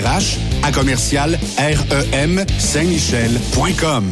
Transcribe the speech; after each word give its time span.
RH 0.00 0.38
à 0.62 0.72
commercial 0.72 1.38
REM 1.58 2.46
Saint-Michel.com. 2.58 4.10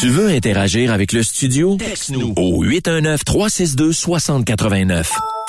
Tu 0.00 0.10
veux 0.10 0.28
interagir 0.28 0.92
avec 0.92 1.12
le 1.12 1.24
studio? 1.24 1.76
Texte-nous 1.76 2.34
au 2.36 2.64
819-362-6089. 2.64 5.06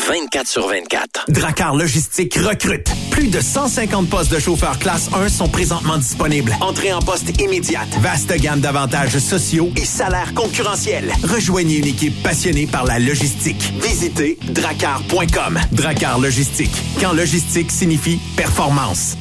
24 0.09 0.47
sur 0.47 0.67
24. 0.67 1.25
Dracar 1.27 1.75
Logistique 1.75 2.33
recrute. 2.33 2.89
Plus 3.11 3.27
de 3.27 3.39
150 3.39 4.09
postes 4.09 4.33
de 4.33 4.39
chauffeurs 4.39 4.79
classe 4.79 5.07
1 5.13 5.29
sont 5.29 5.47
présentement 5.47 5.97
disponibles. 5.97 6.55
Entrée 6.61 6.91
en 6.91 6.99
poste 6.99 7.39
immédiate. 7.39 7.87
Vaste 8.01 8.35
gamme 8.41 8.59
d'avantages 8.59 9.19
sociaux 9.19 9.69
et 9.75 9.85
salaires 9.85 10.33
concurrentiels. 10.33 11.13
Rejoignez 11.23 11.77
une 11.77 11.85
équipe 11.85 12.23
passionnée 12.23 12.65
par 12.65 12.85
la 12.85 12.97
logistique. 12.97 13.71
Visitez 13.83 14.39
dracar.com. 14.49 15.59
Dracar 15.73 16.17
Logistique. 16.17 16.75
Quand 16.99 17.13
logistique 17.13 17.69
signifie 17.69 18.19
performance. 18.35 19.15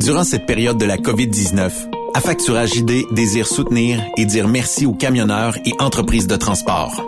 Durant 0.00 0.24
cette 0.24 0.46
période 0.46 0.78
de 0.78 0.86
la 0.86 0.96
COVID-19, 0.96 1.70
Affacturage 2.14 2.74
ID 2.74 3.04
désire 3.12 3.46
soutenir 3.46 4.02
et 4.16 4.24
dire 4.24 4.48
merci 4.48 4.84
aux 4.84 4.94
camionneurs 4.94 5.56
et 5.64 5.74
entreprises 5.78 6.26
de 6.26 6.34
transport. 6.34 7.07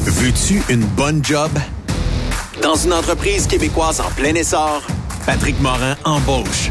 Veux-tu 0.04 0.62
une 0.70 0.84
bonne 0.84 1.22
job? 1.24 1.50
Dans 2.62 2.76
une 2.76 2.92
entreprise 2.94 3.46
québécoise 3.46 4.00
en 4.00 4.10
plein 4.16 4.34
essor, 4.34 4.80
Patrick 5.26 5.60
Morin 5.60 5.96
embauche. 6.04 6.70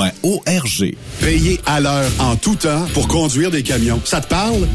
arpq.org. 0.00 0.94
Payer 1.20 1.60
à 1.66 1.80
l'heure 1.80 2.10
en 2.18 2.36
tout 2.36 2.56
temps 2.56 2.86
pour 2.92 3.08
conduire 3.08 3.50
des 3.50 3.62
camions. 3.62 4.00
Ça 4.04 4.20
te 4.20 4.28
parle? 4.28 4.66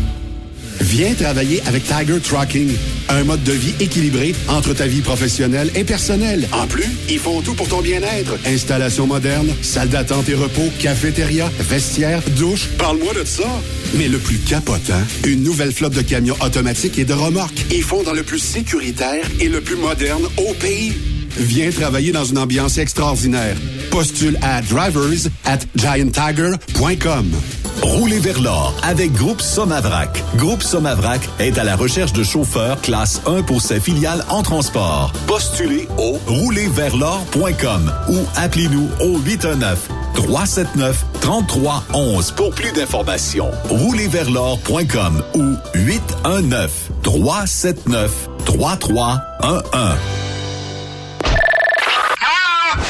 Viens 0.81 1.13
travailler 1.13 1.61
avec 1.67 1.83
Tiger 1.83 2.19
Trucking, 2.21 2.71
un 3.09 3.23
mode 3.25 3.43
de 3.43 3.51
vie 3.51 3.73
équilibré 3.81 4.33
entre 4.47 4.73
ta 4.73 4.87
vie 4.87 5.01
professionnelle 5.01 5.69
et 5.75 5.83
personnelle. 5.83 6.47
En 6.53 6.67
plus, 6.67 6.87
ils 7.09 7.19
font 7.19 7.41
tout 7.41 7.53
pour 7.53 7.67
ton 7.67 7.81
bien-être. 7.81 8.37
Installation 8.45 9.05
moderne, 9.05 9.49
salle 9.61 9.89
d'attente 9.89 10.29
et 10.29 10.35
repos, 10.35 10.69
cafétéria, 10.79 11.51
vestiaire, 11.59 12.21
douche. 12.37 12.67
Parle-moi 12.77 13.13
de 13.13 13.25
ça. 13.25 13.49
Mais 13.95 14.07
le 14.07 14.19
plus 14.19 14.37
capotant, 14.37 15.01
une 15.25 15.43
nouvelle 15.43 15.73
flotte 15.73 15.93
de 15.93 16.01
camions 16.01 16.37
automatiques 16.41 16.97
et 16.97 17.05
de 17.05 17.13
remorques. 17.13 17.65
Ils 17.71 17.83
font 17.83 18.03
dans 18.03 18.13
le 18.13 18.23
plus 18.23 18.39
sécuritaire 18.39 19.25
et 19.41 19.49
le 19.49 19.59
plus 19.59 19.75
moderne 19.75 20.23
au 20.37 20.53
pays. 20.53 20.93
Viens 21.37 21.71
travailler 21.71 22.11
dans 22.11 22.25
une 22.25 22.37
ambiance 22.37 22.77
extraordinaire. 22.77 23.55
Postule 23.91 24.37
à 24.41 24.61
drivers 24.61 25.29
at 25.45 25.59
gianttiger.com. 25.75 27.31
Roulez 27.81 28.19
vers 28.19 28.41
l'or 28.41 28.75
avec 28.83 29.13
Groupe 29.13 29.41
Somavrac. 29.41 30.23
Groupe 30.35 30.63
Somavrac 30.63 31.21
est 31.39 31.57
à 31.57 31.63
la 31.63 31.75
recherche 31.75 32.13
de 32.13 32.23
chauffeurs 32.23 32.81
classe 32.81 33.21
1 33.25 33.43
pour 33.43 33.61
ses 33.61 33.79
filiales 33.79 34.23
en 34.29 34.43
transport. 34.43 35.13
Postulez 35.27 35.87
au 35.97 36.19
roulerversl'or.com 36.27 37.91
ou 38.09 38.17
appelez-nous 38.35 38.89
au 39.01 39.19
819 39.19 39.89
379 40.13 41.05
3311 41.21 42.31
pour 42.31 42.51
plus 42.51 42.71
d'informations. 42.73 43.51
Roulerversl'or.com 43.69 45.23
ou 45.35 45.55
819 45.75 46.91
379 47.03 48.29
3311. 48.45 50.28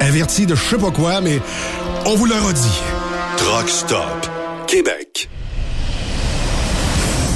Averti 0.00 0.46
de 0.46 0.54
je 0.54 0.62
sais 0.62 0.78
pas 0.78 0.90
quoi, 0.90 1.20
mais 1.20 1.40
on 2.06 2.14
vous 2.14 2.26
le 2.26 2.34
redit. 2.34 2.80
Truck 3.36 3.68
Stop 3.68 4.28
Québec. 4.66 5.28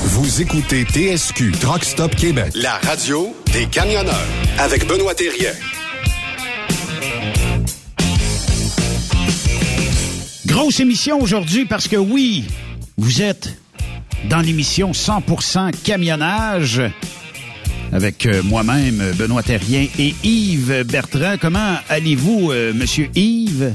Vous 0.05 0.43
écoutez 0.43 0.85
TSQ 0.85 1.53
Truck 1.53 1.85
Stop 1.85 2.15
Québec, 2.17 2.53
la 2.55 2.75
radio 2.79 3.35
des 3.53 3.67
camionneurs 3.67 4.27
avec 4.59 4.87
Benoît 4.87 5.15
Thérien. 5.15 5.53
Grosse 10.47 10.81
émission 10.81 11.21
aujourd'hui 11.21 11.67
parce 11.67 11.89
que 11.89 11.97
oui, 11.97 12.45
vous 12.97 13.23
êtes 13.23 13.55
dans 14.29 14.41
l'émission 14.41 14.93
100% 14.93 15.71
camionnage 15.83 16.83
avec 17.93 18.27
euh, 18.27 18.43
moi-même, 18.43 19.03
Benoît 19.19 19.43
Terrien 19.43 19.87
et 19.99 20.15
Yves 20.23 20.85
Bertrand. 20.91 21.35
Comment 21.41 21.77
allez-vous, 21.89 22.51
euh, 22.53 22.73
Monsieur 22.75 23.09
Yves? 23.15 23.75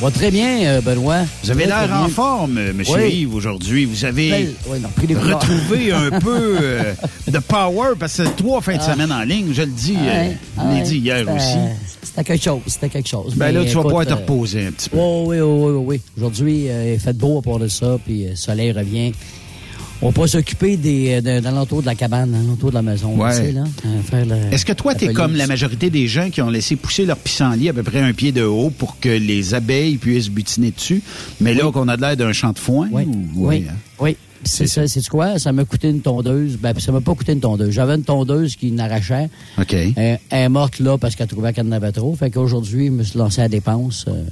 Va 0.00 0.10
très 0.10 0.30
bien, 0.30 0.58
euh, 0.64 0.80
Benoît. 0.80 1.22
Vous 1.44 1.50
avez 1.52 1.66
l'air 1.66 1.88
en 1.92 2.08
forme, 2.08 2.58
Monsieur 2.72 2.96
Oui. 2.96 3.20
Yves, 3.22 3.34
aujourd'hui. 3.34 3.84
Vous 3.84 4.04
avez 4.04 4.48
non, 4.68 4.88
couleurs. 5.00 5.22
retrouvé 5.40 5.92
un 5.92 6.10
peu 6.18 6.56
euh, 6.60 6.92
de 7.28 7.38
power 7.38 7.90
parce 7.98 8.16
que 8.16 8.24
c'est 8.24 8.36
trois 8.36 8.60
fins 8.60 8.76
de 8.76 8.82
semaine 8.82 9.12
en 9.12 9.22
ligne, 9.22 9.52
je 9.52 9.62
le 9.62 9.68
dis. 9.68 9.96
euh, 9.96 10.30
je 10.58 10.62
l'ai 10.62 10.80
ouais, 10.80 10.82
dit 10.82 10.98
hier 10.98 11.18
c'était- 11.20 11.30
aussi. 11.32 11.58
C'était 12.02 12.24
quelque 12.24 12.44
chose, 12.44 12.60
c'était 12.66 12.88
quelque 12.90 13.08
chose. 13.08 13.34
Ben 13.34 13.46
Mais 13.46 13.52
là, 13.52 13.64
tu 13.64 13.74
vas 13.76 13.82
pouvoir 13.82 14.06
te 14.06 14.12
euh, 14.12 14.16
reposer 14.16 14.66
un 14.66 14.72
petit 14.72 14.88
peu. 14.90 14.98
Oui, 14.98 15.38
oui, 15.38 15.40
oui, 15.40 15.70
oui, 15.72 15.84
oui. 15.86 16.00
Aujourd'hui, 16.16 16.68
euh, 16.68 16.94
il 16.94 17.00
fait 17.00 17.16
beau 17.16 17.38
à 17.38 17.42
part 17.42 17.58
de 17.58 17.66
ça, 17.68 17.96
puis 18.04 18.26
euh, 18.26 18.30
le 18.30 18.36
soleil 18.36 18.70
revient. 18.72 19.12
On 20.04 20.10
va 20.10 20.12
pas 20.20 20.26
s'occuper 20.26 20.76
des, 20.76 21.22
de, 21.22 21.40
de 21.40 21.48
l'entour 21.48 21.80
de 21.80 21.86
la 21.86 21.94
cabane, 21.94 22.30
de 22.30 22.46
l'entour 22.46 22.68
de 22.68 22.74
la 22.74 22.82
maison. 22.82 23.16
Ouais. 23.16 23.32
sais, 23.32 23.52
là, 23.52 23.64
euh, 23.86 24.24
le- 24.24 24.54
Est-ce 24.54 24.66
que 24.66 24.74
toi, 24.74 24.94
tu 24.94 25.06
es 25.06 25.12
comme 25.14 25.34
la 25.34 25.46
majorité 25.46 25.88
des 25.88 26.06
gens 26.08 26.28
qui 26.28 26.42
ont 26.42 26.50
laissé 26.50 26.76
pousser 26.76 27.06
leur 27.06 27.16
pissenlit 27.16 27.70
à 27.70 27.72
peu 27.72 27.82
près 27.82 28.00
un 28.00 28.12
pied 28.12 28.30
de 28.30 28.42
haut 28.42 28.68
pour 28.68 29.00
que 29.00 29.08
les 29.08 29.54
abeilles 29.54 29.96
puissent 29.96 30.28
butiner 30.28 30.72
dessus, 30.72 31.02
mais 31.40 31.54
là 31.54 31.72
qu'on 31.72 31.88
a 31.88 31.96
de 31.96 32.02
l'air 32.02 32.16
d'un 32.18 32.32
champ 32.32 32.52
de 32.52 32.58
foin? 32.58 32.88
Oui, 32.92 33.04
ou- 33.06 33.48
oui, 33.48 33.64
hein? 33.68 33.74
oui. 33.98 34.16
C'est 34.46 34.66
ça, 34.66 34.86
c'est 34.86 35.08
quoi? 35.08 35.38
Ça 35.38 35.52
m'a 35.52 35.64
coûté 35.64 35.88
une 35.88 36.02
tondeuse. 36.02 36.58
Ben, 36.60 36.78
ça 36.78 36.92
m'a 36.92 37.00
pas 37.00 37.14
coûté 37.14 37.32
une 37.32 37.40
tondeuse. 37.40 37.70
J'avais 37.70 37.94
une 37.94 38.02
tondeuse 38.04 38.56
qui 38.56 38.72
n'arrachait. 38.72 39.30
OK. 39.58 39.72
Elle, 39.72 39.94
elle 39.96 40.18
est 40.38 40.48
morte 40.50 40.80
là 40.80 40.98
parce 40.98 41.16
qu'elle 41.16 41.28
trouvait 41.28 41.54
qu'elle 41.54 41.66
en 41.68 41.72
avait 41.72 41.92
trop. 41.92 42.14
Fait 42.14 42.30
qu'aujourd'hui, 42.30 42.88
je 42.88 42.90
me 42.92 43.02
suis 43.04 43.18
lancé 43.18 43.40
à 43.40 43.44
la 43.44 43.48
dépense. 43.48 44.04
euh, 44.06 44.22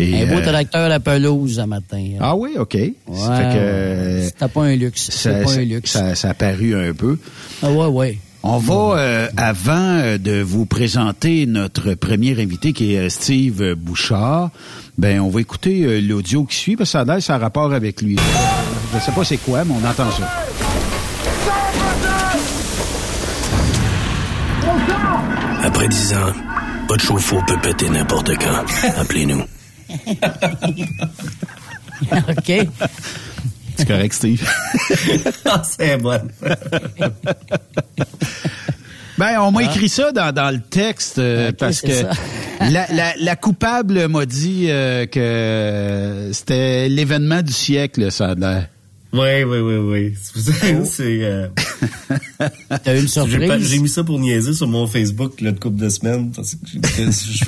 Et, 0.00 0.22
un 0.22 0.26
beau 0.26 0.38
euh, 0.38 0.42
tracteur 0.42 0.92
à 0.92 1.00
pelouse 1.00 1.58
un 1.58 1.66
matin. 1.66 2.04
Ah 2.20 2.36
oui, 2.36 2.50
OK. 2.58 2.74
Ouais, 2.74 2.94
Ça 3.16 3.36
fait 3.36 3.58
que, 3.58 4.20
C'était 4.24 4.48
pas 4.48 4.62
un 4.64 4.76
luxe. 4.76 5.10
ça, 5.10 5.10
C'est 5.10 5.44
pas 5.44 5.52
un 5.54 5.64
luxe. 5.64 5.90
ça- 5.90 6.14
ça 6.14 6.30
a 6.30 6.34
paru 6.34 6.74
un 6.76 6.92
peu. 6.92 7.18
Ah 7.62 7.70
ouais, 7.72 7.86
ouais. 7.86 8.18
On 8.44 8.58
va, 8.58 8.98
euh, 8.98 9.28
avant 9.36 9.74
euh, 9.98 10.16
de 10.16 10.40
vous 10.40 10.64
présenter 10.64 11.44
notre 11.46 11.94
premier 11.94 12.40
invité 12.40 12.72
qui 12.72 12.94
est 12.94 13.08
Steve 13.10 13.74
Bouchard, 13.74 14.50
ben 14.96 15.20
on 15.20 15.28
va 15.28 15.40
écouter 15.40 15.82
euh, 15.82 16.00
l'audio 16.00 16.44
qui 16.44 16.56
suit 16.56 16.76
parce 16.76 16.92
que 16.92 16.98
ça 17.04 17.12
a 17.12 17.20
ça 17.20 17.34
a 17.34 17.38
rapport 17.38 17.72
avec 17.72 18.00
lui. 18.00 18.16
Je 18.94 19.00
sais 19.00 19.10
pas 19.12 19.24
c'est 19.24 19.38
quoi, 19.38 19.64
mais 19.64 19.74
on 19.74 19.86
entend 19.86 20.10
ça. 20.12 20.30
Après 25.64 25.88
10 25.88 26.14
ans, 26.14 26.32
votre 26.88 27.02
chauffe-eau 27.04 27.40
peut 27.46 27.58
péter 27.62 27.90
n'importe 27.90 28.30
quand. 28.38 28.64
Appelez-nous. 29.00 29.42
OK. 32.28 32.52
C'est 33.76 33.86
correct, 33.86 34.12
Steve. 34.12 34.48
C'est 35.64 35.96
bon. 35.98 36.20
Ben, 39.18 39.40
on 39.40 39.50
m'a 39.50 39.64
écrit 39.64 39.88
ça 39.88 40.12
dans, 40.12 40.32
dans 40.32 40.50
le 40.52 40.60
texte 40.60 41.18
euh, 41.18 41.50
parce 41.56 41.80
que 41.80 41.92
ça. 41.92 42.10
la, 42.60 42.86
la, 42.92 43.14
la 43.18 43.36
coupable 43.36 44.06
m'a 44.08 44.26
dit 44.26 44.66
euh, 44.68 45.06
que 45.06 46.30
c'était 46.32 46.88
l'événement 46.88 47.42
du 47.42 47.52
siècle, 47.52 48.12
ça 48.12 48.30
a 48.30 48.34
l'air. 48.34 48.68
Oui, 49.12 49.42
oui, 49.42 49.58
oui, 49.58 49.76
oui. 49.76 50.14
C'est, 50.34 50.84
c'est, 50.84 51.18
euh, 51.22 51.48
T'as 52.84 52.94
eu 52.94 53.00
une 53.00 53.08
surprise? 53.08 53.68
J'ai 53.68 53.78
mis 53.78 53.88
ça 53.88 54.04
pour 54.04 54.18
niaiser 54.18 54.52
sur 54.52 54.68
mon 54.68 54.86
Facebook 54.86 55.40
le 55.40 55.52
couple 55.52 55.76
de 55.76 55.88
semaines. 55.88 56.32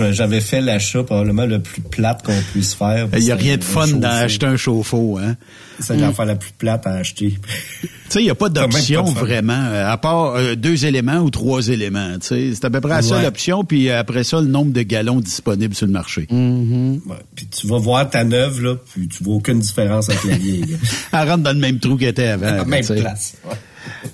J'avais 0.13 0.41
fait 0.41 0.63
l'achat 0.63 1.03
probablement 1.03 1.45
le 1.45 1.61
plus 1.61 1.83
plate 1.83 2.25
qu'on 2.25 2.41
puisse 2.53 2.73
faire. 2.75 3.09
Il 3.15 3.25
n'y 3.25 3.31
a 3.31 3.37
rien 3.37 3.59
de 3.59 3.65
fun 3.65 3.89
d'acheter 3.89 4.47
un 4.47 4.57
chauffe-eau, 4.57 5.19
hein? 5.19 5.37
C'est 5.81 5.97
l'affaire 5.97 6.27
la 6.27 6.37
plus 6.37 6.53
plate 6.53 6.87
à 6.87 6.93
acheter. 6.93 7.39
Tu 7.81 7.89
sais, 8.09 8.21
il 8.21 8.25
n'y 8.25 8.31
a 8.31 8.35
pas 8.35 8.49
d'option 8.49 9.05
vraiment, 9.05 9.53
euh, 9.53 9.91
à 9.91 9.97
part 9.97 10.35
euh, 10.35 10.55
deux 10.55 10.85
éléments 10.85 11.19
ou 11.19 11.31
trois 11.31 11.69
éléments. 11.69 12.17
C'est 12.21 12.65
à 12.65 12.71
peu 12.71 12.81
près 12.81 12.95
la 12.95 13.03
seule 13.03 13.25
option, 13.25 13.65
puis 13.65 13.91
après 13.91 14.25
ça, 14.25 14.41
le 14.41 14.47
nombre 14.47 14.73
de 14.73 14.83
gallons 14.83 15.21
disponibles 15.21 15.75
sur 15.75 15.87
le 15.87 15.93
marché. 15.93 16.27
Mm-hmm. 16.31 17.01
puis 17.35 17.47
tu 17.47 17.67
vas 17.67 17.79
voir 17.79 18.09
ta 18.11 18.25
neuve, 18.25 18.63
là, 18.63 18.77
puis 18.93 19.09
tu 19.09 19.23
vois 19.23 19.35
aucune 19.35 19.61
différence 19.61 20.09
avec 20.09 20.25
la 20.25 20.37
vieille. 20.39 20.77
Elle 21.13 21.29
rentre 21.29 21.43
dans 21.43 21.53
le 21.53 21.59
même 21.59 21.79
trou 21.79 21.97
qu'elle 21.97 22.09
était 22.09 22.29
avant. 22.29 22.47
La 22.47 22.65
même 22.65 22.85
place. 22.85 23.37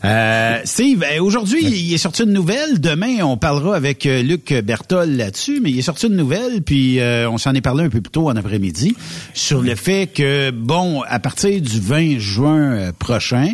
Euh, 0.05 0.61
Steve, 0.65 1.03
euh, 1.03 1.23
aujourd'hui, 1.23 1.65
il 1.65 1.95
est 1.95 1.99
sorti 1.99 2.23
une 2.23 2.33
nouvelle. 2.33 2.81
Demain, 2.81 3.23
on 3.23 3.37
parlera 3.37 3.77
avec 3.77 4.07
euh, 4.07 4.23
Luc 4.23 4.53
Bertol 4.65 5.11
là-dessus, 5.11 5.61
mais 5.63 5.71
il 5.71 5.79
est 5.79 5.83
sorti 5.83 6.07
une 6.07 6.17
nouvelle, 6.17 6.63
puis 6.63 7.01
euh, 7.01 7.29
on 7.31 7.39
s'en 7.39 7.55
est 7.55 7.61
parlé 7.61 7.85
un 7.85 7.89
peu 7.89 8.01
plus 8.01 8.11
tôt 8.11 8.29
en 8.29 8.37
après-midi, 8.37 8.97
sur 9.35 9.63
le 9.63 9.75
fait 9.75 10.07
que, 10.13 10.51
bon, 10.51 11.03
à 11.03 11.19
partir 11.19 11.61
du 11.61 11.81
20 11.81 12.19
juin 12.19 12.93
prochain, 12.99 13.53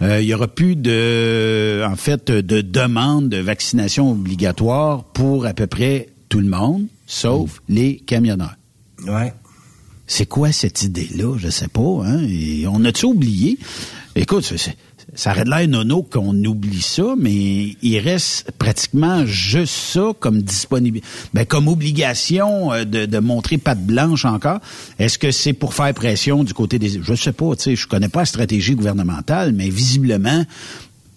il 0.00 0.22
y 0.22 0.34
aura 0.34 0.48
plus 0.48 0.76
de, 0.76 1.82
en 1.86 1.96
fait, 1.96 2.30
de 2.30 2.60
demande 2.60 3.28
de 3.30 3.38
vaccination 3.38 4.10
obligatoire 4.10 5.04
pour 5.04 5.46
à 5.46 5.54
peu 5.54 5.66
près 5.66 6.08
tout 6.28 6.40
le 6.40 6.48
monde, 6.48 6.86
sauf 7.06 7.62
les 7.68 7.96
camionneurs. 7.96 8.56
Ouais. 9.06 9.32
C'est 10.06 10.26
quoi 10.26 10.52
cette 10.52 10.82
idée-là? 10.82 11.36
Je 11.38 11.48
sais 11.48 11.68
pas. 11.68 12.02
Hein? 12.04 12.22
Et 12.28 12.66
on 12.66 12.84
a-tu 12.84 13.06
oublié? 13.06 13.58
Écoute, 14.16 14.44
c'est 14.44 14.76
ça 15.14 15.32
aurait 15.32 15.44
de 15.44 15.50
l'air 15.50 15.68
nono 15.68 16.02
qu'on 16.02 16.34
oublie 16.44 16.82
ça, 16.82 17.14
mais 17.18 17.76
il 17.82 17.98
reste 17.98 18.50
pratiquement 18.58 19.24
juste 19.26 19.74
ça 19.74 20.12
comme 20.18 20.42
disponible, 20.42 21.00
ben, 21.32 21.44
comme 21.44 21.68
obligation 21.68 22.72
euh, 22.72 22.84
de, 22.84 23.18
montrer 23.18 23.58
patte 23.58 23.84
blanche 23.84 24.24
encore. 24.24 24.60
Est-ce 24.98 25.18
que 25.18 25.30
c'est 25.30 25.52
pour 25.52 25.74
faire 25.74 25.92
pression 25.94 26.44
du 26.44 26.54
côté 26.54 26.78
des, 26.78 27.00
je 27.02 27.14
sais 27.14 27.32
pas, 27.32 27.54
tu 27.56 27.62
sais, 27.62 27.76
je 27.76 27.86
connais 27.86 28.08
pas 28.08 28.20
la 28.20 28.26
stratégie 28.26 28.74
gouvernementale, 28.74 29.52
mais 29.52 29.68
visiblement, 29.68 30.44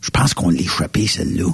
je 0.01 0.09
pense 0.09 0.33
qu'on 0.33 0.49
l'a 0.49 0.59
échappé 0.59 1.07
celle-là. 1.07 1.51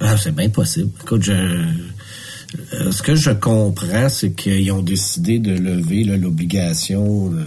Ah, 0.00 0.16
c'est 0.16 0.34
bien 0.34 0.48
possible. 0.48 0.90
Écoute, 1.02 1.22
je, 1.22 1.32
euh, 1.32 2.90
ce 2.90 3.02
que 3.02 3.14
je 3.14 3.30
comprends, 3.30 4.08
c'est 4.08 4.32
qu'ils 4.32 4.72
ont 4.72 4.82
décidé 4.82 5.38
de 5.38 5.52
lever 5.52 6.04
l'obligation. 6.04 7.28
De 7.28 7.44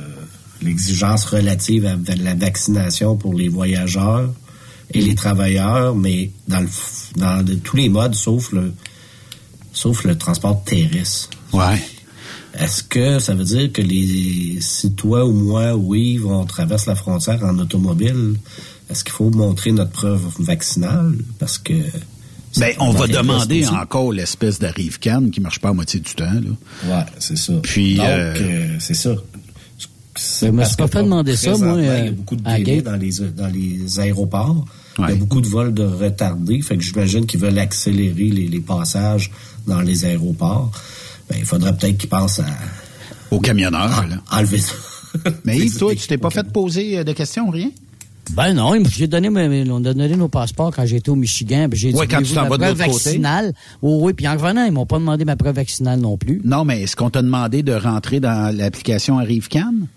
l'exigence 0.63 1.25
relative 1.25 1.85
à 1.85 2.15
la 2.15 2.35
vaccination 2.35 3.15
pour 3.15 3.33
les 3.33 3.49
voyageurs 3.49 4.33
et 4.91 5.01
les 5.01 5.15
travailleurs, 5.15 5.95
mais 5.95 6.31
dans, 6.47 6.59
le, 6.59 6.69
dans 7.15 7.45
tous 7.63 7.77
les 7.77 7.89
modes, 7.89 8.15
sauf 8.15 8.51
le, 8.51 8.73
sauf 9.71 10.03
le 10.03 10.17
transport 10.17 10.63
terrestre. 10.63 11.29
Ouais. 11.51 11.81
Est-ce 12.57 12.83
que 12.83 13.17
ça 13.19 13.33
veut 13.33 13.45
dire 13.45 13.71
que 13.71 13.81
les, 13.81 14.59
si 14.61 14.93
toi 14.93 15.25
ou 15.25 15.33
moi 15.33 15.75
ou 15.75 15.95
Yves, 15.95 16.27
on 16.27 16.45
traverse 16.45 16.85
la 16.85 16.95
frontière 16.95 17.43
en 17.43 17.57
automobile, 17.57 18.35
est-ce 18.89 19.03
qu'il 19.03 19.13
faut 19.13 19.31
montrer 19.31 19.71
notre 19.71 19.91
preuve 19.91 20.21
vaccinale? 20.39 21.15
Parce 21.39 21.57
que 21.57 21.73
ben, 22.57 22.75
on 22.79 22.91
va 22.91 23.07
demander 23.07 23.67
encore 23.67 24.11
l'espèce 24.11 24.59
d'arrive 24.59 24.99
can 24.99 25.29
qui 25.31 25.41
marche 25.41 25.59
pas 25.59 25.69
à 25.69 25.73
moitié 25.73 25.99
du 25.99 26.13
temps. 26.13 26.25
Là. 26.25 26.97
Ouais, 26.97 27.05
c'est 27.17 27.37
ça. 27.37 27.53
Puis, 27.63 27.95
Donc, 27.95 28.05
euh, 28.05 28.35
euh, 28.37 28.75
c'est 28.79 28.93
ça. 28.93 29.15
Je 30.17 30.47
me 30.47 30.63
suis 30.63 30.75
pas 30.75 30.87
fait 30.87 31.03
demander 31.03 31.35
ça, 31.35 31.57
moi. 31.57 31.75
il 31.77 31.85
y 31.85 31.87
a 31.87 31.91
euh, 31.91 32.11
beaucoup 32.11 32.35
de 32.35 32.43
délais 32.43 32.81
dans 32.81 32.95
les, 32.95 33.11
dans 33.35 33.47
les 33.47 33.99
aéroports. 33.99 34.65
Il 34.99 35.09
y 35.09 35.11
a 35.11 35.15
beaucoup 35.15 35.41
de 35.41 35.47
vols 35.47 35.73
de 35.73 35.83
retardés. 35.83 36.61
Fait 36.61 36.77
que 36.77 36.83
j'imagine 36.83 37.25
qu'ils 37.25 37.39
veulent 37.39 37.57
accélérer 37.57 38.29
les, 38.29 38.47
les, 38.47 38.59
passages 38.59 39.31
dans 39.65 39.81
les 39.81 40.05
aéroports. 40.05 40.71
Ben, 41.29 41.37
il 41.39 41.45
faudrait 41.45 41.75
peut-être 41.75 41.97
qu'ils 41.97 42.09
pensent 42.09 42.39
à... 42.39 42.45
Aux 43.31 43.39
camionneurs, 43.39 44.05
là. 44.07 44.17
Enlever 44.31 44.59
ça. 44.59 44.73
Mais 45.45 45.57
Yves, 45.57 45.77
toi, 45.77 45.95
tu 45.95 46.07
t'es 46.07 46.17
pas 46.17 46.29
fait 46.29 46.47
poser 46.51 46.99
euh, 46.99 47.03
de 47.03 47.13
questions, 47.13 47.49
rien? 47.49 47.71
Ben 48.31 48.53
non, 48.53 48.73
j'ai 48.89 49.07
donné, 49.07 49.29
on 49.29 49.85
a 49.85 49.93
donné 49.93 50.15
nos 50.15 50.29
passeports 50.29 50.73
quand 50.73 50.85
j'étais 50.85 51.09
au 51.09 51.15
Michigan. 51.15 51.67
J'ai 51.73 51.91
dit, 51.91 51.99
ouais, 51.99 52.07
quand 52.07 52.21
tu 52.21 52.33
t'en 52.33 52.47
vas 52.47 52.57
de 52.57 52.83
l'autre. 52.83 53.53
Oh, 53.81 53.99
oui, 54.01 54.13
puis 54.13 54.27
en 54.27 54.33
revenant, 54.33 54.63
ils 54.65 54.71
m'ont 54.71 54.85
pas 54.85 54.97
demandé 54.97 55.25
ma 55.25 55.35
preuve 55.35 55.55
vaccinale 55.55 55.99
non 55.99 56.17
plus. 56.17 56.41
Non, 56.43 56.63
mais 56.63 56.83
est-ce 56.83 56.95
qu'on 56.95 57.09
t'a 57.09 57.21
demandé 57.21 57.63
de 57.63 57.73
rentrer 57.73 58.19
dans 58.19 58.55
l'application 58.55 59.19
ArriveCan? 59.19 59.87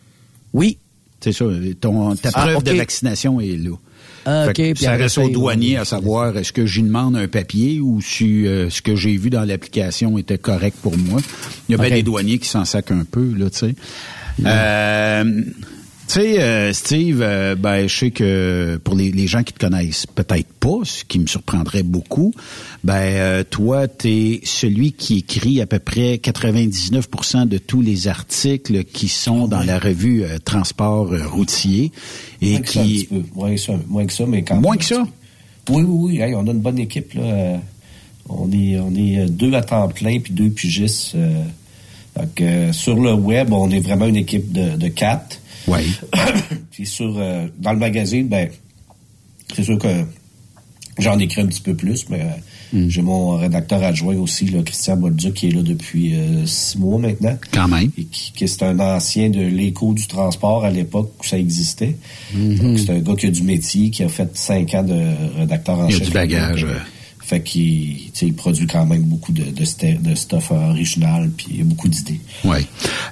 Oui. 0.52 0.78
C'est 1.20 1.32
ça. 1.32 1.44
Ton, 1.80 2.14
ta 2.16 2.30
Ah, 2.34 2.46
preuve 2.48 2.62
de 2.62 2.72
vaccination 2.72 3.40
est 3.40 3.56
là. 3.56 3.76
Ah, 4.26 4.44
Fait 4.44 4.50
OK, 4.50 4.56
que 4.56 4.72
puis 4.74 4.84
ça 4.84 4.92
reste 4.92 5.18
au 5.18 5.28
douanier 5.28 5.76
à 5.76 5.84
savoir 5.84 6.36
est-ce 6.36 6.52
que 6.52 6.66
j'y 6.66 6.82
demande 6.82 7.16
un 7.16 7.28
papier 7.28 7.80
ou 7.80 8.00
si 8.00 8.46
euh, 8.46 8.68
ce 8.70 8.82
que 8.82 8.96
j'ai 8.96 9.16
vu 9.16 9.30
dans 9.30 9.44
l'application 9.44 10.18
était 10.18 10.38
correct 10.38 10.76
pour 10.82 10.96
moi. 10.98 11.20
Il 11.68 11.72
y 11.72 11.74
a 11.78 11.78
bien 11.82 11.90
des 11.94 12.02
douaniers 12.02 12.38
qui 12.38 12.48
s'en 12.48 12.64
sacent 12.64 12.90
un 12.90 13.04
peu, 13.04 13.32
là, 13.36 13.48
tu 13.50 13.58
sais. 13.58 13.74
Euh, 14.44 15.42
tu 16.08 16.14
sais, 16.14 16.40
euh, 16.40 16.72
Steve, 16.72 17.20
euh, 17.20 17.54
ben, 17.56 17.86
je 17.88 17.96
sais 17.96 18.10
que 18.10 18.78
pour 18.84 18.94
les, 18.94 19.10
les 19.10 19.26
gens 19.26 19.42
qui 19.42 19.52
te 19.52 19.58
connaissent 19.58 20.06
peut-être 20.06 20.52
pas, 20.60 20.78
ce 20.84 21.04
qui 21.04 21.18
me 21.18 21.26
surprendrait 21.26 21.82
beaucoup, 21.82 22.32
ben, 22.84 22.94
euh, 22.94 23.44
toi, 23.44 23.88
tu 23.88 24.08
es 24.08 24.40
celui 24.44 24.92
qui 24.92 25.18
écrit 25.18 25.60
à 25.60 25.66
peu 25.66 25.78
près 25.78 26.16
99% 26.16 27.48
de 27.48 27.58
tous 27.58 27.82
les 27.82 28.08
articles 28.08 28.84
qui 28.84 29.08
sont 29.08 29.48
dans 29.48 29.62
la 29.62 29.78
revue 29.78 30.22
euh, 30.24 30.38
Transport 30.44 31.10
routier 31.32 31.90
et 32.40 32.52
Moins 32.52 32.60
que 32.60 32.68
ça, 32.72 32.82
qui... 32.82 33.08
Moins 33.34 33.54
que 33.54 33.60
ça, 33.60 33.72
moins 33.88 34.06
que 34.06 34.12
ça, 34.12 34.26
mais 34.26 34.42
quand 34.42 34.60
Moins 34.60 34.72
même. 34.72 34.78
que 34.78 34.84
ça? 34.84 35.06
Oui, 35.68 35.82
oui, 35.82 36.12
oui. 36.14 36.20
Hey, 36.20 36.34
on 36.34 36.46
a 36.46 36.50
une 36.52 36.60
bonne 36.60 36.78
équipe, 36.78 37.14
là. 37.14 37.60
On 38.28 38.50
est, 38.52 38.78
on 38.78 38.94
est 38.94 39.26
deux 39.30 39.52
à 39.54 39.62
temps 39.62 39.88
plein 39.88 40.18
puis 40.20 40.32
deux 40.32 40.50
pigistes. 40.50 41.14
euh, 41.16 41.42
donc, 42.16 42.42
sur 42.72 42.98
le 42.98 43.12
web, 43.12 43.52
on 43.52 43.70
est 43.70 43.80
vraiment 43.80 44.06
une 44.06 44.16
équipe 44.16 44.50
de, 44.50 44.76
de 44.76 44.88
quatre. 44.88 45.40
Oui. 45.68 45.80
puis 46.70 46.86
sur, 46.86 47.14
euh, 47.18 47.46
dans 47.58 47.72
le 47.72 47.78
magazine, 47.78 48.28
ben, 48.28 48.48
c'est 49.54 49.64
sûr 49.64 49.78
que 49.78 49.88
j'en 50.98 51.18
écris 51.18 51.42
un 51.42 51.46
petit 51.46 51.60
peu 51.60 51.74
plus, 51.74 52.08
mais 52.08 52.22
euh, 52.22 52.86
j'ai 52.88 53.02
mon 53.02 53.36
rédacteur 53.36 53.82
adjoint 53.82 54.16
aussi, 54.16 54.46
là, 54.46 54.62
Christian 54.62 54.96
Bolduc, 54.96 55.34
qui 55.34 55.48
est 55.48 55.50
là 55.50 55.62
depuis 55.62 56.14
euh, 56.14 56.46
six 56.46 56.78
mois 56.78 56.98
maintenant. 56.98 57.36
Quand 57.52 57.68
même. 57.68 57.90
Et 57.96 58.04
qui, 58.04 58.32
qui 58.32 58.48
c'est 58.48 58.64
un 58.64 58.78
ancien 58.80 59.30
de 59.30 59.40
l'écho 59.40 59.92
du 59.92 60.06
transport 60.06 60.64
à 60.64 60.70
l'époque 60.70 61.12
où 61.20 61.24
ça 61.24 61.38
existait. 61.38 61.96
Donc, 62.34 62.78
c'est 62.78 62.90
un 62.90 63.00
gars 63.00 63.14
qui 63.14 63.26
a 63.26 63.30
du 63.30 63.42
métier, 63.42 63.90
qui 63.90 64.02
a 64.02 64.08
fait 64.08 64.36
cinq 64.36 64.74
ans 64.74 64.82
de 64.82 65.00
rédacteur 65.38 65.78
en 65.78 65.86
Il 65.86 65.92
y 65.92 65.94
a 65.94 65.98
chef. 65.98 66.08
du 66.08 66.12
bagage, 66.12 66.64
euh. 66.64 66.78
Fait 67.26 67.42
qu'il 67.42 68.12
il 68.22 68.34
produit 68.34 68.68
quand 68.68 68.86
même 68.86 69.02
beaucoup 69.02 69.32
de, 69.32 69.64
stuff 69.64 70.52
original, 70.52 71.28
puis 71.36 71.46
il 71.50 71.56
y 71.56 71.60
a 71.60 71.64
beaucoup 71.64 71.88
d'idées. 71.88 72.20
Oui. 72.44 72.58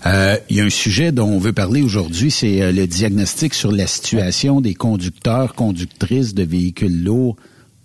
Euh, 0.06 0.36
il 0.48 0.56
y 0.56 0.60
a 0.60 0.64
un 0.64 0.70
sujet 0.70 1.10
dont 1.10 1.26
on 1.26 1.40
veut 1.40 1.52
parler 1.52 1.82
aujourd'hui, 1.82 2.30
c'est 2.30 2.62
euh, 2.62 2.70
le 2.70 2.86
diagnostic 2.86 3.54
sur 3.54 3.72
la 3.72 3.88
situation 3.88 4.60
des 4.60 4.74
conducteurs, 4.74 5.56
conductrices 5.56 6.32
de 6.32 6.44
véhicules 6.44 7.02
lourds 7.02 7.34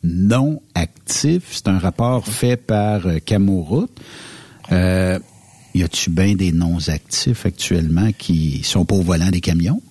non 0.04 0.62
actifs. 0.76 1.48
C'est 1.50 1.68
un 1.68 1.80
rapport 1.80 2.28
fait 2.28 2.58
par 2.58 3.08
euh, 3.08 3.18
Camoroute. 3.26 3.90
Y 4.70 5.84
a-tu 5.84 6.12
bien 6.12 6.36
des 6.36 6.52
non-actifs 6.52 7.48
actuellement 7.48 8.12
qui 8.16 8.62
sont 8.64 8.86
pas 8.86 8.96
au 8.96 9.02
volant 9.02 9.32
des 9.32 9.42
camions? 9.42 9.82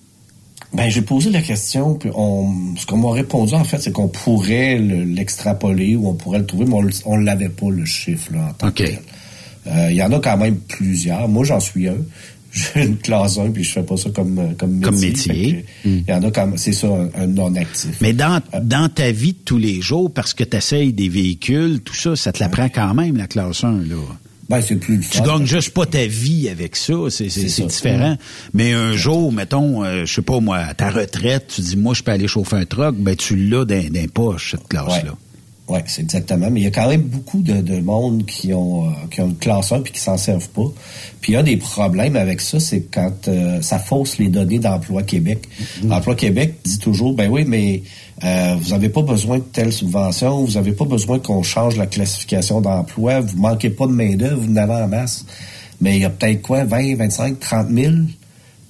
Ben, 0.71 0.87
j'ai 0.89 1.01
posé 1.01 1.31
la 1.31 1.41
question, 1.41 1.95
puis 1.95 2.11
on, 2.13 2.75
ce 2.77 2.85
qu'on 2.85 2.97
m'a 2.97 3.11
répondu, 3.11 3.55
en 3.55 3.63
fait, 3.63 3.79
c'est 3.81 3.91
qu'on 3.91 4.07
pourrait 4.07 4.77
le- 4.77 5.03
l'extrapoler 5.03 5.95
ou 5.95 6.07
on 6.09 6.13
pourrait 6.13 6.39
le 6.39 6.45
trouver, 6.45 6.65
mais 6.65 6.75
on, 6.75 6.87
on 7.11 7.17
l'avait 7.17 7.49
pas, 7.49 7.69
le 7.71 7.85
chiffre, 7.85 8.31
là, 8.33 8.49
en 8.49 8.53
tant 8.53 8.71
que 8.71 8.83
tel. 8.83 8.99
Euh, 9.67 9.87
Il 9.91 9.97
y 9.97 10.03
en 10.03 10.11
a 10.11 10.19
quand 10.19 10.37
même 10.37 10.57
plusieurs. 10.57 11.27
Moi, 11.27 11.43
j'en 11.43 11.59
suis 11.59 11.87
un. 11.87 11.97
J'ai 12.51 12.85
une 12.85 12.97
classe 12.97 13.37
1, 13.37 13.51
puis 13.51 13.63
je 13.63 13.71
fais 13.73 13.83
pas 13.83 13.95
ça 13.97 14.09
comme, 14.09 14.37
euh, 14.39 14.53
comme 14.57 14.71
métier. 14.77 14.81
Comme 14.81 14.99
métier. 14.99 15.65
Que, 15.83 15.89
Il 15.89 16.03
y 16.07 16.13
en 16.13 16.23
a 16.23 16.31
quand 16.31 16.47
même, 16.47 16.57
c'est 16.57 16.71
ça, 16.71 16.87
un, 16.87 17.09
un 17.23 17.27
non-actif. 17.27 17.97
Mais 18.01 18.13
dans, 18.13 18.41
dans 18.63 18.89
ta 18.89 19.11
vie 19.11 19.33
de 19.33 19.37
tous 19.45 19.57
les 19.59 19.81
jours, 19.81 20.11
parce 20.11 20.33
que 20.33 20.43
tu 20.43 20.57
essayes 20.57 20.91
des 20.93 21.09
véhicules, 21.09 21.79
tout 21.81 21.93
ça, 21.95 22.15
ça 22.15 22.31
te 22.31 22.39
l'apprend 22.39 22.69
quand 22.69 22.93
même, 22.95 23.17
la 23.17 23.27
classe 23.27 23.63
1, 23.63 23.71
là. 23.83 23.95
Ben, 24.49 24.61
c'est 24.61 24.75
plus 24.77 24.97
le 24.97 25.03
Tu 25.03 25.21
gagnes 25.21 25.45
juste 25.45 25.73
pas 25.75 25.85
ta 25.85 26.05
vie 26.07 26.49
avec 26.49 26.75
ça, 26.75 26.93
c'est 27.09 27.29
c'est- 27.29 27.41
C'est 27.41 27.49
c'est 27.49 27.61
ça. 27.61 27.67
différent. 27.67 28.17
Mais 28.53 28.73
un 28.73 28.93
jour, 28.93 29.31
mettons, 29.31 29.83
euh, 29.83 30.05
je 30.05 30.13
sais 30.15 30.21
pas 30.23 30.39
moi, 30.39 30.57
à 30.57 30.73
ta 30.73 30.89
retraite, 30.89 31.51
tu 31.55 31.61
dis 31.61 31.77
moi 31.77 31.93
je 31.93 32.01
peux 32.01 32.11
aller 32.11 32.27
chauffer 32.27 32.55
un 32.55 32.65
truck, 32.65 32.95
ben 32.95 33.15
tu 33.15 33.35
l'as 33.35 33.65
dans, 33.65 33.83
dans 33.83 33.93
les 33.93 34.07
poches 34.07 34.51
cette 34.51 34.67
classe 34.67 35.03
là. 35.03 35.13
Oui, 35.69 35.79
c'est 35.85 36.01
exactement. 36.01 36.49
Mais 36.49 36.61
il 36.61 36.63
y 36.63 36.67
a 36.67 36.71
quand 36.71 36.89
même 36.89 37.03
beaucoup 37.03 37.41
de, 37.43 37.61
de 37.61 37.79
monde 37.79 38.25
qui 38.25 38.51
ont, 38.55 38.87
euh, 38.87 38.91
qui 39.11 39.21
ont 39.21 39.27
une 39.27 39.37
classe 39.37 39.71
1 39.71 39.81
puis 39.81 39.93
qui 39.93 39.99
s'en 39.99 40.17
servent 40.17 40.49
pas. 40.49 40.65
Puis 41.21 41.35
un 41.35 41.43
des 41.43 41.57
problèmes 41.57 42.15
avec 42.15 42.41
ça, 42.41 42.59
c'est 42.59 42.81
quand 42.91 43.27
euh, 43.27 43.61
ça 43.61 43.77
fausse 43.77 44.17
les 44.17 44.29
données 44.29 44.57
d'Emploi 44.57 45.03
Québec. 45.03 45.47
Emploi 45.91 46.15
Québec 46.15 46.55
dit 46.65 46.79
toujours, 46.79 47.13
ben 47.13 47.29
oui, 47.29 47.45
mais 47.47 47.83
euh, 48.23 48.55
vous 48.59 48.71
n'avez 48.71 48.89
pas 48.89 49.03
besoin 49.03 49.37
de 49.37 49.43
telle 49.43 49.71
subvention, 49.71 50.43
vous 50.43 50.53
n'avez 50.53 50.71
pas 50.71 50.85
besoin 50.85 51.19
qu'on 51.19 51.43
change 51.43 51.77
la 51.77 51.85
classification 51.85 52.61
d'emploi, 52.61 53.19
vous 53.19 53.37
manquez 53.37 53.69
pas 53.69 53.85
de 53.85 53.91
main-d'œuvre, 53.91 54.41
vous 54.41 54.51
en 54.51 54.57
avez 54.57 54.73
en 54.73 54.87
masse. 54.87 55.23
Mais 55.81 55.97
il 55.97 56.01
y 56.01 56.05
a 56.05 56.09
peut-être 56.09 56.41
quoi, 56.41 56.63
20, 56.63 56.95
25, 56.95 57.39
30 57.39 57.67
000 57.69 57.93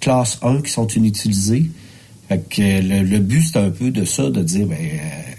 classes 0.01 0.37
1 0.43 0.61
qui 0.61 0.71
sont 0.71 0.87
inutilisées. 0.87 1.65
Fait 2.27 2.43
que 2.47 2.61
le, 2.61 3.19
but, 3.19 3.41
c'est 3.41 3.57
un 3.57 3.71
peu 3.71 3.89
de 3.89 4.03
ça, 4.03 4.29
de 4.29 4.43
dire, 4.43 4.67
ben, 4.67 4.75
euh, 4.75 5.29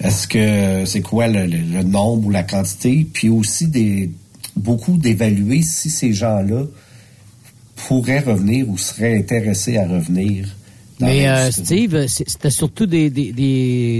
est-ce 0.00 0.26
que 0.26 0.84
c'est 0.86 1.02
quoi 1.02 1.28
le, 1.28 1.82
nombre 1.82 2.26
ou 2.26 2.30
la 2.30 2.42
quantité, 2.42 3.06
puis 3.12 3.28
aussi 3.28 3.68
des 3.68 4.10
beaucoup 4.56 4.96
d'évaluer 4.96 5.62
si 5.62 5.90
ces 5.90 6.12
gens-là 6.12 6.64
pourraient 7.76 8.20
revenir 8.20 8.68
ou 8.68 8.76
seraient 8.78 9.16
intéressés 9.16 9.76
à 9.78 9.86
revenir. 9.86 10.48
Mais 11.00 11.28
euh, 11.28 11.50
Steve, 11.50 12.06
c'était 12.08 12.50
surtout 12.50 12.84
des, 12.84 13.08
des, 13.08 13.32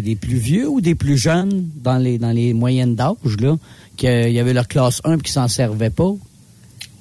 des, 0.03 0.17
plus 0.17 0.37
vieux 0.37 0.69
ou 0.69 0.83
des 0.83 0.95
plus 0.95 1.17
jeunes 1.17 1.71
dans 1.77 1.97
les 1.97 2.19
dans 2.19 2.31
les 2.31 2.53
moyennes 2.53 2.95
d'âge 2.95 3.37
là, 3.39 3.57
qui 3.97 4.07
y 4.07 4.39
avait 4.39 4.53
leur 4.53 4.69
classe 4.69 5.01
1 5.05 5.17
et 5.17 5.21
qui 5.21 5.33
s'en 5.33 5.49
servaient 5.49 5.91
pas? 5.91 6.13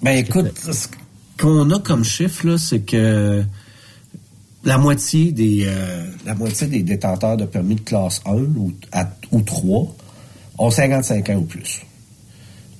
Ben 0.01 0.17
écoute, 0.17 0.53
ce 0.57 0.87
qu'on 1.37 1.69
a 1.71 1.79
comme 1.79 2.05
chiffre 2.05 2.47
là, 2.47 2.57
c'est 2.57 2.79
que 2.79 3.43
la 4.63 4.77
moitié 4.77 5.31
des 5.31 5.63
euh, 5.65 6.05
la 6.25 6.35
moitié 6.35 6.67
des 6.67 6.83
détenteurs 6.83 7.37
de 7.37 7.45
permis 7.45 7.75
de 7.75 7.81
classe 7.81 8.21
1 8.25 8.33
ou, 8.33 8.73
ou 9.31 9.41
3 9.41 9.95
ont 10.57 10.69
55 10.71 11.29
ans 11.29 11.35
ou 11.35 11.43
plus. 11.43 11.81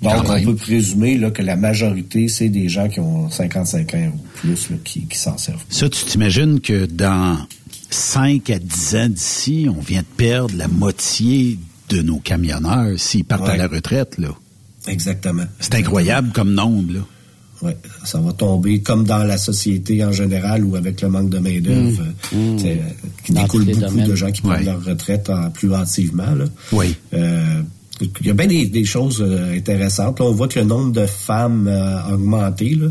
Donc, 0.02 0.30
on 0.30 0.42
peut 0.44 0.56
présumer 0.56 1.18
là, 1.18 1.30
que 1.30 1.42
la 1.42 1.58
majorité, 1.58 2.30
c'est 2.30 2.48
des 2.48 2.70
gens 2.70 2.88
qui 2.88 3.02
ont 3.02 3.30
55 3.30 3.94
ans 3.96 4.12
ou 4.14 4.20
plus 4.40 4.70
qui, 4.84 5.06
s'en 5.14 5.38
servent. 5.38 5.64
Ça, 5.70 5.90
tu 5.90 6.06
t'imagines 6.06 6.62
que 6.62 6.86
dans 6.86 7.38
5 7.90 8.50
à 8.50 8.60
10 8.60 8.96
ans 8.96 9.10
d'ici, 9.10 9.68
on 9.70 9.82
vient 9.82 10.02
de 10.02 10.16
perdre 10.16 10.56
la 10.56 10.70
moitié 10.70 11.60
de 11.90 12.02
nos 12.02 12.20
camionneurs 12.20 12.98
s'ils 12.98 13.26
partent 13.26 13.50
à 13.50 13.58
la 13.58 13.68
retraite, 13.68 14.18
là? 14.18 14.30
Exactement. 14.88 15.46
C'est 15.60 15.76
incroyable 15.76 16.32
comme 16.32 16.54
nombre, 16.54 16.94
là. 16.94 17.02
Oui, 17.62 17.72
ça 18.06 18.20
va 18.20 18.32
tomber 18.32 18.82
comme 18.82 19.04
dans 19.04 19.24
la 19.24 19.38
société 19.38 20.04
en 20.06 20.12
général 20.12 20.64
ou 20.64 20.76
avec 20.76 21.02
le 21.02 21.10
manque 21.10 21.30
de 21.30 21.40
main-d'œuvre, 21.40 22.04
mmh. 22.32 22.36
euh, 22.36 22.52
mmh. 22.56 22.58
qui 23.26 23.34
découle 23.34 23.66
beaucoup 23.66 24.02
de 24.02 24.16
gens 24.16 24.32
qui 24.32 24.42
prennent 24.42 24.66
leur 24.66 24.84
retraite 24.84 25.30
plus 25.54 25.74
hactivement. 25.74 26.36
Là. 26.36 26.46
Oui. 26.72 26.96
Euh, 27.14 27.62
il 28.02 28.28
y 28.28 28.30
a 28.30 28.34
bien 28.34 28.48
des, 28.48 28.86
choses 28.86 29.22
euh, 29.22 29.58
intéressantes. 29.58 30.22
on 30.22 30.32
voit 30.32 30.48
que 30.48 30.60
le 30.60 30.66
nombre 30.66 30.94
de 30.94 31.06
femmes 31.06 31.68
a 31.68 32.14
augmenté. 32.14 32.76
Là. 32.76 32.88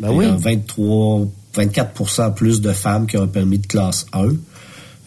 Ben 0.00 0.12
il 0.12 0.22
y 0.22 0.26
a 0.26 0.36
23, 0.36 1.26
24% 1.56 2.34
plus 2.34 2.60
de 2.60 2.72
femmes 2.72 3.06
qui 3.06 3.16
ont 3.16 3.22
un 3.22 3.26
permis 3.26 3.58
de 3.58 3.66
classe 3.66 4.06
1. 4.12 4.28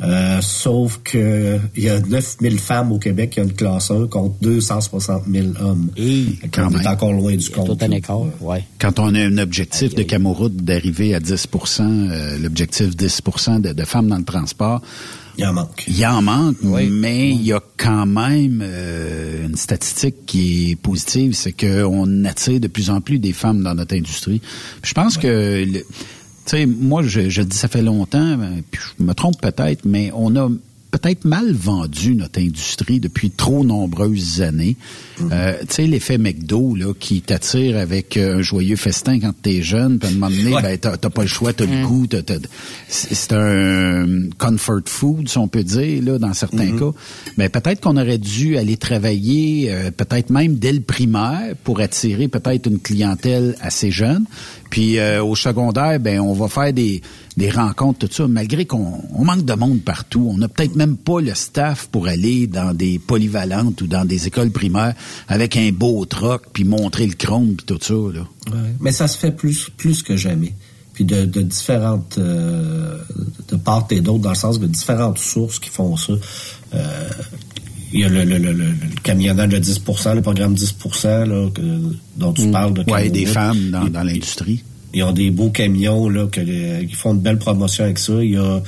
Euh, 0.03 0.39
sauf 0.41 1.00
que 1.03 1.60
il 1.75 1.83
y 1.83 1.89
a 1.89 2.00
9000 2.00 2.60
femmes 2.60 2.91
au 2.91 3.00
Québec 3.00 3.31
qui 3.31 3.39
ont 3.39 3.43
une 3.43 3.53
classe 3.53 3.89
1 3.89 4.07
contre 4.07 4.36
260 4.41 5.24
000 5.31 5.48
hommes. 5.60 5.89
Et 5.95 6.25
quand 6.51 6.69
on 6.72 6.79
est 6.79 6.88
encore 6.88 7.13
loin 7.13 7.36
du 7.36 7.50
compte. 7.50 7.67
Tout 7.67 7.86
un 7.86 7.91
écart, 7.91 8.22
ouais. 8.41 8.65
Quand 8.79 9.00
on 9.00 9.15
a 9.15 9.19
un 9.19 9.38
objectif 9.38 9.95
de 9.95 10.03
Camoroute 10.03 10.57
d'arriver 10.57 11.15
à 11.15 11.19
10% 11.19 11.81
euh, 11.81 12.38
l'objectif 12.39 12.95
10 12.95 13.22
de, 13.62 13.74
de, 13.74 13.86
femmes 13.86 14.07
dans 14.07 14.17
le 14.17 14.24
transport, 14.24 14.81
il 15.38 15.45
en 15.45 15.53
manque. 15.53 15.83
Il 15.88 16.05
en 16.05 16.22
manque, 16.22 16.57
mais 16.62 17.29
il 17.31 17.41
y 17.41 17.53
a 17.53 17.62
quand 17.77 18.05
même 18.05 18.62
euh, 18.62 19.48
une 19.48 19.55
statistique 19.55 20.25
qui 20.25 20.72
est 20.72 20.75
positive, 20.75 21.33
c'est 21.33 21.53
qu'on 21.53 22.25
attire 22.25 22.60
de 22.60 22.67
plus 22.67 22.89
en 22.89 23.01
plus 23.01 23.19
des 23.19 23.33
femmes 23.33 23.63
dans 23.63 23.74
notre 23.74 23.95
industrie. 23.95 24.41
je 24.83 24.93
pense 24.93 25.17
que 25.17 25.65
sais, 26.51 26.65
moi, 26.65 27.03
je, 27.03 27.29
je 27.29 27.41
dis 27.41 27.57
ça 27.57 27.67
fait 27.67 27.81
longtemps, 27.81 28.38
ben, 28.38 28.62
puis 28.69 28.81
je 29.00 29.03
me 29.03 29.13
trompe 29.13 29.41
peut-être, 29.41 29.85
mais 29.85 30.12
on 30.13 30.35
a 30.35 30.50
peut-être 30.93 31.25
mal 31.25 31.51
vendu 31.51 32.13
notre 32.13 32.39
industrie 32.39 33.00
depuis 33.00 33.31
trop 33.31 33.63
nombreuses 33.63 34.43
années. 34.43 34.77
Mm. 35.19 35.29
Euh, 35.31 35.53
tu 35.62 35.65
sais, 35.69 35.88
l'effet 35.88 36.19
McDo, 36.19 36.75
là, 36.75 36.93
qui 36.93 37.21
t'attire 37.21 37.77
avec 37.77 38.15
euh, 38.15 38.38
un 38.38 38.41
joyeux 38.43 38.75
festin 38.75 39.19
quand 39.19 39.33
t'es 39.41 39.63
jeune, 39.63 39.97
puis 39.97 40.07
à 40.07 40.12
un 40.12 40.13
moment 40.13 40.29
donné, 40.29 40.51
ben, 40.62 40.77
t'as, 40.77 40.97
pas 40.97 41.23
le 41.23 41.27
choix, 41.27 41.51
t'as 41.51 41.65
le 41.65 41.81
mm. 41.81 41.85
goût, 41.85 42.07
c'est 42.88 43.33
un 43.33 44.29
comfort 44.38 44.81
food, 44.85 45.27
si 45.27 45.38
on 45.39 45.47
peut 45.47 45.63
dire, 45.63 46.03
là, 46.03 46.19
dans 46.19 46.33
certains 46.33 46.65
mm-hmm. 46.65 46.79
cas. 46.79 46.97
Mais 47.38 47.50
peut-être 47.50 47.81
qu'on 47.81 47.97
aurait 47.97 48.19
dû 48.19 48.57
aller 48.57 48.77
travailler, 48.77 49.71
euh, 49.71 49.89
peut-être 49.89 50.29
même 50.29 50.55
dès 50.55 50.73
le 50.73 50.81
primaire, 50.81 51.55
pour 51.63 51.79
attirer 51.79 52.27
peut-être 52.27 52.67
une 52.67 52.79
clientèle 52.79 53.55
assez 53.62 53.89
jeune. 53.89 54.25
Puis 54.74 55.00
au 55.00 55.36
secondaire, 55.36 56.00
ben, 56.00 56.20
on 56.20 56.34
va 56.34 56.48
faire 56.48 56.74
des 56.74 57.01
des 57.38 57.50
rencontres, 57.50 58.08
tout 58.08 58.13
ça, 58.13 58.27
malgré 58.27 58.65
qu'on 58.65 59.01
manque 59.18 59.46
de 59.46 59.53
monde 59.53 59.82
partout. 59.82 60.30
On 60.32 60.38
n'a 60.38 60.48
peut-être 60.48 60.75
même 60.75 60.98
pas 60.98 61.20
le 61.20 61.34
staff 61.34 61.88
pour 61.88 62.08
aller 62.08 62.47
dans 62.47 62.74
des 62.74 63.00
polyvalentes 63.00 63.82
ou 63.82 63.88
dans 63.88 64.06
des 64.06 64.28
écoles 64.28 64.52
primaires 64.52 64.93
avec 65.28 65.58
un 65.58 65.71
beau 65.71 66.06
troc, 66.06 66.43
puis 66.54 66.63
montrer 66.63 67.08
le 67.08 67.13
chrome, 67.13 67.56
puis 67.56 67.65
tout 67.65 67.80
ça. 67.82 67.93
Là. 67.93 68.28
Mais 68.80 68.91
ça 68.91 69.08
se 69.08 69.17
fait 69.17 69.32
plus, 69.32 69.69
plus 69.76 70.04
que 70.04 70.15
jamais. 70.15 70.54
Puis 70.93 71.06
de, 71.06 71.26
différentes, 71.41 72.19
euh, 72.19 73.00
de 73.50 73.56
part 73.56 73.88
et 73.89 74.00
d'autre, 74.00 74.19
dans 74.19 74.30
le 74.30 74.36
sens 74.36 74.60
de 74.60 74.67
différentes 74.67 75.17
sources 75.17 75.58
qui 75.58 75.69
font 75.69 75.97
ça. 75.97 76.13
Euh, 76.76 77.10
il 77.91 78.00
y 78.02 78.04
a 78.04 78.10
le, 78.10 78.24
le, 78.24 78.38
le, 78.38 78.54
le, 78.54 78.74
camionnage 79.04 79.50
de 79.50 79.58
10% 79.58 80.15
le 80.15 80.21
programme 80.21 80.56
10 80.56 80.76
là, 81.04 81.47
dont 82.17 82.34
tu 82.34 82.47
mm. 82.47 82.52
parles 82.52 82.74
de 82.74 82.84
Oui, 82.91 83.10
des 83.12 83.26
femmes 83.26 83.69
dans, 83.71 83.88
dans 83.88 84.04
l'industrie. 84.04 84.63
Ils 84.93 85.03
ont 85.03 85.12
des 85.12 85.32
beaux 85.32 85.49
camions 85.49 86.08
là, 86.10 86.27
qui 86.27 86.95
font 86.95 87.13
de 87.13 87.19
belles 87.19 87.39
promotions 87.39 87.84
avec 87.84 87.97
ça. 87.97 88.23
Il 88.23 88.32
y 88.32 88.38
a 88.38 88.62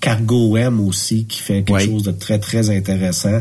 Cargo 0.00 0.56
M 0.56 0.80
aussi 0.80 1.26
qui 1.26 1.38
fait 1.38 1.62
quelque 1.62 1.84
chose 1.84 2.02
de 2.02 2.12
très, 2.12 2.38
très 2.38 2.70
intéressant. 2.70 3.40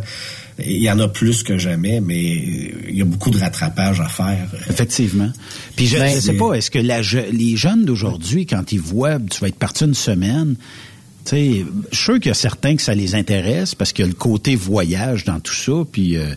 Il 0.63 0.81
y 0.81 0.91
en 0.91 0.99
a 0.99 1.07
plus 1.07 1.41
que 1.41 1.57
jamais, 1.57 2.01
mais 2.01 2.21
il 2.21 2.95
y 2.95 3.01
a 3.01 3.05
beaucoup 3.05 3.31
de 3.31 3.39
rattrapage 3.39 3.99
à 3.99 4.07
faire. 4.07 4.47
Effectivement. 4.69 5.31
Puis 5.75 5.87
je 5.87 5.97
ne 5.97 6.07
sais 6.07 6.33
pas, 6.33 6.53
est-ce 6.53 6.69
que 6.69 6.77
la, 6.77 7.01
les 7.31 7.57
jeunes 7.57 7.85
d'aujourd'hui, 7.85 8.45
quand 8.45 8.71
ils 8.71 8.79
voient, 8.79 9.17
tu 9.19 9.39
vas 9.39 9.47
être 9.47 9.55
parti 9.55 9.85
une 9.85 9.95
semaine, 9.95 10.55
sais, 11.29 11.65
je 11.91 11.95
suis 11.95 12.05
sûr 12.05 12.13
qu'il 12.15 12.27
y 12.27 12.31
a 12.31 12.35
certains 12.35 12.75
que 12.75 12.81
ça 12.81 12.93
les 12.93 13.15
intéresse 13.15 13.75
parce 13.75 13.93
qu'il 13.93 14.05
y 14.05 14.07
a 14.07 14.09
le 14.09 14.15
côté 14.15 14.55
voyage 14.55 15.25
dans 15.25 15.39
tout 15.39 15.53
ça, 15.53 15.73
puis 15.91 16.17
euh, 16.17 16.33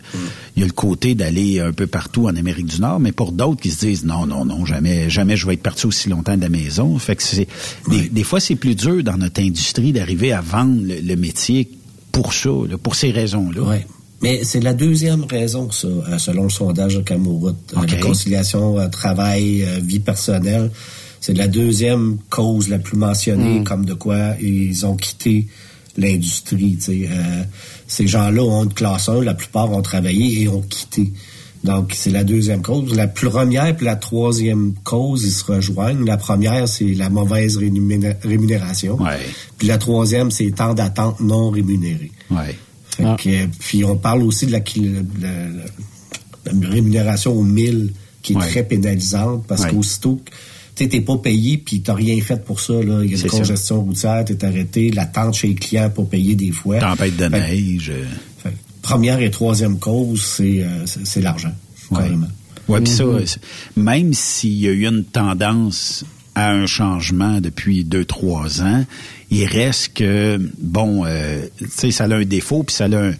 il 0.55 0.61
y 0.61 0.63
a 0.63 0.65
le 0.67 0.73
côté 0.73 1.15
d'aller 1.15 1.59
un 1.59 1.71
peu 1.71 1.87
partout 1.87 2.27
en 2.27 2.35
Amérique 2.35 2.67
du 2.67 2.81
Nord, 2.81 2.99
mais 2.99 3.11
pour 3.11 3.31
d'autres 3.31 3.61
qui 3.61 3.71
se 3.71 3.85
disent 3.85 4.05
non, 4.05 4.25
non, 4.25 4.45
non, 4.45 4.65
jamais, 4.65 5.09
jamais 5.09 5.37
je 5.37 5.47
vais 5.47 5.53
être 5.53 5.63
parti 5.63 5.85
aussi 5.87 6.09
longtemps 6.09 6.35
de 6.35 6.41
la 6.41 6.49
maison. 6.49 6.97
Fait 6.99 7.15
que 7.15 7.23
c'est 7.23 7.47
des, 7.89 8.23
fois 8.23 8.39
c'est 8.39 8.55
plus 8.55 8.75
dur 8.75 9.03
dans 9.03 9.17
notre 9.17 9.41
industrie 9.41 9.93
d'arriver 9.93 10.31
à 10.33 10.41
vendre 10.41 10.81
le, 10.85 11.15
métier 11.15 11.69
pour 12.11 12.33
ça, 12.33 12.49
pour 12.81 12.95
ces 12.95 13.11
raisons-là. 13.11 13.61
Oui. 13.61 13.77
Mais 14.21 14.43
c'est 14.43 14.61
la 14.61 14.73
deuxième 14.73 15.25
raison, 15.25 15.69
ça, 15.71 15.87
euh, 15.87 16.17
selon 16.17 16.43
le 16.43 16.49
sondage 16.49 16.95
de 16.95 17.01
Camoroute. 17.01 17.73
Euh, 17.75 17.85
la 17.85 17.97
conciliation 17.97 18.89
travail, 18.89 19.65
vie 19.83 19.99
personnelle 19.99 20.71
c'est 21.25 21.33
la 21.33 21.47
deuxième 21.47 22.19
cause 22.29 22.69
la 22.69 22.77
plus 22.77 22.97
mentionnée, 22.97 23.61
mm. 23.61 23.63
comme 23.63 23.83
de 23.83 23.95
quoi 23.95 24.35
ils 24.39 24.85
ont 24.85 24.95
quitté 24.95 25.47
l'industrie. 25.97 26.77
Euh, 26.87 27.43
ces 27.87 28.05
gens-là 28.05 28.43
ont 28.43 28.65
une 28.65 28.73
classe 28.73 29.09
1, 29.09 29.23
la 29.23 29.33
plupart 29.33 29.71
ont 29.71 29.81
travaillé 29.81 30.43
et 30.43 30.47
ont 30.47 30.61
quitté. 30.61 31.11
Donc, 31.63 31.93
c'est 31.95 32.11
la 32.11 32.23
deuxième 32.23 32.61
cause. 32.61 32.93
La 32.93 33.07
première 33.07 33.65
et 33.65 33.75
la 33.81 33.95
troisième 33.95 34.75
cause, 34.83 35.23
ils 35.23 35.31
se 35.31 35.43
rejoignent. 35.45 36.05
La 36.05 36.17
première, 36.17 36.67
c'est 36.67 36.93
la 36.93 37.09
mauvaise 37.09 37.57
rémunération. 37.57 38.99
Puis 39.57 39.67
la 39.67 39.79
troisième, 39.79 40.29
c'est 40.29 40.51
temps 40.51 40.75
d'attente 40.75 41.21
non 41.21 41.49
rémunéré. 41.49 42.11
Ah. 42.99 43.17
puis 43.17 43.83
on 43.83 43.97
parle 43.97 44.21
aussi 44.21 44.45
de 44.45 44.51
la, 44.51 44.61
rémunération 46.69 47.33
au 47.33 47.41
mille 47.41 47.93
qui 48.21 48.33
est 48.33 48.39
très 48.39 48.63
pénalisante 48.63 49.43
parce 49.47 49.65
qu'aussitôt 49.65 50.21
tu 50.75 50.89
t'es 50.89 51.01
pas 51.01 51.17
payé 51.17 51.57
puis 51.57 51.81
t'as 51.81 51.93
rien 51.93 52.19
fait 52.21 52.43
pour 52.43 52.59
ça. 52.59 52.73
Là. 52.73 53.01
Il 53.03 53.11
y 53.11 53.15
a 53.15 53.17
une 53.17 53.29
congestion 53.29 53.81
routière, 53.81 54.25
t'es 54.25 54.43
arrêté, 54.43 54.91
l'attente 54.91 55.35
chez 55.35 55.47
les 55.47 55.55
clients 55.55 55.89
pour 55.89 56.09
payer 56.09 56.35
des 56.35 56.51
fois. 56.51 56.79
Tempête 56.79 57.15
de 57.15 57.25
neige. 57.25 57.91
première 58.81 59.19
et 59.19 59.31
troisième 59.31 59.79
cause, 59.79 60.21
c'est 60.21 60.61
euh, 60.61 61.21
l'argent, 61.21 61.53
carrément. 61.89 62.27
Oui, 62.67 62.81
puis 62.81 62.91
ça, 62.91 63.03
mm-hmm. 63.03 63.37
même 63.77 64.13
s'il 64.13 64.59
y 64.59 64.67
a 64.67 64.71
eu 64.71 64.87
une 64.87 65.03
tendance 65.03 66.03
à 66.33 66.51
un 66.51 66.65
changement 66.65 67.39
depuis 67.39 67.83
deux, 67.83 68.05
trois 68.05 68.61
ans, 68.61 68.85
il 69.31 69.45
reste 69.45 69.93
que, 69.93 70.39
bon, 70.59 71.03
euh, 71.05 71.45
tu 71.57 71.67
sais, 71.69 71.91
ça 71.91 72.05
a 72.05 72.15
un 72.15 72.25
défaut, 72.25 72.63
puis 72.63 72.75
ça 72.75 72.85
a 72.85 72.97
un 72.97 73.13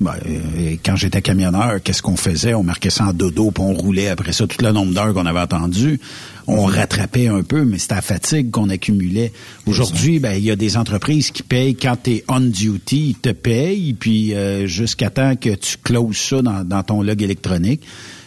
ben, 0.00 0.14
euh, 0.26 0.76
quand 0.84 0.94
j'étais 0.94 1.22
camionneur, 1.22 1.82
qu'est-ce 1.82 2.02
qu'on 2.02 2.16
faisait? 2.16 2.54
On 2.54 2.62
marquait 2.62 2.90
ça 2.90 3.06
en 3.06 3.12
dodo, 3.12 3.50
puis 3.50 3.64
on 3.64 3.74
roulait 3.74 4.08
après 4.08 4.32
ça 4.32 4.46
tout 4.46 4.64
le 4.64 4.70
nombre 4.70 4.94
d'heures 4.94 5.12
qu'on 5.12 5.26
avait 5.26 5.40
attendu. 5.40 5.98
On 6.46 6.66
rattrapait 6.66 7.26
un 7.26 7.42
peu, 7.42 7.64
mais 7.64 7.78
c'était 7.78 7.96
la 7.96 8.02
fatigue 8.02 8.50
qu'on 8.52 8.70
accumulait. 8.70 9.32
Aujourd'hui, 9.66 10.20
ben 10.20 10.34
il 10.34 10.44
y 10.44 10.52
a 10.52 10.56
des 10.56 10.76
entreprises 10.76 11.32
qui 11.32 11.42
payent 11.42 11.74
quand 11.74 11.96
tu 12.04 12.12
es 12.12 12.24
on 12.28 12.40
duty, 12.40 13.08
ils 13.08 13.14
te 13.16 13.30
payent, 13.30 13.94
puis 13.94 14.34
euh, 14.34 14.68
jusqu'à 14.68 15.10
temps 15.10 15.34
que 15.34 15.54
tu 15.56 15.76
closes 15.82 16.16
ça 16.16 16.42
dans, 16.42 16.82
ton 16.84 17.02
log 17.02 17.20
électronique. 17.20 17.82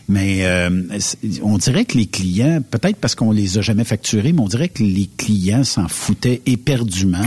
Mais 0.10 0.46
euh, 0.46 0.70
on 1.42 1.58
dirait 1.58 1.86
que 1.86 1.98
les 1.98 2.06
clients, 2.06 2.62
peut-être 2.70 2.98
parce 2.98 3.16
qu'on 3.16 3.32
les 3.32 3.58
a 3.58 3.62
jamais 3.62 3.86
facturés, 3.86 4.34
mais 4.34 4.42
on 4.42 4.48
dirait 4.48 4.68
que 4.68 4.84
les 4.84 5.10
clients 5.16 5.64
s'en 5.64 5.88
foutaient 5.88 6.42
éperdument. 6.46 7.24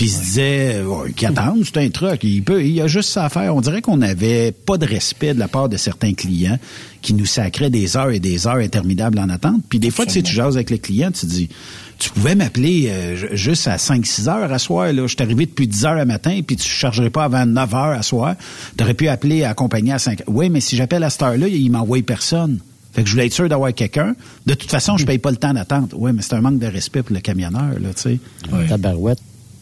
Puis 0.00 0.08
il 0.08 0.12
se 0.12 0.22
disait, 0.22 0.82
oh, 0.88 1.04
qui 1.14 1.26
attend, 1.26 1.56
c'est 1.62 1.76
un 1.76 1.90
truc, 1.90 2.24
il 2.24 2.42
peut, 2.42 2.64
il 2.64 2.80
a 2.80 2.86
juste 2.86 3.10
ça 3.10 3.26
à 3.26 3.28
faire. 3.28 3.54
On 3.54 3.60
dirait 3.60 3.82
qu'on 3.82 3.98
n'avait 3.98 4.50
pas 4.50 4.78
de 4.78 4.86
respect 4.86 5.34
de 5.34 5.38
la 5.38 5.46
part 5.46 5.68
de 5.68 5.76
certains 5.76 6.14
clients 6.14 6.58
qui 7.02 7.12
nous 7.12 7.26
sacraient 7.26 7.68
des 7.68 7.98
heures 7.98 8.08
et 8.08 8.18
des 8.18 8.46
heures 8.46 8.56
interminables 8.56 9.18
en 9.18 9.28
attente. 9.28 9.60
Puis 9.68 9.78
des 9.78 9.90
fois, 9.90 10.06
tu 10.06 10.12
sais, 10.12 10.22
tu 10.22 10.32
jases 10.32 10.56
avec 10.56 10.70
le 10.70 10.78
client, 10.78 11.10
tu 11.10 11.26
dis, 11.26 11.50
tu 11.98 12.08
pouvais 12.08 12.34
m'appeler 12.34 12.88
euh, 12.88 13.36
juste 13.36 13.68
à 13.68 13.76
5-6 13.76 14.30
heures 14.30 14.50
à 14.50 14.58
soir. 14.58 14.90
Là. 14.90 15.02
Je 15.02 15.08
suis 15.08 15.22
arrivé 15.22 15.44
depuis 15.44 15.68
10 15.68 15.84
heures 15.84 15.96
le 15.96 16.06
matin, 16.06 16.40
puis 16.46 16.56
tu 16.56 16.66
ne 16.66 16.72
chargerais 16.72 17.10
pas 17.10 17.24
avant 17.24 17.44
9 17.44 17.74
heures 17.74 17.98
à 17.98 18.02
soir. 18.02 18.36
Tu 18.78 18.82
aurais 18.82 18.94
pu 18.94 19.06
appeler 19.06 19.44
accompagner 19.44 19.92
à 19.92 19.98
5 19.98 20.22
Oui, 20.28 20.48
mais 20.48 20.60
si 20.60 20.76
j'appelle 20.76 21.04
à 21.04 21.10
cette 21.10 21.20
heure-là, 21.20 21.46
il 21.46 21.70
m'envoie 21.70 22.00
personne. 22.00 22.60
Fait 22.92 23.02
que 23.02 23.06
je 23.06 23.12
voulais 23.12 23.26
être 23.26 23.34
sûr 23.34 23.50
d'avoir 23.50 23.74
quelqu'un. 23.74 24.16
De 24.46 24.54
toute 24.54 24.70
façon, 24.70 24.96
je 24.96 25.04
paye 25.04 25.18
pas 25.18 25.30
le 25.30 25.36
temps 25.36 25.52
d'attente. 25.52 25.92
Oui, 25.94 26.12
mais 26.14 26.22
c'est 26.22 26.32
un 26.32 26.40
manque 26.40 26.58
de 26.58 26.66
respect 26.66 27.02
pour 27.02 27.14
le 27.14 27.20
camionneur, 27.20 27.78
là, 27.78 27.92
tu 27.94 28.00
sais. 28.00 28.18
Ouais. 28.50 28.66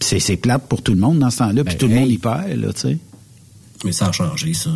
C'est 0.00 0.36
plate 0.36 0.68
pour 0.68 0.82
tout 0.82 0.92
le 0.92 1.00
monde 1.00 1.18
dans 1.18 1.30
ce 1.30 1.38
temps-là, 1.38 1.64
puis 1.64 1.74
Ben, 1.74 1.78
tout 1.78 1.88
le 1.88 1.94
monde 1.94 2.10
y 2.10 2.18
perd, 2.18 2.48
là, 2.56 2.72
tu 2.72 2.80
sais. 2.80 2.98
Mais 3.84 3.92
ça 3.92 4.08
a 4.08 4.12
changé, 4.12 4.54
ça. 4.54 4.70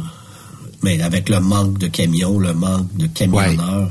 Mais 0.82 1.00
avec 1.00 1.28
le 1.28 1.40
manque 1.40 1.78
de 1.78 1.86
camions, 1.86 2.38
le 2.38 2.54
manque 2.54 2.94
de 2.96 3.06
camionneurs, 3.06 3.90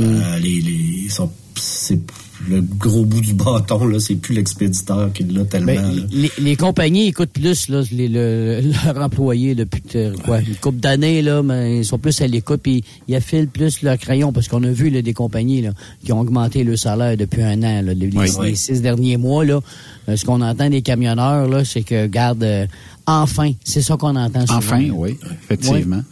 euh, 0.00 0.38
les, 0.38 0.60
les, 0.60 1.08
sont, 1.08 1.30
c'est 1.54 2.00
le 2.48 2.62
gros 2.62 3.04
bout 3.04 3.20
du 3.20 3.34
bâton, 3.34 3.84
là, 3.86 3.98
c'est 4.00 4.14
plus 4.14 4.34
l'expéditeur 4.34 5.12
qui 5.12 5.24
l'a 5.24 5.44
tellement. 5.44 5.74
Ben, 5.74 5.94
là. 5.94 6.02
les, 6.10 6.30
les 6.38 6.56
compagnies 6.56 7.08
écoutent 7.08 7.32
plus 7.32 7.68
là, 7.68 7.82
les, 7.92 8.08
le, 8.08 8.60
leurs 8.84 8.98
employés 8.98 9.54
depuis 9.54 9.82
euh, 9.94 10.14
quoi, 10.24 10.40
une 10.40 10.54
couple 10.56 10.78
d'années, 10.78 11.22
là, 11.22 11.42
mais 11.42 11.78
ils 11.78 11.84
sont 11.84 11.98
plus 11.98 12.20
à 12.20 12.26
l'écoute 12.26 12.60
puis 12.62 12.82
ils 13.08 13.14
affilent 13.14 13.48
plus 13.48 13.82
leur 13.82 13.98
crayon 13.98 14.32
parce 14.32 14.48
qu'on 14.48 14.62
a 14.64 14.70
vu 14.70 14.90
là, 14.90 15.02
des 15.02 15.12
compagnies 15.12 15.62
là, 15.62 15.72
qui 16.04 16.12
ont 16.12 16.20
augmenté 16.20 16.64
le 16.64 16.76
salaire 16.76 17.16
depuis 17.16 17.42
un 17.42 17.62
an. 17.62 17.82
Là, 17.82 17.94
les, 17.94 18.56
six 18.56 18.80
derniers 18.80 19.16
mois, 19.16 19.44
là, 19.44 19.60
euh, 20.08 20.16
ce 20.16 20.24
qu'on 20.24 20.40
entend 20.40 20.70
des 20.70 20.82
camionneurs, 20.82 21.48
là, 21.48 21.64
c'est 21.64 21.82
que 21.82 22.06
garde 22.06 22.42
euh, 22.42 22.66
enfin, 23.06 23.52
c'est 23.64 23.82
ça 23.82 23.96
qu'on 23.96 24.16
entend 24.16 24.46
souvent. 24.46 24.58
Enfin, 24.58 24.88
oui, 24.92 25.16
effectivement. 25.44 26.02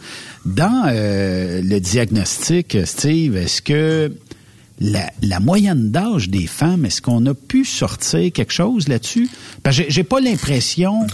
Dans 0.44 0.86
euh, 0.88 1.60
le 1.62 1.80
diagnostic, 1.80 2.78
Steve, 2.84 3.36
est-ce 3.36 3.60
que 3.60 4.12
la, 4.80 5.10
la 5.22 5.40
moyenne 5.40 5.90
d'âge 5.90 6.28
des 6.28 6.46
femmes, 6.46 6.84
est-ce 6.84 7.02
qu'on 7.02 7.24
a 7.26 7.34
pu 7.34 7.64
sortir 7.64 8.32
quelque 8.32 8.52
chose 8.52 8.88
là-dessus? 8.88 9.28
Parce 9.62 9.76
que 9.78 9.84
j'ai- 9.88 10.04
pas 10.04 10.20
l'impression, 10.20 11.06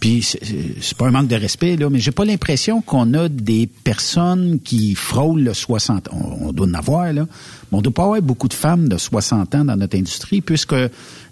puis 0.00 0.22
c'est- 0.22 0.94
pas 0.98 1.06
un 1.06 1.12
manque 1.12 1.28
de 1.28 1.36
respect, 1.36 1.76
là, 1.76 1.88
mais 1.90 2.00
j'ai 2.00 2.10
pas 2.10 2.24
l'impression 2.24 2.80
qu'on 2.82 3.14
a 3.14 3.28
des 3.28 3.66
personnes 3.66 4.58
qui 4.62 4.94
frôlent 4.94 5.42
le 5.44 5.54
60 5.54 6.08
On, 6.12 6.48
on 6.48 6.52
doit 6.52 6.66
en 6.66 6.74
avoir, 6.74 7.12
là. 7.12 7.26
Mais 7.72 7.78
on 7.78 7.82
doit 7.82 7.92
pas 7.94 8.02
avoir 8.02 8.20
beaucoup 8.20 8.48
de 8.48 8.54
femmes 8.54 8.88
de 8.88 8.98
60 8.98 9.54
ans 9.54 9.64
dans 9.64 9.76
notre 9.76 9.96
industrie, 9.96 10.40
puisque 10.40 10.74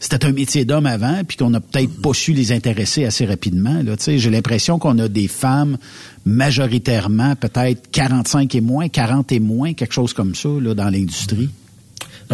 c'était 0.00 0.24
un 0.24 0.32
métier 0.32 0.64
d'homme 0.64 0.86
avant, 0.86 1.22
puis 1.26 1.36
qu'on 1.36 1.52
a 1.54 1.60
peut-être 1.60 2.00
pas 2.00 2.14
su 2.14 2.32
les 2.32 2.52
intéresser 2.52 3.04
assez 3.04 3.26
rapidement. 3.26 3.82
Là, 3.82 3.96
j'ai 4.06 4.30
l'impression 4.30 4.78
qu'on 4.78 4.98
a 5.00 5.08
des 5.08 5.28
femmes 5.28 5.76
majoritairement 6.24 7.34
peut-être 7.36 7.90
45 7.90 8.54
et 8.54 8.60
moins, 8.60 8.88
40 8.88 9.32
et 9.32 9.40
moins, 9.40 9.74
quelque 9.74 9.92
chose 9.94 10.12
comme 10.12 10.34
ça 10.34 10.48
là, 10.60 10.74
dans 10.74 10.88
l'industrie. 10.90 11.50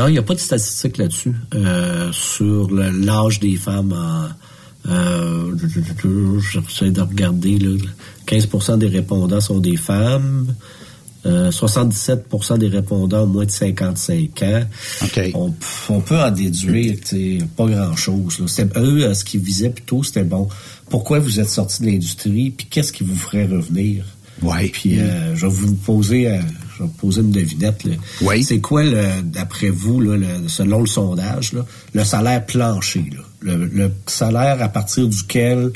Il 0.06 0.12
n'y 0.12 0.18
a 0.18 0.22
pas 0.22 0.34
de 0.34 0.38
statistiques 0.38 0.98
là-dessus, 0.98 1.32
euh, 1.54 2.10
sur 2.12 2.70
l'âge 2.70 3.40
des 3.40 3.56
femmes. 3.56 3.92
en- 3.92 4.90
euh, 4.90 5.52
J'essaie 6.52 6.90
de 6.90 7.00
regarder. 7.00 7.58
Là, 7.58 7.76
15% 8.26 8.76
des 8.78 8.86
répondants 8.86 9.40
sont 9.40 9.58
des 9.58 9.76
femmes. 9.76 10.54
Euh, 11.26 11.50
77% 11.50 12.58
des 12.58 12.68
répondants 12.68 13.24
ont 13.24 13.26
moins 13.26 13.44
de 13.44 13.50
55 13.50 14.42
ans. 14.44 14.62
On, 15.34 15.52
on 15.90 16.00
peut 16.00 16.18
en 16.18 16.30
déduire 16.30 16.94
pas 17.56 17.66
grand-chose. 17.66 18.38
Eux, 18.76 19.04
euh, 19.04 19.14
ce 19.14 19.24
qu'ils 19.24 19.40
visaient 19.40 19.70
plutôt, 19.70 20.02
c'était 20.04 20.22
bon. 20.24 20.48
Pourquoi 20.88 21.18
vous 21.18 21.40
êtes 21.40 21.48
sorti 21.50 21.82
de 21.82 21.86
l'industrie, 21.88 22.50
puis 22.50 22.66
qu'est-ce 22.70 22.92
qui 22.92 23.02
vous 23.04 23.16
ferait 23.16 23.46
revenir? 23.46 24.04
Ouais. 24.42 24.68
Puis 24.68 25.00
euh, 25.00 25.34
je 25.34 25.46
vais 25.46 25.52
vous 25.52 25.74
poser, 25.74 26.28
euh, 26.28 26.38
je 26.78 26.82
vais 26.84 26.88
vous 26.88 26.94
poser 26.96 27.20
une 27.20 27.30
devinette. 27.32 27.84
là. 27.84 27.94
Oui. 28.22 28.42
C'est 28.44 28.60
quoi, 28.60 28.82
d'après 29.24 29.70
vous, 29.70 30.00
là, 30.00 30.16
le- 30.16 30.48
selon 30.48 30.80
le 30.80 30.86
sondage, 30.86 31.52
là, 31.52 31.64
le 31.92 32.04
salaire 32.04 32.46
plancher, 32.46 33.04
là? 33.12 33.22
Le, 33.40 33.66
le 33.66 33.92
salaire 34.06 34.60
à 34.62 34.68
partir 34.68 35.06
duquel 35.08 35.70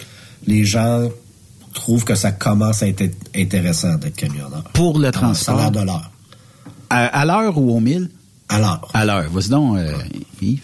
les 0.46 0.64
gens 0.64 1.08
trouvent 1.74 2.04
que 2.04 2.14
ça 2.16 2.32
commence 2.32 2.82
à 2.82 2.88
être 2.88 3.04
intéressant 3.36 3.94
d'être 3.96 4.16
camionneur. 4.16 4.64
Pour 4.74 4.98
le 4.98 5.06
Le 5.06 5.12
transport. 5.12 5.56
salaire 5.56 5.70
de 5.70 5.80
l'heure. 5.86 6.10
À, 6.90 7.06
à 7.20 7.24
l'heure 7.24 7.56
ou 7.58 7.70
au 7.76 7.80
mille? 7.80 8.10
À 8.48 8.58
l'heure. 8.58 8.88
À 8.92 9.04
l'heure. 9.04 9.30
Vas-y 9.30 9.48
donc, 9.48 9.78
euh, 9.78 9.92
Yves. 10.42 10.60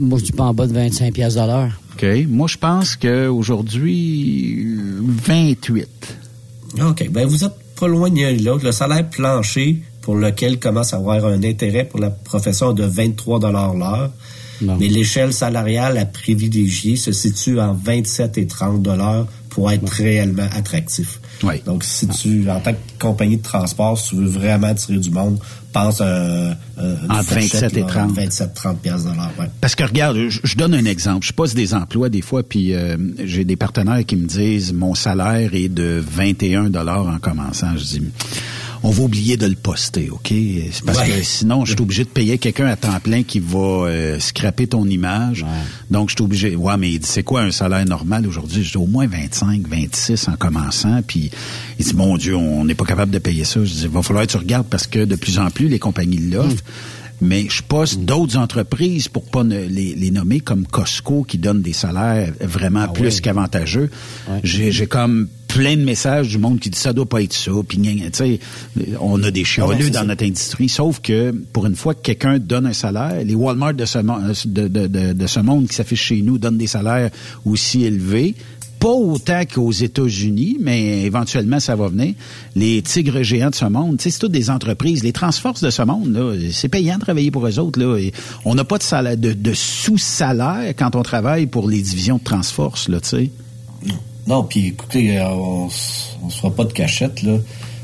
Moi, 0.00 0.18
je 0.18 0.24
dis 0.24 0.32
pas 0.32 0.44
en 0.44 0.52
bas 0.52 0.66
de 0.66 0.72
25 0.74 1.14
pièces 1.14 1.34
de 1.36 1.40
l'heure. 1.40 1.80
OK. 1.94 2.04
Moi, 2.28 2.48
je 2.48 2.56
pense 2.58 2.96
qu'aujourd'hui, 2.96 4.66
28. 5.00 5.88
OK. 6.82 7.08
Ben, 7.10 7.26
vous 7.26 7.44
êtes 7.44 7.54
pas 7.80 7.88
loin 7.88 8.10
de 8.10 8.44
l'autre. 8.44 8.64
Le 8.64 8.72
salaire 8.72 9.08
plancher 9.08 9.82
pour 10.02 10.14
lequel 10.14 10.58
commence 10.58 10.92
à 10.92 10.98
avoir 10.98 11.24
un 11.24 11.42
intérêt 11.42 11.84
pour 11.84 11.98
la 11.98 12.10
profession 12.10 12.72
de 12.72 12.84
23 12.84 13.40
l'heure. 13.50 14.10
Non. 14.60 14.76
Mais 14.78 14.88
l'échelle 14.88 15.32
salariale 15.32 15.96
à 15.96 16.04
privilégier 16.04 16.96
se 16.96 17.12
situe 17.12 17.58
en 17.58 17.72
27 17.72 18.36
et 18.36 18.46
30 18.46 18.82
dollars 18.82 19.26
pour 19.48 19.70
être 19.70 19.90
réellement 19.90 20.46
attractif. 20.52 21.19
Oui. 21.42 21.62
Donc, 21.64 21.84
si 21.84 22.06
tu, 22.08 22.48
en 22.50 22.60
tant 22.60 22.72
que 22.72 22.78
compagnie 22.98 23.36
de 23.38 23.42
transport, 23.42 23.98
si 23.98 24.10
tu 24.10 24.16
veux 24.16 24.26
vraiment 24.28 24.68
attirer 24.68 24.98
du 24.98 25.10
monde, 25.10 25.38
pense 25.72 26.00
un- 26.00 26.50
une 26.78 27.10
Entre 27.10 27.22
fourchette, 27.24 27.72
27 27.72 27.76
et 27.76 27.80
là, 27.80 27.86
30. 27.86 28.12
27, 28.12 28.54
30 28.54 28.80
piastres 28.80 29.10
de 29.10 29.16
l'heure, 29.16 29.30
ouais. 29.38 29.46
Parce 29.60 29.74
que 29.74 29.84
regarde, 29.84 30.16
je, 30.28 30.40
je 30.42 30.56
donne 30.56 30.74
un 30.74 30.84
exemple. 30.84 31.24
Je 31.26 31.32
passe 31.32 31.54
des 31.54 31.74
emplois 31.74 32.08
des 32.08 32.22
fois, 32.22 32.42
puis 32.42 32.74
euh, 32.74 32.96
j'ai 33.24 33.44
des 33.44 33.56
partenaires 33.56 34.04
qui 34.04 34.16
me 34.16 34.26
disent 34.26 34.72
mon 34.72 34.94
salaire 34.94 35.50
est 35.54 35.68
de 35.68 36.02
21 36.06 36.70
dollars 36.70 37.06
en 37.06 37.18
commençant. 37.18 37.76
Je 37.76 37.84
dis 37.84 38.02
on 38.82 38.90
va 38.90 39.02
oublier 39.02 39.36
de 39.36 39.46
le 39.46 39.54
poster, 39.56 40.08
ok? 40.10 40.32
Parce 40.86 40.98
Ouais. 41.00 41.08
que 41.08 41.22
sinon 41.22 41.64
je 41.64 41.72
suis 41.72 41.82
obligé 41.82 42.04
de 42.04 42.08
payer 42.08 42.38
quelqu'un 42.38 42.66
à 42.66 42.76
temps 42.76 42.98
plein 43.00 43.22
qui 43.22 43.38
va 43.38 43.58
euh, 43.86 44.18
scraper 44.20 44.66
ton 44.66 44.86
image. 44.86 45.44
Donc 45.90 46.08
je 46.08 46.14
suis 46.14 46.24
obligé. 46.24 46.56
Ouais, 46.56 46.76
mais 46.78 46.90
il 46.92 46.98
dit 46.98 47.06
c'est 47.08 47.22
quoi 47.22 47.42
un 47.42 47.50
salaire 47.50 47.84
normal 47.84 48.26
aujourd'hui? 48.26 48.62
Je 48.64 48.70
dis 48.70 48.76
au 48.78 48.86
moins 48.86 49.06
25, 49.06 49.66
26 49.68 50.28
en 50.28 50.36
commençant. 50.36 51.00
Puis 51.06 51.30
il 51.78 51.84
dit 51.84 51.94
mon 51.94 52.16
Dieu, 52.16 52.36
on 52.36 52.64
n'est 52.64 52.74
pas 52.74 52.84
capable 52.86 53.12
de 53.12 53.18
payer 53.18 53.44
ça. 53.44 53.62
Je 53.64 53.72
dis 53.72 53.86
va 53.86 54.02
falloir 54.02 54.26
que 54.26 54.30
tu 54.32 54.36
regardes 54.38 54.66
parce 54.66 54.86
que 54.86 55.04
de 55.04 55.16
plus 55.16 55.38
en 55.38 55.50
plus 55.50 55.68
les 55.68 55.78
compagnies 55.78 56.18
l'offrent. 56.18 56.64
Mais 57.22 57.46
je 57.50 57.62
poste 57.62 58.00
d'autres 58.00 58.36
entreprises 58.38 59.08
pour 59.08 59.24
pas 59.24 59.44
ne- 59.44 59.66
les, 59.66 59.94
les 59.94 60.10
nommer 60.10 60.40
comme 60.40 60.66
Costco 60.66 61.22
qui 61.22 61.36
donnent 61.38 61.60
des 61.62 61.72
salaires 61.74 62.32
vraiment 62.40 62.88
plus 62.88 63.20
qu'avantageux. 63.20 63.90
J'ai 64.42 64.72
j'ai 64.72 64.86
comme 64.86 65.28
plein 65.48 65.76
de 65.76 65.82
messages 65.82 66.28
du 66.28 66.38
monde 66.38 66.60
qui 66.60 66.70
dit 66.70 66.78
ça 66.78 66.92
doit 66.92 67.08
pas 67.08 67.20
être 67.22 67.32
ça. 67.34 67.50
Puis 67.68 67.78
on 69.00 69.22
a 69.22 69.30
des 69.30 69.44
chialeux 69.44 69.76
c'est 69.80 69.90
dans 69.90 70.00
ça. 70.00 70.04
notre 70.06 70.24
industrie. 70.24 70.68
Sauf 70.68 71.00
que 71.00 71.32
pour 71.52 71.66
une 71.66 71.74
fois 71.76 71.94
que 71.94 72.00
quelqu'un 72.02 72.38
donne 72.38 72.66
un 72.66 72.72
salaire, 72.72 73.22
les 73.24 73.34
Walmart 73.34 73.74
de 73.74 73.84
ce, 73.84 73.98
de, 73.98 74.68
de, 74.68 74.86
de, 74.86 75.12
de 75.12 75.26
ce 75.26 75.40
monde 75.40 75.66
qui 75.68 75.74
s'affichent 75.74 76.04
chez 76.06 76.22
nous 76.22 76.38
donnent 76.38 76.58
des 76.58 76.66
salaires 76.68 77.10
aussi 77.44 77.84
élevés. 77.84 78.34
Pas 78.80 78.88
autant 78.88 79.42
qu'aux 79.44 79.70
États-Unis, 79.72 80.56
mais 80.58 81.02
éventuellement, 81.02 81.60
ça 81.60 81.76
va 81.76 81.88
venir. 81.88 82.14
Les 82.56 82.80
tigres 82.80 83.22
géants 83.22 83.50
de 83.50 83.54
ce 83.54 83.66
monde, 83.66 84.00
c'est 84.00 84.18
toutes 84.18 84.32
des 84.32 84.48
entreprises. 84.50 85.02
Les 85.04 85.12
transforces 85.12 85.62
de 85.62 85.68
ce 85.70 85.82
monde, 85.82 86.08
là, 86.12 86.34
c'est 86.50 86.68
payant 86.68 86.96
de 86.96 87.00
travailler 87.02 87.30
pour 87.30 87.46
eux 87.46 87.58
autres. 87.58 87.78
Là. 87.78 87.98
Et 87.98 88.12
on 88.46 88.54
n'a 88.54 88.64
pas 88.64 88.78
de, 88.78 88.82
salaire, 88.82 89.16
de, 89.18 89.34
de 89.34 89.52
sous-salaire 89.52 90.74
quand 90.76 90.96
on 90.96 91.02
travaille 91.02 91.46
pour 91.46 91.68
les 91.68 91.82
divisions 91.82 92.16
de 92.16 92.24
Transforce, 92.24 92.88
là, 92.88 93.00
tu 93.00 93.08
sais. 93.08 93.30
Non, 94.26 94.44
puis 94.44 94.68
écoutez, 94.68 95.18
euh, 95.18 95.28
on, 95.28 95.68
on 96.22 96.30
se 96.30 96.38
fera 96.38 96.50
pas 96.54 96.64
de 96.64 96.72
cachette, 96.72 97.22
là. 97.22 97.36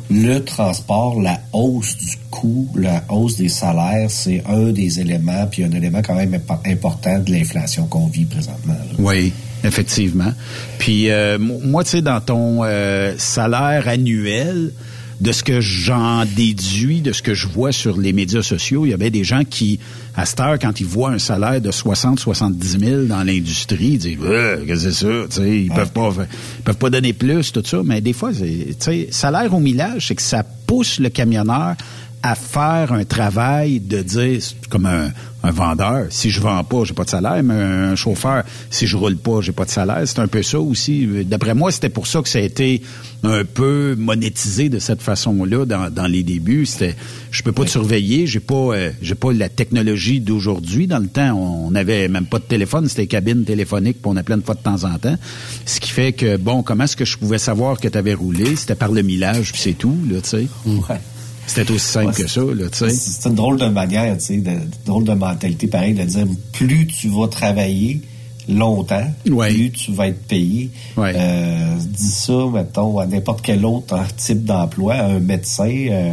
Le 0.08 0.38
transport, 0.38 1.20
la 1.20 1.40
hausse 1.52 1.96
du 1.96 2.16
coût, 2.30 2.68
la 2.76 3.04
hausse 3.10 3.36
des 3.38 3.48
salaires, 3.48 4.08
c'est 4.08 4.42
un 4.48 4.70
des 4.70 5.00
éléments, 5.00 5.46
puis 5.50 5.64
un 5.64 5.70
élément 5.72 6.00
quand 6.00 6.14
même 6.14 6.32
impo- 6.36 6.60
important 6.64 7.18
de 7.18 7.32
l'inflation 7.32 7.86
qu'on 7.86 8.06
vit 8.06 8.24
présentement. 8.24 8.74
là. 8.74 8.94
Oui, 9.00 9.32
effectivement. 9.66 10.32
Puis 10.78 11.10
euh, 11.10 11.38
mo- 11.38 11.60
moi, 11.64 11.84
tu 11.84 11.90
sais, 11.90 12.02
dans 12.02 12.20
ton 12.20 12.60
euh, 12.64 13.14
salaire 13.18 13.88
annuel, 13.88 14.70
de 15.18 15.32
ce 15.32 15.42
que 15.42 15.62
j'en 15.62 16.26
déduis, 16.26 17.00
de 17.00 17.10
ce 17.12 17.22
que 17.22 17.32
je 17.32 17.46
vois 17.48 17.72
sur 17.72 17.96
les 17.98 18.12
médias 18.12 18.42
sociaux, 18.42 18.84
il 18.84 18.90
y 18.90 18.92
avait 18.92 19.08
des 19.08 19.24
gens 19.24 19.44
qui, 19.48 19.80
à 20.14 20.26
cette 20.26 20.40
heure, 20.40 20.58
quand 20.58 20.78
ils 20.78 20.84
voient 20.86 21.10
un 21.12 21.18
salaire 21.18 21.58
de 21.58 21.70
60, 21.70 22.20
70 22.20 22.78
000 22.78 23.02
dans 23.04 23.22
l'industrie, 23.24 23.92
ils 23.92 23.98
disent 23.98 24.18
qu'est-ce 24.20 24.64
que 24.66 24.76
c'est 24.76 24.92
ça? 24.92 25.06
Tu 25.30 25.36
sais, 25.36 25.60
ils 25.62 25.70
peuvent 25.70 25.90
pas, 25.90 26.10
ils 26.58 26.62
peuvent 26.64 26.76
pas 26.76 26.90
donner 26.90 27.14
plus, 27.14 27.50
tout 27.50 27.62
ça. 27.64 27.80
Mais 27.82 28.02
des 28.02 28.12
fois, 28.12 28.30
tu 28.30 28.74
sais, 28.78 29.08
salaire 29.10 29.54
au 29.54 29.58
millage, 29.60 30.08
c'est 30.08 30.14
que 30.16 30.20
ça 30.22 30.44
pousse 30.66 31.00
le 31.00 31.08
camionneur 31.08 31.76
à 32.22 32.34
faire 32.34 32.92
un 32.92 33.04
travail 33.04 33.80
de 33.80 34.02
dire, 34.02 34.42
c'est 34.42 34.68
comme 34.68 34.86
un, 34.86 35.12
un 35.44 35.50
vendeur, 35.50 36.06
si 36.10 36.30
je 36.30 36.40
vends 36.40 36.64
pas, 36.64 36.84
j'ai 36.84 36.94
pas 36.94 37.04
de 37.04 37.10
salaire, 37.10 37.42
mais 37.42 37.54
un 37.54 37.94
chauffeur, 37.94 38.42
si 38.70 38.86
je 38.86 38.96
roule 38.96 39.16
pas, 39.16 39.40
j'ai 39.40 39.52
pas 39.52 39.64
de 39.64 39.70
salaire. 39.70 40.02
C'est 40.04 40.18
un 40.18 40.26
peu 40.26 40.42
ça 40.42 40.58
aussi. 40.58 41.06
D'après 41.24 41.54
moi, 41.54 41.70
c'était 41.70 41.88
pour 41.88 42.06
ça 42.06 42.22
que 42.22 42.28
ça 42.28 42.38
a 42.38 42.42
été 42.42 42.82
un 43.22 43.44
peu 43.44 43.94
monétisé 43.96 44.68
de 44.68 44.78
cette 44.78 45.02
façon-là 45.02 45.66
dans, 45.66 45.90
dans 45.90 46.06
les 46.06 46.22
débuts. 46.22 46.66
C'était, 46.66 46.96
je 47.30 47.42
peux 47.42 47.52
pas 47.52 47.64
te 47.64 47.70
surveiller, 47.70 48.26
j'ai 48.26 48.40
pas, 48.40 48.54
euh, 48.54 48.90
j'ai 49.00 49.14
pas 49.14 49.32
la 49.32 49.48
technologie 49.48 50.20
d'aujourd'hui. 50.20 50.86
Dans 50.86 50.98
le 50.98 51.08
temps, 51.08 51.34
on 51.34 51.70
n'avait 51.70 52.08
même 52.08 52.26
pas 52.26 52.38
de 52.38 52.44
téléphone, 52.44 52.88
c'était 52.88 53.06
cabine 53.06 53.44
téléphonique, 53.44 54.02
puis 54.02 54.10
on 54.12 54.16
appelait 54.16 54.36
une 54.36 54.42
fois 54.42 54.54
de 54.54 54.62
temps 54.62 54.84
en 54.84 54.98
temps. 54.98 55.16
Ce 55.64 55.78
qui 55.78 55.90
fait 55.90 56.12
que, 56.12 56.36
bon, 56.36 56.62
comment 56.62 56.84
est-ce 56.84 56.96
que 56.96 57.04
je 57.04 57.16
pouvais 57.18 57.38
savoir 57.38 57.78
que 57.78 57.88
tu 57.88 57.98
avais 57.98 58.14
roulé? 58.14 58.56
C'était 58.56 58.74
par 58.74 58.90
le 58.90 59.02
millage, 59.02 59.52
puis 59.52 59.60
c'est 59.60 59.74
tout, 59.78 59.96
là, 60.10 60.20
tu 60.20 60.30
sais. 60.30 60.46
Ouais. 60.66 61.00
C'était 61.46 61.70
aussi 61.70 61.86
simple 61.86 62.12
que 62.12 62.26
ça, 62.26 62.40
là, 62.40 62.68
tu 62.70 62.78
sais. 62.78 62.90
C'est 62.90 63.28
une 63.28 63.34
drôle 63.34 63.58
de 63.58 63.66
manière, 63.66 64.16
tu 64.18 64.24
sais, 64.24 64.36
de, 64.38 64.52
drôle 64.84 65.04
de 65.04 65.12
mentalité, 65.14 65.66
pareil, 65.66 65.94
de 65.94 66.02
dire 66.02 66.26
plus 66.52 66.86
tu 66.86 67.08
vas 67.08 67.28
travailler 67.28 68.02
longtemps, 68.48 69.12
plus 69.24 69.70
tu 69.70 69.92
vas 69.92 70.08
être 70.08 70.22
payé. 70.26 70.70
Euh, 70.98 71.74
dis 71.78 72.02
ça, 72.02 72.46
mettons, 72.52 72.98
à 72.98 73.06
n'importe 73.06 73.42
quel 73.42 73.64
autre 73.64 73.96
type 74.16 74.44
d'emploi, 74.44 74.94
un 74.94 75.20
médecin, 75.20 75.86
euh, 75.90 76.12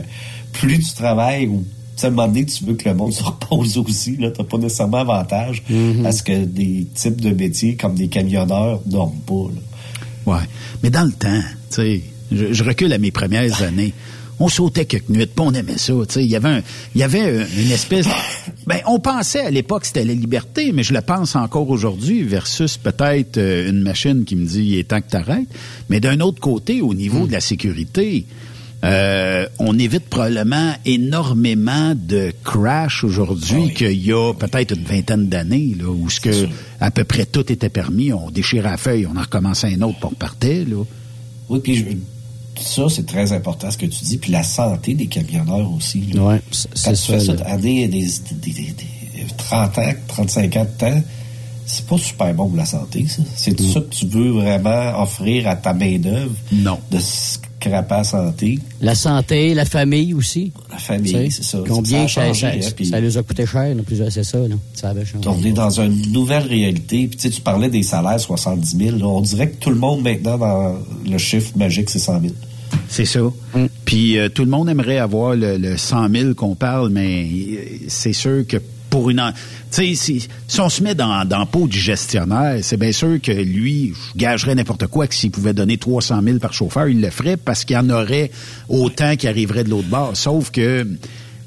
plus 0.53 0.79
tu 0.79 0.93
travailles 0.93 1.47
ou 1.47 1.63
à 2.01 2.07
un 2.07 2.09
moment 2.09 2.27
donné, 2.27 2.45
tu 2.45 2.63
veux 2.65 2.73
que 2.73 2.89
le 2.89 2.95
monde 2.95 3.13
se 3.13 3.23
repose 3.23 3.77
aussi. 3.77 4.15
Tu 4.15 4.21
n'as 4.21 4.31
pas 4.31 4.57
nécessairement 4.57 4.97
avantage 4.97 5.63
Mm-hmm. 5.69 6.03
parce 6.03 6.21
que 6.21 6.43
des 6.45 6.87
types 6.93 7.21
de 7.21 7.29
métiers 7.31 7.75
comme 7.75 7.95
des 7.95 8.07
camionneurs 8.07 8.81
dorment 8.85 9.19
pas. 9.25 9.49
Là. 9.53 10.33
Ouais. 10.33 10.43
Mais 10.81 10.89
dans 10.89 11.03
le 11.03 11.11
temps, 11.11 11.41
tu 11.69 11.75
sais, 11.75 12.01
je, 12.31 12.53
je 12.53 12.63
recule 12.63 12.91
à 12.93 12.97
mes 12.97 13.11
premières 13.11 13.61
années. 13.61 13.93
On 14.39 14.47
sautait 14.49 14.85
quelques 14.85 15.09
nuits, 15.09 15.25
puis 15.25 15.45
on 15.45 15.53
aimait 15.53 15.77
ça. 15.77 15.93
Tu 16.07 16.13
sais, 16.13 16.23
il 16.23 16.29
y 16.29 16.35
avait, 16.35 16.49
un, 16.49 16.61
il 16.95 17.01
y 17.01 17.03
avait 17.03 17.45
une 17.57 17.71
espèce. 17.71 18.07
Ben, 18.65 18.77
on 18.87 18.97
pensait 18.99 19.41
à 19.41 19.51
l'époque 19.51 19.83
c'était 19.85 20.05
la 20.05 20.13
liberté, 20.13 20.71
mais 20.71 20.83
je 20.83 20.93
le 20.93 21.01
pense 21.01 21.35
encore 21.35 21.69
aujourd'hui 21.69 22.23
versus 22.23 22.77
peut-être 22.77 23.37
euh, 23.37 23.69
une 23.69 23.81
machine 23.81 24.23
qui 24.23 24.37
me 24.37 24.45
dit 24.45 24.63
il 24.63 24.79
est 24.79 24.87
temps 24.87 25.01
que 25.01 25.09
t'arrêtes. 25.09 25.49
Mais 25.89 25.99
d'un 25.99 26.19
autre 26.21 26.39
côté, 26.39 26.81
au 26.81 26.93
niveau 26.93 27.27
de 27.27 27.33
la 27.33 27.41
sécurité, 27.41 28.25
euh, 28.85 29.45
on 29.59 29.77
évite 29.77 30.05
probablement 30.09 30.73
énormément 30.85 31.93
de 31.95 32.31
crash 32.43 33.03
aujourd'hui 33.03 33.73
qu'il 33.73 34.05
y 34.05 34.11
a 34.13 34.33
peut-être 34.33 34.75
une 34.75 34.83
vingtaine 34.83 35.27
d'années, 35.27 35.75
là, 35.77 35.89
où 35.89 36.09
ce 36.09 36.19
que 36.21 36.47
à 36.79 36.89
peu 36.91 37.03
près 37.03 37.25
tout 37.25 37.51
était 37.51 37.69
permis. 37.69 38.11
On 38.13 38.29
déchirait 38.31 38.69
la 38.69 38.77
feuille, 38.77 39.05
on 39.07 39.17
en 39.17 39.21
recommençait 39.21 39.73
un 39.73 39.81
autre 39.81 39.99
pour 39.99 40.15
partir, 40.15 40.67
là. 40.67 40.83
Oui, 41.49 41.59
puis 41.61 41.75
je- 41.77 41.83
ça, 42.61 42.83
c'est 42.89 43.05
très 43.05 43.31
important 43.31 43.69
ce 43.71 43.77
que 43.77 43.85
tu 43.85 44.03
dis. 44.03 44.17
Puis 44.17 44.31
la 44.31 44.43
santé 44.43 44.93
des 44.93 45.07
camionneurs 45.07 45.71
aussi. 45.71 46.03
Quand 46.45 46.91
c'est 46.91 46.91
tu 46.91 46.95
ça. 46.97 47.13
fais 47.13 47.19
ça, 47.19 47.33
année, 47.45 47.87
des, 47.87 48.05
des, 48.31 48.51
des- 48.51 48.71
des 48.71 49.25
30 49.37 49.77
ans, 49.79 49.91
35 50.07 50.55
ans 50.57 50.65
de 50.65 50.77
temps, 50.79 51.01
c'est 51.65 51.85
pas 51.85 51.97
super 51.97 52.33
bon 52.33 52.47
pour 52.49 52.57
la 52.57 52.65
santé, 52.65 53.05
ça. 53.07 53.21
C'est 53.35 53.59
ça 53.59 53.79
que 53.79 53.85
tu 53.95 54.05
veux 54.05 54.31
vraiment 54.31 55.01
offrir 55.01 55.47
à 55.47 55.55
ta 55.55 55.73
main-d'œuvre. 55.73 56.35
Non. 56.51 56.77
De 56.91 56.99
la 57.69 58.03
santé. 58.03 58.59
La 58.81 58.95
santé, 58.95 59.53
la 59.53 59.65
famille 59.65 60.13
aussi. 60.13 60.51
La 60.71 60.77
famille, 60.77 61.31
c'est 61.31 61.43
ça. 61.43 61.59
Combien 61.67 62.07
Ça 62.07 62.21
a 62.21 62.27
ça, 62.27 62.33
changé, 62.33 62.61
ça, 62.61 62.67
hein, 62.67 62.71
puis- 62.75 62.85
ça 62.85 62.99
les 62.99 63.17
a 63.17 63.23
coûté 63.23 63.45
cher, 63.45 63.75
c'est 64.09 64.23
ça, 64.23 64.37
là. 64.39 64.55
Ça 64.73 64.89
avait 64.89 65.05
changé. 65.05 65.27
On 65.27 65.43
est 65.45 65.51
dans 65.53 65.79
une 65.79 66.11
nouvelle 66.11 66.43
réalité. 66.47 67.07
Puis 67.07 67.29
tu 67.31 67.41
parlais 67.41 67.69
des 67.69 67.83
salaires 67.83 68.19
70 68.19 68.77
000. 68.77 68.97
là. 68.97 69.05
on 69.07 69.21
dirait 69.21 69.49
que 69.49 69.57
tout 69.57 69.69
le 69.69 69.75
monde 69.77 70.01
maintenant 70.01 70.37
dans 70.37 70.75
le 71.09 71.17
chiffre 71.17 71.57
magique, 71.57 71.89
c'est 71.89 71.99
100 71.99 72.21
000. 72.21 72.33
C'est 72.89 73.05
ça. 73.05 73.19
Puis 73.85 74.17
euh, 74.17 74.29
tout 74.29 74.43
le 74.43 74.49
monde 74.49 74.67
aimerait 74.69 74.97
avoir 74.97 75.35
le, 75.35 75.57
le 75.57 75.77
100 75.77 76.09
000 76.09 76.33
qu'on 76.33 76.55
parle, 76.55 76.89
mais 76.89 77.23
euh, 77.25 77.57
c'est 77.87 78.13
sûr 78.13 78.45
que 78.47 78.57
pour 78.93 79.09
une... 79.09 79.19
en- 79.19 79.31
Tu 79.31 79.37
sais, 79.71 79.95
si, 79.95 80.27
si 80.47 80.61
on 80.61 80.69
se 80.69 80.83
met 80.83 80.93
dans, 80.93 81.25
dans 81.27 81.39
le 81.39 81.45
pot 81.47 81.67
du 81.67 81.79
gestionnaire, 81.79 82.59
c'est 82.61 82.77
bien 82.77 82.91
sûr 82.91 83.19
que 83.19 83.31
lui, 83.31 83.91
je 84.13 84.17
gagerais 84.19 84.53
n'importe 84.53 84.85
quoi 84.85 85.07
que 85.07 85.15
s'il 85.15 85.31
pouvait 85.31 85.53
donner 85.53 85.77
300 85.77 86.21
000 86.23 86.37
par 86.37 86.53
chauffeur, 86.53 86.87
il 86.87 87.01
le 87.01 87.09
ferait 87.09 87.35
parce 87.37 87.65
qu'il 87.65 87.75
y 87.75 87.79
en 87.79 87.89
aurait 87.89 88.29
autant 88.69 89.15
qui 89.15 89.27
arriverait 89.27 89.63
de 89.63 89.69
l'autre 89.71 89.87
bord. 89.87 90.15
Sauf 90.15 90.51
que 90.51 90.87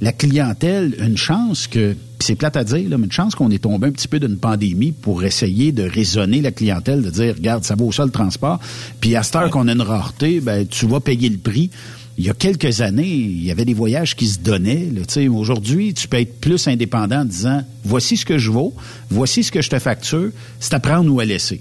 la 0.01 0.13
clientèle, 0.13 0.97
une 1.01 1.17
chance 1.17 1.69
que, 1.69 1.95
c'est 2.19 2.35
plate 2.35 2.57
à 2.57 2.65
dire, 2.65 2.89
là, 2.91 2.99
mais 2.99 3.05
une 3.07 3.13
chance 3.13 3.35
qu'on 3.37 3.51
est 3.51 3.63
tombé 3.63 3.87
un 3.87 3.93
petit 3.93 4.09
peu 4.09 4.19
d'une 4.19 4.39
pandémie 4.39 4.91
pour 4.93 5.23
essayer 5.23 5.71
de 5.71 5.85
raisonner 5.89 6.41
la 6.43 6.51
clientèle, 6.51 7.03
de 7.03 7.11
dire, 7.11 7.35
regarde, 7.37 7.63
ça 7.65 7.77
vaut 7.77 7.93
ça 7.93 8.05
le 8.05 8.11
transport, 8.11 8.59
puis 9.01 9.15
à 9.15 9.23
cette 9.23 9.37
heure 9.37 9.51
qu'on 9.51 9.69
a 9.69 9.73
une 9.73 9.83
rareté, 9.83 10.41
ben, 10.41 10.67
tu 10.67 10.87
vas 10.87 10.99
payer 11.01 11.29
le 11.29 11.39
prix. 11.39 11.71
Il 12.19 12.25
y 12.25 12.31
a 12.31 12.35
quelques 12.35 12.81
années, 12.81 13.07
il 13.07 13.45
y 13.45 13.51
avait 13.51 13.65
des 13.67 13.75
voyages 13.75 14.17
qui 14.17 14.27
se 14.27 14.39
donnaient. 14.39 14.89
là, 14.93 15.03
tu 15.07 15.15
sais. 15.15 15.29
Aujourd'hui, 15.29 15.93
tu 15.93 16.09
peux 16.09 16.19
être 16.19 16.41
plus 16.41 16.67
indépendant 16.67 17.21
en 17.21 17.25
disant, 17.25 17.63
voici 17.85 18.17
ce 18.17 18.25
que 18.25 18.39
je 18.39 18.51
vaux, 18.51 18.75
voici 19.11 19.45
ce 19.45 19.53
que 19.53 19.61
je 19.61 19.69
te 19.69 19.79
facture, 19.79 20.31
c'est 20.59 20.73
à 20.73 20.81
prendre 20.81 21.13
ou 21.13 21.21
à 21.21 21.25
laisser. 21.25 21.61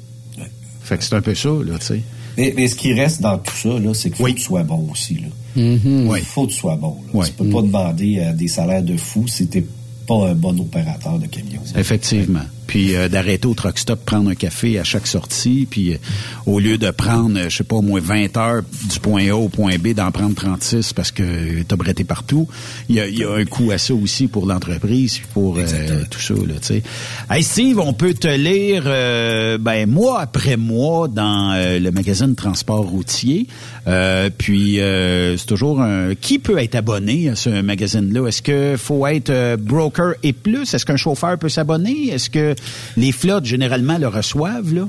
Fait 0.83 0.97
que 0.97 1.03
c'est 1.03 1.15
un 1.15 1.21
peu 1.21 1.35
ça, 1.35 1.49
là, 1.49 1.77
tu 1.79 1.85
sais. 1.85 2.01
Mais, 2.37 2.53
mais 2.55 2.67
ce 2.67 2.75
qui 2.75 2.93
reste 2.93 3.21
dans 3.21 3.37
tout 3.37 3.55
ça, 3.55 3.79
là, 3.79 3.93
c'est 3.93 4.09
qu'il 4.09 4.17
faut 4.17 4.31
que 4.31 4.37
tu 4.37 4.41
sois 4.41 4.63
bon 4.63 4.89
aussi. 4.91 5.15
Là. 5.15 5.27
Oui. 5.55 6.19
Il 6.19 6.25
faut 6.25 6.45
que 6.45 6.51
tu 6.51 6.57
sois 6.57 6.75
bon. 6.75 6.97
Là. 7.07 7.19
Ouais. 7.19 7.25
Tu 7.27 7.33
peux 7.33 7.49
pas 7.49 7.61
demander 7.61 8.19
euh, 8.19 8.33
des 8.33 8.47
salaires 8.47 8.83
de 8.83 8.97
fou 8.97 9.27
si 9.27 9.47
t'es 9.47 9.65
pas 10.07 10.29
un 10.29 10.35
bon 10.35 10.59
opérateur 10.59 11.17
de 11.17 11.27
camion. 11.27 11.61
Effectivement. 11.75 12.41
Puis 12.67 12.95
euh, 12.95 13.07
d'arrêter 13.09 13.47
au 13.47 13.53
truck 13.53 13.77
stop, 13.79 14.03
prendre 14.05 14.29
un 14.29 14.35
café 14.35 14.79
à 14.79 14.83
chaque 14.83 15.07
sortie, 15.07 15.67
puis 15.69 15.93
euh, 15.93 15.97
au 16.45 16.59
lieu 16.59 16.77
de 16.77 16.89
prendre, 16.91 17.37
euh, 17.39 17.49
je 17.49 17.57
sais 17.57 17.63
pas, 17.63 17.75
au 17.77 17.81
moins 17.81 17.99
20 17.99 18.37
heures 18.37 18.61
du 18.91 18.99
point 18.99 19.29
A 19.29 19.35
au 19.35 19.49
point 19.49 19.77
B, 19.77 19.89
d'en 19.93 20.11
prendre 20.11 20.35
36 20.35 20.93
parce 20.93 21.11
que 21.11 21.63
t'as 21.63 21.75
bretté 21.75 22.03
partout, 22.03 22.47
il 22.89 22.95
y 22.95 22.99
a, 22.99 23.07
y 23.07 23.23
a 23.23 23.31
un 23.31 23.45
coût 23.45 23.71
à 23.71 23.77
ça 23.77 23.93
aussi 23.93 24.27
pour 24.27 24.45
l'entreprise, 24.45 25.19
pour 25.33 25.57
euh, 25.57 26.03
tout 26.09 26.19
ça, 26.19 26.33
là, 26.33 26.55
tu 26.61 26.67
sais. 26.67 26.83
Hey 27.29 27.43
Steve, 27.43 27.79
on 27.79 27.93
peut 27.93 28.13
te 28.13 28.27
lire, 28.27 28.83
euh, 28.85 29.57
ben, 29.57 29.89
mois 29.89 30.21
après 30.21 30.57
mois 30.57 31.07
dans 31.07 31.53
euh, 31.53 31.79
le 31.79 31.91
magazine 31.91 32.35
Transport 32.35 32.85
routier, 32.85 33.47
Euh, 33.87 34.31
puis 34.35 34.79
euh, 34.79 35.37
c'est 35.37 35.45
toujours 35.45 35.79
un... 35.79 36.15
Qui 36.15 36.39
peut 36.39 36.57
être 36.57 36.73
abonné 36.73 37.29
à 37.29 37.35
ce 37.35 37.61
magazine-là? 37.61 38.27
Est-ce 38.27 38.41
que 38.41 38.77
faut 38.77 39.05
être 39.05 39.29
euh, 39.29 39.57
broker 39.57 40.15
et 40.23 40.33
plus? 40.33 40.73
Est-ce 40.73 40.87
qu'un 40.87 40.97
chauffeur 40.97 41.37
peut 41.37 41.49
s'abonner? 41.49 42.09
Est-ce 42.09 42.31
que 42.31 42.54
les 42.97 43.11
flottes, 43.11 43.45
généralement, 43.45 43.97
le 43.97 44.07
reçoivent, 44.07 44.73
là? 44.73 44.87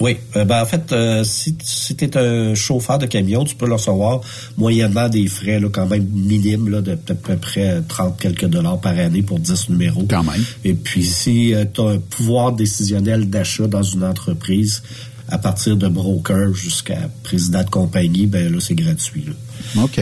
Oui. 0.00 0.16
Euh, 0.36 0.44
ben, 0.44 0.62
en 0.62 0.64
fait, 0.64 0.92
euh, 0.92 1.24
si, 1.24 1.56
si 1.60 1.96
tu 1.96 2.04
es 2.04 2.16
un 2.16 2.54
chauffeur 2.54 2.98
de 2.98 3.06
camion, 3.06 3.44
tu 3.44 3.56
peux 3.56 3.66
le 3.66 3.72
recevoir 3.72 4.20
moyennement 4.56 5.08
des 5.08 5.26
frais 5.26 5.58
là, 5.58 5.68
quand 5.72 5.86
même 5.86 6.06
minimes 6.12 6.68
là, 6.68 6.80
de 6.80 6.92
à 6.92 7.14
peu 7.14 7.36
près 7.36 7.82
30 7.88 8.16
quelques 8.16 8.46
dollars 8.46 8.80
par 8.80 8.96
année 8.96 9.22
pour 9.22 9.40
10 9.40 9.70
numéros. 9.70 10.06
Quand 10.08 10.22
même. 10.22 10.44
Et 10.64 10.74
puis, 10.74 11.04
si 11.04 11.52
tu 11.74 11.80
as 11.80 11.84
un 11.84 11.98
pouvoir 11.98 12.52
décisionnel 12.52 13.28
d'achat 13.28 13.66
dans 13.66 13.82
une 13.82 14.04
entreprise, 14.04 14.82
à 15.28 15.38
partir 15.38 15.76
de 15.76 15.88
broker 15.88 16.54
jusqu'à 16.54 17.08
président 17.22 17.62
de 17.62 17.70
compagnie, 17.70 18.26
ben 18.26 18.50
là, 18.50 18.58
c'est 18.60 18.74
gratuit. 18.74 19.24
Là. 19.26 19.82
OK. 19.82 20.00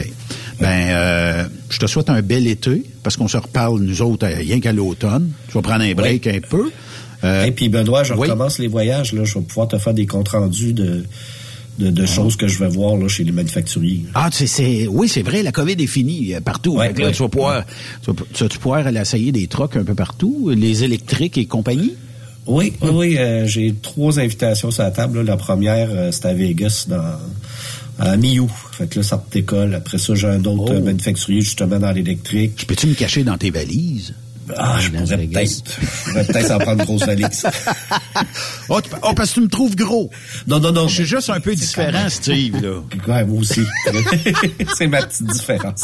Ben, 0.61 0.88
euh, 0.90 1.45
je 1.69 1.79
te 1.79 1.87
souhaite 1.87 2.09
un 2.09 2.23
bel 2.23 2.47
été, 2.47 2.85
parce 3.03 3.16
qu'on 3.16 3.29
se 3.29 3.37
reparle, 3.37 3.81
nous 3.81 4.03
autres, 4.03 4.27
euh, 4.27 4.37
rien 4.37 4.61
qu'à 4.61 4.73
l'automne. 4.73 5.31
Tu 5.49 5.55
vas 5.55 5.62
prendre 5.62 5.83
un 5.83 5.92
break 5.95 6.27
un 6.27 6.40
peu. 6.40 6.71
Euh, 7.25 7.45
Et 7.45 7.51
puis, 7.53 7.69
Benoît, 7.69 8.05
je 8.05 8.13
oui. 8.15 8.29
recommence 8.29 8.59
les 8.59 8.69
voyages. 8.69 9.13
Là, 9.13 9.25
je 9.25 9.35
vais 9.35 9.45
pouvoir 9.45 9.69
te 9.69 9.79
faire 9.79 9.95
des 9.95 10.07
comptes 10.07 10.29
rendus 10.29 10.73
de, 10.73 11.05
de, 11.79 11.91
de 11.91 12.07
choses 12.07 12.37
que 12.37 12.47
je 12.49 12.59
vais 12.59 12.69
voir 12.69 12.97
là, 12.97 13.09
chez 13.09 13.25
les 13.25 13.33
manufacturiers. 13.33 14.05
Ah, 14.15 14.29
tu 14.31 14.39
sais, 14.39 14.47
c'est, 14.47 14.87
oui, 14.87 15.09
c'est 15.09 15.23
vrai, 15.23 15.43
la 15.43 15.53
COVID 15.53 15.73
est 15.83 15.87
finie 15.87 16.35
euh, 16.35 16.41
partout. 16.41 16.77
Ouais, 16.77 16.93
là, 16.93 17.11
tu 17.13 17.23
vas 17.23 17.29
pouvoir, 17.29 17.65
tu 18.03 18.11
vas, 18.11 18.17
tu 18.33 18.43
vas 18.45 18.49
pouvoir 18.51 18.87
aller 18.87 19.01
essayer 19.01 19.33
des 19.33 19.47
trucks 19.47 19.77
un 19.77 19.85
peu 19.85 19.95
partout, 19.95 20.51
les 20.55 20.85
électriques 20.85 21.39
et 21.39 21.47
compagnie? 21.47 21.95
Oui, 22.47 22.73
oui, 22.81 22.91
oui. 22.93 23.17
euh, 23.19 23.45
j'ai 23.47 23.75
trois 23.83 24.21
invitations 24.21 24.71
sur 24.71 24.83
la 24.85 24.91
table. 24.93 25.19
là. 25.19 25.25
La 25.25 25.37
première, 25.37 25.89
euh, 25.91 26.13
c'est 26.13 26.27
à 26.27 26.33
Vegas, 26.35 26.87
dans, 26.89 27.19
à 27.99 28.17
Miou. 28.17 28.49
Fait 28.73 28.87
que 28.89 29.01
là, 29.01 29.03
ça 29.03 29.25
t'école. 29.31 29.75
Après 29.75 29.99
ça, 29.99 30.15
j'ai 30.15 30.29
un 30.29 30.45
autre 30.45 30.67
Oh. 30.69 30.73
euh, 30.73 30.81
manufacturier, 30.81 31.41
justement, 31.41 31.79
dans 31.81 31.91
l'électrique. 31.91 32.53
Je 32.57 32.65
peux-tu 32.67 32.87
me 32.87 32.95
cacher 32.95 33.25
dans 33.25 33.37
tes 33.37 33.51
valises? 33.51 34.15
Ah, 34.57 34.79
je 34.81 34.91
pourrais 34.91 35.27
peut-être. 35.27 35.65
Peut-être 36.27 36.51
en 36.53 36.59
prendre 36.59 36.81
une 36.81 36.87
grosse 36.87 37.05
valise. 37.07 37.47
Oh, 38.69 38.81
oh, 39.05 39.13
parce 39.15 39.31
que 39.31 39.35
tu 39.35 39.41
me 39.43 39.49
trouves 39.49 39.77
gros. 39.77 40.11
Non, 40.49 40.59
non, 40.59 40.73
non. 40.73 40.89
Je 40.89 40.95
suis 40.97 41.05
juste 41.05 41.31
un 41.31 41.39
peu 41.39 41.55
différent, 41.55 42.09
Steve, 42.09 42.61
là. 42.61 42.83
Ouais, 43.09 43.25
moi 43.25 43.39
aussi. 43.41 43.61
c'est 44.77 44.89
ma 44.89 45.03
petite 45.03 45.27
différence. 45.27 45.83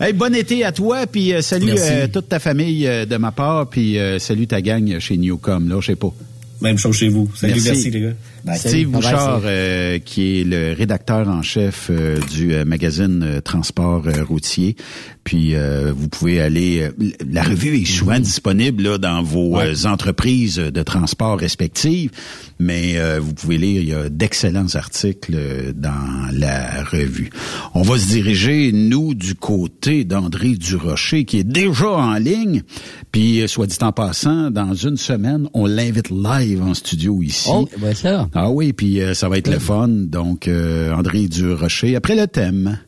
Hey, 0.00 0.12
bon 0.12 0.34
été 0.34 0.64
à 0.64 0.72
toi, 0.72 1.06
puis 1.06 1.32
euh, 1.32 1.40
salut 1.40 1.66
Merci. 1.72 1.82
euh, 1.92 2.08
toute 2.08 2.28
ta 2.28 2.38
famille 2.38 2.86
euh, 2.86 3.06
de 3.06 3.16
ma 3.16 3.32
part, 3.32 3.68
puis 3.68 3.98
euh, 3.98 4.18
salut 4.18 4.46
ta 4.46 4.60
gang 4.60 4.98
chez 4.98 5.16
Newcom, 5.16 5.66
là, 5.68 5.80
je 5.80 5.86
sais 5.86 5.96
pas. 5.96 6.12
Même 6.60 6.76
chose 6.78 6.96
chez 6.96 7.08
vous. 7.08 7.30
Salut, 7.34 7.60
merci, 7.64 7.90
les 7.90 8.00
gars. 8.00 8.12
Bye. 8.44 8.58
Steve 8.58 8.90
Bye 8.90 9.00
Bouchard, 9.00 9.40
euh, 9.44 9.98
qui 9.98 10.40
est 10.40 10.44
le 10.44 10.74
rédacteur 10.74 11.28
en 11.28 11.42
chef 11.42 11.88
euh, 11.90 12.18
du 12.32 12.52
euh, 12.52 12.64
magazine 12.64 13.22
euh, 13.22 13.40
Transport 13.40 14.04
routier. 14.28 14.76
Puis 15.24 15.54
euh, 15.54 15.92
vous 15.96 16.08
pouvez 16.08 16.40
aller. 16.42 16.90
la 17.30 17.42
revue 17.42 17.80
est 17.80 17.86
souvent 17.86 18.20
disponible 18.20 18.82
là, 18.82 18.98
dans 18.98 19.22
vos 19.22 19.56
entreprises 19.86 20.56
de 20.56 20.82
transport 20.82 21.38
respectives, 21.38 22.10
mais 22.58 22.98
euh, 22.98 23.20
vous 23.20 23.32
pouvez 23.32 23.56
lire. 23.56 23.80
Il 23.80 23.88
y 23.88 23.94
a 23.94 24.10
d'excellents 24.10 24.74
articles 24.74 25.34
dans 25.74 26.28
la 26.30 26.84
revue. 26.84 27.30
On 27.72 27.80
va 27.80 27.98
se 27.98 28.06
diriger 28.08 28.70
nous 28.72 29.14
du 29.14 29.34
côté 29.34 30.04
d'André 30.04 30.50
Durocher, 30.50 31.24
qui 31.24 31.38
est 31.38 31.44
déjà 31.44 31.90
en 31.90 32.14
ligne. 32.16 32.62
Puis 33.10 33.42
soit 33.48 33.66
dit 33.66 33.78
en 33.80 33.92
passant, 33.92 34.50
dans 34.50 34.74
une 34.74 34.98
semaine, 34.98 35.48
on 35.54 35.66
l'invite 35.66 36.10
live 36.10 36.62
en 36.62 36.74
studio 36.74 37.22
ici. 37.22 37.48
Oh, 37.50 37.66
ben 37.78 37.94
ça. 37.94 38.28
Ah 38.36 38.50
oui, 38.50 38.72
puis 38.72 39.00
euh, 39.00 39.14
ça 39.14 39.28
va 39.28 39.38
être 39.38 39.48
le 39.48 39.60
fun. 39.60 39.86
Donc, 39.88 40.48
euh, 40.48 40.92
André 40.92 41.28
Durocher, 41.28 41.94
après 41.94 42.16
le 42.16 42.26
thème. 42.26 42.80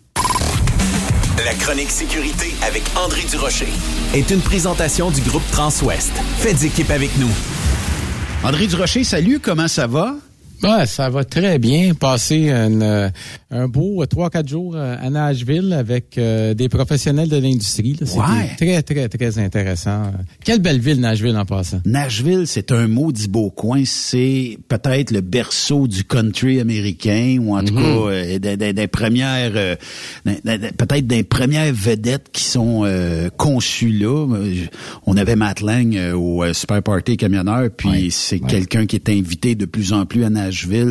La 1.45 1.55
chronique 1.55 1.91
sécurité 1.91 2.53
avec 2.67 2.83
André 2.97 3.23
Durocher. 3.31 3.69
Est 4.13 4.29
une 4.31 4.41
présentation 4.41 5.13
du 5.13 5.21
groupe 5.21 5.49
Transouest. 5.53 6.13
Faites 6.39 6.65
équipe 6.65 6.91
avec 6.91 7.17
nous. 7.19 7.31
André 8.43 8.67
Durocher, 8.67 9.05
salut, 9.05 9.39
comment 9.39 9.69
ça 9.69 9.87
va? 9.87 10.17
Ben, 10.63 10.87
ça 10.87 11.11
va 11.11 11.25
très 11.25 11.59
bien. 11.59 11.93
Passer 11.95 12.51
un, 12.51 12.81
euh, 12.81 13.11
un 13.51 13.69
beau 13.69 14.03
3-4 14.05 14.49
jours 14.49 14.75
euh, 14.75 14.97
à 15.01 15.11
Nashville 15.11 15.73
avec 15.73 16.17
euh, 16.17 16.55
des 16.55 16.69
professionnels 16.69 17.29
de 17.29 17.37
l'industrie. 17.37 17.95
C'était 17.99 18.19
Ouais. 18.19 18.51
très, 18.57 18.83
très, 18.83 19.09
très 19.09 19.39
intéressant. 19.39 20.13
Quelle 20.43 20.61
belle 20.61 20.81
ville, 20.81 20.99
Nashville, 21.01 21.37
en 21.37 21.45
passant. 21.45 21.81
Nashville, 21.85 22.47
c'est 22.47 22.73
un 22.73 22.89
maudit 22.89 23.29
beau 23.29 23.51
coin. 23.51 23.83
C'est 23.85 24.59
peut-être 24.69 25.11
le 25.11 25.21
berceau 25.21 25.87
du 25.87 26.05
country 26.05 26.59
américain, 26.61 27.37
ou 27.41 27.55
en 27.57 27.63
tout 27.63 27.75
Mhm. 27.75 27.83
cas 27.83 27.89
euh, 28.11 28.39
des, 28.39 28.57
des- 28.57 28.73
des 28.73 28.87
premières, 28.87 29.53
euh, 29.55 29.77
peut-être 30.25 31.07
des 31.07 31.23
premières 31.23 31.73
vedettes 31.73 32.29
qui 32.33 32.43
sont 32.45 32.85
conçues 33.37 33.93
là. 33.93 34.27
On 35.07 35.17
avait 35.17 35.37
Matt 35.37 35.61
Lang 35.61 35.97
au 36.15 36.43
Super 36.55 36.83
Party 36.83 37.17
Camionneur, 37.17 37.69
puis 37.77 38.11
c'est 38.11 38.41
quelqu'un 38.41 38.87
qui 38.87 38.97
est 38.97 39.09
invité 39.11 39.55
de 39.55 39.67
plus 39.67 39.93
en 39.93 40.07
plus 40.07 40.25
à 40.25 40.31
Nashville. 40.31 40.46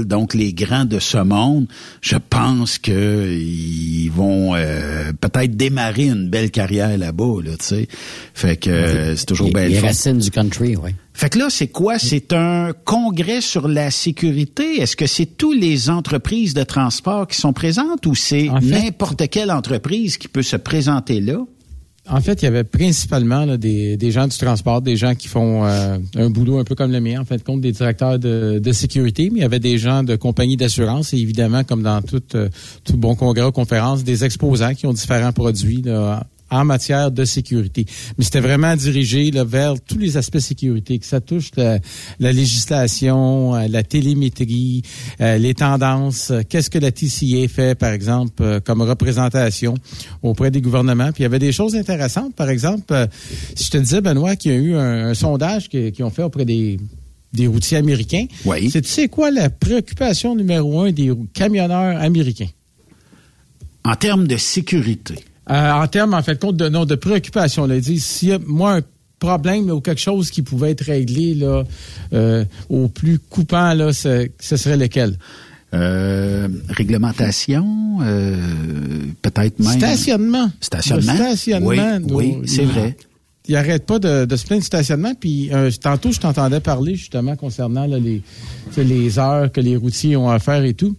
Donc 0.05 0.33
les 0.33 0.53
grands 0.53 0.85
de 0.85 0.99
ce 0.99 1.17
monde, 1.17 1.67
je 2.01 2.15
pense 2.29 2.77
que 2.77 3.29
ils 3.31 4.09
vont 4.09 4.55
euh, 4.55 5.11
peut-être 5.19 5.55
démarrer 5.55 6.05
une 6.07 6.29
belle 6.29 6.51
carrière 6.51 6.97
là-bas, 6.97 7.41
là, 7.43 7.51
tu 7.57 7.65
sais. 7.65 7.87
Fait 8.33 8.57
que 8.57 8.69
euh, 8.69 9.15
c'est 9.15 9.25
toujours 9.25 9.51
belle 9.51 9.71
Les 9.71 9.79
fun. 9.79 9.87
racines 9.87 10.17
du 10.19 10.31
country, 10.31 10.75
oui. 10.75 10.91
Fait 11.13 11.29
que 11.29 11.39
là, 11.39 11.47
c'est 11.49 11.67
quoi? 11.69 11.97
C'est 11.97 12.33
un 12.33 12.73
congrès 12.83 13.39
sur 13.39 13.67
la 13.69 13.89
sécurité? 13.89 14.81
Est-ce 14.81 14.97
que 14.97 15.07
c'est 15.07 15.25
tous 15.37 15.53
les 15.53 15.89
entreprises 15.89 16.53
de 16.53 16.63
transport 16.63 17.27
qui 17.27 17.39
sont 17.39 17.53
présentes 17.53 18.05
ou 18.05 18.15
c'est 18.15 18.49
En 18.49 18.59
fait- 18.59 18.65
n'importe 18.67 19.29
quelle 19.29 19.51
entreprise 19.51 20.17
qui 20.17 20.27
peut 20.27 20.43
se 20.43 20.57
présenter 20.57 21.21
là? 21.21 21.37
En 22.07 22.21
fait, 22.21 22.41
il 22.41 22.45
y 22.45 22.47
avait 22.47 22.63
principalement 22.63 23.57
des, 23.57 24.11
gens 24.11 24.27
du 24.27 24.37
transport, 24.37 24.81
des 24.81 24.95
gens 24.95 25.15
qui 25.15 25.27
font 25.27 25.65
euh, 25.65 25.97
un 26.15 26.29
boulot 26.29 26.59
un 26.59 26.63
peu 26.63 26.75
comme 26.75 26.91
le 26.91 26.99
mien, 26.99 27.19
en 27.19 27.25
fait, 27.25 27.43
compte 27.43 27.61
des 27.61 27.71
directeurs 27.71 28.19
de, 28.19 28.59
de 28.59 28.71
sécurité, 28.71 29.29
mais 29.31 29.39
il 29.39 29.41
y 29.41 29.45
avait 29.45 29.59
des 29.59 29.79
gens 29.79 30.03
de 30.03 30.15
compagnies 30.15 30.57
d'assurance 30.57 31.13
et 31.13 31.17
évidemment, 31.17 31.63
comme 31.63 31.81
dans 31.81 32.01
tout, 32.03 32.21
euh, 32.35 32.49
tout 32.83 32.97
bon 32.97 33.15
congrès 33.15 33.45
ou 33.45 33.51
conférence, 33.51 34.03
des 34.03 34.23
exposants 34.23 34.75
qui 34.75 34.85
ont 34.85 34.93
différents 34.93 35.33
produits 35.33 35.81
là, 35.81 36.27
en 36.55 36.65
matière 36.65 37.11
de 37.11 37.25
sécurité. 37.25 37.85
Mais 38.17 38.23
c'était 38.23 38.39
vraiment 38.39 38.75
dirigé 38.75 39.31
là, 39.31 39.43
vers 39.43 39.75
tous 39.81 39.97
les 39.97 40.17
aspects 40.17 40.39
sécurité, 40.39 40.99
que 40.99 41.05
ça 41.05 41.21
touche 41.21 41.51
la, 41.55 41.79
la 42.19 42.31
législation, 42.31 43.55
euh, 43.55 43.67
la 43.67 43.83
télémétrie, 43.83 44.81
euh, 45.21 45.37
les 45.37 45.53
tendances, 45.53 46.31
euh, 46.31 46.41
qu'est-ce 46.47 46.69
que 46.69 46.79
la 46.79 46.91
TCA 46.91 47.47
fait, 47.47 47.77
par 47.77 47.91
exemple, 47.91 48.41
euh, 48.41 48.59
comme 48.59 48.81
représentation 48.81 49.75
auprès 50.21 50.51
des 50.51 50.61
gouvernements. 50.61 51.11
Puis 51.11 51.21
il 51.21 51.23
y 51.23 51.25
avait 51.25 51.39
des 51.39 51.51
choses 51.51 51.75
intéressantes. 51.75 52.35
Par 52.35 52.49
exemple, 52.49 52.85
euh, 52.91 53.07
si 53.55 53.65
je 53.65 53.71
te 53.71 53.77
disais, 53.77 54.01
Benoît, 54.01 54.35
qu'il 54.35 54.51
y 54.51 54.55
a 54.55 54.57
eu 54.57 54.75
un, 54.75 55.07
un 55.09 55.13
sondage 55.13 55.69
qu'ils 55.69 56.03
ont 56.03 56.09
fait 56.09 56.23
auprès 56.23 56.45
des 56.45 56.77
des 57.33 57.47
routiers 57.47 57.77
américains. 57.77 58.25
Oui. 58.45 58.69
C'est, 58.71 58.81
tu 58.81 58.89
sais 58.89 59.09
quoi 59.09 59.29
la 59.29 59.49
préoccupation 59.49 60.35
numéro 60.35 60.81
un 60.81 60.91
des 60.91 61.11
camionneurs 61.33 62.01
américains? 62.01 62.47
En 63.83 63.95
termes 63.95 64.25
de 64.25 64.37
sécurité. 64.37 65.15
Euh, 65.49 65.71
en 65.71 65.87
termes, 65.87 66.13
en 66.13 66.23
fait, 66.23 66.39
compte 66.39 66.57
de, 66.57 66.69
non, 66.69 66.85
de 66.85 66.95
préoccupation. 66.95 67.67
Là, 67.67 67.75
ils 67.75 67.81
disent, 67.81 68.05
s'il 68.05 68.29
y 68.29 68.33
a, 68.33 68.39
moi, 68.45 68.77
un 68.77 68.81
problème 69.19 69.67
là, 69.67 69.75
ou 69.75 69.81
quelque 69.81 70.01
chose 70.01 70.29
qui 70.29 70.41
pouvait 70.41 70.71
être 70.71 70.85
réglé 70.85 71.35
là, 71.35 71.63
euh, 72.13 72.43
au 72.69 72.87
plus 72.87 73.19
coupant, 73.19 73.73
là, 73.73 73.93
ce, 73.93 74.27
ce 74.39 74.57
serait 74.57 74.77
lequel? 74.77 75.17
Euh, 75.73 76.47
réglementation, 76.69 77.97
euh, 78.01 78.37
peut-être 79.21 79.59
même. 79.59 79.77
Stationnement. 79.77 80.51
Stationnement? 80.61 81.13
Le 81.13 81.17
stationnement. 81.17 81.97
Oui, 82.09 82.37
c'est 82.45 82.65
vrai. 82.65 82.95
Il 83.47 83.53
n'arrête 83.53 83.85
pas 83.85 83.99
de, 83.99 84.25
de 84.25 84.35
se 84.35 84.45
plaindre 84.45 84.61
du 84.61 84.67
stationnement. 84.67 85.13
Puis 85.19 85.53
euh, 85.53 85.69
tantôt, 85.81 86.11
je 86.11 86.19
t'entendais 86.19 86.61
parler 86.61 86.95
justement 86.95 87.35
concernant 87.35 87.85
là, 87.85 87.99
les, 87.99 88.21
tu 88.69 88.73
sais, 88.73 88.83
les 88.83 89.19
heures 89.19 89.51
que 89.51 89.61
les 89.61 89.75
routiers 89.75 90.15
ont 90.15 90.29
à 90.29 90.39
faire 90.39 90.63
et 90.63 90.73
tout. 90.73 90.95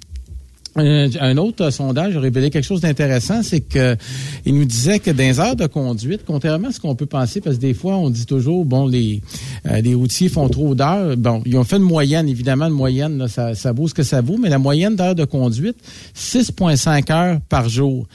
Un, 0.76 1.08
un 1.20 1.36
autre 1.38 1.64
euh, 1.64 1.70
sondage 1.70 2.16
a 2.16 2.20
révélé 2.20 2.50
quelque 2.50 2.64
chose 2.64 2.82
d'intéressant, 2.82 3.42
c'est 3.42 3.60
que 3.60 3.96
il 4.44 4.54
nous 4.54 4.66
disait 4.66 4.98
que 4.98 5.10
dans 5.10 5.22
les 5.22 5.40
heures 5.40 5.56
de 5.56 5.66
conduite, 5.66 6.22
contrairement 6.26 6.68
à 6.68 6.72
ce 6.72 6.80
qu'on 6.80 6.94
peut 6.94 7.06
penser, 7.06 7.40
parce 7.40 7.56
que 7.56 7.60
des 7.62 7.74
fois 7.74 7.96
on 7.96 8.10
dit 8.10 8.26
toujours 8.26 8.64
bon 8.64 8.86
les 8.86 9.22
euh, 9.66 9.80
les 9.80 9.94
routiers 9.94 10.28
font 10.28 10.48
trop 10.48 10.74
d'heures. 10.74 11.16
Bon, 11.16 11.42
ils 11.46 11.56
ont 11.56 11.64
fait 11.64 11.76
une 11.76 11.82
moyenne, 11.82 12.28
évidemment 12.28 12.66
une 12.66 12.74
moyenne, 12.74 13.18
là, 13.18 13.28
ça, 13.28 13.54
ça 13.54 13.72
vaut 13.72 13.88
ce 13.88 13.94
que 13.94 14.02
ça 14.02 14.20
vaut, 14.20 14.36
mais 14.36 14.50
la 14.50 14.58
moyenne 14.58 14.96
d'heures 14.96 15.14
de 15.14 15.24
conduite, 15.24 15.76
6,5 16.14 17.12
heures 17.12 17.40
par 17.48 17.68
jour. 17.68 18.06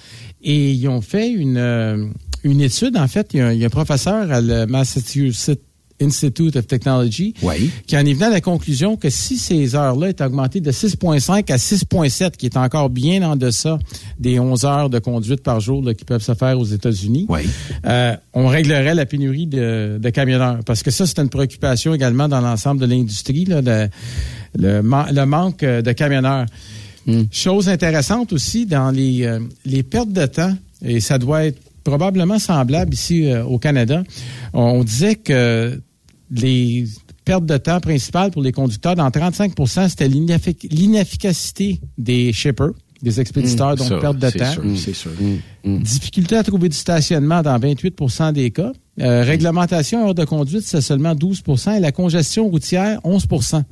Et 0.43 0.71
ils 0.71 0.88
ont 0.88 1.02
fait 1.02 1.30
une 1.30 1.58
euh, 1.58 2.06
une 2.43 2.62
étude, 2.62 2.97
en 2.97 3.08
fait, 3.08 3.34
il 3.34 3.38
y 3.38 3.41
a 3.41 3.47
un, 3.47 3.54
il 3.54 3.60
y 3.60 3.63
a 3.63 3.67
un 3.67 3.69
professeur 3.69 4.32
à 4.32 4.41
le 4.41 4.65
Massachusetts 4.65 5.62
Institute 6.01 6.55
of 6.55 6.67
Technology 6.67 7.33
Oui. 7.43 7.69
qui 7.87 7.95
en 7.97 8.05
est 8.05 8.13
venu 8.13 8.25
à 8.25 8.29
la 8.29 8.41
conclusion 8.41 8.95
que 8.97 9.09
si 9.09 9.37
ces 9.37 9.75
heures-là 9.75 10.09
étaient 10.09 10.23
augmentées 10.23 10.59
de 10.61 10.71
6,5 10.71 11.51
à 11.51 11.57
6,7, 11.57 12.31
qui 12.37 12.45
est 12.47 12.57
encore 12.57 12.89
bien 12.89 13.21
en 13.23 13.35
deçà 13.35 13.77
des 14.19 14.39
11 14.39 14.65
heures 14.65 14.89
de 14.89 14.99
conduite 14.99 15.43
par 15.43 15.59
jour 15.59 15.83
là, 15.83 15.93
qui 15.93 16.05
peuvent 16.05 16.23
se 16.23 16.33
faire 16.33 16.59
aux 16.59 16.65
États-Unis, 16.65 17.25
Oui. 17.29 17.41
euh, 17.85 18.15
on 18.33 18.47
réglerait 18.47 18.95
la 18.95 19.05
pénurie 19.05 19.47
de, 19.47 19.99
de 20.01 20.09
camionneurs. 20.09 20.59
Parce 20.65 20.83
que 20.83 20.91
ça, 20.91 21.05
c'est 21.05 21.19
une 21.19 21.29
préoccupation 21.29 21.93
également 21.93 22.27
dans 22.27 22.41
l'ensemble 22.41 22.81
de 22.81 22.85
l'industrie, 22.87 23.45
le, 23.45 23.87
le, 24.57 24.81
man- 24.81 25.07
le 25.13 25.25
manque 25.25 25.63
euh, 25.63 25.81
de 25.81 25.91
camionneurs. 25.91 26.45
Chose 27.31 27.67
intéressante 27.67 28.31
aussi 28.31 28.65
dans 28.67 28.91
les, 28.91 29.23
euh, 29.25 29.39
les 29.65 29.81
pertes 29.83 30.13
de 30.13 30.25
temps, 30.27 30.53
et 30.83 30.99
ça 30.99 31.17
doit 31.17 31.45
être 31.45 31.59
probablement 31.83 32.37
semblable 32.37 32.93
ici 32.93 33.25
euh, 33.25 33.43
au 33.43 33.57
Canada, 33.57 34.03
on 34.53 34.83
disait 34.83 35.15
que 35.15 35.81
les 36.32 36.86
pertes 37.26 37.46
de 37.46 37.58
temps 37.58 37.80
principales 37.80 38.32
pour 38.32 38.41
les 38.41 38.52
conducteurs, 38.52 38.96
dans 38.96 39.10
35% 39.10 39.89
c'était 39.89 40.08
l'ineffic- 40.08 40.67
l'inefficacité 40.72 41.80
des 41.98 42.32
shippers, 42.34 42.72
des 43.02 43.20
expéditeurs, 43.20 43.76
donc 43.76 43.88
Ça, 43.88 43.98
perte 43.98 44.17
de 44.17 44.30
c'est 44.30 44.38
temps. 44.39 44.52
sûr, 44.54 44.63
c'est 44.78 44.94
sûr. 44.94 45.12
Difficulté 45.65 46.36
à 46.36 46.44
trouver 46.44 46.70
du 46.70 46.78
stationnement 46.78 47.41
dans 47.41 47.58
28% 47.60 48.32
des 48.34 48.52
cas. 48.52 48.72
Euh, 49.00 49.24
réglementation 49.24 50.06
heure 50.08 50.15
de 50.15 50.26
conduite, 50.26 50.62
c'est 50.63 50.82
seulement 50.82 51.15
12 51.15 51.41
et 51.76 51.80
la 51.80 51.91
congestion 51.91 52.48
routière, 52.50 53.00
11% 53.04 53.63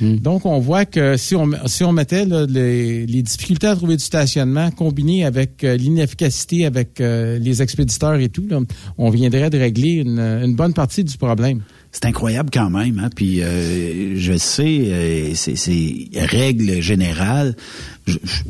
Donc, 0.00 0.44
on 0.46 0.58
voit 0.58 0.84
que 0.84 1.16
si 1.16 1.34
on, 1.34 1.48
si 1.66 1.82
on 1.84 1.92
mettait 1.92 2.24
là, 2.24 2.44
les, 2.48 3.06
les 3.06 3.22
difficultés 3.22 3.66
à 3.68 3.76
trouver 3.76 3.96
du 3.96 4.04
stationnement 4.04 4.70
combinées 4.70 5.24
avec 5.24 5.64
euh, 5.64 5.76
l'inefficacité 5.76 6.66
avec 6.66 7.00
euh, 7.00 7.38
les 7.38 7.62
expéditeurs 7.62 8.16
et 8.16 8.28
tout, 8.28 8.46
là, 8.48 8.60
on 8.98 9.10
viendrait 9.10 9.50
de 9.50 9.58
régler 9.58 9.92
une, 9.92 10.18
une 10.20 10.54
bonne 10.54 10.74
partie 10.74 11.04
du 11.04 11.16
problème. 11.16 11.62
C'est 11.90 12.04
incroyable 12.04 12.50
quand 12.52 12.68
même, 12.68 12.98
hein. 13.02 13.08
Puis 13.14 13.42
euh, 13.42 14.14
je 14.16 14.36
sais, 14.36 14.82
euh, 14.84 15.32
c'est 15.34 16.08
règle 16.14 16.80
générale. 16.82 17.56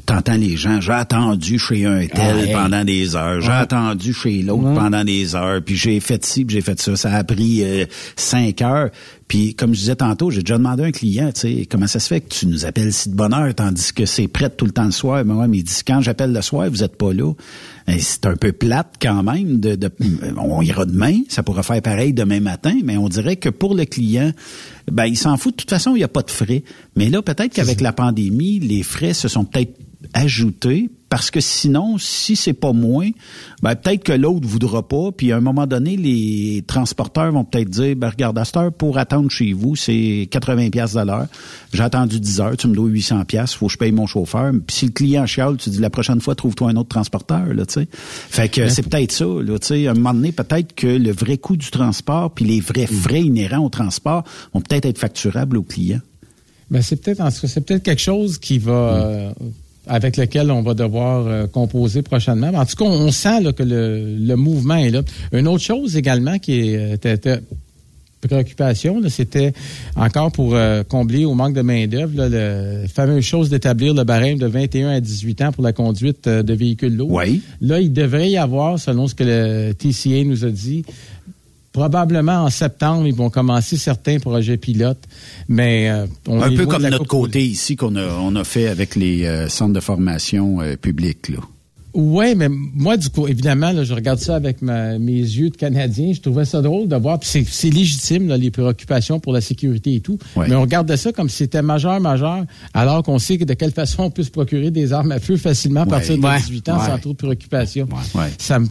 T'entends 0.07 0.37
les 0.37 0.57
gens, 0.57 0.81
j'ai 0.81 0.93
attendu 0.93 1.59
chez 1.59 1.85
un 1.85 2.07
tel 2.07 2.37
Ah, 2.37 2.45
hey. 2.45 2.53
pendant 2.53 2.85
des 2.85 3.15
heures, 3.17 3.41
j'ai 3.41 3.51
attendu 3.51 4.13
chez 4.13 4.43
l'autre 4.43 4.75
pendant 4.75 5.05
des 5.05 5.35
heures, 5.35 5.63
puis 5.65 5.77
j'ai 5.77 5.99
fait 6.01 6.25
ci, 6.25 6.45
puis 6.45 6.57
j'ai 6.57 6.63
fait 6.63 6.81
ça. 6.81 6.97
Ça 6.97 7.13
a 7.13 7.25
pris 7.25 7.63
euh, 7.63 7.85
cinq 8.17 8.61
heures. 8.61 8.91
Puis 9.29 9.55
comme 9.55 9.75
je 9.75 9.81
disais 9.81 9.97
tantôt, 9.97 10.31
j'ai 10.31 10.41
déjà 10.43 10.59
demandé 10.59 10.83
à 10.83 10.87
un 10.87 10.91
client, 10.91 11.31
tu 11.33 11.41
sais, 11.41 11.67
comment 11.71 11.87
ça 11.87 12.01
se 12.01 12.09
fait 12.09 12.21
que 12.21 12.29
tu 12.29 12.47
nous 12.47 12.65
appelles 12.65 12.93
si 12.93 13.09
de 13.11 13.15
bonne 13.15 13.35
heure, 13.35 13.55
tandis 13.55 13.93
que 13.93 14.07
c'est 14.07 14.27
prêt 14.29 14.51
tout 14.51 14.65
le 14.65 14.73
temps 14.73 14.85
le 14.85 14.91
soir. 14.91 15.25
Mais 15.25 15.35
ouais, 15.35 15.47
mais 15.49 15.59
il 15.59 15.65
dit 15.65 15.75
quand 15.87 16.01
j'appelle 16.01 16.33
le 16.33 16.43
soir, 16.43 16.69
vous 16.71 16.83
êtes 16.83 16.97
pas 16.97 17.13
là. 17.13 17.33
C'est 17.99 18.27
un 18.27 18.37
peu 18.37 18.53
plate 18.53 18.95
quand 19.01 19.23
même. 19.23 19.61
De, 19.61 19.75
de- 19.75 19.91
on 20.37 20.61
ira 20.63 20.85
demain, 20.85 21.21
ça 21.29 21.43
pourra 21.43 21.63
faire 21.63 21.81
pareil 21.81 22.13
demain 22.13 22.41
matin, 22.41 22.75
mais 22.85 22.97
on 22.97 23.09
dirait 23.09 23.37
que 23.37 23.49
pour 23.49 23.75
le 23.75 23.85
client, 23.87 24.33
ben 24.91 25.07
il 25.07 25.17
s'en 25.17 25.37
fout. 25.37 25.53
De 25.55 25.57
toute 25.63 25.71
façon, 25.71 25.95
il 25.95 25.99
n'y 25.99 26.05
a 26.05 26.09
pas 26.09 26.23
de 26.23 26.31
frais. 26.31 26.65
Mais 26.97 27.09
là, 27.09 27.23
peut-être 27.23 27.55
qu'avec 27.55 27.81
la 27.81 27.93
pandémie, 27.93 28.59
les 28.61 28.83
frais 28.83 29.15
se 29.15 29.29
sont 29.29 29.45
peut-être 29.45 29.75
ajoutés 30.13 30.91
parce 31.09 31.31
que 31.31 31.41
sinon, 31.41 31.97
si 31.99 32.37
c'est 32.37 32.53
pas 32.53 32.73
moins, 32.73 33.11
ben 33.63 33.75
peut-être 33.75 34.05
que 34.05 34.13
l'autre 34.13 34.47
voudra 34.47 34.87
pas. 34.87 35.11
Puis 35.11 35.33
à 35.33 35.37
un 35.37 35.41
moment 35.41 35.67
donné, 35.67 35.97
les 35.97 36.63
transporteurs 36.67 37.33
vont 37.33 37.45
peut-être 37.45 37.71
dire, 37.71 37.97
ben 37.97 38.11
regarde, 38.11 38.39
à 38.39 38.45
cette 38.45 38.57
heure, 38.57 38.73
pour 38.73 38.99
attendre 38.99 39.31
chez 39.31 39.53
vous, 39.53 39.75
c'est 39.75 40.29
80 40.31 40.71
pièces 40.71 40.95
de 40.95 41.01
l'heure. 41.01 41.27
J'ai 41.73 41.83
attendu 41.83 42.21
10 42.21 42.41
heures, 42.41 42.57
tu 42.57 42.69
me 42.69 42.75
dois 42.75 42.89
800 42.89 43.25
pièces, 43.25 43.55
faut 43.55 43.67
que 43.67 43.73
je 43.73 43.79
paye 43.79 43.93
mon 43.93 44.07
chauffeur. 44.07 44.53
Puis 44.67 44.77
si 44.77 44.87
le 44.87 44.93
client 44.93 45.27
chiale, 45.27 45.57
tu 45.57 45.71
dis 45.71 45.81
la 45.81 45.91
prochaine 45.91 46.21
fois, 46.21 46.35
trouve-toi 46.35 46.71
un 46.71 46.77
autre 46.77 46.91
transporteur, 46.91 47.47
là, 47.55 47.65
tu 47.65 47.75
sais. 47.75 47.89
Fait 47.91 48.49
que 48.49 48.69
c'est 48.69 48.83
peut-être 48.83 49.13
ça, 49.13 49.25
là, 49.25 49.59
tu 49.59 49.67
sais. 49.67 49.87
À 49.87 49.93
un 49.93 49.95
moment 49.95 50.13
donné, 50.15 50.33
peut-être 50.33 50.75
que 50.75 50.87
le 50.87 51.13
vrai 51.13 51.39
coût 51.39 51.57
du 51.57 51.71
transport 51.71 52.31
puis 52.33 52.45
les 52.45 52.61
vrais 52.61 52.87
frais 52.87 53.23
inhérents 53.23 53.65
au 53.65 53.71
transport 53.71 54.25
vont 54.53 54.61
peut-être 54.61 54.85
être 54.85 54.99
facturables 54.99 55.57
au 55.57 55.63
client. 55.63 56.01
Ben, 56.71 56.83
c'est 56.83 56.97
peut-être 56.97 57.23
c'est 57.33 57.61
peut-être 57.63 57.83
quelque 57.83 58.03
chose 58.03 58.39
qui 58.39 58.59
va 58.59 58.73
euh, 58.73 59.33
avec 59.89 60.17
lequel 60.17 60.51
on 60.51 60.63
va 60.63 60.75
devoir 60.75 61.27
euh, 61.27 61.47
composer 61.47 62.03
prochainement. 62.03 62.49
En 62.55 62.65
tout 62.67 62.77
cas, 62.77 62.85
on, 62.85 63.07
on 63.07 63.11
sent 63.11 63.41
là, 63.43 63.53
que 63.53 63.63
le, 63.63 64.17
le 64.19 64.37
mouvement 64.37 64.77
est 64.77 64.91
là. 64.91 65.03
Une 65.33 65.49
autre 65.49 65.65
chose 65.65 65.97
également 65.97 66.39
qui 66.39 66.77
euh, 66.77 66.95
était- 66.95 67.15
était 67.15 67.41
préoccupation, 68.21 69.01
c'était 69.09 69.53
encore 69.95 70.33
pour 70.33 70.57
euh, 70.57 70.83
combler 70.83 71.25
au 71.25 71.35
manque 71.35 71.55
de 71.55 71.63
main-d'œuvre, 71.63 72.27
la 72.27 72.89
fameuse 72.89 73.25
chose 73.25 73.49
d'établir 73.49 73.95
le 73.95 74.03
barème 74.03 74.39
de 74.39 74.47
21 74.47 74.89
à 74.91 75.01
18 75.01 75.43
ans 75.43 75.53
pour 75.53 75.63
la 75.63 75.73
conduite 75.73 76.27
euh, 76.27 76.43
de 76.43 76.53
véhicules 76.53 76.97
lourds. 76.97 77.13
Oui. 77.13 77.43
Là, 77.61 77.81
il 77.81 77.93
devrait 77.93 78.29
y 78.31 78.37
avoir, 78.37 78.79
selon 78.79 79.07
ce 79.07 79.15
que 79.15 79.23
le 79.25 79.73
TCA 79.73 80.25
nous 80.25 80.45
a 80.45 80.51
dit, 80.51 80.85
probablement 81.79 82.43
en 82.45 82.51
septembre, 82.51 83.07
ils 83.07 83.15
vont 83.15 83.31
commencer 83.31 83.77
certains 83.77 84.19
projets 84.19 84.57
pilotes, 84.57 85.05
mais 85.49 85.89
euh, 85.91 86.07
on 86.27 86.43
Un 86.43 86.55
peu 86.55 86.67
comme 86.67 86.83
notre 86.83 87.05
côté 87.05 87.45
ici 87.45 87.77
qu'on 87.77 87.95
a, 87.95 88.07
on 88.21 88.35
a 88.35 88.43
fait 88.45 88.67
avec 88.69 88.97
les 88.97 89.25
euh, 89.25 89.49
centres 89.49 89.75
de 89.75 89.81
formation 89.81 90.61
euh, 90.61 90.75
publics. 90.77 91.29
Là. 91.29 91.39
Ouais, 91.95 92.35
mais 92.35 92.49
moi, 92.51 92.97
du 92.97 93.09
coup, 93.09 93.27
évidemment, 93.29 93.73
là, 93.73 93.83
je 93.85 93.95
regarde 93.95 94.19
ça 94.19 94.37
avec 94.37 94.61
ma- 94.61 94.99
mes 94.99 95.13
yeux 95.21 95.51
de 95.51 95.57
Canadien. 95.57 96.13
Je 96.13 96.21
trouvais 96.21 96.45
ça 96.45 96.61
drôle 96.63 96.87
de 96.89 96.97
voir. 96.97 97.19
Puis 97.19 97.45
c'est, 97.49 97.71
légitime, 97.71 98.29
là, 98.29 98.37
les 98.37 98.51
préoccupations 98.51 99.19
pour 99.21 99.33
la 99.33 99.41
sécurité 99.41 99.95
et 99.95 100.01
tout. 100.01 100.19
Ouais. 100.37 100.47
Mais 100.49 100.55
on 100.55 100.61
regardait 100.61 100.97
ça 100.99 101.13
comme 101.13 101.29
si 101.29 101.37
c'était 101.39 101.63
majeur, 101.63 101.99
majeur, 102.01 102.45
alors 102.75 103.03
qu'on 103.03 103.19
sait 103.19 103.39
que 103.39 103.45
de 103.45 103.55
quelle 103.55 103.73
façon 103.73 104.03
on 104.05 104.11
peut 104.11 104.23
se 104.23 104.31
procurer 104.31 104.71
des 104.71 104.93
armes 104.93 105.13
à 105.13 105.19
feu 105.19 105.37
facilement 105.37 105.81
à 105.81 105.85
Ouais. 105.85 105.91
partir 105.91 106.19
de 106.19 106.23
Ouais. 106.23 106.39
18 106.39 106.69
ans 106.69 106.81
sans 106.85 106.99
trop 106.99 107.13
de 107.13 107.17
préoccupations. 107.17 107.89
Ça 108.39 108.59
me 108.59 108.67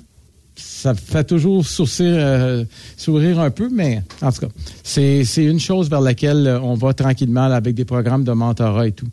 ça 0.57 0.93
fait 0.95 1.23
toujours 1.23 1.65
sourcir, 1.65 2.05
euh, 2.09 2.63
sourire 2.97 3.39
un 3.39 3.49
peu, 3.51 3.69
mais 3.71 4.01
en 4.21 4.31
tout 4.31 4.41
cas, 4.41 4.47
c'est, 4.83 5.23
c'est 5.23 5.45
une 5.45 5.59
chose 5.59 5.89
vers 5.89 6.01
laquelle 6.01 6.45
euh, 6.47 6.59
on 6.61 6.73
va 6.73 6.93
tranquillement 6.93 7.47
là, 7.47 7.55
avec 7.55 7.75
des 7.75 7.85
programmes 7.85 8.23
de 8.23 8.31
mentorat 8.31 8.87
et 8.87 8.91
tout. 8.91 9.07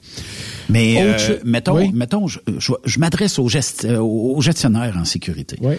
Mais 0.68 0.96
Autre 1.14 1.30
euh, 1.30 1.38
mettons, 1.44 1.76
Oui? 1.76 1.90
mettons, 1.94 2.26
je, 2.26 2.38
je- 2.58 2.72
je 2.84 2.98
m'adresse 2.98 3.38
aux, 3.38 3.48
gest- 3.48 3.86
euh, 3.86 3.98
aux 3.98 4.40
gestionnaires 4.40 4.96
en 4.98 5.04
sécurité. 5.04 5.56
Oui. 5.60 5.74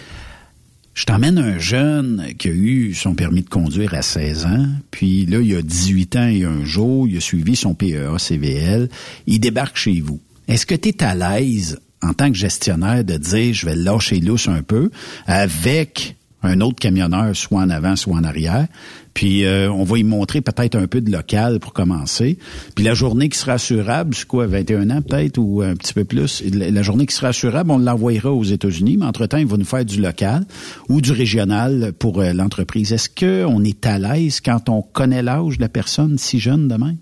Je 0.94 1.04
t'emmène 1.04 1.36
un 1.36 1.58
jeune 1.58 2.24
qui 2.38 2.48
a 2.48 2.52
eu 2.52 2.94
son 2.94 3.14
permis 3.14 3.42
de 3.42 3.50
conduire 3.50 3.92
à 3.92 4.00
16 4.00 4.46
ans, 4.46 4.66
puis 4.90 5.26
là, 5.26 5.40
il 5.40 5.54
a 5.54 5.60
18 5.60 6.16
ans 6.16 6.26
et 6.28 6.44
un 6.44 6.64
jour, 6.64 7.06
il 7.06 7.18
a 7.18 7.20
suivi 7.20 7.54
son 7.54 7.74
PEA 7.74 8.16
CVL, 8.18 8.88
il 9.26 9.38
débarque 9.40 9.76
chez 9.76 10.00
vous. 10.00 10.20
Est-ce 10.48 10.64
que 10.64 10.74
tu 10.74 10.88
es 10.88 11.02
à 11.02 11.14
l'aise 11.14 11.78
en 12.02 12.12
tant 12.12 12.30
que 12.30 12.36
gestionnaire 12.36 13.04
de 13.04 13.16
dire 13.16 13.54
je 13.54 13.66
vais 13.66 13.76
lâcher 13.76 14.20
lousse 14.20 14.48
un 14.48 14.62
peu 14.62 14.90
avec 15.26 16.16
un 16.42 16.60
autre 16.60 16.78
camionneur, 16.78 17.34
soit 17.34 17.60
en 17.60 17.70
avant, 17.70 17.96
soit 17.96 18.14
en 18.14 18.24
arrière. 18.24 18.66
Puis 19.14 19.44
euh, 19.44 19.70
on 19.72 19.84
va 19.84 19.98
y 19.98 20.04
montrer 20.04 20.42
peut-être 20.42 20.76
un 20.76 20.86
peu 20.86 21.00
de 21.00 21.10
local 21.10 21.58
pour 21.58 21.72
commencer. 21.72 22.38
Puis 22.74 22.84
la 22.84 22.94
journée 22.94 23.28
qui 23.28 23.38
sera 23.38 23.54
assurable, 23.54 24.14
c'est 24.14 24.26
quoi, 24.26 24.46
21 24.46 24.90
ans 24.90 25.02
peut-être 25.02 25.38
ou 25.38 25.62
un 25.62 25.74
petit 25.74 25.94
peu 25.94 26.04
plus? 26.04 26.42
La 26.52 26.82
journée 26.82 27.06
qui 27.06 27.14
sera 27.14 27.28
assurable, 27.28 27.70
on 27.70 27.78
l'envoyera 27.78 28.30
aux 28.30 28.44
États-Unis, 28.44 28.98
mais 28.98 29.06
entre-temps, 29.06 29.38
il 29.38 29.46
va 29.46 29.56
nous 29.56 29.64
faire 29.64 29.84
du 29.84 30.00
local 30.00 30.44
ou 30.88 31.00
du 31.00 31.12
régional 31.12 31.92
pour 31.98 32.20
euh, 32.20 32.32
l'entreprise. 32.32 32.92
Est-ce 32.92 33.08
qu'on 33.08 33.64
est 33.64 33.86
à 33.86 33.98
l'aise 33.98 34.40
quand 34.40 34.68
on 34.68 34.82
connaît 34.82 35.22
l'âge 35.22 35.56
de 35.56 35.62
la 35.62 35.70
personne 35.70 36.18
si 36.18 36.38
jeune 36.38 36.68
demain? 36.68 36.94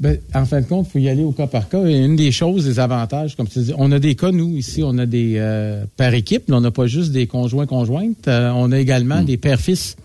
Ben, 0.00 0.18
en 0.34 0.44
fin 0.46 0.60
de 0.60 0.66
compte, 0.66 0.86
il 0.88 0.90
faut 0.92 0.98
y 0.98 1.08
aller 1.08 1.22
au 1.22 1.30
cas 1.32 1.46
par 1.46 1.68
cas. 1.68 1.84
Et 1.86 1.96
une 2.04 2.16
des 2.16 2.32
choses, 2.32 2.64
des 2.64 2.80
avantages, 2.80 3.36
comme 3.36 3.46
tu 3.46 3.60
dis, 3.60 3.72
on 3.78 3.92
a 3.92 3.98
des 4.00 4.16
cas, 4.16 4.32
nous, 4.32 4.56
ici, 4.56 4.82
on 4.84 4.98
a 4.98 5.06
des 5.06 5.34
euh, 5.36 5.84
par 5.96 6.12
équipe, 6.14 6.44
mais 6.48 6.56
on 6.56 6.60
n'a 6.60 6.72
pas 6.72 6.86
juste 6.86 7.12
des 7.12 7.26
conjoints-conjointes, 7.28 8.26
euh, 8.26 8.50
on 8.54 8.72
a 8.72 8.78
également 8.80 9.20
Hmm. 9.22 9.26
des 9.26 9.36
pères-fils. 9.36 9.96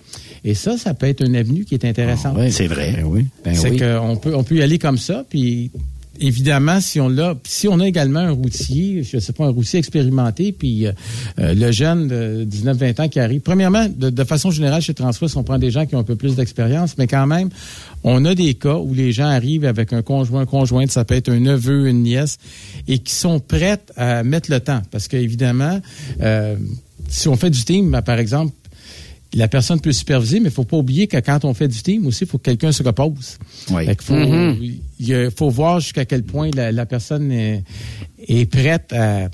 Et 0.43 0.53
ça, 0.53 0.77
ça 0.77 0.93
peut 0.93 1.07
être 1.07 1.25
une 1.25 1.35
avenue 1.35 1.65
qui 1.65 1.73
est 1.73 1.83
intéressante. 1.85 2.37
C'est 2.51 2.67
vrai. 2.67 2.93
Ben 2.97 3.05
oui. 3.05 3.25
Ben 3.43 3.55
c'est 3.55 3.71
oui. 3.71 3.79
qu'on 3.79 4.17
peut, 4.17 4.35
on 4.35 4.43
peut 4.43 4.55
y 4.55 4.61
aller 4.61 4.77
comme 4.77 4.97
ça, 4.97 5.25
puis 5.27 5.71
évidemment, 6.19 6.79
si 6.79 6.99
on 6.99 7.09
l'a, 7.09 7.35
si 7.43 7.67
on 7.67 7.79
a 7.79 7.87
également 7.87 8.19
un 8.19 8.31
routier, 8.31 9.03
je 9.03 9.19
sais 9.19 9.33
pas, 9.33 9.45
un 9.45 9.49
routier 9.49 9.79
expérimenté, 9.79 10.51
puis 10.51 10.87
euh, 10.87 10.91
euh, 11.39 11.53
le 11.53 11.71
jeune 11.71 12.07
de 12.07 12.45
19-20 12.49 13.01
ans 13.01 13.09
qui 13.09 13.19
arrive, 13.19 13.41
premièrement, 13.41 13.87
de, 13.89 14.23
façon 14.23 14.51
générale, 14.51 14.81
chez 14.81 14.93
Transwest, 14.93 15.37
on 15.37 15.43
prend 15.43 15.57
des 15.57 15.71
gens 15.71 15.85
qui 15.85 15.95
ont 15.95 15.99
un 15.99 16.03
peu 16.03 16.15
plus 16.15 16.35
d'expérience, 16.35 16.97
mais 16.97 17.07
quand 17.07 17.27
même, 17.27 17.49
on 18.03 18.25
a 18.25 18.35
des 18.35 18.53
cas 18.53 18.77
où 18.77 18.93
les 18.93 19.11
gens 19.11 19.27
arrivent 19.27 19.65
avec 19.65 19.93
un 19.93 20.01
conjoint, 20.01 20.45
conjointe, 20.45 20.91
ça 20.91 21.05
peut 21.05 21.15
être 21.15 21.29
un 21.29 21.39
neveu, 21.39 21.87
une 21.87 22.03
nièce, 22.03 22.37
et 22.87 22.99
qui 22.99 23.13
sont 23.13 23.39
prêts 23.39 23.79
à 23.95 24.23
mettre 24.23 24.51
le 24.51 24.59
temps, 24.59 24.81
parce 24.91 25.07
qu'évidemment, 25.07 25.79
euh, 26.21 26.55
si 27.09 27.27
on 27.27 27.35
fait 27.35 27.49
du 27.49 27.63
team, 27.63 28.01
par 28.05 28.19
exemple, 28.19 28.53
la 29.33 29.47
personne 29.47 29.79
peut 29.81 29.91
superviser, 29.91 30.39
mais 30.39 30.49
il 30.49 30.51
faut 30.53 30.63
pas 30.63 30.77
oublier 30.77 31.07
que 31.07 31.17
quand 31.17 31.43
on 31.45 31.53
fait 31.53 31.67
du 31.67 31.81
team 31.81 32.05
aussi, 32.07 32.23
il 32.23 32.27
faut 32.27 32.37
que 32.37 32.43
quelqu'un 32.43 32.71
se 32.71 32.81
repose. 32.83 33.37
Oui. 33.71 33.85
Fait 33.85 33.95
qu'il 33.95 34.05
faut, 34.05 34.13
Mhm. 34.15 34.57
il 34.99 35.31
faut 35.35 35.49
voir 35.49 35.79
jusqu'à 35.79 36.05
quel 36.05 36.23
point 36.23 36.49
la, 36.55 36.71
la 36.71 36.85
personne 36.85 37.31
est, 37.31 37.63
est 38.27 38.45
prête 38.49 38.93
à, 38.93 39.29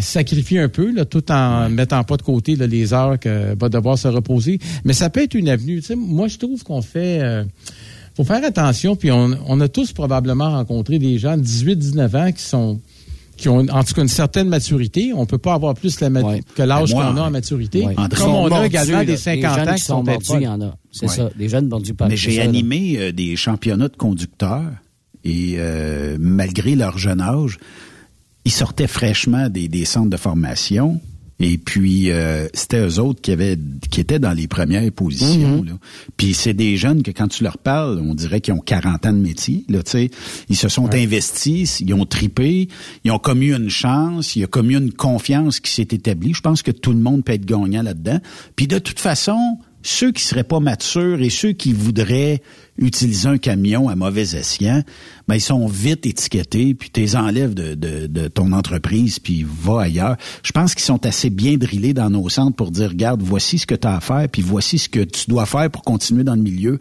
sacrifier 0.00 0.58
un 0.58 0.68
peu, 0.70 0.90
là, 0.90 1.04
tout 1.04 1.30
en 1.30 1.68
mettant 1.68 2.02
pas 2.02 2.16
de 2.16 2.22
côté 2.22 2.56
là, 2.56 2.66
les 2.66 2.94
heures 2.94 3.18
qu'elle 3.18 3.56
va 3.60 3.68
devoir 3.68 3.98
se 3.98 4.08
reposer. 4.08 4.58
Mais 4.84 4.94
ça 4.94 5.10
peut 5.10 5.22
être 5.22 5.34
une 5.34 5.50
avenue. 5.50 5.82
Moi, 5.96 6.28
je 6.28 6.38
trouve 6.38 6.62
qu'on 6.64 6.80
fait... 6.80 7.20
euh, 7.22 7.44
faut 8.16 8.24
faire 8.24 8.42
attention, 8.44 8.96
puis 8.96 9.10
on, 9.10 9.36
on 9.46 9.60
a 9.60 9.68
tous 9.68 9.92
probablement 9.92 10.50
rencontré 10.50 10.98
des 10.98 11.18
gens 11.18 11.36
de 11.36 11.42
18-19 11.42 12.16
ans 12.28 12.32
qui 12.32 12.42
sont 12.42 12.80
qui 13.42 13.48
ont 13.48 13.58
en 13.58 13.82
tout 13.84 13.92
cas 13.94 14.02
une 14.02 14.08
certaine 14.08 14.48
maturité. 14.48 15.12
On 15.14 15.26
peut 15.26 15.36
pas 15.38 15.54
avoir 15.54 15.74
plus 15.74 16.00
la 16.00 16.08
Ouais. 16.08 16.40
que 16.54 16.62
l'âge 16.62 16.90
Ben, 16.90 16.94
moi, 16.96 17.12
qu'on 17.12 17.16
a 17.18 17.22
en 17.22 17.30
maturité. 17.30 17.84
Ouais. 17.84 17.94
André, 17.98 18.20
Comme 18.22 18.34
on 18.34 18.46
a 18.52 18.66
également 18.66 18.98
là, 18.98 19.04
des 19.04 19.16
50 19.16 19.54
jeunes 19.58 19.68
ans 19.68 19.74
qui 19.74 19.80
sont 19.82 20.02
mordus, 20.04 20.26
il 20.36 20.42
y 20.42 20.46
en 20.48 20.60
a. 20.62 20.76
C'est 20.92 21.08
Ouais. 21.08 21.16
ça, 21.16 21.30
des 21.36 21.48
jeunes 21.48 21.66
mordus 21.68 21.94
par 21.94 22.08
Mais 22.08 22.16
j'ai 22.16 22.36
ça, 22.36 22.42
animé 22.42 22.96
euh, 22.98 23.12
des 23.12 23.34
championnats 23.36 23.88
de 23.88 23.96
conducteurs 23.96 24.70
et 25.24 25.54
euh, 25.58 26.16
malgré 26.20 26.76
leur 26.76 26.98
jeune 26.98 27.20
âge, 27.20 27.58
ils 28.44 28.52
sortaient 28.52 28.86
fraîchement 28.86 29.48
des, 29.48 29.68
des 29.68 29.84
centres 29.84 30.10
de 30.10 30.16
formation. 30.16 31.00
Et 31.42 31.58
puis, 31.58 32.10
euh, 32.10 32.46
c'était 32.54 32.78
eux 32.78 33.00
autres 33.00 33.20
qui 33.20 33.32
avaient 33.32 33.58
qui 33.90 34.00
étaient 34.00 34.20
dans 34.20 34.32
les 34.32 34.46
premières 34.46 34.90
positions. 34.92 35.64
là. 35.64 35.72
Puis 36.16 36.34
c'est 36.34 36.54
des 36.54 36.76
jeunes 36.76 37.02
que 37.02 37.10
quand 37.10 37.28
tu 37.28 37.42
leur 37.42 37.58
parles, 37.58 38.00
on 38.02 38.14
dirait 38.14 38.40
qu'ils 38.40 38.54
ont 38.54 38.60
40 38.60 39.06
ans 39.06 39.12
de 39.12 39.18
métier. 39.18 39.64
Là, 39.68 39.82
tu 39.82 39.90
sais. 39.90 40.10
ils 40.48 40.56
se 40.56 40.68
sont 40.68 40.94
investis, 40.94 41.80
ils 41.80 41.92
ont 41.94 42.06
tripé, 42.06 42.68
ils 43.04 43.10
ont 43.10 43.18
commis 43.18 43.52
une 43.52 43.70
chance, 43.70 44.36
il 44.36 44.40
y 44.40 44.44
a 44.44 44.46
commis 44.46 44.74
une 44.74 44.92
confiance 44.92 45.58
qui 45.58 45.72
s'est 45.72 45.82
établie. 45.82 46.32
Je 46.32 46.40
pense 46.40 46.62
que 46.62 46.70
tout 46.70 46.92
le 46.92 47.00
monde 47.00 47.24
peut 47.24 47.32
être 47.32 47.44
gagnant 47.44 47.82
là-dedans. 47.82 48.20
Puis 48.54 48.68
de 48.68 48.78
toute 48.78 49.00
façon, 49.00 49.58
ceux 49.82 50.12
qui 50.12 50.22
seraient 50.22 50.44
pas 50.44 50.60
matures 50.60 51.20
et 51.20 51.30
ceux 51.30 51.52
qui 51.52 51.72
voudraient 51.72 52.40
utiliser 52.78 53.28
un 53.28 53.38
camion 53.38 53.88
à 53.88 53.96
mauvais 53.96 54.34
escient, 54.34 54.82
ben 55.28 55.36
ils 55.36 55.40
sont 55.40 55.66
vite 55.66 56.06
étiquetés, 56.06 56.74
puis 56.74 56.90
tu 56.90 57.00
les 57.00 57.16
enlèves 57.16 57.54
de, 57.54 57.74
de, 57.74 58.06
de 58.06 58.28
ton 58.28 58.52
entreprise, 58.52 59.18
puis 59.18 59.46
va 59.46 59.82
ailleurs. 59.82 60.16
Je 60.42 60.52
pense 60.52 60.74
qu'ils 60.74 60.84
sont 60.84 61.04
assez 61.06 61.30
bien 61.30 61.56
drillés 61.56 61.94
dans 61.94 62.10
nos 62.10 62.28
centres 62.28 62.56
pour 62.56 62.70
dire, 62.70 62.88
regarde, 62.88 63.22
voici 63.22 63.58
ce 63.58 63.66
que 63.66 63.74
tu 63.74 63.86
as 63.86 63.96
à 63.96 64.00
faire, 64.00 64.28
puis 64.28 64.42
voici 64.42 64.78
ce 64.78 64.88
que 64.88 65.00
tu 65.00 65.28
dois 65.28 65.46
faire 65.46 65.70
pour 65.70 65.82
continuer 65.82 66.24
dans 66.24 66.34
le 66.34 66.42
milieu. 66.42 66.78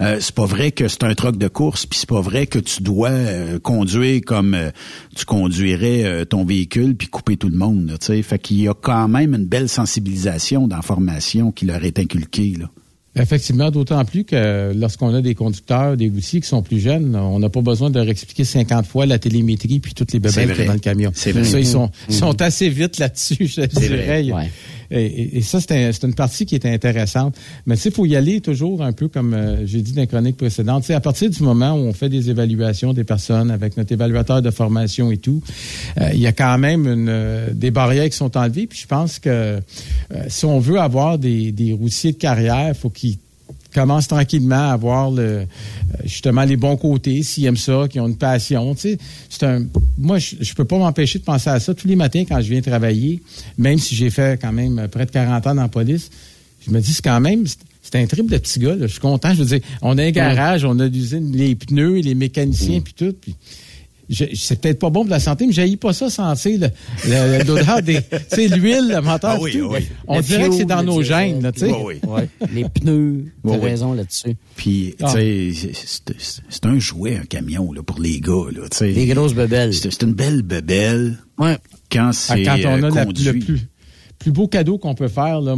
Euh, 0.00 0.18
c'est 0.20 0.34
pas 0.34 0.46
vrai 0.46 0.72
que 0.72 0.88
c'est 0.88 1.04
un 1.04 1.14
truc 1.14 1.36
de 1.36 1.48
course, 1.48 1.86
puis 1.86 1.98
c'est 1.98 2.08
pas 2.08 2.20
vrai 2.20 2.46
que 2.46 2.58
tu 2.58 2.82
dois 2.82 3.10
euh, 3.10 3.58
conduire 3.58 4.20
comme 4.26 4.54
euh, 4.54 4.70
tu 5.16 5.24
conduirais 5.24 6.04
euh, 6.04 6.24
ton 6.24 6.44
véhicule, 6.44 6.96
puis 6.96 7.08
couper 7.08 7.36
tout 7.36 7.48
le 7.48 7.56
monde. 7.56 7.88
Là, 7.88 8.22
fait 8.22 8.38
qu'il 8.38 8.60
y 8.60 8.68
a 8.68 8.74
quand 8.74 9.08
même 9.08 9.34
une 9.34 9.46
belle 9.46 9.68
sensibilisation 9.68 10.68
dans 10.68 10.76
la 10.76 10.82
formation 10.82 11.52
qui 11.52 11.66
leur 11.66 11.84
est 11.84 11.98
inculquée. 11.98 12.56
Là. 12.58 12.70
Effectivement, 13.16 13.72
d'autant 13.72 14.04
plus 14.04 14.24
que 14.24 14.72
lorsqu'on 14.72 15.12
a 15.12 15.20
des 15.20 15.34
conducteurs, 15.34 15.96
des 15.96 16.08
routiers 16.08 16.40
qui 16.40 16.46
sont 16.46 16.62
plus 16.62 16.78
jeunes, 16.78 17.16
on 17.16 17.40
n'a 17.40 17.48
pas 17.48 17.60
besoin 17.60 17.90
de 17.90 17.98
leur 17.98 18.08
expliquer 18.08 18.44
50 18.44 18.86
fois 18.86 19.04
la 19.04 19.18
télémétrie 19.18 19.80
puis 19.80 19.94
toutes 19.94 20.12
les 20.12 20.20
vrai. 20.20 20.46
qu'il 20.46 20.58
y 20.58 20.62
a 20.62 20.66
dans 20.66 20.72
le 20.74 20.78
camion. 20.78 21.10
C'est 21.12 21.32
vrai. 21.32 21.44
Ça, 21.44 21.58
ils 21.58 21.66
sont, 21.66 21.90
assez 22.40 22.68
vite 22.68 22.98
là-dessus, 22.98 23.46
je 23.48 23.62
dirais. 23.62 24.30
Ouais. 24.32 24.50
Et, 24.90 25.04
et- 25.04 25.36
et 25.38 25.42
ça, 25.42 25.60
c'est 25.60 25.72
un- 25.72 25.90
une 26.08 26.14
partie 26.14 26.46
qui 26.46 26.54
est 26.54 26.66
intéressante. 26.66 27.36
Mais 27.66 27.76
tu 27.76 27.82
sais, 27.82 27.88
il 27.90 27.94
faut 27.94 28.06
y 28.06 28.16
aller 28.16 28.40
toujours 28.40 28.82
un 28.82 28.92
peu 28.92 29.08
comme 29.08 29.34
euh, 29.34 29.66
j'ai 29.66 29.82
dit 29.82 29.92
dans 29.92 30.02
la 30.02 30.06
chronique 30.06 30.36
précédente. 30.36 30.82
Tu 30.82 30.88
sais, 30.88 30.94
à 30.94 31.00
partir 31.00 31.30
du 31.30 31.42
moment 31.42 31.72
où 31.74 31.78
on 31.86 31.92
fait 31.92 32.08
des 32.08 32.30
évaluations 32.30 32.92
des 32.92 33.04
personnes 33.04 33.50
avec 33.50 33.76
notre 33.76 33.92
évaluateur 33.92 34.42
de 34.42 34.50
formation 34.50 35.10
et 35.10 35.18
tout, 35.18 35.42
euh, 36.00 36.10
il 36.12 36.20
y 36.20 36.26
a 36.26 36.32
quand 36.32 36.58
même 36.58 36.86
une, 36.86 37.08
euh, 37.08 37.48
des 37.52 37.70
barrières 37.70 38.08
qui 38.10 38.16
sont 38.16 38.36
enlevées. 38.36 38.66
Puis 38.66 38.80
je 38.80 38.86
pense 38.86 39.18
que 39.18 39.28
euh, 39.30 39.60
si 40.28 40.44
on 40.44 40.58
veut 40.58 40.78
avoir 40.80 41.18
des, 41.18 41.52
des 41.52 41.72
routiers 41.72 42.12
de 42.12 42.16
carrière, 42.18 42.76
faut 42.76 42.90
qu'ils 42.90 43.18
commencent 43.74 44.08
tranquillement 44.08 44.70
à 44.70 44.76
voir 44.76 45.10
le, 45.10 45.22
euh, 45.22 45.44
justement 46.04 46.42
les 46.44 46.56
bons 46.56 46.76
côtés, 46.76 47.22
s'ils 47.22 47.44
aiment 47.46 47.56
ça, 47.56 47.86
qu'ils 47.88 48.00
ont 48.00 48.08
une 48.08 48.16
passion. 48.16 48.74
Tu 48.74 48.80
sais, 48.80 48.98
c'est 49.28 49.44
un, 49.44 49.64
moi, 49.98 50.18
je, 50.18 50.36
je 50.40 50.54
peux 50.54 50.64
pas 50.64 50.78
m'empêcher 50.78 51.18
de 51.18 51.24
penser 51.24 51.50
à 51.50 51.60
ça 51.60 51.74
tous 51.74 51.86
les 51.88 51.96
matins 51.96 52.24
quand 52.28 52.40
je 52.40 52.48
viens 52.50 52.60
travailler, 52.60 53.20
même 53.58 53.78
si 53.78 53.94
j'ai 53.94 54.10
fait 54.10 54.40
quand 54.40 54.52
même 54.52 54.88
près 54.90 55.06
de 55.06 55.10
40 55.10 55.46
ans 55.46 55.54
dans 55.54 55.62
la 55.62 55.68
police. 55.68 56.10
Je 56.66 56.70
me 56.70 56.80
dis, 56.80 56.92
c'est 56.92 57.02
quand 57.04 57.20
même, 57.20 57.46
c'est- 57.46 57.96
un 57.96 58.06
trip 58.06 58.30
de 58.30 58.36
petits 58.38 58.60
gars. 58.60 58.76
là. 58.76 58.86
Je 58.86 58.92
suis 58.92 59.00
content. 59.00 59.32
Je 59.34 59.42
veux 59.42 59.46
dire, 59.58 59.60
on 59.82 59.98
a 59.98 60.02
un 60.04 60.10
garage, 60.10 60.64
on 60.64 60.78
a 60.78 60.86
l'usine, 60.86 61.32
les 61.34 61.54
pneus, 61.56 62.00
les 62.02 62.14
mécaniciens, 62.14 62.80
puis 62.80 62.92
tout. 62.94 63.12
Puis 63.20 63.34
je- 63.34 63.46
c'est 64.34 64.60
peut-être 64.60 64.78
pas 64.78 64.90
bon 64.90 65.02
pour 65.02 65.10
la 65.10 65.20
santé, 65.20 65.46
mais 65.46 65.52
j'haïs 65.52 65.76
pas 65.76 65.92
ça 65.92 66.10
sentir 66.10 66.58
le- 66.60 66.68
le- 67.08 67.44
l'odeur 67.44 67.82
des, 67.82 68.00
tu 68.02 68.18
sais, 68.28 68.48
l'huile, 68.48 68.88
le 68.94 69.00
moteur. 69.00 69.36
Ah 69.36 69.38
oui, 69.40 69.52
tout. 69.52 69.68
oui. 69.72 69.86
On 70.08 70.16
Le 70.16 70.22
dirait 70.22 70.48
que 70.48 70.54
c'est 70.56 70.64
dans 70.64 70.82
nos 70.82 71.02
gènes, 71.02 71.42
là, 71.42 71.52
tu 71.52 71.60
sais. 71.60 71.72
Oui, 71.72 72.00
oui. 72.06 72.22
Les 72.52 72.64
pneus, 72.68 73.26
ouais. 73.44 73.56
raison 73.58 73.92
là-dessus. 73.92 74.36
Puis, 74.56 74.94
Ah. 75.00 75.12
tu 75.14 75.52
sais, 75.54 75.72
c'est- 75.74 76.14
c'est 76.18 76.42
c'est 76.48 76.66
un 76.66 76.78
jouet, 76.78 77.16
un 77.16 77.24
camion, 77.26 77.72
là, 77.72 77.82
pour 77.82 78.00
les 78.00 78.20
gars, 78.20 78.50
là, 78.54 78.68
tu 78.70 78.76
sais. 78.78 78.92
Des 78.92 79.06
grosses 79.06 79.34
bebelles. 79.34 79.72
C'est 79.74 79.90
c'est 79.90 80.02
une 80.02 80.14
belle 80.14 80.42
bebelle 80.42 81.18
Ouais. 81.38 81.56
quand 81.90 82.08
Ah, 82.08 82.12
c'est 82.12 82.42
quand 82.42 82.56
on 82.64 82.82
euh, 82.82 82.88
a 82.90 82.90
la- 82.90 83.04
conduit. 83.04 83.24
le 83.24 83.38
plus, 83.38 83.60
plus 84.20 84.32
beau 84.32 84.46
cadeau 84.46 84.76
qu'on 84.76 84.94
peut 84.94 85.08
faire, 85.08 85.40
là, 85.40 85.56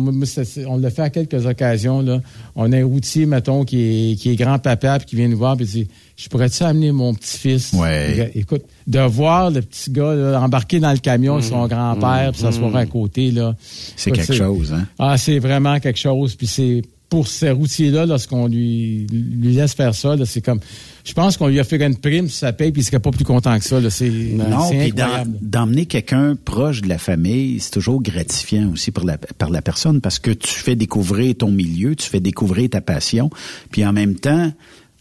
on 0.68 0.78
l'a 0.78 0.90
fait 0.90 1.02
à 1.02 1.10
quelques 1.10 1.46
occasions. 1.46 2.00
Là. 2.00 2.20
On 2.54 2.72
a 2.72 2.78
un 2.78 2.84
routier, 2.84 3.26
mettons, 3.26 3.64
qui 3.64 4.12
est, 4.12 4.14
qui 4.14 4.30
est 4.30 4.36
grand-papa 4.36 5.00
puis 5.00 5.06
qui 5.08 5.16
vient 5.16 5.26
nous 5.26 5.36
voir 5.36 5.56
et 5.60 5.64
dit 5.64 5.88
Je 6.16 6.28
pourrais-tu 6.28 6.62
amener 6.62 6.92
mon 6.92 7.12
petit-fils 7.12 7.72
Ouais. 7.72 8.30
Écoute, 8.36 8.62
de 8.86 9.00
voir 9.00 9.50
le 9.50 9.62
petit 9.62 9.90
gars 9.90 10.14
là, 10.14 10.40
embarquer 10.40 10.78
dans 10.78 10.92
le 10.92 10.98
camion 10.98 11.38
de 11.38 11.42
son 11.42 11.66
grand-père 11.66 12.30
puis 12.30 12.40
s'asseoir 12.40 12.74
à 12.76 12.86
côté, 12.86 13.32
là. 13.32 13.56
C'est 13.96 14.12
quelque 14.12 14.32
chose, 14.32 14.72
hein? 14.72 14.86
Ah, 14.96 15.18
c'est 15.18 15.40
vraiment 15.40 15.80
quelque 15.80 15.98
chose. 15.98 16.36
Puis 16.36 16.46
c'est 16.46 16.82
pour 17.12 17.28
ces 17.28 17.50
routiers-là, 17.50 18.06
lorsqu'on 18.06 18.46
lui, 18.46 19.06
lui 19.06 19.52
laisse 19.52 19.74
faire 19.74 19.94
ça, 19.94 20.16
c'est 20.24 20.40
comme. 20.40 20.60
Je 21.04 21.12
pense 21.12 21.36
qu'on 21.36 21.48
lui 21.48 21.60
a 21.60 21.64
fait 21.64 21.76
une 21.84 21.98
prime 21.98 22.30
ça 22.30 22.54
paye, 22.54 22.72
puis 22.72 22.80
il 22.80 22.84
serait 22.86 23.00
pas 23.00 23.10
plus 23.10 23.26
content 23.26 23.58
que 23.58 23.64
ça. 23.66 23.78
C'est 23.90 24.08
non, 24.08 24.70
puis 24.70 24.94
d'emmener 25.42 25.84
quelqu'un 25.84 26.36
proche 26.42 26.80
de 26.80 26.88
la 26.88 26.96
famille, 26.96 27.60
c'est 27.60 27.72
toujours 27.72 28.00
gratifiant 28.00 28.70
aussi 28.72 28.92
pour 28.92 29.04
la, 29.04 29.18
par 29.18 29.50
la 29.50 29.60
personne 29.60 30.00
parce 30.00 30.18
que 30.18 30.30
tu 30.30 30.48
fais 30.48 30.74
découvrir 30.74 31.34
ton 31.34 31.50
milieu, 31.50 31.94
tu 31.96 32.08
fais 32.08 32.20
découvrir 32.20 32.70
ta 32.70 32.80
passion, 32.80 33.28
puis 33.70 33.84
en 33.84 33.92
même 33.92 34.14
temps, 34.14 34.50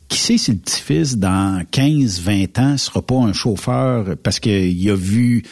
qui 0.10 0.18
sait 0.18 0.38
si 0.38 0.52
le 0.52 0.58
petit-fils, 0.58 1.18
dans 1.18 1.64
15, 1.72 2.20
20 2.20 2.60
ans, 2.60 2.78
sera 2.78 3.02
pas 3.02 3.16
un 3.16 3.32
chauffeur 3.32 4.18
parce 4.22 4.42
qu'il 4.42 4.90
a 4.90 4.96
vu 4.96 5.44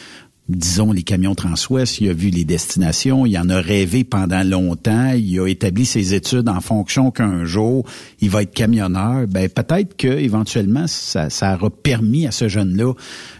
disons, 0.56 0.92
les 0.92 1.02
camions 1.02 1.34
Transwest, 1.34 2.00
il 2.00 2.08
a 2.08 2.12
vu 2.12 2.30
les 2.30 2.44
destinations, 2.44 3.26
il 3.26 3.36
en 3.38 3.48
a 3.48 3.60
rêvé 3.60 4.04
pendant 4.04 4.42
longtemps, 4.42 5.12
il 5.12 5.38
a 5.38 5.46
établi 5.46 5.86
ses 5.86 6.14
études 6.14 6.48
en 6.48 6.60
fonction 6.60 7.10
qu'un 7.10 7.44
jour, 7.44 7.84
il 8.20 8.30
va 8.30 8.42
être 8.42 8.52
camionneur. 8.52 9.26
Ben, 9.28 9.48
peut-être 9.48 9.96
que 9.96 10.08
éventuellement, 10.08 10.86
ça, 10.86 11.30
ça 11.30 11.54
aura 11.54 11.70
permis 11.70 12.26
à 12.26 12.30
ce 12.30 12.48
jeune-là 12.48 12.92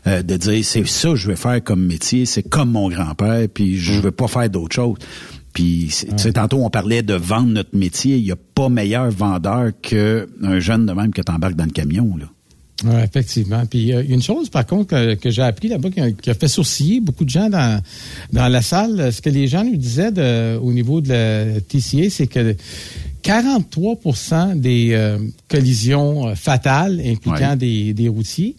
euh, 0.07 0.23
de 0.23 0.37
dire, 0.37 0.65
c'est 0.65 0.87
ça 0.87 1.11
que 1.11 1.17
je 1.17 1.29
vais 1.29 1.37
faire 1.37 1.63
comme 1.63 1.85
métier, 1.85 2.27
c'est 2.27 2.43
comme 2.43 2.71
mon 2.71 2.89
grand-père, 2.89 3.49
puis 3.53 3.77
je 3.77 4.01
veux 4.01 4.13
pas 4.13 4.29
faire 4.29 4.49
d'autre 4.49 4.75
chose. 4.75 4.99
Puis, 5.53 5.89
tu 6.09 6.17
sais, 6.17 6.33
tantôt, 6.33 6.65
on 6.65 6.71
parlait 6.71 7.03
de 7.03 7.15
vendre 7.15 7.49
notre 7.49 7.77
métier. 7.77 8.17
Il 8.17 8.23
n'y 8.23 8.31
a 8.31 8.37
pas 8.37 8.69
meilleur 8.69 9.11
vendeur 9.11 9.73
qu'un 9.83 10.61
jeune 10.61 10.87
de 10.87 10.93
même 10.93 11.13
que 11.13 11.23
t'embarques 11.23 11.57
dans 11.57 11.65
le 11.65 11.73
camion, 11.73 12.17
là. 12.17 12.27
Oui, 12.85 13.01
effectivement. 13.03 13.65
Puis 13.67 13.79
il 13.79 13.87
y 13.89 13.93
a 13.93 14.01
une 14.01 14.23
chose, 14.23 14.49
par 14.49 14.67
contre, 14.67 15.15
que, 15.15 15.31
j'ai 15.31 15.43
appris 15.43 15.69
là-bas 15.69 15.91
qui 15.91 16.31
a, 16.31 16.35
fait 16.35 16.49
sourciller 16.49 17.01
beaucoup 17.01 17.25
de 17.25 17.31
gens 17.31 17.51
dans, 17.51 17.83
dans 18.33 18.49
la 18.49 18.63
salle. 18.63 19.13
Ce 19.13 19.21
que 19.21 19.31
les 19.31 19.47
gens 19.47 19.65
nous 19.65 19.77
disaient 19.77 20.13
de, 20.13 20.57
au 20.57 20.73
niveau 20.73 21.01
de 21.01 21.09
la 21.11 21.61
TCA, 21.61 22.11
c'est 22.11 22.27
que 22.27 22.57
43% 23.23 24.59
des 24.59 24.91
euh, 24.93 25.19
collisions 25.49 26.29
euh, 26.29 26.35
fatales 26.35 27.01
impliquant 27.05 27.57
des, 27.57 27.93
des, 27.93 28.09
routiers, 28.09 28.57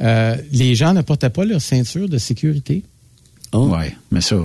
euh, 0.00 0.36
les 0.52 0.74
gens 0.74 0.94
ne 0.94 1.02
portaient 1.02 1.30
pas 1.30 1.44
leur 1.44 1.60
ceinture 1.60 2.08
de 2.08 2.18
sécurité. 2.18 2.82
Oh. 3.52 3.70
Oui, 3.76 3.86
mais 4.10 4.20
ça... 4.20 4.36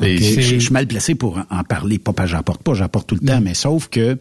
Je, 0.00 0.58
suis 0.60 0.72
mal 0.72 0.86
placé 0.86 1.16
pour 1.16 1.40
en 1.50 1.64
parler. 1.64 1.98
Pas 1.98 2.12
parce 2.12 2.30
que 2.30 2.36
j'en 2.36 2.42
porte 2.44 2.62
pas, 2.62 2.74
j'en 2.74 2.88
porte 2.88 3.08
tout 3.08 3.16
le 3.20 3.26
temps, 3.26 3.40
mais 3.40 3.54
sauf 3.54 3.88
que 3.88 4.16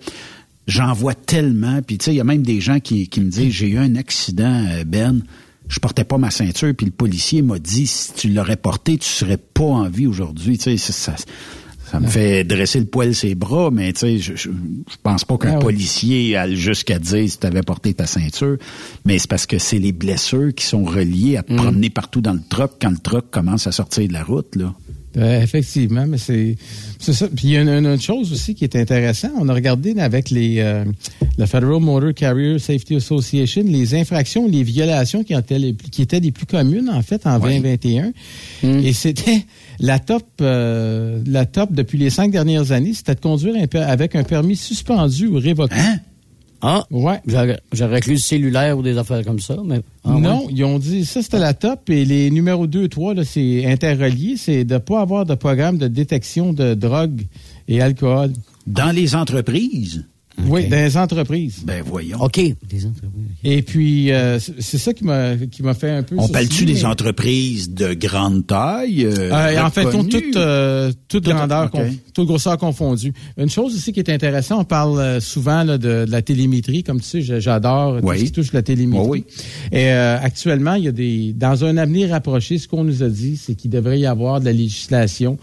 j'en 0.68 0.94
vois 0.94 1.16
tellement. 1.16 1.82
Puis 1.82 1.98
tu 1.98 2.06
sais, 2.06 2.14
il 2.14 2.18
y 2.18 2.22
a 2.22 2.26
même 2.26 2.44
des 2.44 2.62
gens 2.62 2.80
qui, 2.80 3.08
qui 3.08 3.22
me 3.22 3.30
disent, 3.30 3.54
j'ai 3.54 3.70
eu 3.70 3.78
un 3.78 3.96
accident, 3.96 4.66
euh, 4.70 4.84
Ben, 4.86 5.24
je 5.68 5.80
portais 5.80 6.04
pas 6.04 6.18
ma 6.18 6.32
ceinture, 6.32 6.74
puis 6.78 6.86
le 6.86 6.92
policier 6.92 7.42
m'a 7.42 7.60
dit, 7.60 7.88
si 7.88 8.14
tu 8.14 8.30
l'aurais 8.30 8.56
porté, 8.56 8.98
tu 8.98 9.10
serais 9.10 9.38
pas 9.38 9.66
en 9.66 9.90
vie 9.90 10.08
aujourd'hui. 10.08 10.58
Tu 10.58 10.78
sais, 10.78 10.92
ça, 10.92 11.16
ça, 11.92 12.00
me 12.00 12.08
fait 12.08 12.44
dresser 12.44 12.80
le 12.80 12.86
poil 12.86 13.16
ses 13.16 13.36
bras, 13.36 13.70
mais 13.72 13.94
tu 13.94 14.00
sais, 14.00 14.18
je, 14.18 14.36
je, 14.36 14.50
pense 15.04 15.24
pas 15.24 15.38
qu'un 15.38 15.56
ah 15.56 15.60
policier 15.60 16.36
aille 16.36 16.56
jusqu'à 16.56 17.00
dire 17.00 17.30
si 17.30 17.40
tu 17.40 17.48
avais 17.48 17.62
porté 17.62 17.94
ta 17.94 18.06
ceinture, 18.06 18.58
mais 19.06 19.20
c'est 19.20 19.30
parce 19.30 19.46
que 19.46 19.58
c'est 19.58 19.80
les 19.80 19.94
blessures 19.94 20.54
qui 20.54 20.66
sont 20.66 20.84
reliées 20.84 21.38
à 21.38 21.44
te 21.44 21.54
mm. 21.54 21.56
promener 21.56 21.90
partout 21.90 22.22
dans 22.22 22.34
le 22.34 22.42
truck 22.50 22.74
quand 22.82 22.90
le 22.90 22.98
truck 22.98 23.30
commence 23.32 23.68
à 23.68 23.72
sortir 23.72 24.08
de 24.08 24.14
la 24.14 24.24
route, 24.24 24.56
là. 24.56 24.74
Euh, 25.18 25.42
effectivement, 25.42 26.06
mais 26.06 26.18
c'est 26.18 26.58
ça. 27.00 27.28
Puis 27.28 27.48
il 27.48 27.50
y 27.52 27.58
a 27.58 27.62
une, 27.62 27.88
autre 27.88 28.04
chose 28.04 28.32
aussi 28.32 28.54
qui 28.54 28.66
est 28.66 28.76
intéressant. 28.76 29.30
On 29.40 29.50
a 29.50 29.54
regardé 29.54 29.98
avec 29.98 30.30
les 30.30 30.60
euh, 30.60 30.86
la 31.40 31.48
Federal 31.48 31.82
Motor 31.82 32.14
Carrier 32.14 32.60
Safety 32.60 32.98
Association 32.98 33.64
les 33.66 33.96
infractions, 33.96 34.48
les 34.48 34.62
violations 34.62 35.24
qui, 35.24 35.34
étaient 35.34 35.58
les, 35.58 35.74
qui 35.74 36.04
étaient 36.04 36.20
les 36.20 36.32
plus 36.32 36.46
communes 36.46 36.90
en 36.90 37.02
fait 37.02 37.26
en 37.26 37.40
2021. 37.40 38.12
Hmm. 38.62 38.80
Et 38.80 38.94
c'était 38.94 39.44
la 39.80 40.00
top 40.00 40.24
euh, 40.42 41.22
la 41.26 41.46
top 41.46 41.72
depuis 41.72 41.98
les 41.98 42.10
cinq 42.10 42.32
dernières 42.32 42.72
années, 42.72 42.94
c'était 42.94 43.16
de 43.16 43.20
conduire 43.20 43.56
avec 43.74 44.16
un 44.16 44.24
permis 44.24 44.56
suspendu 44.56 45.28
ou 45.28 45.38
révoqué. 45.38 45.76
Hein? 45.76 46.00
Ah, 46.62 46.84
ouais. 46.90 47.22
J'aurais 47.72 48.02
cru 48.02 48.14
le 48.14 48.18
cellulaire 48.18 48.78
ou 48.78 48.82
des 48.82 48.98
affaires 48.98 49.24
comme 49.24 49.40
ça, 49.40 49.58
mais. 49.64 49.82
Ah, 50.04 50.14
non, 50.14 50.48
ils 50.50 50.64
ont 50.64 50.80
dit 50.80 51.06
ça 51.06 51.22
c'était 51.22 51.40
la 51.40 51.54
top 51.54 51.90
et 51.90 52.04
les 52.04 52.32
numéros 52.32 52.66
2 52.66 52.86
et 52.86 52.90
3, 52.90 53.14
c'est 53.24 53.66
interrelié, 53.66 54.38
c'est 54.38 54.64
de 54.64 54.74
ne 54.74 54.80
pas 54.80 55.02
avoir 55.02 55.26
de 55.26 55.36
programme 55.36 55.78
de 55.78 55.88
détection 55.88 56.54
de 56.54 56.74
drogue 56.74 57.22
et 57.68 57.82
alcool. 57.82 58.34
Dans 58.66 58.94
les 58.94 59.16
entreprises? 59.16 60.06
Oui, 60.46 60.68
les 60.70 60.98
entreprises. 60.98 61.64
Ben 61.66 61.82
voyons. 61.86 62.22
OK. 62.22 62.36
Des 62.36 62.86
entreprises. 62.86 63.28
Et 63.44 63.62
puis, 63.62 64.12
euh, 64.12 64.40
c'est 64.40 64.78
ça 64.78 64.94
qui 64.94 65.04
m'a 65.04 65.36
qui 65.36 65.64
m'a 65.64 65.74
fait 65.74 65.90
un 65.90 66.04
peu. 66.04 66.16
On 66.18 66.28
parle-tu 66.28 66.66
des 66.66 66.86
entreprises 66.86 67.72
de 67.72 67.94
grande 67.94 68.46
taille 68.46 69.06
euh, 69.06 69.32
euh 69.32 69.62
En 69.62 69.70
fait, 69.70 69.90
toutes 69.90 70.36
euh, 70.36 70.92
toute 71.08 71.26
grandeur, 71.26 71.72
toute 72.14 72.28
grosseur 72.28 72.58
confondue. 72.58 73.14
Une 73.38 73.50
chose 73.50 73.76
aussi 73.76 73.92
qui 73.92 74.00
est 74.00 74.10
intéressante, 74.10 74.62
on 74.62 74.66
parle 74.66 75.22
souvent 75.22 75.64
là, 75.64 75.78
de, 75.78 76.06
la 76.08 76.22
télémétrie, 76.22 76.84
comme 76.84 77.02
tu 77.02 77.24
sais, 77.24 77.40
j'adore 77.40 78.02
tout 78.02 78.14
ce 78.14 78.24
qui 78.24 78.32
touche 78.32 78.54
la 78.54 78.62
télémétrie. 78.62 79.08
Oui, 79.08 79.26
Et 79.72 79.90
actuellement, 79.90 80.76
il 80.76 80.86
y 80.86 80.88
a 80.88 80.92
des 80.92 81.34
dans 81.34 81.66
un 81.66 81.78
avenir 81.78 82.10
rapproché, 82.10 82.58
ce 82.58 82.68
qu'on 82.68 82.84
nous 82.84 83.04
a 83.04 83.10
dit, 83.10 83.38
c'est 83.38 83.56
qu'il 83.56 83.72
devrait 83.72 84.00
y 84.00 84.06
avoir 84.06 84.40
de 84.40 84.46
la 84.46 84.54
législation 84.54 85.38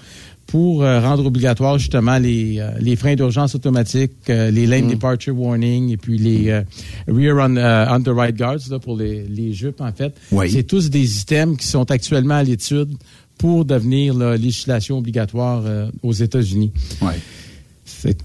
pour 0.46 0.82
euh, 0.82 1.00
rendre 1.00 1.26
obligatoire 1.26 1.78
justement 1.78 2.18
les, 2.18 2.58
euh, 2.58 2.70
les 2.78 2.96
freins 2.96 3.14
d'urgence 3.14 3.54
automatiques, 3.54 4.12
euh, 4.28 4.50
les 4.50 4.66
lane 4.66 4.86
mm. 4.86 4.90
departure 4.92 5.38
warning 5.38 5.90
et 5.90 5.96
puis 5.96 6.18
les 6.18 6.62
rear 7.08 7.36
on, 7.38 7.56
underride 7.56 8.36
guards 8.36 8.68
là, 8.70 8.78
pour 8.78 8.96
les, 8.96 9.24
les 9.24 9.52
jupes 9.52 9.80
en 9.80 9.92
fait. 9.92 10.14
C'est 10.48 10.64
tous 10.64 10.90
des 10.90 11.20
items 11.20 11.56
qui 11.56 11.66
sont 11.66 11.90
actuellement 11.90 12.34
à 12.34 12.42
l'étude 12.42 12.94
pour 13.38 13.64
devenir 13.64 14.14
la 14.14 14.36
législation 14.36 14.98
obligatoire 14.98 15.64
aux 16.02 16.12
États-Unis. 16.12 16.70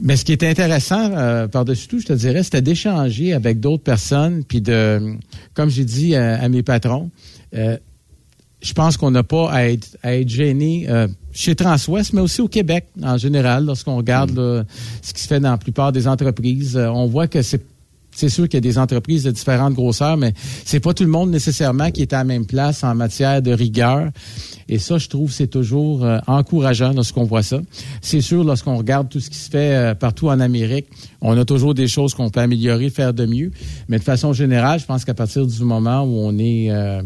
Mais 0.02 0.16
ce 0.16 0.24
qui 0.24 0.34
est 0.34 0.44
intéressant 0.44 1.48
par-dessus 1.48 1.88
tout, 1.88 2.00
je 2.00 2.06
te 2.06 2.14
dirais, 2.14 2.44
c'était 2.44 2.62
d'échanger 2.62 3.34
avec 3.34 3.60
d'autres 3.60 3.84
personnes, 3.84 4.44
puis 4.44 4.62
de, 4.62 5.16
comme 5.56 5.70
j'ai 5.70 5.86
dit 5.86 6.16
à, 6.16 6.48
mes 6.48 6.62
patrons, 6.62 7.10
je 8.62 8.74
pense 8.74 8.98
qu'on 8.98 9.12
n'a 9.12 9.24
pas 9.24 9.50
à 9.52 9.66
être, 9.66 9.98
à 10.04 10.16
être 10.16 10.30
gêné 10.30 10.88
chez 11.32 11.56
Transwest, 11.56 12.14
mais 12.14 12.22
aussi 12.22 12.42
au 12.42 12.48
Québec 12.48 12.88
en 13.02 13.18
général. 13.18 13.66
Lorsqu'on 13.66 13.96
regarde 13.96 14.32
mm. 14.32 14.66
ce 15.02 15.14
qui 15.14 15.22
se 15.22 15.28
fait 15.28 15.40
dans 15.40 15.52
la 15.52 15.58
plupart 15.58 15.92
des 15.92 16.08
entreprises, 16.08 16.76
euh, 16.76 16.90
on 16.90 17.06
voit 17.08 17.28
que 17.28 17.42
c'est 17.42 17.64
c'est 18.12 18.30
sûr 18.30 18.46
qu'il 18.50 18.56
y 18.56 18.58
a 18.58 18.62
des 18.62 18.78
entreprises 18.78 19.24
de 19.24 19.32
différentes 19.32 19.76
grosseurs, 19.76 20.18
mais 20.18 20.34
c'est 20.66 20.80
pas 20.80 20.94
tout 20.94 21.04
le 21.04 21.10
monde 21.10 21.30
nécessairement 21.30 21.92
qui 21.92 22.02
est 22.02 22.12
à 22.12 22.18
la 22.18 22.24
même 22.24 22.46
place 22.46 22.84
en 22.84 22.96
matière 22.96 23.42
de 23.42 23.52
rigueur. 23.52 24.10
Et 24.68 24.78
ça, 24.78 24.98
je 24.98 25.08
trouve, 25.08 25.32
c'est 25.32 25.48
toujours 25.48 26.04
euh, 26.04 26.18
encourageant 26.28 26.92
lorsqu'on 26.92 27.24
voit 27.24 27.44
ça. 27.44 27.62
C'est 28.02 28.20
sûr, 28.22 28.44
lorsqu'on 28.44 28.78
regarde 28.78 29.10
tout 29.10 29.20
ce 29.20 29.30
qui 29.30 29.38
se 29.38 29.50
fait 29.50 29.76
euh, 29.76 29.96
partout 29.96 30.28
en 30.28 30.40
Amérique, 30.40 30.88
on 31.22 31.38
a 31.38 31.46
toujours 31.46 31.74
des 31.74 31.88
choses 31.88 32.14
qu'on 32.14 32.30
peut 32.30 32.40
améliorer, 32.40 32.90
faire 32.90 33.14
de 33.14 33.26
mieux. 33.26 33.52
Mais 33.88 34.00
de 34.00 34.04
façon 34.04 34.34
générale, 34.34 34.80
je 34.80 34.86
pense 34.86 35.06
qu'à 35.06 35.14
partir 35.14 35.46
du 35.46 35.64
moment 35.64 36.02
où 36.02 36.18
on 36.18 36.38
est 36.40 36.72
euh, 36.72 37.02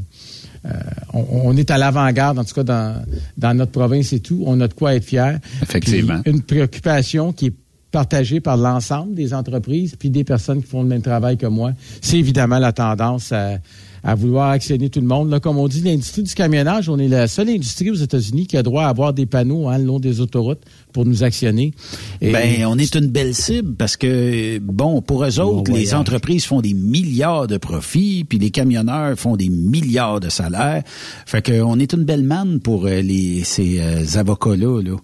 on, 1.14 1.56
est 1.58 1.72
à 1.72 1.78
l'avant-garde, 1.78 2.40
en 2.40 2.44
tout 2.44 2.56
cas 2.56 2.64
dans, 2.64 3.04
dans 3.38 3.54
notre 3.54 3.72
province 3.72 4.14
et 4.14 4.20
tout. 4.20 4.44
On 4.46 4.60
a 4.62 4.68
de 4.68 4.74
quoi 4.74 4.96
être 4.96 5.06
fier. 5.06 5.40
Effectivement. 5.62 6.22
une 6.26 6.42
préoccupation 6.42 7.34
qui 7.34 7.48
est 7.48 7.54
partagée 7.92 8.40
par 8.40 8.58
l'ensemble 8.58 9.14
des 9.14 9.34
entreprises 9.34 9.96
puis 9.96 10.10
des 10.10 10.24
personnes 10.24 10.64
qui 10.64 10.68
font 10.68 10.82
le 10.82 10.90
même 10.90 11.02
travail 11.02 11.38
que 11.38 11.46
moi. 11.46 11.74
C'est 12.02 12.18
évidemment 12.18 12.60
la 12.60 12.74
tendance 12.74 13.32
à 13.32 13.60
à 14.04 14.16
vouloir 14.16 14.50
actionner 14.50 14.90
tout 14.90 15.00
le 15.00 15.08
monde. 15.08 15.30
Là, 15.30 15.40
comme 15.40 15.58
on 15.58 15.68
dit, 15.68 15.82
l'industrie 15.82 16.24
du 16.24 16.34
camionnage, 16.34 16.90
on 16.90 17.00
est 17.00 17.08
la 17.08 17.28
seule 17.28 17.50
industrie 17.50 17.90
aux 17.90 17.96
États-Unis 17.96 18.48
qui 18.48 18.58
a 18.58 18.64
droit 18.64 18.84
à 18.84 18.90
avoir 18.90 19.14
des 19.14 19.26
panneaux 19.26 19.70
hein, 19.70 19.78
le 19.78 19.86
long 19.86 20.00
des 20.00 20.20
autoroutes 20.20 20.62
pour 20.94 21.06
nous 21.06 21.24
actionner. 21.24 21.74
ben, 22.22 22.66
on 22.66 22.78
est 22.78 22.96
une 22.96 23.08
belle 23.08 23.36
cible 23.36 23.76
parce 23.76 23.98
que, 23.98 24.60
bon, 24.60 25.02
pour 25.02 25.26
eux 25.26 25.40
autres, 25.40 25.72
les 25.72 25.94
entreprises 25.94 26.46
font 26.46 26.62
des 26.62 26.74
milliards 26.74 27.48
de 27.48 27.58
profits, 27.58 28.24
puis 28.24 28.38
les 28.38 28.52
camionneurs 28.52 29.18
font 29.18 29.36
des 29.36 29.50
milliards 29.50 30.20
de 30.20 30.30
salaires. 30.30 30.84
Fait 31.26 31.46
qu'on 31.46 31.80
est 31.80 31.94
une 31.94 32.04
belle 32.04 32.24
manne 32.24 32.60
pour 32.60 32.86
euh, 32.86 33.02
les, 33.02 33.44
ces 33.44 33.80
euh, 33.80 34.20
avocats-là. 34.20 34.82
Là. 34.82 34.98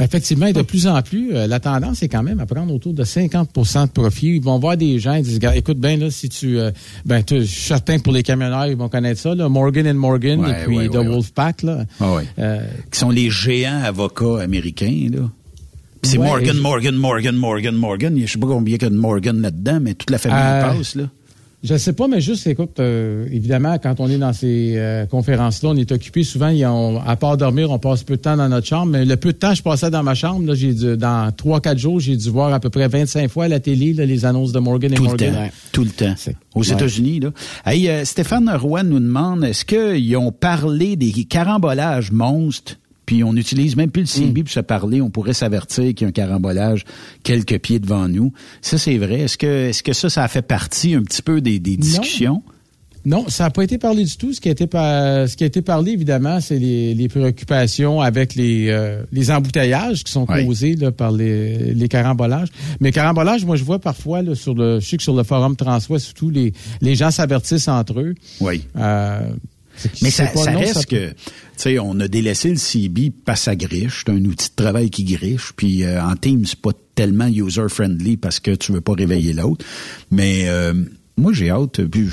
Effectivement, 0.00 0.46
et 0.46 0.54
de 0.54 0.62
plus 0.62 0.86
en 0.86 1.02
plus, 1.02 1.34
euh, 1.34 1.46
la 1.46 1.60
tendance 1.60 2.02
est 2.02 2.08
quand 2.08 2.22
même 2.22 2.40
à 2.40 2.46
prendre 2.46 2.72
autour 2.74 2.94
de 2.94 3.04
50% 3.04 3.86
de 3.86 3.90
profit. 3.90 4.36
Ils 4.36 4.42
vont 4.42 4.58
voir 4.58 4.78
des 4.78 4.98
gens, 4.98 5.14
ils 5.14 5.22
disent, 5.22 5.40
écoute 5.54 5.78
bien, 5.78 5.98
là, 5.98 6.10
si 6.10 6.30
tu, 6.30 6.58
euh, 6.58 6.70
ben, 7.04 7.22
je 7.28 7.42
suis 7.42 7.64
certain 7.64 7.98
pour 7.98 8.14
les 8.14 8.22
camionneurs, 8.22 8.66
ils 8.66 8.76
vont 8.76 8.88
connaître 8.88 9.20
ça, 9.20 9.34
là, 9.34 9.50
Morgan 9.50 9.92
Morgan, 9.92 10.46
et 10.46 10.64
puis 10.64 10.88
The 10.88 10.96
Wolfpack, 10.96 11.62
là. 11.62 11.84
Ah 12.00 12.16
euh, 12.38 12.66
qui 12.90 12.98
sont 12.98 13.10
les 13.10 13.28
géants 13.28 13.82
avocats 13.84 14.40
américains, 14.40 15.08
là. 15.12 15.28
C'est 16.04 16.18
Morgan, 16.18 16.56
Morgan, 16.56 16.96
Morgan, 16.96 17.36
Morgan, 17.36 17.74
Morgan. 17.76 18.18
Je 18.18 18.26
sais 18.26 18.38
pas 18.38 18.46
combien 18.46 18.74
il 18.74 18.82
y 18.82 18.84
a 18.84 18.90
de 18.90 18.96
Morgan 18.96 19.40
là-dedans, 19.40 19.78
mais 19.80 19.94
toute 19.94 20.10
la 20.10 20.18
famille 20.18 20.38
passe, 20.38 20.94
là. 20.94 21.04
Je 21.62 21.76
sais 21.76 21.92
pas, 21.92 22.08
mais 22.08 22.20
juste, 22.20 22.44
écoute, 22.48 22.80
euh, 22.80 23.24
évidemment, 23.30 23.78
quand 23.78 24.00
on 24.00 24.08
est 24.08 24.18
dans 24.18 24.32
ces 24.32 24.74
euh, 24.76 25.06
conférences-là, 25.06 25.70
on 25.70 25.76
est 25.76 25.92
occupé. 25.92 26.24
Souvent, 26.24 26.50
à 27.06 27.14
part 27.14 27.36
dormir, 27.36 27.70
on 27.70 27.78
passe 27.78 28.02
peu 28.02 28.16
de 28.16 28.20
temps 28.20 28.36
dans 28.36 28.48
notre 28.48 28.66
chambre. 28.66 28.92
Mais 28.92 29.04
le 29.04 29.16
peu 29.16 29.32
de 29.32 29.38
temps 29.38 29.50
que 29.50 29.58
je 29.58 29.62
passais 29.62 29.88
dans 29.88 30.02
ma 30.02 30.14
chambre, 30.14 30.44
là, 30.44 30.54
j'ai 30.54 30.74
dans 30.96 31.30
trois, 31.30 31.60
quatre 31.60 31.78
jours, 31.78 32.00
j'ai 32.00 32.16
dû 32.16 32.30
voir 32.30 32.52
à 32.52 32.58
peu 32.58 32.68
près 32.68 32.88
25 32.88 33.30
fois 33.30 33.44
à 33.44 33.48
la 33.48 33.60
télé 33.60 33.92
les 33.92 34.24
annonces 34.24 34.50
de 34.50 34.58
Morgan 34.58 34.92
et 34.92 34.96
tout 34.96 35.04
Morgan. 35.04 35.30
Le 35.30 35.36
temps, 35.36 35.54
Tout 35.70 35.84
le 35.84 35.90
temps. 35.90 36.14
Aux 36.56 36.64
États-Unis, 36.64 37.20
là. 37.20 37.30
Hey, 37.64 37.88
euh, 37.88 38.04
Stéphane 38.04 38.50
Roy 38.50 38.82
nous 38.82 38.98
demande, 38.98 39.44
est-ce 39.44 39.64
qu'ils 39.64 40.16
ont 40.16 40.32
parlé 40.32 40.96
des 40.96 41.12
carambolages 41.24 42.10
monstres 42.10 42.76
puis 43.06 43.24
on 43.24 43.32
n'utilise 43.32 43.76
même 43.76 43.90
plus 43.90 44.02
le 44.02 44.06
CB 44.06 44.44
pour 44.44 44.52
se 44.52 44.60
parler. 44.60 45.00
On 45.00 45.10
pourrait 45.10 45.32
s'avertir 45.32 45.84
qu'il 45.94 46.02
y 46.02 46.04
a 46.04 46.08
un 46.08 46.12
carambolage 46.12 46.84
quelques 47.22 47.58
pieds 47.58 47.78
devant 47.78 48.08
nous. 48.08 48.32
Ça, 48.60 48.78
c'est 48.78 48.98
vrai. 48.98 49.20
Est-ce 49.20 49.38
que, 49.38 49.68
est-ce 49.68 49.82
que 49.82 49.92
ça, 49.92 50.08
ça 50.08 50.22
a 50.22 50.28
fait 50.28 50.42
partie 50.42 50.94
un 50.94 51.02
petit 51.02 51.22
peu 51.22 51.40
des, 51.40 51.58
des 51.58 51.76
discussions? 51.76 52.42
Non, 53.04 53.28
ça 53.28 53.44
n'a 53.44 53.50
pas 53.50 53.64
été 53.64 53.78
parlé 53.78 54.04
du 54.04 54.16
tout. 54.16 54.32
Ce 54.32 54.40
qui 54.40 54.48
a 54.48 54.52
été, 54.52 54.68
ce 54.72 55.36
qui 55.36 55.42
a 55.42 55.46
été 55.46 55.60
parlé, 55.60 55.92
évidemment, 55.92 56.40
c'est 56.40 56.58
les, 56.58 56.94
les, 56.94 57.08
préoccupations 57.08 58.00
avec 58.00 58.36
les, 58.36 58.68
euh, 58.68 59.02
les 59.10 59.30
embouteillages 59.30 60.04
qui 60.04 60.12
sont 60.12 60.24
causés 60.24 60.76
là, 60.76 60.92
par 60.92 61.10
les, 61.10 61.74
les 61.74 61.88
carambolages. 61.88 62.48
Mais 62.80 62.92
carambolages, 62.92 63.44
moi, 63.44 63.56
je 63.56 63.64
vois 63.64 63.80
parfois 63.80 64.22
là, 64.22 64.34
sur 64.36 64.54
le, 64.54 64.78
je 64.78 64.86
sais 64.86 64.96
que 64.96 65.02
sur 65.02 65.16
le 65.16 65.24
forum 65.24 65.56
Transwest, 65.56 66.06
surtout, 66.06 66.30
les, 66.30 66.52
les 66.80 66.94
gens 66.94 67.10
s'avertissent 67.10 67.68
entre 67.68 67.98
eux. 67.98 68.14
Oui. 68.40 68.62
Euh, 68.76 69.32
mais 70.02 70.10
ça, 70.10 70.26
ça 70.28 70.52
reste 70.52 70.86
que, 70.86 71.10
tu 71.10 71.14
sais, 71.56 71.78
on 71.78 71.98
a 72.00 72.08
délaissé 72.08 72.50
le 72.50 72.56
CB 72.56 73.10
pas 73.24 73.36
sa 73.36 73.56
griche. 73.56 74.04
C'est 74.04 74.12
un 74.12 74.24
outil 74.24 74.50
de 74.50 74.54
travail 74.54 74.90
qui 74.90 75.04
griche. 75.04 75.52
Puis 75.56 75.84
euh, 75.84 76.02
en 76.02 76.16
Teams, 76.16 76.44
c'est 76.46 76.60
pas 76.60 76.72
tellement 76.94 77.26
user-friendly 77.26 78.16
parce 78.16 78.40
que 78.40 78.52
tu 78.52 78.72
veux 78.72 78.80
pas 78.80 78.92
réveiller 78.92 79.32
l'autre. 79.32 79.64
Mais 80.10 80.48
euh, 80.48 80.74
moi, 81.16 81.32
j'ai 81.32 81.50
hâte. 81.50 81.84
Puis, 81.86 82.08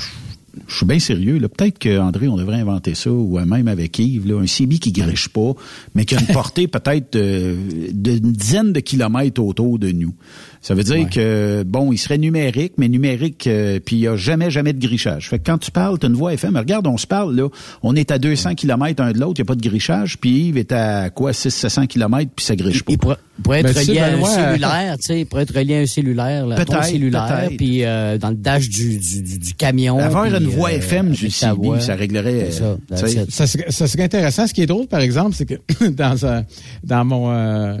je 0.66 0.76
suis 0.76 0.86
bien 0.86 0.98
sérieux. 0.98 1.38
Peut-être 1.40 1.78
qu'André, 1.78 2.28
on 2.28 2.36
devrait 2.36 2.60
inventer 2.60 2.94
ça, 2.94 3.10
ou 3.10 3.38
même 3.38 3.68
avec 3.68 3.98
Yves, 3.98 4.26
là, 4.26 4.40
un 4.40 4.46
CB 4.46 4.78
qui 4.78 4.92
griche 4.92 5.28
pas, 5.28 5.52
mais 5.94 6.04
qui 6.04 6.16
a 6.16 6.20
une 6.20 6.26
portée 6.32 6.66
peut-être 6.66 7.16
d'une 7.16 8.32
dizaine 8.32 8.72
de 8.72 8.80
kilomètres 8.80 9.42
autour 9.42 9.78
de 9.78 9.92
nous. 9.92 10.14
Ça 10.62 10.74
veut 10.74 10.82
dire 10.82 11.08
que, 11.08 11.62
bon, 11.66 11.90
il 11.90 11.96
serait 11.96 12.18
numérique, 12.18 12.74
mais 12.76 12.88
numérique, 12.88 13.46
euh, 13.46 13.80
puis 13.82 13.96
il 13.96 14.00
n'y 14.00 14.08
a 14.08 14.16
jamais, 14.16 14.50
jamais 14.50 14.74
de 14.74 14.78
grichage. 14.78 15.30
Fait 15.30 15.38
que 15.38 15.44
quand 15.46 15.56
tu 15.56 15.70
parles, 15.70 15.98
tu 15.98 16.04
as 16.04 16.10
une 16.10 16.14
voix 16.14 16.34
FM. 16.34 16.54
Regarde, 16.54 16.86
on 16.86 16.98
se 16.98 17.06
parle, 17.06 17.34
là. 17.34 17.48
On 17.82 17.96
est 17.96 18.10
à 18.10 18.18
200 18.18 18.56
km 18.56 19.02
un 19.02 19.12
de 19.12 19.18
l'autre, 19.18 19.40
il 19.40 19.42
n'y 19.42 19.46
a 19.46 19.48
pas 19.48 19.54
de 19.54 19.66
grichage, 19.66 20.18
puis 20.18 20.48
Yves 20.48 20.58
est 20.58 20.72
à 20.72 21.08
quoi, 21.08 21.30
600-700 21.30 21.86
km, 21.86 22.30
puis 22.36 22.44
ça 22.44 22.56
griche 22.56 22.82
pas. 22.82 22.92
Il 22.92 22.98
pourrait, 22.98 23.60
être 23.60 23.74
relié 23.74 24.00
à 24.00 24.06
un 24.08 24.22
cellulaire, 24.22 24.98
tu 24.98 25.06
sais, 25.06 25.20
il 25.20 25.24
pourrait 25.26 25.44
être 25.44 25.56
relié 25.56 25.76
à 25.76 25.80
un 25.80 25.86
cellulaire, 25.86 26.46
là, 26.46 26.56
peut-être, 26.56 26.84
cellulaire, 26.84 27.48
puis 27.56 27.84
euh, 27.84 28.18
dans 28.18 28.28
le 28.28 28.36
dash 28.36 28.68
du, 28.68 28.98
du, 28.98 29.38
du, 29.38 29.54
camion. 29.54 29.98
Avoir 29.98 30.26
une 30.26 30.46
voix 30.46 30.72
FM 30.72 31.12
du 31.12 31.30
CB, 31.30 31.80
ça 31.80 31.94
réglerait... 31.94 32.50
Ça, 32.50 32.76
ça, 32.94 33.46
serait, 33.46 33.70
ça, 33.70 33.86
serait, 33.86 34.02
intéressant. 34.02 34.46
Ce 34.46 34.52
qui 34.52 34.60
est 34.60 34.66
drôle, 34.66 34.88
par 34.88 35.00
exemple, 35.00 35.34
c'est 35.34 35.46
que 35.46 35.88
dans, 35.88 36.26
un, 36.26 36.44
dans 36.84 37.04
mon... 37.06 37.80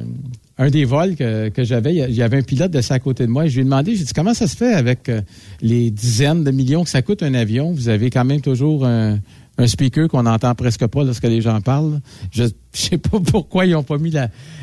Euh, 0.60 0.64
un 0.64 0.70
des 0.70 0.84
vols 0.84 1.16
que, 1.16 1.48
que 1.48 1.64
j'avais, 1.64 1.94
il 1.94 2.14
y 2.14 2.22
avait 2.22 2.38
un 2.38 2.42
pilote 2.42 2.70
de 2.70 2.80
ça 2.80 2.94
à 2.94 2.98
côté 2.98 3.26
de 3.26 3.30
moi. 3.30 3.46
Et 3.46 3.48
je 3.48 3.54
lui 3.54 3.62
ai 3.62 3.64
demandé, 3.64 3.96
j'ai 3.96 4.04
dit, 4.04 4.12
comment 4.14 4.34
ça 4.34 4.46
se 4.46 4.56
fait 4.56 4.74
avec 4.74 5.08
euh, 5.08 5.20
les 5.62 5.90
dizaines 5.90 6.44
de 6.44 6.50
millions 6.50 6.84
que 6.84 6.90
ça 6.90 7.02
coûte 7.02 7.22
un 7.22 7.34
avion? 7.34 7.72
Vous 7.72 7.88
avez 7.88 8.10
quand 8.10 8.24
même 8.24 8.40
toujours 8.40 8.86
un, 8.86 9.18
un 9.60 9.66
speaker 9.66 10.08
qu'on 10.08 10.22
n'entend 10.22 10.54
presque 10.54 10.86
pas 10.86 11.04
lorsque 11.04 11.24
les 11.24 11.40
gens 11.40 11.60
parlent. 11.60 12.00
Je 12.30 12.44
ne 12.44 12.48
sais 12.72 12.98
pas 12.98 13.18
pourquoi 13.20 13.66
ils 13.66 13.72
n'ont 13.72 13.82
pas 13.82 13.98
mis 13.98 14.12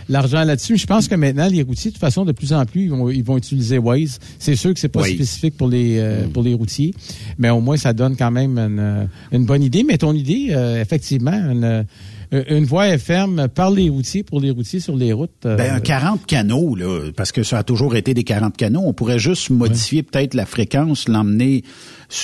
l'argent 0.10 0.44
là-dessus. 0.44 0.78
Je 0.78 0.88
pense 0.88 1.08
que 1.08 1.16
maintenant, 1.16 1.48
les 1.48 1.62
routiers, 1.62 1.92
de 1.92 1.96
toute 1.96 2.02
façon, 2.02 2.26
de 2.26 2.32
plus 2.32 2.54
en 2.54 2.66
plus, 2.66 2.84
ils 2.84 2.90
vont, 2.90 3.10
ils 3.10 3.24
vont 3.24 3.38
utiliser 3.38 3.78
Waze. 3.78 4.20
C'est 4.40 4.56
sûr 4.56 4.74
que 4.74 4.80
c'est 4.80 4.90
pas 4.90 5.04
spécifique 5.04 5.56
pour 5.58 5.68
les, 5.68 5.98
euh, 6.00 6.26
mm. 6.26 6.30
pour 6.32 6.44
les 6.44 6.54
routiers, 6.54 6.94
mais 7.38 7.50
au 7.50 7.62
moins, 7.62 7.78
ça 7.78 7.94
donne 7.94 8.16
quand 8.16 8.32
même 8.32 8.58
une, 8.58 9.08
une 9.32 9.46
bonne 9.46 9.64
idée. 9.64 9.84
Mais 9.84 9.98
ton 9.98 10.14
idée, 10.14 10.50
euh, 10.52 10.82
effectivement, 10.82 11.32
une, 11.32 11.64
euh, 11.64 11.84
une 12.32 12.66
voie 12.66 12.90
FM 12.90 13.48
par 13.54 13.72
les 13.72 13.90
routiers 13.90 14.24
pour 14.24 14.40
les 14.40 14.52
routiers 14.52 14.80
sur 14.80 14.96
les 14.96 15.14
routes. 15.14 15.46
Euh, 15.46 15.56
ben, 15.56 15.76
un 15.76 15.80
40 15.80 16.26
canaux, 16.26 16.76
là, 16.76 17.12
parce 17.16 17.32
que 17.32 17.44
ça 17.44 17.60
a 17.60 17.64
toujours 17.64 17.96
été 17.96 18.14
des 18.14 18.24
40 18.24 18.58
canaux. 18.58 18.84
On 18.86 18.94
pourrait 18.94 19.20
juste 19.20 19.50
modifier 19.50 20.04
peut-être 20.04 20.34
la 20.34 20.46
fréquence, 20.46 21.08
l'emmener 21.08 21.64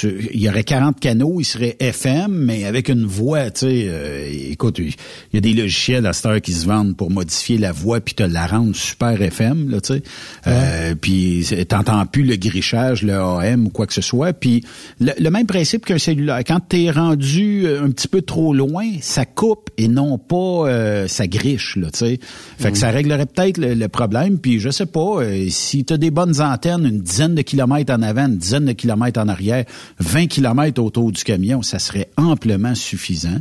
il 0.03 0.39
y 0.39 0.49
aurait 0.49 0.63
40 0.63 0.99
canaux, 0.99 1.39
il 1.39 1.45
serait 1.45 1.75
FM, 1.79 2.31
mais 2.31 2.65
avec 2.65 2.89
une 2.89 3.05
voix, 3.05 3.51
tu 3.51 3.61
sais, 3.61 3.85
euh, 3.87 4.27
écoute, 4.49 4.79
il 4.79 4.93
y 5.33 5.37
a 5.37 5.41
des 5.41 5.53
logiciels 5.53 6.05
à 6.05 6.13
cette 6.13 6.25
heure 6.25 6.41
qui 6.41 6.53
se 6.53 6.65
vendent 6.65 6.95
pour 6.95 7.11
modifier 7.11 7.57
la 7.57 7.71
voix 7.71 7.99
puis 7.99 8.15
te 8.15 8.23
la 8.23 8.47
rendre 8.47 8.75
super 8.75 9.21
FM, 9.21 9.69
là, 9.69 9.81
tu 9.81 9.93
sais. 9.93 10.03
Euh, 10.47 10.95
puis 10.95 11.45
t'entends 11.67 12.05
plus 12.05 12.23
le 12.23 12.35
grichage, 12.35 13.03
le 13.03 13.13
AM 13.13 13.67
ou 13.67 13.69
quoi 13.69 13.85
que 13.85 13.93
ce 13.93 14.01
soit. 14.01 14.33
Puis 14.33 14.63
le, 14.99 15.29
même 15.29 15.47
principe 15.47 15.85
qu'un 15.85 15.97
cellulaire. 15.97 16.41
Quand 16.45 16.59
t'es 16.61 16.89
rendu 16.89 17.67
un 17.67 17.89
petit 17.89 18.07
peu 18.07 18.21
trop 18.21 18.53
loin, 18.53 18.85
ça 19.01 19.25
coupe 19.25 19.69
et 19.77 19.87
non 19.87 20.17
pas 20.17 20.67
euh, 20.67 21.07
ça 21.07 21.27
griche, 21.27 21.75
là, 21.75 21.89
tu 21.91 21.99
sais. 21.99 22.19
Fait 22.57 22.71
que 22.71 22.77
ça 22.77 22.89
réglerait 22.89 23.25
peut-être 23.25 23.57
le, 23.57 23.87
problème. 23.87 24.39
Puis 24.39 24.59
je 24.59 24.69
sais 24.69 24.85
pas, 24.85 25.21
euh, 25.21 25.47
si 25.49 25.83
t'as 25.85 25.97
des 25.97 26.11
bonnes 26.11 26.41
antennes, 26.41 26.85
une 26.85 27.01
dizaine 27.01 27.35
de 27.35 27.41
kilomètres 27.41 27.93
en 27.93 28.01
avant, 28.01 28.27
une 28.27 28.37
dizaine 28.37 28.65
de 28.65 28.71
kilomètres 28.71 29.19
en 29.19 29.27
arrière, 29.27 29.65
20 29.99 30.27
kilomètres 30.27 30.81
autour 30.81 31.11
du 31.11 31.23
camion, 31.23 31.61
ça 31.61 31.79
serait 31.79 32.09
amplement 32.17 32.75
suffisant. 32.75 33.39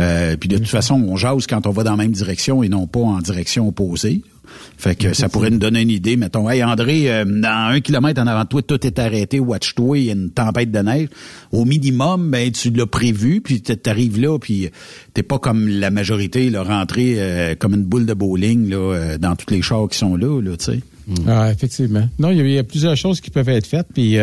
Euh, 0.00 0.36
puis 0.36 0.48
de 0.48 0.56
toute 0.56 0.68
façon, 0.68 0.94
on 0.94 1.16
jase 1.16 1.46
quand 1.46 1.66
on 1.66 1.70
va 1.70 1.84
dans 1.84 1.92
la 1.92 1.96
même 1.96 2.12
direction 2.12 2.62
et 2.62 2.68
non 2.68 2.86
pas 2.86 3.00
en 3.00 3.18
direction 3.18 3.68
opposée. 3.68 4.22
Fait 4.78 4.96
que 4.96 5.12
ça 5.12 5.28
pourrait 5.28 5.50
nous 5.50 5.58
donner 5.58 5.82
une 5.82 5.90
idée. 5.90 6.16
Mettons, 6.16 6.50
hey 6.50 6.64
André, 6.64 7.12
euh, 7.12 7.24
dans 7.24 7.70
un 7.72 7.80
kilomètre 7.80 8.20
en 8.20 8.26
avant 8.26 8.42
de 8.42 8.48
toi, 8.48 8.62
tout 8.62 8.84
est 8.84 8.98
arrêté, 8.98 9.38
watch-toi, 9.38 9.98
il 9.98 10.04
y 10.06 10.08
a 10.08 10.14
une 10.14 10.30
tempête 10.30 10.72
de 10.72 10.78
neige. 10.80 11.08
Au 11.52 11.64
minimum, 11.64 12.30
ben 12.30 12.50
tu 12.50 12.70
l'as 12.70 12.86
prévu, 12.86 13.40
puis 13.42 13.60
t'arrives 13.60 14.18
là, 14.20 14.38
puis 14.38 14.70
t'es 15.14 15.22
pas 15.22 15.38
comme 15.38 15.68
la 15.68 15.90
majorité, 15.90 16.50
là, 16.50 16.64
rentré 16.64 17.14
euh, 17.18 17.54
comme 17.54 17.74
une 17.74 17.84
boule 17.84 18.06
de 18.06 18.14
bowling 18.14 18.70
là, 18.70 19.18
dans 19.18 19.36
toutes 19.36 19.52
les 19.52 19.62
chars 19.62 19.88
qui 19.88 19.98
sont 19.98 20.16
là, 20.16 20.40
là, 20.40 20.56
tu 20.56 20.64
sais. 20.64 20.80
Ah, 21.26 21.50
effectivement. 21.52 22.08
Non, 22.18 22.30
il 22.30 22.48
y, 22.48 22.58
a 22.58 22.64
plusieurs 22.64 22.96
choses 22.96 23.20
qui 23.20 23.30
peuvent 23.30 23.48
être 23.48 23.66
faites. 23.66 23.88
Puis 23.92 24.16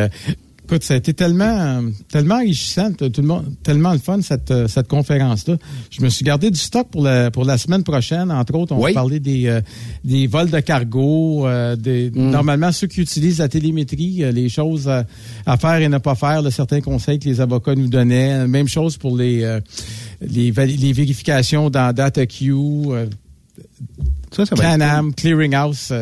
Écoute, 0.69 0.83
ça 0.83 0.95
a 0.95 0.97
été 0.97 1.13
tellement, 1.13 1.81
tellement 2.11 2.35
enrichissant, 2.35 2.91
tout 2.91 3.09
le 3.21 3.23
monde, 3.23 3.45
tellement 3.63 3.93
le 3.93 3.99
fun 3.99 4.21
cette, 4.21 4.51
euh, 4.51 4.67
cette 4.67 4.89
conférence-là. 4.89 5.55
Je 5.89 6.01
me 6.01 6.09
suis 6.09 6.25
gardé 6.25 6.51
du 6.51 6.59
stock 6.59 6.89
pour 6.89 7.03
la 7.03 7.31
pour 7.31 7.45
la 7.45 7.57
semaine 7.57 7.85
prochaine. 7.85 8.29
Entre 8.33 8.53
autres, 8.53 8.75
on 8.75 8.79
va 8.81 8.91
parler 8.91 9.21
des 9.21 9.47
euh, 9.47 9.61
des 10.03 10.27
vols 10.27 10.49
de 10.49 10.59
cargo, 10.59 11.47
euh, 11.47 11.77
des 11.77 12.11
mm. 12.13 12.31
normalement 12.31 12.73
ceux 12.73 12.87
qui 12.87 12.99
utilisent 12.99 13.39
la 13.39 13.47
télémétrie, 13.47 14.25
les 14.29 14.49
choses 14.49 14.89
à, 14.89 15.57
faire 15.57 15.75
et 15.75 15.87
ne 15.87 15.99
pas 15.99 16.15
faire, 16.15 16.43
certains 16.51 16.81
conseils 16.81 17.19
que 17.19 17.29
les 17.29 17.39
avocats 17.39 17.75
nous 17.75 17.87
donnaient. 17.87 18.45
Même 18.45 18.67
chose 18.67 18.97
pour 18.97 19.15
les 19.15 19.59
les, 20.19 20.51
les 20.51 20.91
vérifications 20.91 21.69
dans 21.69 21.95
DataQ, 21.95 22.53
ça, 24.31 24.45
ça 24.45 24.55
Canam, 24.57 25.13
Clearinghouse 25.13 25.93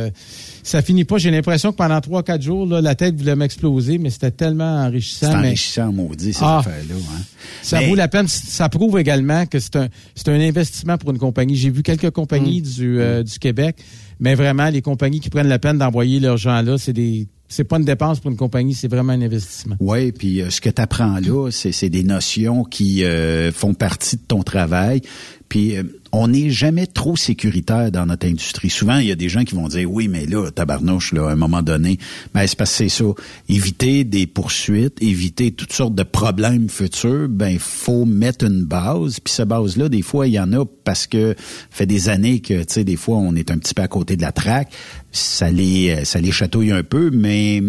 ça 0.66 0.82
finit 0.82 1.06
pas. 1.06 1.20
J'ai 1.20 1.30
l'impression 1.30 1.72
que 1.72 1.78
pendant 1.78 2.02
trois, 2.02 2.24
quatre 2.24 2.42
jours, 2.42 2.66
là, 2.66 2.82
la 2.82 2.96
tête 2.96 3.16
voulait 3.16 3.36
m'exploser, 3.36 4.00
mais 4.00 4.10
c'était 4.10 4.32
tellement 4.32 4.84
enrichissant. 4.84 5.28
C'est 5.30 5.38
enrichissant, 5.38 5.94
maudit, 5.94 6.34
ces 6.34 6.44
ah, 6.44 6.58
affaires-là. 6.58 6.96
Hein. 6.96 7.22
Ça 7.62 7.82
vaut 7.82 7.94
la 7.94 8.08
peine. 8.08 8.28
Ça 8.28 8.68
prouve 8.68 8.98
également 8.98 9.46
que 9.46 9.60
c'est 9.60 9.76
un, 9.76 9.90
c'est 10.16 10.28
un 10.30 10.40
investissement 10.40 10.98
pour 10.98 11.12
une 11.12 11.20
compagnie. 11.20 11.56
J'ai 11.56 11.70
vu 11.70 11.84
quelques 11.84 12.10
compagnies 12.10 12.62
mm. 12.62 12.64
du, 12.64 13.00
euh, 13.00 13.22
du 13.22 13.38
Québec, 13.38 13.78
mais 14.20 14.34
vraiment, 14.34 14.70
les 14.70 14.82
compagnies 14.82 15.20
qui 15.20 15.30
prennent 15.30 15.48
la 15.48 15.60
peine 15.60 15.78
d'envoyer 15.78 16.20
leurs 16.20 16.38
gens 16.38 16.62
là, 16.64 16.80
c'est 16.80 16.94
des 16.94 17.28
c'est 17.48 17.64
pas 17.64 17.78
une 17.78 17.86
dépense 17.86 18.20
pour 18.20 18.32
une 18.32 18.38
compagnie, 18.38 18.74
c'est 18.74 18.88
vraiment 18.88 19.14
un 19.14 19.22
investissement. 19.22 19.76
Oui, 19.80 20.12
puis 20.12 20.42
euh, 20.42 20.50
ce 20.50 20.60
que 20.60 20.70
tu 20.70 20.82
apprends 20.82 21.20
là, 21.20 21.52
c'est 21.52 21.90
des 21.90 22.02
notions 22.02 22.64
qui 22.64 23.06
euh, 23.06 23.52
font 23.52 23.76
partie 23.76 24.16
de 24.16 24.24
ton 24.28 24.42
travail. 24.42 25.02
Puis 25.48 25.76
on 26.16 26.30
n'est 26.30 26.50
jamais 26.50 26.88
trop 26.88 27.18
sécuritaire 27.18 27.92
dans 27.92 28.06
notre 28.06 28.26
industrie. 28.26 28.70
Souvent, 28.70 29.00
il 29.00 29.08
y 29.08 29.12
a 29.12 29.16
des 29.16 29.28
gens 29.28 29.44
qui 29.44 29.54
vont 29.54 29.68
dire, 29.68 29.92
oui, 29.92 30.08
mais 30.08 30.26
là, 30.26 30.50
tabarnouche, 30.50 31.12
là, 31.12 31.28
à 31.28 31.32
un 31.34 31.36
moment 31.36 31.62
donné, 31.62 32.00
mais 32.34 32.48
c'est 32.48 32.58
parce 32.58 32.72
que 32.72 32.78
c'est 32.78 32.90
ça. 32.90 33.06
Éviter 33.50 34.06
des 34.06 34.26
poursuites, 34.26 35.02
éviter 35.02 35.52
toutes 35.52 35.74
sortes 35.74 35.94
de 35.94 36.04
problèmes 36.04 36.70
futurs, 36.70 37.28
ben, 37.30 37.58
faut 37.60 38.06
mettre 38.06 38.46
une 38.46 38.64
base. 38.64 39.20
Puis 39.20 39.34
cette 39.34 39.50
base-là, 39.50 39.90
des 39.90 40.02
fois, 40.02 40.28
il 40.28 40.34
y 40.34 40.40
en 40.40 40.54
a 40.54 40.66
parce 40.66 41.06
que 41.06 41.36
fait 41.70 41.86
des 41.86 42.08
années 42.08 42.40
que, 42.40 42.60
tu 42.60 42.74
sais, 42.74 42.84
des 42.86 42.96
fois, 42.96 43.18
on 43.18 43.36
est 43.36 43.52
un 43.52 43.58
petit 43.58 43.74
peu 43.74 43.82
à 43.82 43.88
côté 43.90 44.16
de 44.16 44.22
la 44.22 44.32
traque 44.32 44.72
ça 45.16 45.50
les 45.50 46.04
ça 46.04 46.20
les 46.20 46.32
chatouille 46.32 46.72
un 46.72 46.84
peu, 46.84 47.10
mais 47.10 47.64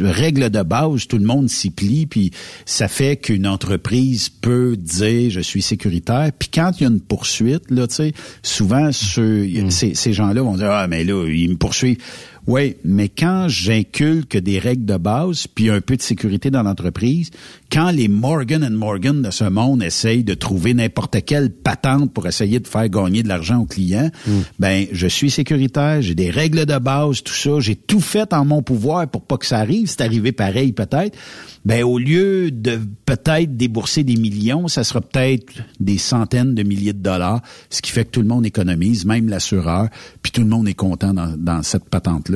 règle 0.00 0.50
de 0.50 0.62
base, 0.62 1.06
tout 1.06 1.18
le 1.18 1.24
monde 1.24 1.48
s'y 1.48 1.70
plie, 1.70 2.06
puis 2.06 2.30
ça 2.64 2.88
fait 2.88 3.16
qu'une 3.16 3.46
entreprise 3.46 4.28
peut 4.28 4.76
dire 4.76 5.30
je 5.30 5.40
suis 5.40 5.62
sécuritaire. 5.62 6.30
Puis 6.38 6.48
quand 6.52 6.72
il 6.78 6.84
y 6.84 6.86
a 6.86 6.90
une 6.90 7.00
poursuite, 7.00 7.70
là, 7.70 7.85
tu 7.86 7.94
sais, 7.94 8.12
souvent 8.42 8.92
ceux, 8.92 9.44
mm. 9.46 9.70
ces, 9.70 9.94
ces 9.94 10.12
gens-là 10.12 10.42
vont 10.42 10.56
dire 10.56 10.70
ah 10.70 10.86
mais 10.88 11.04
là 11.04 11.26
ils 11.28 11.50
me 11.50 11.56
poursuivent. 11.56 11.98
Oui, 12.46 12.76
mais 12.84 13.08
quand 13.08 13.48
j'inculque 13.48 14.36
des 14.36 14.60
règles 14.60 14.84
de 14.84 14.96
base, 14.96 15.48
puis 15.48 15.68
un 15.68 15.80
peu 15.80 15.96
de 15.96 16.02
sécurité 16.02 16.48
dans 16.50 16.62
l'entreprise, 16.62 17.30
quand 17.72 17.90
les 17.90 18.06
Morgan 18.06 18.62
and 18.62 18.76
Morgan 18.76 19.20
de 19.20 19.30
ce 19.32 19.44
monde 19.44 19.82
essayent 19.82 20.22
de 20.22 20.34
trouver 20.34 20.72
n'importe 20.72 21.24
quelle 21.24 21.50
patente 21.50 22.12
pour 22.12 22.28
essayer 22.28 22.60
de 22.60 22.68
faire 22.68 22.88
gagner 22.88 23.24
de 23.24 23.28
l'argent 23.28 23.58
aux 23.58 23.66
clients, 23.66 24.10
mm. 24.28 24.32
ben 24.60 24.86
je 24.92 25.08
suis 25.08 25.30
sécuritaire, 25.30 26.00
j'ai 26.02 26.14
des 26.14 26.30
règles 26.30 26.66
de 26.66 26.78
base, 26.78 27.24
tout 27.24 27.34
ça, 27.34 27.58
j'ai 27.58 27.74
tout 27.74 28.00
fait 28.00 28.32
en 28.32 28.44
mon 28.44 28.62
pouvoir 28.62 29.08
pour 29.08 29.22
pas 29.22 29.38
que 29.38 29.46
ça 29.46 29.58
arrive. 29.58 29.88
C'est 29.88 30.02
arrivé 30.02 30.30
pareil 30.30 30.72
peut-être. 30.72 31.18
Ben 31.64 31.82
au 31.82 31.98
lieu 31.98 32.52
de 32.52 32.78
peut-être 33.06 33.56
débourser 33.56 34.04
des 34.04 34.14
millions, 34.14 34.68
ça 34.68 34.84
sera 34.84 35.00
peut-être 35.00 35.52
des 35.80 35.98
centaines 35.98 36.54
de 36.54 36.62
milliers 36.62 36.92
de 36.92 37.02
dollars, 37.02 37.42
ce 37.70 37.82
qui 37.82 37.90
fait 37.90 38.04
que 38.04 38.10
tout 38.10 38.22
le 38.22 38.28
monde 38.28 38.46
économise, 38.46 39.04
même 39.04 39.28
l'assureur, 39.28 39.88
puis 40.22 40.30
tout 40.30 40.42
le 40.42 40.46
monde 40.46 40.68
est 40.68 40.74
content 40.74 41.12
dans, 41.12 41.36
dans 41.36 41.64
cette 41.64 41.86
patente-là. 41.86 42.35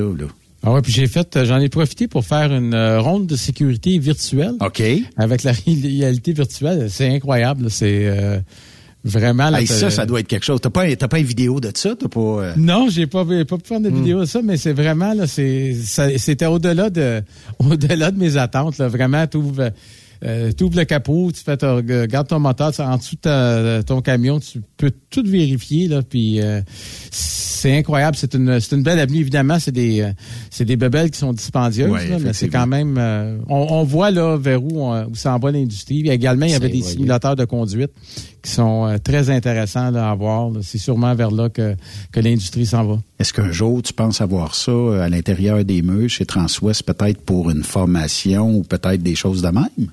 Ah 0.63 0.71
ouais, 0.73 0.81
puis 0.81 0.91
j'ai 0.91 1.07
fait, 1.07 1.39
j'en 1.43 1.59
ai 1.59 1.69
profité 1.69 2.07
pour 2.07 2.23
faire 2.23 2.51
une 2.53 2.73
euh, 2.75 3.01
ronde 3.01 3.25
de 3.25 3.35
sécurité 3.35 3.97
virtuelle. 3.97 4.53
OK. 4.59 4.83
Avec 5.17 5.41
la 5.43 5.51
réalité 5.65 6.33
virtuelle, 6.33 6.87
c'est 6.89 7.07
incroyable. 7.09 7.69
C'est 7.71 8.05
euh, 8.07 8.39
Vraiment, 9.03 9.49
là, 9.49 9.61
Hey, 9.61 9.65
ça, 9.65 9.89
ça 9.89 10.05
doit 10.05 10.19
être 10.19 10.27
quelque 10.27 10.45
chose. 10.45 10.61
T'as 10.61 10.69
pas, 10.69 10.95
t'as 10.95 11.07
pas 11.07 11.17
une 11.17 11.25
vidéo 11.25 11.59
de 11.59 11.71
ça? 11.73 11.95
T'as 11.99 12.07
pas. 12.07 12.19
euh, 12.19 12.53
Non, 12.55 12.87
j'ai 12.87 13.07
pas 13.07 13.25
pas 13.25 13.57
pu 13.57 13.67
faire 13.67 13.81
de 13.81 13.89
Hmm. 13.89 13.95
vidéo 13.95 14.19
de 14.19 14.25
ça, 14.25 14.41
mais 14.43 14.57
c'est 14.57 14.73
vraiment 14.73 15.13
là, 15.15 15.25
c'est 15.25 15.73
c'était 16.17 16.45
au-delà 16.45 16.91
de 16.91 17.23
au-delà 17.59 18.11
de 18.11 18.19
mes 18.19 18.37
attentes. 18.37 18.77
Là. 18.77 18.87
Vraiment, 18.87 19.25
tu 20.57 20.63
ouvres 20.63 20.77
le 20.77 20.85
capot, 20.85 21.31
tu 21.31 21.41
fais 21.43 21.57
ton, 21.57 21.75
regarde 21.77 22.27
ton 22.27 22.39
moteur, 22.39 22.71
tu- 22.71 22.81
en 22.81 22.97
dessous 22.97 23.15
de 23.15 23.21
ta- 23.21 23.83
ton 23.83 24.01
camion, 24.01 24.39
tu 24.39 24.61
peux 24.77 24.91
tout 25.09 25.23
vérifier 25.25 25.87
là, 25.87 26.01
puis 26.01 26.39
euh, 26.41 26.61
c'est 27.11 27.77
incroyable. 27.77 28.15
C'est 28.17 28.33
une 28.33 28.59
c'est 28.59 28.75
une 28.75 28.83
belle 28.83 28.99
avenue 28.99 29.19
évidemment. 29.19 29.59
C'est 29.59 29.71
des 29.71 30.01
euh, 30.01 30.11
c'est 30.49 30.65
des 30.65 30.75
bebelles 30.77 31.11
qui 31.11 31.19
sont 31.19 31.33
dispendieuses, 31.33 31.89
Ouais, 31.91 32.07
là, 32.07 32.17
mais 32.19 32.33
c'est 32.33 32.49
quand 32.49 32.67
même 32.67 32.95
euh, 32.97 33.37
on, 33.49 33.67
on 33.69 33.83
voit 33.83 34.11
là 34.11 34.37
vers 34.37 34.63
où 34.63 34.81
on- 34.81 35.05
où 35.05 35.15
s'en 35.15 35.37
va 35.39 35.51
l'industrie. 35.51 36.07
Également, 36.09 36.45
il 36.45 36.51
y 36.51 36.55
avait 36.55 36.69
des 36.69 36.81
simulateurs 36.83 37.35
de 37.35 37.45
conduite 37.45 37.91
qui 38.41 38.49
sont 38.51 38.87
euh, 38.87 38.97
très 38.97 39.29
intéressants 39.29 39.91
là, 39.91 40.09
à 40.09 40.15
voir. 40.15 40.49
là. 40.49 40.59
C'est 40.63 40.77
sûrement 40.79 41.13
vers 41.15 41.31
là 41.31 41.49
que 41.49 41.75
que 42.11 42.19
l'industrie 42.19 42.65
s'en 42.65 42.83
va. 42.85 42.99
Est-ce 43.19 43.33
qu'un 43.33 43.51
jour, 43.51 43.81
tu 43.83 43.93
penses 43.93 44.21
avoir 44.21 44.55
ça 44.55 44.71
euh, 44.71 45.01
à 45.01 45.09
l'intérieur 45.09 45.63
des 45.63 45.81
murs 45.83 46.09
chez 46.09 46.25
Transwest, 46.25 46.83
peut-être 46.83 47.21
pour 47.21 47.51
une 47.51 47.63
formation 47.63 48.55
ou 48.55 48.63
peut-être 48.63 49.03
des 49.03 49.15
choses 49.15 49.41
de 49.41 49.49
même? 49.49 49.89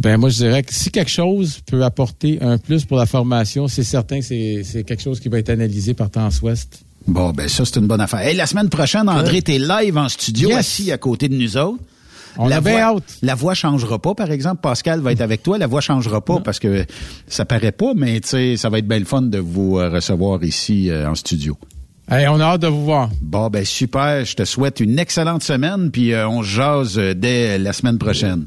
Ben 0.00 0.16
moi 0.16 0.30
je 0.30 0.36
dirais 0.36 0.62
que 0.62 0.72
si 0.72 0.90
quelque 0.90 1.10
chose 1.10 1.60
peut 1.66 1.84
apporter 1.84 2.38
un 2.40 2.56
plus 2.56 2.86
pour 2.86 2.96
la 2.96 3.04
formation, 3.04 3.68
c'est 3.68 3.84
certain 3.84 4.20
que 4.20 4.24
c'est 4.24 4.82
quelque 4.86 5.02
chose 5.02 5.20
qui 5.20 5.28
va 5.28 5.38
être 5.38 5.50
analysé 5.50 5.92
par 5.92 6.10
Transwest. 6.10 6.80
Bon, 7.06 7.32
ben 7.32 7.48
ça, 7.48 7.66
c'est 7.66 7.76
une 7.78 7.86
bonne 7.86 8.00
affaire. 8.00 8.20
Hey, 8.20 8.34
la 8.34 8.46
semaine 8.46 8.70
prochaine, 8.70 9.08
André, 9.10 9.42
t'es 9.42 9.58
live 9.58 9.98
en 9.98 10.08
studio, 10.08 10.48
Yes. 10.50 10.58
assis 10.58 10.90
à 10.92 10.96
côté 10.96 11.28
de 11.28 11.34
nous 11.34 11.56
autres. 11.58 11.82
On 12.38 12.48
la 12.48 12.60
voix, 12.60 12.80
hâte. 12.80 13.18
La 13.20 13.34
voix 13.34 13.52
changera 13.54 13.98
pas, 13.98 14.14
par 14.14 14.30
exemple. 14.30 14.60
Pascal 14.62 15.00
va 15.00 15.12
être 15.12 15.20
avec 15.20 15.42
toi. 15.42 15.58
La 15.58 15.66
voix 15.66 15.80
changera 15.82 16.24
pas 16.24 16.40
parce 16.40 16.58
que 16.58 16.86
ça 17.26 17.44
paraît 17.44 17.72
pas, 17.72 17.92
mais 17.94 18.20
tu 18.20 18.28
sais, 18.28 18.56
ça 18.56 18.70
va 18.70 18.78
être 18.78 18.88
bien 18.88 19.00
le 19.00 19.04
fun 19.04 19.20
de 19.22 19.38
vous 19.38 19.78
euh, 19.78 19.90
recevoir 19.90 20.42
ici 20.44 20.88
euh, 20.88 21.10
en 21.10 21.14
studio. 21.14 21.58
Hey, 22.10 22.26
on 22.28 22.40
a 22.40 22.44
hâte 22.44 22.62
de 22.62 22.68
vous 22.68 22.84
voir. 22.84 23.10
Bon, 23.20 23.48
ben 23.50 23.64
super. 23.66 24.24
Je 24.24 24.34
te 24.34 24.44
souhaite 24.44 24.80
une 24.80 24.98
excellente 24.98 25.42
semaine, 25.42 25.90
puis 25.90 26.12
euh, 26.14 26.26
on 26.28 26.42
se 26.42 26.48
jase 26.48 26.98
dès 27.16 27.58
la 27.58 27.72
semaine 27.72 27.98
prochaine. 27.98 28.46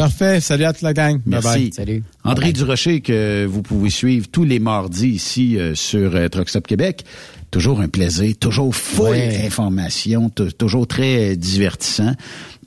Parfait. 0.00 0.40
Salut 0.40 0.64
à 0.64 0.72
toute 0.72 0.82
la 0.82 0.92
gang. 0.94 1.16
Bye 1.16 1.22
Merci. 1.26 1.48
bye. 1.48 1.72
Salut. 1.72 2.02
André 2.24 2.52
Durocher, 2.52 3.00
que 3.00 3.44
vous 3.46 3.62
pouvez 3.62 3.90
suivre 3.90 4.26
tous 4.30 4.44
les 4.44 4.58
mardis 4.58 5.08
ici 5.08 5.58
euh, 5.58 5.74
sur 5.74 6.14
euh, 6.16 6.28
Truck 6.28 6.48
Stop 6.48 6.66
Québec. 6.66 7.04
Toujours 7.50 7.80
un 7.80 7.88
plaisir, 7.88 8.34
toujours 8.38 8.74
full 8.74 9.10
Ouais. 9.10 9.42
information, 9.44 10.30
t- 10.30 10.52
toujours 10.52 10.86
très 10.86 11.36
divertissant. 11.36 12.12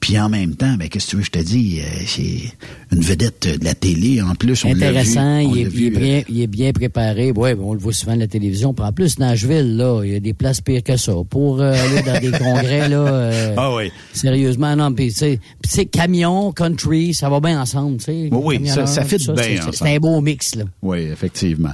Puis 0.04 0.20
en 0.20 0.28
même 0.28 0.56
temps, 0.58 0.76
ben, 0.78 0.90
qu'est-ce 0.90 1.06
que 1.06 1.12
tu 1.12 1.16
veux 1.16 1.24
je 1.24 1.30
te 1.32 1.40
dis? 1.40 1.80
euh, 1.80 2.04
c'est 2.06 2.52
une 2.92 3.02
vedette 3.02 3.58
de 3.58 3.64
la 3.64 3.74
télé. 3.74 4.22
En 4.22 4.36
plus, 4.36 4.66
on 4.66 4.68
vu. 4.68 4.76
Intéressant, 4.76 5.38
on 5.38 5.56
il 5.56 5.60
est, 5.62 5.70
il, 5.74 5.84
est 5.86 5.96
euh, 5.96 6.00
bien, 6.00 6.24
il 6.28 6.42
est 6.42 6.48
bien 6.48 6.72
préparé. 6.74 7.32
Ouais, 7.32 7.56
on 7.58 7.74
le 7.74 7.80
voit 7.80 7.94
souvent 7.94 8.12
à 8.12 8.16
la 8.18 8.28
télévision. 8.28 8.74
Puis 8.74 8.86
en 8.86 8.92
plus, 8.92 9.18
Nashville, 9.18 9.78
là, 9.78 10.02
il 10.04 10.12
y 10.12 10.16
a 10.16 10.20
des 10.20 10.34
places 10.34 10.60
pires 10.60 10.84
que 10.84 10.98
ça. 10.98 11.14
Pour 11.30 11.62
euh, 11.62 11.72
aller 11.74 12.02
dans 12.02 12.20
des 12.20 12.38
congrès, 12.38 12.90
là. 12.90 12.98
euh, 12.98 13.54
Ah 13.56 13.74
oui. 13.74 13.92
Sérieusement, 14.12 14.76
non. 14.76 14.92
Puis, 14.94 15.08
tu 15.14 15.20
sais, 15.20 15.40
puis, 15.62 15.88
camion, 15.88 16.52
country, 16.52 17.14
ça 17.14 17.30
va 17.30 17.40
bien 17.40 17.62
ensemble, 17.62 17.96
tu 18.00 18.04
sais. 18.04 18.30
Oui, 18.30 18.58
oui, 18.60 18.68
ça- 18.68 18.86
ça 18.86 19.06
fit 19.06 19.16
bien 19.18 19.36
c'est- 19.38 19.60
ensemble. 19.60 19.74
C'est 19.76 19.96
un 19.96 20.00
beau 20.00 20.20
mix, 20.20 20.56
là. 20.56 20.66
Oui, 20.82 20.98
effectivement. 21.00 21.72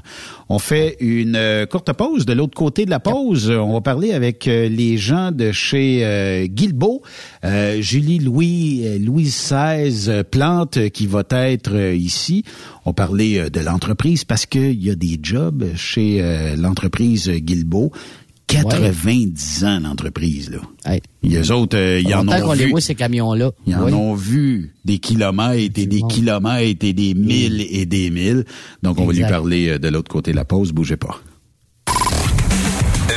On 0.50 0.60
fait 0.60 0.98
une 1.00 1.36
euh, 1.36 1.66
courte 1.66 1.92
pause. 1.94 2.28
De 2.28 2.34
l'autre 2.34 2.56
côté 2.56 2.86
de 2.86 2.92
la 2.92 3.00
pause, 3.00 3.50
euh, 3.50 3.58
on 3.58 3.74
va 3.74 3.82
parler 3.82 4.14
avec 4.14 4.48
euh, 4.48 4.70
les 4.70 4.98
gens 4.98 5.32
de 5.32 5.52
chez 5.52 6.02
euh, 6.06 6.46
Guilbeault. 6.46 7.02
Euh, 7.44 7.82
Julie 7.82 8.19
Louis, 8.20 8.82
euh, 8.86 9.00
Louise 9.00 9.36
XVI 9.36 10.10
euh, 10.10 10.24
Plante 10.24 10.78
euh, 10.78 10.90
qui 10.90 11.08
va 11.08 11.24
être 11.32 11.94
ici. 11.94 12.44
On 12.86 12.94
parlait 12.94 13.50
de 13.50 13.60
l'entreprise 13.60 14.24
parce 14.24 14.46
qu'il 14.46 14.84
y 14.84 14.90
a 14.90 14.96
des 14.96 15.20
jobs 15.22 15.66
chez 15.76 16.22
l'entreprise 16.58 17.30
Guilbeault. 17.30 17.92
90 18.50 19.64
ans 19.66 19.80
l'entreprise, 19.80 20.50
là. 20.50 20.58
Hey. 20.84 21.02
Il 21.22 21.32
y 21.32 21.38
a 21.38 21.42
eux 21.42 21.52
autres, 21.52 21.78
euh, 21.78 22.02
ils 22.04 22.16
en 22.16 22.28
ont 22.28 22.54
les 22.54 22.66
vu. 22.66 22.72
voit, 22.72 22.82
ces 22.82 22.96
camions-là. 22.96 23.52
Ils 23.68 23.76
en 23.76 23.94
ont 23.94 24.16
vu 24.16 24.74
des 24.86 24.98
kilomètres 24.98 25.80
et 25.80 25.86
des 25.86 26.02
kilomètres 26.10 26.84
et 26.84 26.94
des 26.94 27.14
milles 27.14 27.66
et 27.70 27.86
des 27.86 28.10
milles. 28.10 28.46
Donc, 28.82 29.00
on 29.00 29.06
va 29.06 29.14
lui 29.14 29.22
parler 29.22 29.78
de 29.78 29.88
l'autre 29.90 30.10
côté 30.10 30.32
de 30.32 30.36
la 30.36 30.46
pause. 30.46 30.72
Bougez 30.72 30.98
pas. 30.98 31.22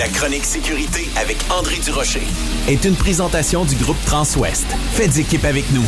La 0.03 0.09
chronique 0.09 0.45
sécurité 0.45 1.09
avec 1.15 1.37
André 1.49 1.77
Durocher. 1.79 2.23
est 2.67 2.85
une 2.85 2.97
présentation 2.97 3.65
du 3.65 3.77
groupe 3.77 3.97
Transwest. 4.05 4.67
Faites 4.95 5.17
équipe 5.17 5.45
avec 5.45 5.65
nous. 5.71 5.85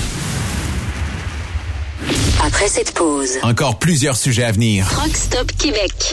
Après 2.41 2.69
cette 2.69 2.93
pause, 2.93 3.39
Encore 3.43 3.81
plusieurs 3.81 4.17
sujets 4.17 4.45
à 4.45 4.53
venir. 4.53 4.87
Truck 4.89 5.17
Stop 5.17 5.51
Québec. 5.59 6.13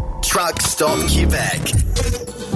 Truck 0.21 0.61
Stop 0.61 1.05
Québec. 1.07 1.73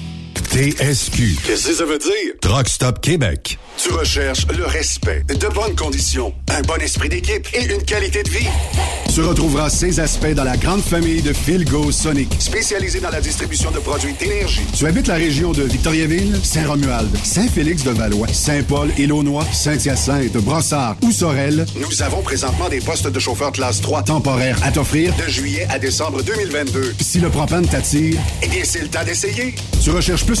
TSQ. 0.51 1.37
Qu'est-ce 1.45 1.67
que 1.69 1.73
ça 1.75 1.85
veut 1.85 1.97
dire? 1.97 2.33
Truck 2.41 2.67
Stop 2.67 2.99
Québec. 2.99 3.57
Tu 3.77 3.89
recherches 3.93 4.45
le 4.47 4.65
respect, 4.65 5.23
de 5.29 5.47
bonnes 5.47 5.77
conditions, 5.77 6.33
un 6.49 6.61
bon 6.63 6.75
esprit 6.81 7.07
d'équipe 7.07 7.47
et 7.53 7.73
une 7.73 7.81
qualité 7.83 8.21
de 8.21 8.29
vie. 8.29 8.47
Tu 9.13 9.21
retrouveras 9.21 9.69
ces 9.69 9.99
aspects 10.01 10.33
dans 10.33 10.43
la 10.43 10.57
grande 10.57 10.81
famille 10.81 11.21
de 11.21 11.31
Philgo 11.33 11.91
Sonic, 11.91 12.35
spécialisée 12.39 12.99
dans 12.99 13.09
la 13.09 13.21
distribution 13.21 13.71
de 13.71 13.79
produits 13.79 14.13
d'énergie. 14.13 14.61
Tu 14.77 14.85
habites 14.85 15.07
la 15.07 15.15
région 15.15 15.53
de 15.53 15.63
Victoriaville, 15.63 16.37
Saint-Romuald, 16.43 17.09
Saint-Félix-de-Valois, 17.23 18.27
Saint-Paul, 18.31 18.89
Élonois, 18.97 19.45
Saint-Hyacinthe, 19.53 20.33
Brossard 20.37 20.97
ou 21.01 21.11
Sorel. 21.11 21.65
Nous 21.77 22.03
avons 22.03 22.21
présentement 22.21 22.67
des 22.69 22.81
postes 22.81 23.07
de 23.07 23.19
chauffeur 23.19 23.53
classe 23.53 23.79
3 23.81 24.03
temporaires 24.03 24.57
à 24.63 24.71
t'offrir 24.71 25.13
de 25.15 25.29
juillet 25.29 25.65
à 25.69 25.79
décembre 25.79 26.21
2022. 26.23 26.95
Si 26.99 27.19
le 27.19 27.29
propane 27.29 27.67
t'attire, 27.67 28.19
eh 28.43 28.47
bien, 28.47 28.61
c'est 28.63 28.81
le 28.81 28.89
temps 28.89 29.03
d'essayer. 29.05 29.55
Tu 29.83 29.89
recherches 29.91 30.25
plus 30.25 30.40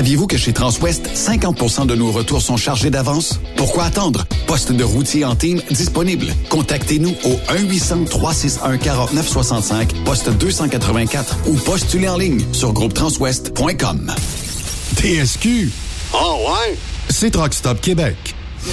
Saviez-vous 0.00 0.26
que 0.26 0.38
chez 0.38 0.54
Transwest, 0.54 1.10
50% 1.14 1.84
de 1.84 1.94
nos 1.94 2.10
retours 2.10 2.40
sont 2.40 2.56
chargés 2.56 2.88
d'avance? 2.88 3.38
Pourquoi 3.56 3.84
attendre? 3.84 4.24
Poste 4.46 4.72
de 4.72 4.82
routier 4.82 5.26
en 5.26 5.36
team 5.36 5.60
disponible. 5.70 6.28
Contactez-nous 6.48 7.14
au 7.22 7.36
1-800-361-4965, 8.08 10.02
poste 10.06 10.30
284 10.30 11.40
ou 11.48 11.54
postulez 11.54 12.08
en 12.08 12.16
ligne 12.16 12.42
sur 12.54 12.72
groupetranswest.com. 12.72 14.10
TSQ. 14.96 15.70
Oh 16.14 16.46
ouais? 16.48 16.78
C'est 17.10 17.32
Truck 17.32 17.52
Stop 17.52 17.82
Québec. 17.82 18.16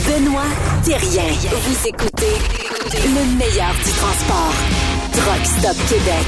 Benoît 0.06 0.48
Thérien. 0.86 1.28
Vous 1.52 1.88
écoutez 1.90 2.38
le 3.04 3.36
meilleur 3.38 3.74
du 3.74 3.92
transport. 3.92 4.54
Truck 5.12 5.46
Stop 5.60 5.76
Québec. 5.90 6.26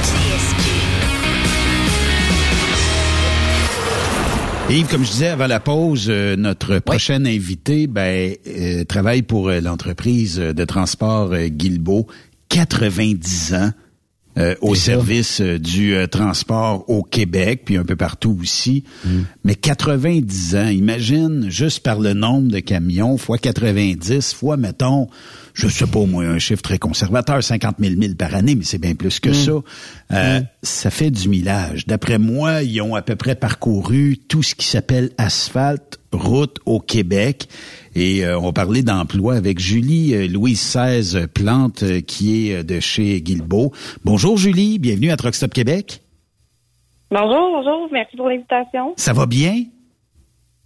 Yves, 4.70 4.86
comme 4.86 5.04
je 5.04 5.10
disais 5.10 5.26
avant 5.28 5.48
la 5.48 5.58
pause, 5.58 6.06
euh, 6.08 6.36
notre 6.36 6.78
prochain 6.78 7.24
invité 7.24 7.88
ben, 7.88 8.34
euh, 8.46 8.84
travaille 8.84 9.22
pour 9.22 9.48
euh, 9.48 9.60
l'entreprise 9.60 10.36
de 10.36 10.64
transport 10.64 11.32
euh, 11.32 11.48
Guilbeault, 11.48 12.06
90 12.50 13.54
ans. 13.54 13.70
euh, 14.38 14.54
au 14.60 14.76
service 14.76 15.40
euh, 15.40 15.58
du 15.58 15.92
euh, 15.94 16.06
transport 16.06 16.88
au 16.88 17.02
Québec, 17.02 17.62
puis 17.64 17.76
un 17.76 17.84
peu 17.84 17.96
partout 17.96 18.38
aussi. 18.40 18.84
Mais 19.42 19.56
90 19.56 20.54
ans, 20.54 20.68
imagine 20.68 21.50
juste 21.50 21.80
par 21.82 21.98
le 21.98 22.12
nombre 22.12 22.48
de 22.52 22.60
camions, 22.60 23.18
fois 23.18 23.38
90, 23.38 24.32
fois, 24.34 24.56
mettons, 24.56 25.08
je 25.68 25.68
sais 25.68 25.86
pas 25.86 26.04
moi, 26.06 26.24
un 26.24 26.38
chiffre 26.38 26.62
très 26.62 26.78
conservateur, 26.78 27.42
50 27.42 27.76
000 27.78 27.96
milles 27.96 28.16
par 28.16 28.34
année, 28.34 28.54
mais 28.54 28.64
c'est 28.64 28.78
bien 28.78 28.94
plus 28.94 29.20
que 29.20 29.32
ça. 29.32 29.52
Euh, 30.12 30.40
Ça 30.62 30.90
fait 30.90 31.10
du 31.10 31.28
millage. 31.28 31.86
D'après 31.86 32.18
moi, 32.18 32.62
ils 32.62 32.80
ont 32.80 32.94
à 32.94 33.02
peu 33.02 33.16
près 33.16 33.34
parcouru 33.34 34.16
tout 34.28 34.42
ce 34.42 34.54
qui 34.54 34.66
s'appelle 34.66 35.10
asphalte, 35.18 36.00
route 36.12 36.58
au 36.66 36.80
Québec. 36.80 37.48
Et 37.94 38.24
euh, 38.24 38.38
on 38.38 38.46
va 38.46 38.52
parler 38.52 38.82
d'emploi 38.82 39.34
avec 39.34 39.58
Julie 39.58 40.14
euh, 40.14 40.26
Louise 40.28 40.60
XVI 40.76 41.26
Plante, 41.26 41.82
euh, 41.82 42.00
qui 42.00 42.48
est 42.48 42.56
euh, 42.56 42.62
de 42.62 42.80
chez 42.80 43.20
Guilbeault. 43.20 43.72
Bonjour 44.04 44.36
Julie, 44.38 44.78
bienvenue 44.78 45.10
à 45.10 45.16
Truck 45.16 45.34
Stop 45.34 45.52
Québec. 45.52 46.00
Bonjour, 47.10 47.50
bonjour, 47.52 47.88
merci 47.92 48.16
pour 48.16 48.28
l'invitation. 48.28 48.94
Ça 48.96 49.12
va 49.12 49.26
bien? 49.26 49.64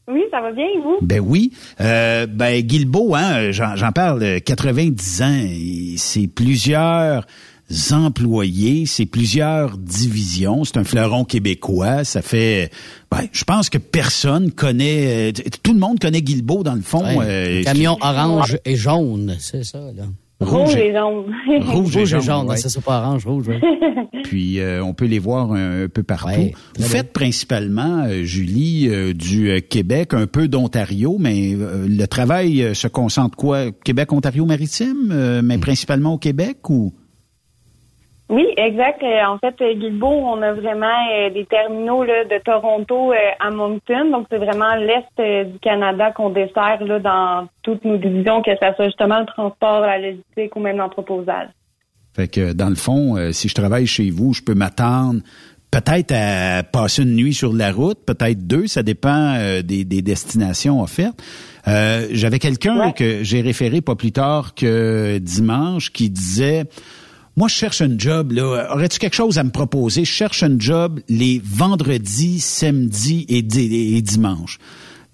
Oui, 0.06 0.20
ça 0.30 0.40
va 0.40 0.52
bien, 0.52 0.66
et 0.66 0.80
vous? 0.80 0.98
Ben 1.00 1.20
oui. 1.20 1.52
Euh, 1.80 2.26
ben 2.26 2.60
Guilbeault, 2.60 3.14
hein, 3.14 3.52
j'en 3.52 3.74
j'en 3.76 3.92
parle, 3.92 4.22
euh, 4.22 4.38
90 4.38 5.22
ans, 5.22 5.40
et 5.48 5.94
c'est 5.96 6.26
plusieurs 6.26 7.26
employés, 7.92 8.84
c'est 8.86 9.06
plusieurs 9.06 9.78
divisions, 9.78 10.64
c'est 10.64 10.76
un 10.76 10.84
fleuron 10.84 11.24
québécois, 11.24 12.04
ça 12.04 12.20
fait 12.20 12.70
ben, 13.10 13.22
je 13.32 13.44
pense 13.44 13.70
que 13.70 13.78
personne 13.78 14.52
connaît 14.52 15.30
euh, 15.30 15.32
tout 15.62 15.72
le 15.72 15.78
monde 15.78 15.98
connaît 15.98 16.20
Guilbeault 16.20 16.62
dans 16.62 16.74
le 16.74 16.82
fond. 16.82 17.02
euh, 17.04 17.62
Camion 17.64 17.96
orange 18.02 18.58
et 18.64 18.76
jaune, 18.76 19.36
c'est 19.38 19.64
ça, 19.64 19.78
là. 19.96 20.04
Rouge 20.50 20.76
et 20.76 20.92
jaune. 20.92 21.34
Rouge 21.66 21.96
et 21.96 22.06
jaune, 22.06 22.48
ouais. 22.48 22.56
c'est 22.56 22.68
ça, 22.68 22.80
pas 22.80 23.00
orange, 23.00 23.26
rouge. 23.26 23.48
ouais. 23.48 23.60
Puis 24.24 24.58
euh, 24.60 24.82
on 24.82 24.94
peut 24.94 25.04
les 25.04 25.18
voir 25.18 25.52
un, 25.52 25.84
un 25.84 25.88
peu 25.88 26.02
partout. 26.02 26.50
Vous 26.78 26.88
faites 26.88 27.12
principalement, 27.12 28.04
euh, 28.06 28.22
Julie, 28.22 28.88
euh, 28.88 29.12
du 29.12 29.60
Québec, 29.68 30.14
un 30.14 30.26
peu 30.26 30.48
d'Ontario, 30.48 31.16
mais 31.18 31.54
euh, 31.54 31.86
le 31.88 32.06
travail 32.06 32.62
euh, 32.62 32.74
se 32.74 32.88
concentre 32.88 33.36
quoi? 33.36 33.70
Québec, 33.84 34.12
Ontario 34.12 34.44
maritime, 34.46 35.10
euh, 35.10 35.42
mais 35.44 35.58
principalement 35.58 36.14
au 36.14 36.18
Québec 36.18 36.70
ou? 36.70 36.92
Oui, 38.30 38.46
exact. 38.56 39.02
Euh, 39.02 39.24
En 39.26 39.38
fait, 39.38 39.54
euh, 39.60 39.74
Guilbeault, 39.74 40.06
on 40.08 40.40
a 40.40 40.52
vraiment 40.52 40.86
euh, 41.12 41.30
des 41.30 41.44
terminaux 41.44 42.04
là, 42.04 42.24
de 42.24 42.42
Toronto 42.42 43.12
à 43.38 43.50
Moncton. 43.50 44.10
Donc, 44.10 44.26
c'est 44.30 44.38
vraiment 44.38 44.74
l'Est 44.76 45.50
du 45.52 45.58
Canada 45.58 46.10
qu'on 46.12 46.30
dessert 46.30 46.82
là, 46.84 46.98
dans 46.98 47.48
toutes 47.62 47.84
nos 47.84 47.98
divisions, 47.98 48.42
que 48.42 48.50
ce 48.52 48.74
soit 48.76 48.86
justement 48.86 49.20
le 49.20 49.26
transport, 49.26 49.80
la 49.80 49.98
logistique 49.98 50.56
ou 50.56 50.60
même 50.60 50.78
l'entreposage. 50.78 51.48
Fait 52.14 52.28
que 52.28 52.52
dans 52.52 52.68
le 52.68 52.76
fond, 52.76 53.16
si 53.32 53.48
je 53.48 53.54
travaille 53.54 53.86
chez 53.86 54.08
vous, 54.10 54.32
je 54.34 54.42
peux 54.42 54.54
m'attendre 54.54 55.20
peut-être 55.74 56.12
à 56.12 56.62
passer 56.62 57.02
une 57.02 57.16
nuit 57.16 57.34
sur 57.34 57.52
la 57.52 57.72
route, 57.72 57.98
peut-être 58.06 58.46
deux, 58.46 58.68
ça 58.68 58.84
dépend 58.84 59.34
euh, 59.34 59.62
des, 59.62 59.84
des 59.84 60.02
destinations 60.02 60.80
offertes. 60.80 61.20
Euh, 61.66 62.06
J'avais 62.12 62.38
quelqu'un 62.38 62.92
que 62.92 63.24
j'ai 63.24 63.40
référé 63.40 63.80
pas 63.80 63.96
plus 63.96 64.12
tard 64.12 64.54
que 64.54 65.18
dimanche 65.18 65.90
qui 65.90 66.10
disait 66.10 66.64
moi, 67.36 67.48
je 67.48 67.54
cherche 67.54 67.80
un 67.80 67.98
job. 67.98 68.32
Aurais-tu 68.38 68.98
quelque 68.98 69.16
chose 69.16 69.38
à 69.38 69.44
me 69.44 69.50
proposer? 69.50 70.04
Je 70.04 70.10
cherche 70.10 70.42
un 70.42 70.56
job 70.58 71.00
les 71.08 71.40
vendredis, 71.44 72.40
samedis 72.40 73.26
et, 73.28 73.38
et 73.38 74.02
dimanches. 74.02 74.58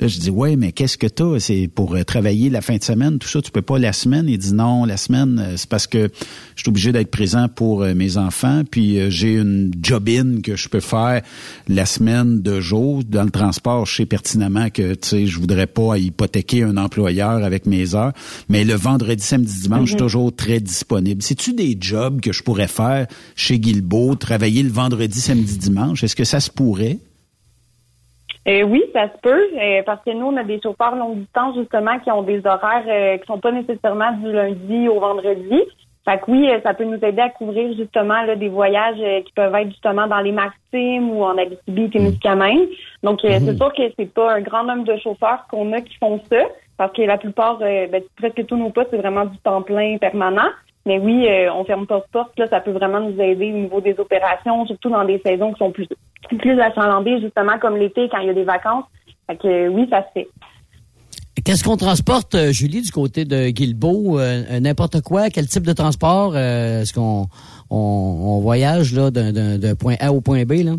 Là, 0.00 0.08
je 0.08 0.18
dis, 0.18 0.30
ouais, 0.30 0.56
mais 0.56 0.72
qu'est-ce 0.72 0.96
que 0.96 1.06
t'as? 1.06 1.38
C'est 1.40 1.68
pour 1.68 1.94
euh, 1.94 2.04
travailler 2.04 2.48
la 2.48 2.62
fin 2.62 2.76
de 2.76 2.82
semaine, 2.82 3.18
tout 3.18 3.28
ça, 3.28 3.42
tu 3.42 3.50
peux 3.50 3.60
pas 3.60 3.78
la 3.78 3.92
semaine? 3.92 4.26
Il 4.28 4.38
dit, 4.38 4.54
non, 4.54 4.86
la 4.86 4.96
semaine, 4.96 5.38
euh, 5.38 5.54
c'est 5.58 5.68
parce 5.68 5.86
que 5.86 6.08
je 6.56 6.62
suis 6.62 6.70
obligé 6.70 6.90
d'être 6.92 7.10
présent 7.10 7.48
pour 7.48 7.82
euh, 7.82 7.94
mes 7.94 8.16
enfants, 8.16 8.62
puis 8.70 8.98
j'ai 9.10 9.34
une 9.34 9.72
job-in 9.82 10.40
que 10.42 10.56
je 10.56 10.68
peux 10.70 10.80
faire 10.80 11.20
la 11.68 11.84
semaine 11.84 12.40
de 12.40 12.60
jour. 12.60 13.04
Dans 13.04 13.24
le 13.24 13.30
transport, 13.30 13.84
je 13.84 13.96
sais 13.96 14.06
pertinemment 14.06 14.70
que, 14.70 14.94
tu 14.94 15.08
sais, 15.08 15.26
je 15.26 15.38
voudrais 15.38 15.66
pas 15.66 15.98
hypothéquer 15.98 16.62
un 16.62 16.78
employeur 16.78 17.44
avec 17.44 17.66
mes 17.66 17.94
heures, 17.94 18.12
mais 18.48 18.64
le 18.64 18.74
vendredi, 18.74 19.22
samedi, 19.22 19.52
dimanche, 19.60 19.80
je 19.82 19.86
suis 19.88 19.94
Mhm. 19.96 20.00
toujours 20.00 20.34
très 20.34 20.60
disponible. 20.60 21.22
C'est-tu 21.22 21.52
des 21.52 21.76
jobs 21.78 22.20
que 22.22 22.32
je 22.32 22.42
pourrais 22.42 22.68
faire 22.68 23.06
chez 23.36 23.58
Guilbeault, 23.58 24.14
travailler 24.14 24.62
le 24.62 24.70
vendredi, 24.70 25.20
samedi, 25.20 25.58
dimanche? 25.58 26.02
Est-ce 26.04 26.16
que 26.16 26.24
ça 26.24 26.40
se 26.40 26.50
pourrait? 26.50 26.98
Euh, 28.50 28.62
oui, 28.64 28.82
ça 28.92 29.08
se 29.08 29.18
peut, 29.22 29.48
euh, 29.56 29.82
parce 29.86 30.02
que 30.04 30.10
nous, 30.10 30.26
on 30.26 30.36
a 30.36 30.42
des 30.42 30.60
chauffeurs 30.60 30.96
longue 30.96 31.18
distance, 31.18 31.56
justement, 31.56 31.98
qui 32.00 32.10
ont 32.10 32.22
des 32.22 32.44
horaires 32.44 32.84
euh, 32.88 33.16
qui 33.18 33.26
sont 33.26 33.38
pas 33.38 33.52
nécessairement 33.52 34.10
du 34.12 34.32
lundi 34.32 34.88
au 34.88 34.98
vendredi. 34.98 35.60
Fait 36.04 36.18
que 36.18 36.30
oui, 36.30 36.50
euh, 36.50 36.58
ça 36.64 36.74
peut 36.74 36.84
nous 36.84 36.98
aider 37.04 37.20
à 37.20 37.28
couvrir 37.28 37.72
justement 37.76 38.22
là, 38.22 38.34
des 38.34 38.48
voyages 38.48 38.98
euh, 38.98 39.20
qui 39.20 39.32
peuvent 39.32 39.54
être 39.54 39.68
justement 39.68 40.08
dans 40.08 40.18
les 40.18 40.32
maritimes 40.32 41.10
ou 41.10 41.22
en 41.22 41.38
Abitibi, 41.38 41.90
Témiscamingue. 41.90 42.68
Donc, 43.04 43.24
euh, 43.24 43.38
c'est 43.44 43.56
sûr 43.56 43.72
que 43.72 43.82
c'est 43.96 44.12
pas 44.12 44.32
un 44.32 44.40
grand 44.40 44.64
nombre 44.64 44.84
de 44.84 44.96
chauffeurs 44.96 45.46
qu'on 45.48 45.72
a 45.72 45.80
qui 45.80 45.96
font 45.98 46.20
ça, 46.28 46.42
parce 46.76 46.92
que 46.92 47.02
la 47.02 47.18
plupart, 47.18 47.58
euh, 47.60 47.86
ben, 47.86 48.02
presque 48.16 48.46
tous 48.46 48.56
nos 48.56 48.70
postes, 48.70 48.88
c'est 48.90 48.96
vraiment 48.96 49.26
du 49.26 49.38
temps 49.38 49.62
plein 49.62 49.96
permanent. 49.98 50.50
Mais 50.86 50.98
oui, 50.98 51.28
euh, 51.28 51.52
on 51.52 51.64
ferme 51.64 51.86
pas 51.86 51.98
de 51.98 52.04
porte, 52.10 52.36
là, 52.38 52.46
ça 52.46 52.60
peut 52.60 52.70
vraiment 52.72 53.00
nous 53.00 53.20
aider 53.20 53.52
au 53.52 53.58
niveau 53.58 53.80
des 53.82 54.00
opérations, 54.00 54.64
surtout 54.66 54.88
dans 54.88 55.04
des 55.04 55.18
saisons 55.18 55.52
qui 55.52 55.58
sont 55.58 55.70
plus 55.70 55.86
plus 56.38 56.60
achalandées, 56.60 57.20
justement 57.20 57.58
comme 57.58 57.76
l'été 57.76 58.08
quand 58.10 58.18
il 58.18 58.26
y 58.26 58.30
a 58.30 58.34
des 58.34 58.44
vacances. 58.44 58.84
Fait 59.26 59.36
que 59.36 59.68
oui, 59.68 59.86
ça 59.90 60.02
se 60.02 60.08
fait. 60.20 60.28
Qu'est-ce 61.44 61.64
qu'on 61.64 61.76
transporte, 61.76 62.34
euh, 62.34 62.52
Julie, 62.52 62.82
du 62.82 62.90
côté 62.90 63.24
de 63.24 63.48
Guilbeault? 63.48 64.18
Euh, 64.18 64.42
euh, 64.50 64.60
N'importe 64.60 65.00
quoi? 65.00 65.30
Quel 65.30 65.46
type 65.46 65.64
de 65.64 65.72
transport? 65.72 66.32
euh, 66.34 66.82
Est-ce 66.82 66.92
qu'on 66.92 67.26
on, 67.70 67.76
on 67.76 68.40
voyage 68.40 68.92
là 68.94 69.10
d'un- 69.10 69.74
point 69.74 69.94
A 70.00 70.12
au 70.12 70.20
point 70.20 70.44
B? 70.44 70.52
Là? 70.64 70.72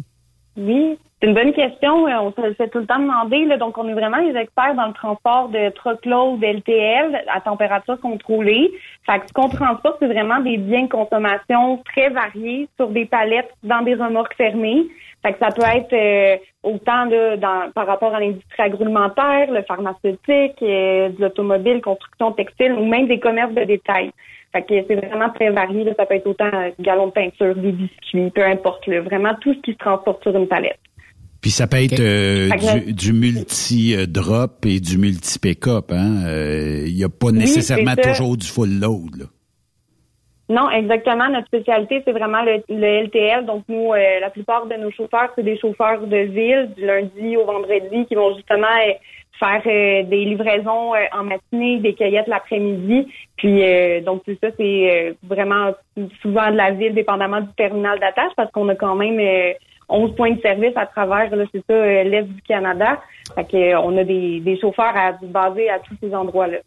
Oui, 0.57 0.97
c'est 1.19 1.27
une 1.27 1.33
bonne 1.33 1.53
question. 1.53 2.03
On 2.05 2.31
se 2.33 2.41
le 2.45 2.53
fait 2.53 2.67
tout 2.69 2.77
le 2.79 2.85
temps 2.85 2.99
demander. 2.99 3.45
Là. 3.45 3.57
Donc, 3.57 3.77
on 3.77 3.87
est 3.87 3.93
vraiment 3.93 4.17
les 4.17 4.37
experts 4.39 4.75
dans 4.75 4.87
le 4.87 4.93
transport 4.93 5.49
de 5.49 5.69
truckload 5.73 6.43
LTL 6.43 7.23
à 7.33 7.41
température 7.41 7.99
contrôlée. 7.99 8.69
Fait 9.07 9.19
que 9.19 9.27
ce 9.29 9.33
qu'on 9.33 9.49
transporte, 9.49 9.97
c'est 9.99 10.07
vraiment 10.07 10.41
des 10.41 10.57
biens 10.57 10.83
de 10.83 10.89
consommation 10.89 11.81
très 11.91 12.09
variés 12.09 12.67
sur 12.77 12.89
des 12.89 13.05
palettes 13.05 13.51
dans 13.63 13.81
des 13.81 13.95
remorques 13.95 14.35
fermées. 14.35 14.83
Fait 15.23 15.33
que 15.33 15.39
ça 15.39 15.49
peut 15.51 15.61
être 15.63 15.93
euh, 15.93 16.37
autant 16.63 17.05
là, 17.05 17.37
dans, 17.37 17.71
par 17.73 17.85
rapport 17.85 18.13
à 18.15 18.19
l'industrie 18.19 18.63
agroalimentaire, 18.63 19.51
le 19.51 19.61
pharmaceutique, 19.63 20.57
euh, 20.63 21.09
de 21.09 21.15
l'automobile, 21.19 21.79
construction 21.81 22.31
textile 22.31 22.73
ou 22.73 22.85
même 22.85 23.07
des 23.07 23.19
commerces 23.19 23.53
de 23.53 23.63
détail. 23.63 24.11
Fait 24.51 24.63
que 24.63 24.73
c'est 24.87 24.95
vraiment 24.95 25.29
très 25.29 25.49
varié. 25.51 25.83
Là. 25.83 25.91
Ça 25.97 26.05
peut 26.05 26.15
être 26.15 26.27
autant 26.27 26.49
euh, 26.53 26.71
galons 26.79 27.07
de 27.07 27.11
peinture, 27.11 27.55
des 27.55 27.71
biscuits, 27.71 28.31
peu 28.33 28.43
importe. 28.43 28.87
Là. 28.87 29.01
Vraiment 29.01 29.35
tout 29.39 29.53
ce 29.53 29.59
qui 29.59 29.73
se 29.73 29.77
transporte 29.77 30.23
sur 30.23 30.35
une 30.35 30.47
palette. 30.47 30.79
Puis 31.39 31.51
ça 31.51 31.67
peut 31.67 31.77
être 31.77 31.99
euh, 31.99 32.49
du, 32.85 32.93
du 32.93 33.13
multi-drop 33.13 34.65
et 34.65 34.79
du 34.79 34.97
multi-pick-up. 34.97 35.91
hein. 35.91 36.23
Euh, 36.27 36.83
Il 36.85 36.95
n'y 36.95 37.03
a 37.03 37.09
pas 37.09 37.27
Oui, 37.27 37.33
nécessairement 37.33 37.95
toujours 37.95 38.37
du 38.37 38.45
full 38.47 38.79
load. 38.79 39.15
là. 39.19 39.25
Non, 40.51 40.69
exactement. 40.69 41.29
Notre 41.29 41.47
spécialité, 41.47 42.01
c'est 42.03 42.11
vraiment 42.11 42.41
le, 42.41 42.61
le 42.67 43.05
LTL. 43.05 43.45
Donc, 43.45 43.63
nous, 43.69 43.93
euh, 43.93 44.19
la 44.19 44.29
plupart 44.29 44.65
de 44.65 44.75
nos 44.75 44.91
chauffeurs, 44.91 45.29
c'est 45.33 45.43
des 45.43 45.57
chauffeurs 45.57 46.01
de 46.01 46.17
ville, 46.17 46.71
du 46.75 46.85
lundi 46.85 47.37
au 47.37 47.45
vendredi, 47.45 48.05
qui 48.05 48.15
vont 48.15 48.35
justement 48.35 48.67
euh, 48.67 48.91
faire 49.39 49.61
euh, 49.65 50.03
des 50.03 50.25
livraisons 50.25 50.93
euh, 50.93 51.05
en 51.13 51.23
matinée, 51.23 51.77
des 51.77 51.93
cueillettes 51.93 52.27
l'après-midi. 52.27 53.07
Puis, 53.37 53.63
euh, 53.63 54.01
donc, 54.01 54.23
c'est 54.25 54.37
ça, 54.41 54.49
c'est 54.57 54.91
euh, 54.91 55.13
vraiment 55.23 55.71
souvent 56.21 56.51
de 56.51 56.57
la 56.57 56.71
ville, 56.71 56.95
dépendamment 56.95 57.39
du 57.39 57.53
terminal 57.53 57.97
d'attache, 57.99 58.33
parce 58.35 58.51
qu'on 58.51 58.67
a 58.67 58.75
quand 58.75 58.95
même 58.95 59.19
euh, 59.21 59.53
11 59.87 60.15
points 60.17 60.31
de 60.31 60.41
service 60.41 60.75
à 60.75 60.85
travers, 60.85 61.33
là, 61.33 61.45
c'est 61.53 61.63
ça, 61.65 62.03
l'Est 62.03 62.27
du 62.27 62.41
Canada. 62.41 62.99
Fait 63.35 63.75
on 63.75 63.97
a 63.97 64.03
des, 64.03 64.41
des 64.41 64.59
chauffeurs 64.59 64.97
à 64.97 65.13
baser 65.21 65.69
à 65.69 65.79
tous 65.79 65.95
ces 66.01 66.13
endroits-là. 66.13 66.57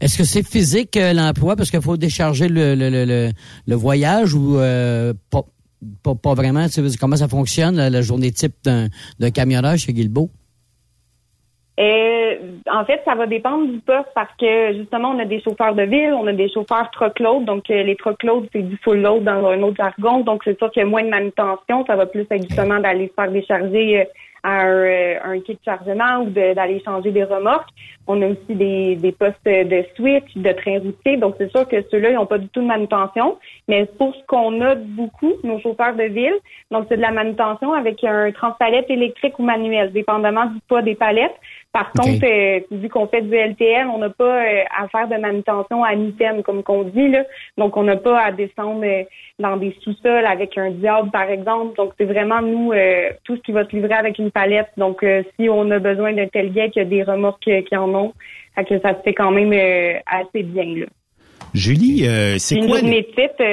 Est-ce 0.00 0.18
que 0.18 0.24
c'est 0.24 0.46
physique 0.46 0.96
euh, 0.96 1.12
l'emploi? 1.12 1.56
Parce 1.56 1.70
qu'il 1.70 1.80
faut 1.80 1.96
décharger 1.96 2.48
le, 2.48 2.74
le, 2.74 3.30
le, 3.66 3.74
voyage 3.74 4.34
ou 4.34 4.58
euh, 4.58 5.12
pas, 5.30 5.42
pas, 6.02 6.14
pas 6.14 6.34
vraiment? 6.34 6.66
Comment 7.00 7.16
ça 7.16 7.28
fonctionne 7.28 7.76
la, 7.76 8.02
journée 8.02 8.32
type 8.32 8.54
d'un 8.64 9.30
camionneur 9.30 9.76
chez 9.76 9.92
Guilbeault? 9.92 10.30
Euh, 11.78 12.36
en 12.70 12.84
fait, 12.86 13.02
ça 13.04 13.14
va 13.14 13.26
dépendre 13.26 13.70
du 13.70 13.80
poste 13.80 14.08
parce 14.14 14.34
que 14.40 14.72
justement, 14.74 15.10
on 15.10 15.18
a 15.18 15.26
des 15.26 15.42
chauffeurs 15.42 15.74
de 15.74 15.82
ville, 15.82 16.14
on 16.14 16.26
a 16.26 16.32
des 16.32 16.48
chauffeurs 16.48 16.90
truckload. 16.90 17.44
Donc, 17.44 17.70
euh, 17.70 17.82
les 17.82 17.96
truckloads, 17.96 18.46
c'est 18.52 18.62
du 18.62 18.78
full 18.78 19.00
load 19.02 19.24
dans 19.24 19.46
un 19.46 19.62
autre 19.62 19.76
jargon. 19.76 20.20
Donc, 20.20 20.42
c'est 20.44 20.56
sûr 20.56 20.70
qu'il 20.70 20.80
y 20.80 20.86
a 20.86 20.88
moins 20.88 21.02
de 21.02 21.10
manutention. 21.10 21.84
Ça 21.86 21.96
va 21.96 22.06
plus 22.06 22.26
être 22.30 22.42
justement 22.48 22.80
d'aller 22.80 23.08
se 23.08 23.12
faire 23.12 23.30
décharger 23.30 24.06
à 24.46 24.62
un, 24.62 25.40
kit 25.40 25.54
de 25.54 25.58
chargement 25.64 26.20
ou 26.20 26.30
d'aller 26.30 26.80
changer 26.84 27.10
des 27.10 27.24
remorques. 27.24 27.68
On 28.06 28.22
a 28.22 28.28
aussi 28.28 28.54
des, 28.54 28.94
des 28.94 29.10
postes 29.10 29.44
de 29.44 29.84
switch, 29.96 30.36
de 30.36 30.52
train 30.52 30.78
routier. 30.78 31.16
Donc, 31.16 31.34
c'est 31.38 31.50
sûr 31.50 31.66
que 31.66 31.82
ceux-là, 31.90 32.10
ils 32.10 32.14
n'ont 32.14 32.26
pas 32.26 32.38
du 32.38 32.48
tout 32.50 32.60
de 32.60 32.66
manutention. 32.66 33.38
Mais 33.66 33.86
pour 33.98 34.14
ce 34.14 34.20
qu'on 34.28 34.60
a 34.60 34.76
beaucoup, 34.76 35.32
nos 35.42 35.58
chauffeurs 35.58 35.96
de 35.96 36.04
ville, 36.04 36.36
donc 36.70 36.86
c'est 36.88 36.96
de 36.96 37.02
la 37.02 37.10
manutention 37.10 37.72
avec 37.72 38.04
un 38.04 38.30
transpalette 38.30 38.88
électrique 38.88 39.36
ou 39.40 39.42
manuel, 39.42 39.92
dépendamment 39.92 40.46
du 40.46 40.60
poids 40.68 40.82
des 40.82 40.94
palettes. 40.94 41.34
Par 41.72 41.92
contre, 41.92 42.24
euh, 42.24 42.60
vu 42.70 42.88
qu'on 42.88 43.06
fait 43.06 43.20
du 43.20 43.34
LTL, 43.36 43.86
on 43.88 43.98
n'a 43.98 44.08
pas 44.08 44.42
euh, 44.42 44.62
à 44.74 44.88
faire 44.88 45.08
de 45.08 45.20
manutention 45.20 45.84
à 45.84 45.94
mi-terme, 45.94 46.42
comme 46.42 46.62
qu'on 46.62 46.84
dit. 46.84 47.08
Là. 47.08 47.24
Donc, 47.58 47.76
on 47.76 47.82
n'a 47.82 47.96
pas 47.96 48.18
à 48.18 48.32
descendre 48.32 48.82
euh, 48.84 49.04
dans 49.38 49.58
des 49.58 49.76
sous-sols 49.82 50.24
avec 50.24 50.56
un 50.56 50.70
diable, 50.70 51.10
par 51.10 51.28
exemple. 51.28 51.76
Donc, 51.76 51.92
c'est 51.98 52.06
vraiment, 52.06 52.40
nous, 52.40 52.72
tout 53.24 53.36
ce 53.36 53.42
qui 53.42 53.52
va 53.52 53.66
se 53.66 53.76
livrer 53.76 53.92
avec 53.92 54.18
une 54.18 54.30
palette. 54.30 54.68
Donc, 54.78 55.04
si 55.38 55.48
on 55.50 55.70
a 55.70 55.78
besoin 55.78 56.14
d'un 56.14 56.28
tel 56.28 56.50
gars 56.52 56.68
qui 56.68 56.80
a 56.80 56.86
des 56.86 57.02
remorques 57.02 57.40
qui 57.44 57.76
en 57.76 57.94
ont, 57.94 58.12
que 58.56 58.80
ça 58.80 58.94
se 58.96 59.02
fait 59.02 59.12
quand 59.12 59.30
même 59.30 59.52
assez 60.06 60.42
bien. 60.42 60.64
Là. 60.64 60.86
Julie, 61.52 62.06
c'est 62.38 62.56
quoi... 62.60 62.78
Une 62.78 62.86
journée 62.86 63.06
type... 63.14 63.44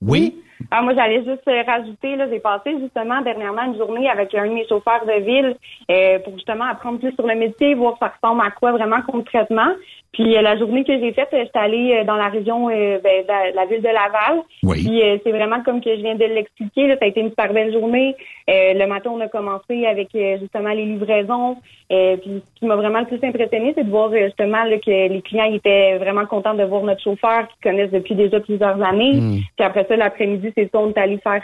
oui. 0.00 0.34
Ah, 0.70 0.82
moi, 0.82 0.94
j'allais 0.94 1.24
juste 1.24 1.46
euh, 1.48 1.62
rajouter, 1.66 2.16
là, 2.16 2.28
j'ai 2.28 2.40
passé 2.40 2.78
justement 2.80 3.20
dernièrement 3.22 3.62
une 3.64 3.76
journée 3.76 4.08
avec 4.08 4.34
un 4.34 4.46
de 4.46 4.52
mes 4.52 4.66
chauffeurs 4.66 5.04
de 5.04 5.24
ville 5.24 5.56
euh, 5.90 6.18
pour 6.20 6.34
justement 6.34 6.64
apprendre 6.64 6.98
plus 6.98 7.12
sur 7.12 7.26
le 7.26 7.34
métier, 7.34 7.74
voir 7.74 7.96
ça 7.98 8.12
ressemble 8.14 8.42
à 8.42 8.50
quoi 8.50 8.72
vraiment 8.72 9.02
concrètement. 9.06 9.72
Puis 10.12 10.36
euh, 10.36 10.42
la 10.42 10.58
journée 10.58 10.84
que 10.84 10.92
j'ai 10.98 11.12
faite, 11.12 11.28
j'étais 11.32 11.58
allée 11.58 11.94
euh, 11.94 12.04
dans 12.04 12.16
la 12.16 12.28
région 12.28 12.68
euh, 12.68 12.98
ben, 13.02 13.22
de 13.22 13.56
la 13.56 13.64
ville 13.64 13.80
de 13.80 13.88
Laval. 13.88 14.42
Oui. 14.62 14.84
Puis 14.84 15.02
c'est 15.24 15.32
vraiment 15.32 15.62
comme 15.62 15.80
que 15.80 15.94
je 15.94 16.02
viens 16.02 16.14
de 16.14 16.24
l'expliquer. 16.24 16.90
Ça 16.90 16.98
a 17.00 17.06
été 17.06 17.20
une 17.20 17.30
super 17.30 17.52
belle 17.52 17.72
journée. 17.72 18.14
le 18.46 18.86
matin, 18.86 19.10
on 19.14 19.20
a 19.20 19.28
commencé 19.28 19.86
avec 19.86 20.08
justement 20.12 20.70
les 20.70 20.84
livraisons. 20.84 21.56
puis 21.88 22.42
ce 22.44 22.60
qui 22.60 22.66
m'a 22.66 22.76
vraiment 22.76 23.00
le 23.00 23.06
plus 23.06 23.26
impressionné, 23.26 23.72
c'est 23.74 23.84
de 23.84 23.90
voir 23.90 24.12
justement 24.12 24.64
là, 24.64 24.76
que 24.78 25.08
les 25.08 25.22
clients 25.22 25.50
étaient 25.52 25.96
vraiment 25.96 26.26
contents 26.26 26.54
de 26.54 26.64
voir 26.64 26.82
notre 26.82 27.02
chauffeur 27.02 27.48
qu'ils 27.48 27.70
connaissent 27.70 27.90
depuis 27.90 28.14
déjà 28.14 28.40
plusieurs 28.40 28.82
années. 28.82 29.14
Hmm. 29.14 29.38
Puis 29.56 29.66
après 29.66 29.86
ça, 29.88 29.96
l'après-midi, 29.96 30.52
c'est 30.56 30.70
ça, 30.70 30.78
on 30.78 30.90
est 30.90 30.98
allé 30.98 31.18
faire 31.18 31.42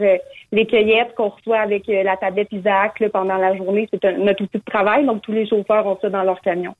les 0.53 0.67
cueillettes 0.67 1.15
qu'on 1.15 1.31
reçoit 1.31 1.61
avec 1.61 1.87
la 1.87 2.17
tablette 2.17 2.53
Isaac 2.53 3.03
pendant 3.13 3.37
la 3.37 3.57
journée. 3.57 3.89
C'est 3.91 4.19
notre 4.19 4.45
outil 4.45 4.59
de 4.59 4.71
travail. 4.71 5.07
Donc 5.07 5.23
tous 5.23 5.33
les 5.33 5.47
chauffeurs 5.47 5.87
ont 5.87 5.99
ça 6.01 6.11
dans 6.11 6.23
leur 6.23 6.41
camion. 6.43 6.75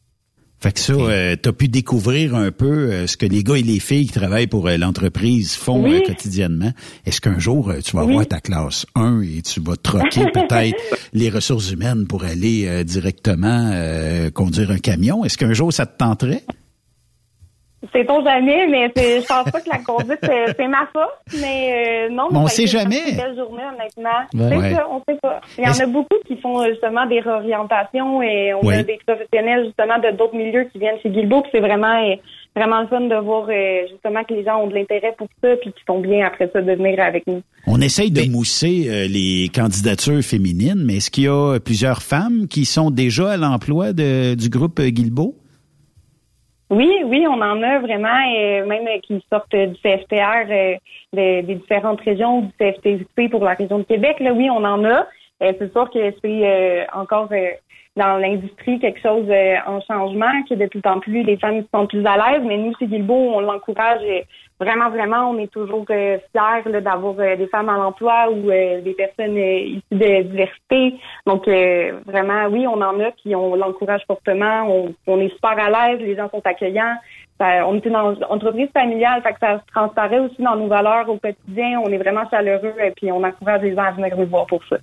Fait 0.61 0.73
que 0.73 0.81
ça, 0.81 0.93
euh, 0.93 1.37
tu 1.41 1.49
as 1.49 1.53
pu 1.53 1.69
découvrir 1.69 2.35
un 2.35 2.51
peu 2.51 2.67
euh, 2.67 3.07
ce 3.07 3.17
que 3.17 3.27
les 3.27 3.45
gars 3.45 3.57
et 3.57 3.63
les 3.63 3.79
filles 3.79 4.07
qui 4.07 4.13
travaillent 4.13 4.49
pour 4.49 4.67
euh, 4.67 4.77
l'entreprise 4.77 5.55
font 5.55 5.85
quotidiennement. 6.05 6.73
Est-ce 7.07 7.21
qu'un 7.21 7.39
jour, 7.39 7.73
tu 7.85 7.95
vas 7.95 8.03
avoir 8.03 8.27
ta 8.27 8.41
classe 8.41 8.85
1 8.97 9.21
et 9.21 9.43
tu 9.43 9.61
vas 9.61 9.77
troquer 9.77 10.25
peut-être 10.35 10.77
les 11.13 11.31
ressources 11.31 11.71
humaines 11.71 12.09
pour 12.09 12.25
aller 12.25 12.85
directement 12.85 13.73
conduire 14.35 14.73
un 14.73 14.79
camion? 14.79 15.25
Est-ce 15.25 15.39
qu'un 15.39 15.53
jour, 15.53 15.73
ça 15.73 15.87
te 15.87 15.97
tenterait? 15.97 16.43
C'est-on 17.93 18.25
jamais, 18.25 18.67
mais 18.67 18.91
je 18.97 19.27
pense 19.27 19.51
pas 19.53 19.61
que 19.61 19.69
la 19.69 19.79
conduite, 19.79 20.19
c'est 20.23 20.67
ma 20.67 20.89
force, 20.93 21.41
mais 21.41 22.09
euh, 22.09 22.13
non. 22.13 22.27
on 22.33 22.47
sait 22.49 22.67
jamais. 22.67 23.11
Une 23.11 23.17
belle 23.17 23.37
journée, 23.37 23.63
honnêtement. 23.73 24.75
Ça, 24.75 24.89
on 24.91 25.03
sait 25.09 25.19
pas. 25.23 25.41
Il 25.57 25.65
y 25.65 25.69
en 25.69 25.79
a 25.79 25.87
beaucoup 25.87 26.17
qui 26.27 26.37
font 26.39 26.65
justement 26.67 27.07
des 27.07 27.21
réorientations 27.21 28.21
et 28.21 28.53
on 28.55 28.69
a 28.69 28.83
des 28.83 28.99
professionnels 29.07 29.67
justement 29.67 29.99
de 29.99 30.17
d'autres 30.17 30.35
milieux 30.35 30.65
qui 30.73 30.79
viennent 30.79 30.99
chez 31.03 31.11
Guilbeault, 31.11 31.45
c'est 31.53 31.61
vraiment 31.61 32.03
euh, 32.03 32.17
vraiment 32.57 32.81
le 32.81 32.89
fun 32.89 33.03
de 33.03 33.15
voir 33.15 33.47
euh, 33.49 33.87
justement 33.89 34.25
que 34.25 34.35
les 34.35 34.45
gens 34.45 34.61
ont 34.61 34.67
de 34.67 34.75
l'intérêt 34.75 35.15
pour 35.17 35.29
ça 35.41 35.51
puis 35.61 35.73
qu'ils 35.73 35.85
sont 35.87 36.01
bien 36.01 36.27
après 36.27 36.51
ça 36.53 36.61
de 36.61 36.73
venir 36.73 36.99
avec 36.99 37.29
nous. 37.29 37.43
On 37.69 37.81
essaye 37.81 38.11
de 38.11 38.29
mousser 38.29 39.07
les 39.09 39.49
candidatures 39.55 40.23
féminines, 40.23 40.83
mais 40.85 40.97
est-ce 40.97 41.13
qu'il 41.13 41.25
y 41.25 41.29
a 41.29 41.61
plusieurs 41.61 42.03
femmes 42.03 42.49
qui 42.49 42.65
sont 42.65 42.91
déjà 42.91 43.31
à 43.31 43.37
l'emploi 43.37 43.93
du 43.93 44.49
groupe 44.49 44.81
Guilbeault? 44.81 45.37
Oui, 46.71 47.01
oui, 47.05 47.27
on 47.27 47.41
en 47.41 47.63
a 47.63 47.79
vraiment, 47.79 48.21
et 48.29 48.63
même 48.63 48.87
qui 49.01 49.25
sortent 49.31 49.57
du 49.57 49.75
CFTR 49.83 50.51
euh, 50.51 50.77
des, 51.15 51.43
différentes 51.43 52.01
régions, 52.03 52.43
du 52.43 52.53
CFTC 52.59 53.29
pour 53.31 53.43
la 53.43 53.55
région 53.55 53.79
de 53.79 53.85
Québec. 53.85 54.21
Là, 54.21 54.33
oui, 54.33 54.51
on 54.51 54.65
en 54.65 54.85
a. 54.85 55.07
Euh, 55.43 55.53
c'est 55.59 55.73
sûr 55.73 55.89
que 55.91 56.13
c'est 56.23 56.25
euh, 56.25 56.85
encore 56.93 57.31
dans 57.97 58.17
l'industrie 58.17 58.79
quelque 58.79 59.01
chose 59.01 59.27
euh, 59.29 59.57
en 59.67 59.81
changement, 59.81 60.43
que 60.49 60.55
de 60.55 60.67
plus 60.67 60.83
en 60.85 61.01
plus 61.01 61.23
les 61.23 61.37
femmes 61.37 61.65
sont 61.75 61.87
plus 61.87 62.05
à 62.07 62.17
l'aise. 62.17 62.43
Mais 62.45 62.59
nous, 62.59 62.75
chez 62.79 62.87
Guilbeault, 62.87 63.33
on 63.35 63.41
l'encourage 63.41 64.03
vraiment, 64.61 64.91
vraiment. 64.91 65.31
On 65.31 65.39
est 65.39 65.51
toujours 65.51 65.85
euh, 65.91 66.19
fiers 66.33 66.81
d'avoir 66.81 67.15
euh, 67.19 67.37
des 67.37 67.47
femmes 67.49 67.69
à 67.69 67.77
l'emploi 67.77 68.31
ou 68.31 68.51
des 68.51 68.95
personnes 68.97 69.37
issues 69.37 69.83
de 69.91 70.23
diversité. 70.23 70.95
Donc, 71.27 71.49
vraiment, 72.07 72.47
oui, 72.51 72.67
on 72.67 72.81
en 72.81 73.01
a, 73.01 73.11
puis 73.13 73.35
on 73.35 73.55
l'encourage 73.55 74.03
fortement. 74.07 74.67
On, 75.07 75.21
est 75.21 75.29
super 75.29 75.59
à 75.59 75.71
l'aise, 75.71 76.01
les 76.01 76.17
gens 76.17 76.29
sont 76.31 76.43
accueillants. 76.45 76.97
on 77.41 77.77
est 77.77 77.85
une 77.85 77.97
entreprise 77.97 78.69
familiale, 78.73 79.23
fait 79.23 79.33
que 79.33 79.41
ça 79.41 79.59
se 79.59 79.73
transparaît 79.73 80.19
aussi 80.19 80.43
dans 80.43 80.57
nos 80.57 80.69
valeurs 80.69 81.09
au 81.09 81.19
quotidien. 81.19 81.81
On 81.85 81.91
est 81.91 81.99
vraiment 81.99 82.29
chaleureux 82.31 82.75
et 82.83 82.91
puis 82.93 83.11
on 83.13 83.23
encourage 83.23 83.63
les 83.63 83.75
gens 83.75 83.85
à 83.85 83.93
venir 83.93 84.17
nous 84.17 84.27
voir 84.27 84.47
pour 84.47 84.65
ça. 84.65 84.77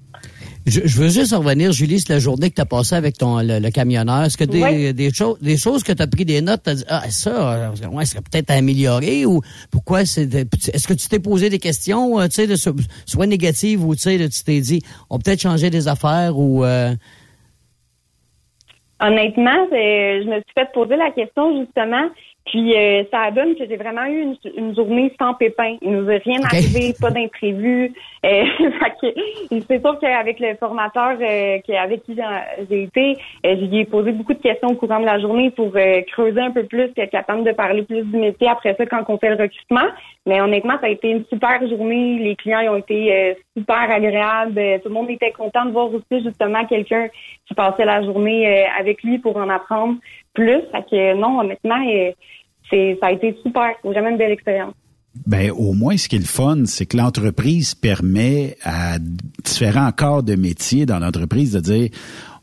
Je, 0.66 1.00
veux 1.00 1.10
juste 1.10 1.36
revenir, 1.36 1.72
Julie, 1.72 2.00
c'est 2.00 2.12
la 2.12 2.20
journée 2.20 2.50
que 2.50 2.56
tu 2.56 2.62
as 2.62 2.66
passée 2.66 2.96
avec 2.96 3.18
ton 3.18 3.38
le, 3.38 3.70
camionneur. 3.70 4.24
Est-ce 4.24 4.38
que 4.38 4.46
des, 4.46 4.94
des, 4.94 5.14
choses 5.14 5.40
des 5.40 5.58
choses 5.58 5.84
que 5.84 5.92
tu 5.92 6.02
as 6.02 6.08
pris 6.08 6.26
des 6.26 6.42
notes, 6.42 6.64
tu 6.64 6.72
as 6.72 6.76
dit 6.76 6.84
Ah, 6.90 7.04
ça, 7.10 7.72
ouais, 7.92 8.06
serait 8.06 8.22
peut-être 8.22 8.50
amélioré 8.50 9.28
ou 9.28 9.42
pourquoi 9.70 10.06
c'est 10.06 10.34
est-ce 10.34 10.88
que 10.88 10.94
tu 10.94 11.08
t'es 11.08 11.20
posé 11.20 11.50
des 11.50 11.60
questions, 11.60 12.20
euh, 12.20 12.28
tu 12.28 12.48
sais, 12.48 12.72
soit 13.06 13.28
négatives 13.28 13.86
ou 13.86 13.94
tu 13.96 14.02
sais, 14.02 14.18
tu 14.18 14.44
t'es 14.44 14.60
dit 14.60 14.82
on 15.12 15.20
peut-être 15.20 15.42
changer 15.42 15.70
des 15.70 15.88
affaires 15.88 16.38
ou 16.38 16.64
euh... 16.64 16.96
Honnêtement, 19.00 19.68
je 19.72 20.28
me 20.28 20.36
suis 20.36 20.54
fait 20.56 20.72
poser 20.74 20.96
la 20.96 21.12
question 21.12 21.64
justement 21.64 22.10
puis 22.46 22.76
euh, 22.78 23.04
ça 23.12 23.32
donne 23.32 23.56
que 23.56 23.66
j'ai 23.68 23.76
vraiment 23.76 24.06
eu 24.06 24.36
une, 24.56 24.76
journée 24.76 25.12
sans 25.20 25.34
pépin. 25.34 25.78
Il 25.82 25.92
nous 25.92 26.10
a 26.10 26.18
rien 26.18 26.40
arrivé, 26.44 26.94
pas 27.00 27.10
d'imprévu. 27.10 27.92
Euh, 28.24 28.44
c'est 29.68 29.82
sûr 29.82 30.00
qu'avec 30.00 30.40
le 30.40 30.56
formateur 30.56 31.18
euh, 31.20 31.58
avec 31.80 32.04
qui 32.04 32.16
j'ai 32.70 32.84
été, 32.84 33.18
euh, 33.46 33.56
j'ai 33.72 33.86
posé 33.86 34.12
beaucoup 34.12 34.36
de 34.36 34.42
questions 34.42 34.70
au 34.70 34.76
courant 34.76 35.00
de 35.00 35.06
la 35.06 35.20
journée 35.20 35.50
pour 35.50 35.72
creuser 36.12 36.40
un 36.40 36.52
peu 36.52 36.66
plus, 36.66 36.92
être 36.96 37.10
capable 37.10 37.44
de 37.44 37.52
parler 37.52 37.82
plus 37.82 38.04
du 38.04 38.18
métier 38.18 38.48
après 38.48 38.76
ça 38.76 38.86
quand 38.86 39.04
on 39.08 39.18
fait 39.18 39.36
le 39.36 39.42
recrutement. 39.42 39.88
Mais 40.28 40.40
honnêtement, 40.40 40.78
ça 40.80 40.88
a 40.88 40.90
été 40.90 41.10
une 41.10 41.26
super 41.26 41.68
journée. 41.68 42.20
Les 42.20 42.36
clients 42.36 42.74
ont 42.74 42.78
été 42.78 43.36
super 43.58 43.90
agréables. 43.92 44.60
Tout 44.82 44.90
le 44.90 44.94
monde 44.94 45.10
était 45.10 45.32
content 45.32 45.66
de 45.66 45.72
voir 45.72 45.88
aussi 45.94 46.24
justement 46.24 46.66
quelqu'un 46.66 47.08
qui 47.48 47.54
passait 47.54 47.86
la 47.86 48.04
journée 48.04 48.66
avec 48.80 49.04
lui 49.04 49.20
pour 49.20 49.38
en 49.38 49.50
apprendre 49.50 49.98
plus. 50.36 50.62
Fait 50.72 50.86
que 50.90 51.16
non, 51.16 51.40
honnêtement, 51.40 51.84
c'est 52.70 52.98
ça 53.00 53.08
a 53.08 53.12
été 53.12 53.36
super. 53.44 53.72
Vraiment 53.84 54.10
une 54.10 54.18
belle 54.18 54.32
expérience. 54.32 54.74
Ben, 55.26 55.50
au 55.52 55.74
moins, 55.74 55.98
ce 55.98 56.10
qui 56.10 56.18
est 56.18 56.20
le 56.20 56.26
fun, 56.26 56.66
c'est 56.66 56.86
que 56.86 56.98
l'entreprise 56.98 57.74
permet 57.74 58.58
à 58.64 58.98
différents 59.44 59.92
corps 59.92 60.24
de 60.24 60.36
métier 60.36 60.86
dans 60.86 61.00
l'entreprise 61.00 61.54
de 61.54 61.62
dire, 61.62 61.90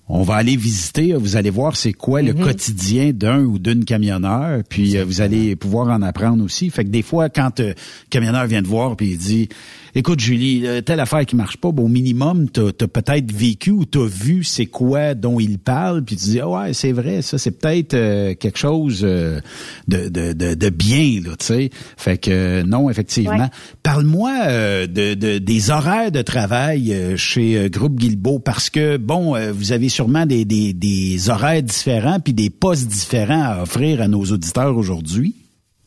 on 0.09 0.23
va 0.23 0.35
aller 0.35 0.57
visiter, 0.57 1.15
vous 1.15 1.37
allez 1.37 1.51
voir 1.51 1.77
c'est 1.77 1.93
quoi 1.93 2.23
le 2.23 2.33
mhm. 2.33 2.41
quotidien 2.41 3.13
d'un 3.13 3.45
ou 3.45 3.59
d'une 3.59 3.85
camionneur, 3.85 4.63
puis 4.69 4.97
euh, 4.97 5.05
vous 5.05 5.21
allez 5.21 5.55
pouvoir 5.55 5.89
en 5.89 6.03
apprendre 6.03 6.45
aussi. 6.45 6.71
Fait 6.71 6.85
que 6.85 6.91
des 6.91 7.03
fois, 7.03 7.29
quand 7.29 7.61
euh, 7.61 7.69
le 7.69 8.11
camionneur 8.11 8.47
vient 8.47 8.63
te 8.63 8.69
voir 8.69 8.97
puis 8.97 9.13
il 9.13 9.19
dit 9.19 9.49
écoute 9.95 10.21
Julie, 10.21 10.67
euh, 10.67 10.81
telle 10.81 11.01
affaire 11.01 11.25
qui 11.27 11.37
marche 11.37 11.57
pas, 11.57 11.71
bon, 11.73 11.85
au 11.85 11.89
minimum, 11.89 12.49
tu 12.51 12.61
as, 12.61 12.89
peut-être 12.89 13.33
vécu 13.33 13.71
ou 13.71 13.85
tu 13.85 13.99
as 13.99 14.07
vu 14.07 14.45
c'est 14.45 14.67
quoi 14.67 15.15
dont 15.15 15.39
il 15.39 15.59
parle, 15.59 16.03
puis 16.03 16.17
tu 16.17 16.25
dis, 16.25 16.41
ah 16.41 16.49
ouais, 16.49 16.73
c'est 16.73 16.93
vrai, 16.93 17.23
ça, 17.23 17.39
c'est 17.39 17.51
peut-être 17.51 17.95
euh, 17.95 18.35
quelque 18.35 18.59
chose 18.59 19.03
euh, 19.05 19.41
de, 19.89 20.09
de, 20.09 20.33
de, 20.33 20.71
bien, 20.71 21.21
là, 21.25 21.37
tu 21.39 21.47
sais. 21.47 21.71
Fait 21.97 22.19
que 22.19 22.63
non, 22.63 22.91
effectivement. 22.91 23.51
Parle-moi 23.83 24.87
de, 24.87 25.15
de, 25.15 25.39
des 25.39 25.71
horaires 25.71 26.11
de 26.11 26.23
travail 26.23 26.95
chez 27.17 27.69
Groupe 27.71 27.97
Guilbeault, 27.97 28.39
parce 28.39 28.71
que, 28.71 28.97
bon, 28.97 29.37
vous 29.53 29.73
avez 29.73 29.89
sûrement 29.89 30.27
des, 30.27 30.45
des, 30.45 30.73
des 30.73 31.31
horaires 31.31 31.63
différents, 31.63 32.21
puis 32.21 32.33
des 32.33 32.51
postes 32.51 32.89
différents 32.89 33.43
à 33.43 33.63
offrir 33.63 34.01
à 34.01 34.09
nos 34.09 34.25
auditeurs 34.25 34.77
aujourd'hui. 34.77 35.35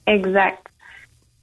Exact. 0.07 0.65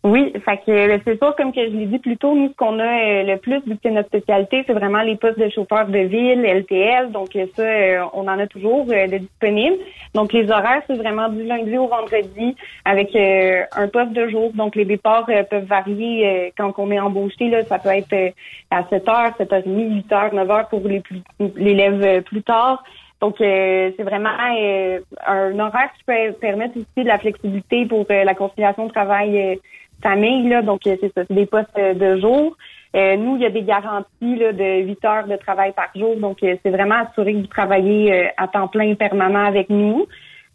Oui, 0.05 0.33
fait 0.45 0.57
que 0.57 0.89
ben, 0.89 1.01
c'est 1.05 1.17
sûr, 1.17 1.37
comme 1.37 1.53
que 1.53 1.65
je 1.65 1.71
l'ai 1.71 1.87
dit 1.87 2.01
plus 2.01 2.17
tôt, 2.17 2.35
nous, 2.35 2.49
ce 2.49 2.55
qu'on 2.57 2.81
a 2.81 2.83
euh, 2.83 3.23
le 3.23 3.37
plus, 3.37 3.61
vu 3.65 3.75
que 3.75 3.81
c'est 3.85 3.91
notre 3.91 4.09
spécialité, 4.09 4.65
c'est 4.67 4.73
vraiment 4.73 5.03
les 5.03 5.15
postes 5.15 5.39
de 5.39 5.49
chauffeurs 5.49 5.87
de 5.87 5.99
ville, 5.99 6.45
LTL. 6.45 7.13
Donc 7.13 7.37
euh, 7.37 7.47
ça, 7.55 7.63
euh, 7.63 8.05
on 8.13 8.23
en 8.23 8.37
a 8.41 8.49
toujours 8.49 8.85
de 8.85 9.19
disponibles. 9.19 9.77
Donc 10.13 10.33
les 10.33 10.51
horaires, 10.51 10.83
c'est 10.89 10.97
vraiment 10.97 11.29
du 11.29 11.45
lundi 11.45 11.79
au 11.79 11.87
vendredi 11.87 12.57
avec 12.85 13.15
un 13.15 13.89
poste 13.89 14.13
de 14.13 14.27
jour. 14.29 14.51
Donc 14.55 14.75
les 14.75 14.85
départs 14.85 15.27
peuvent 15.49 15.67
varier 15.67 16.53
quand 16.57 16.73
on 16.79 16.91
est 16.91 16.99
embauché. 16.99 17.49
Là, 17.49 17.63
ça 17.65 17.79
peut 17.79 17.91
être 17.91 18.33
à 18.73 18.83
7 18.89 19.07
h, 19.07 19.37
7 19.37 19.51
h 19.51 19.63
30, 19.63 19.65
8 19.67 20.11
h, 20.11 20.35
9 20.35 20.49
h 20.49 20.69
pour 20.69 20.81
les 20.81 21.01
plus 21.01 21.23
l'élève 21.55 22.23
plus 22.23 22.43
tard. 22.43 22.83
Donc, 23.21 23.37
c'est 23.39 23.95
vraiment 24.01 24.31
un 24.31 25.59
horaire 25.61 25.91
qui 25.97 26.03
peut 26.05 26.33
permettre 26.41 26.77
aussi 26.77 27.05
de 27.05 27.09
la 27.09 27.21
flexibilité 27.21 27.87
pour 27.87 28.05
la 28.09 28.35
conciliation 28.35 28.89
de 28.89 28.93
travail 28.93 29.61
famille, 30.03 30.49
là, 30.49 30.63
donc 30.63 30.87
euh, 30.87 30.97
c'est 31.01 31.13
ça, 31.15 31.23
c'est 31.27 31.35
des 31.35 31.47
postes 31.47 31.69
euh, 31.79 31.95
de 31.95 32.21
jour. 32.21 32.57
Euh, 32.95 33.17
nous, 33.17 33.37
il 33.37 33.43
y 33.43 33.47
a 33.47 33.51
des 33.51 33.63
garanties 33.63 34.37
là, 34.37 34.53
de 34.53 34.83
8 34.83 35.05
heures 35.05 35.27
de 35.27 35.37
travail 35.37 35.73
par 35.73 35.89
jour. 35.97 36.17
Donc, 36.17 36.43
euh, 36.43 36.57
c'est 36.63 36.71
vraiment 36.71 37.07
assuré 37.09 37.33
que 37.33 37.39
vous 37.39 37.47
travaillez 37.47 38.13
euh, 38.13 38.29
à 38.37 38.49
temps 38.49 38.69
plein 38.69 38.95
permanent 38.95 39.45
avec 39.45 39.71
nous. 39.71 40.07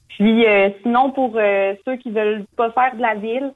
Puis 0.09 0.47
sinon, 0.81 1.11
pour 1.11 1.33
ceux 1.35 1.95
qui 1.97 2.09
veulent 2.09 2.43
pas 2.55 2.71
faire 2.71 2.95
de 2.95 3.01
la 3.03 3.13
ville, 3.13 3.51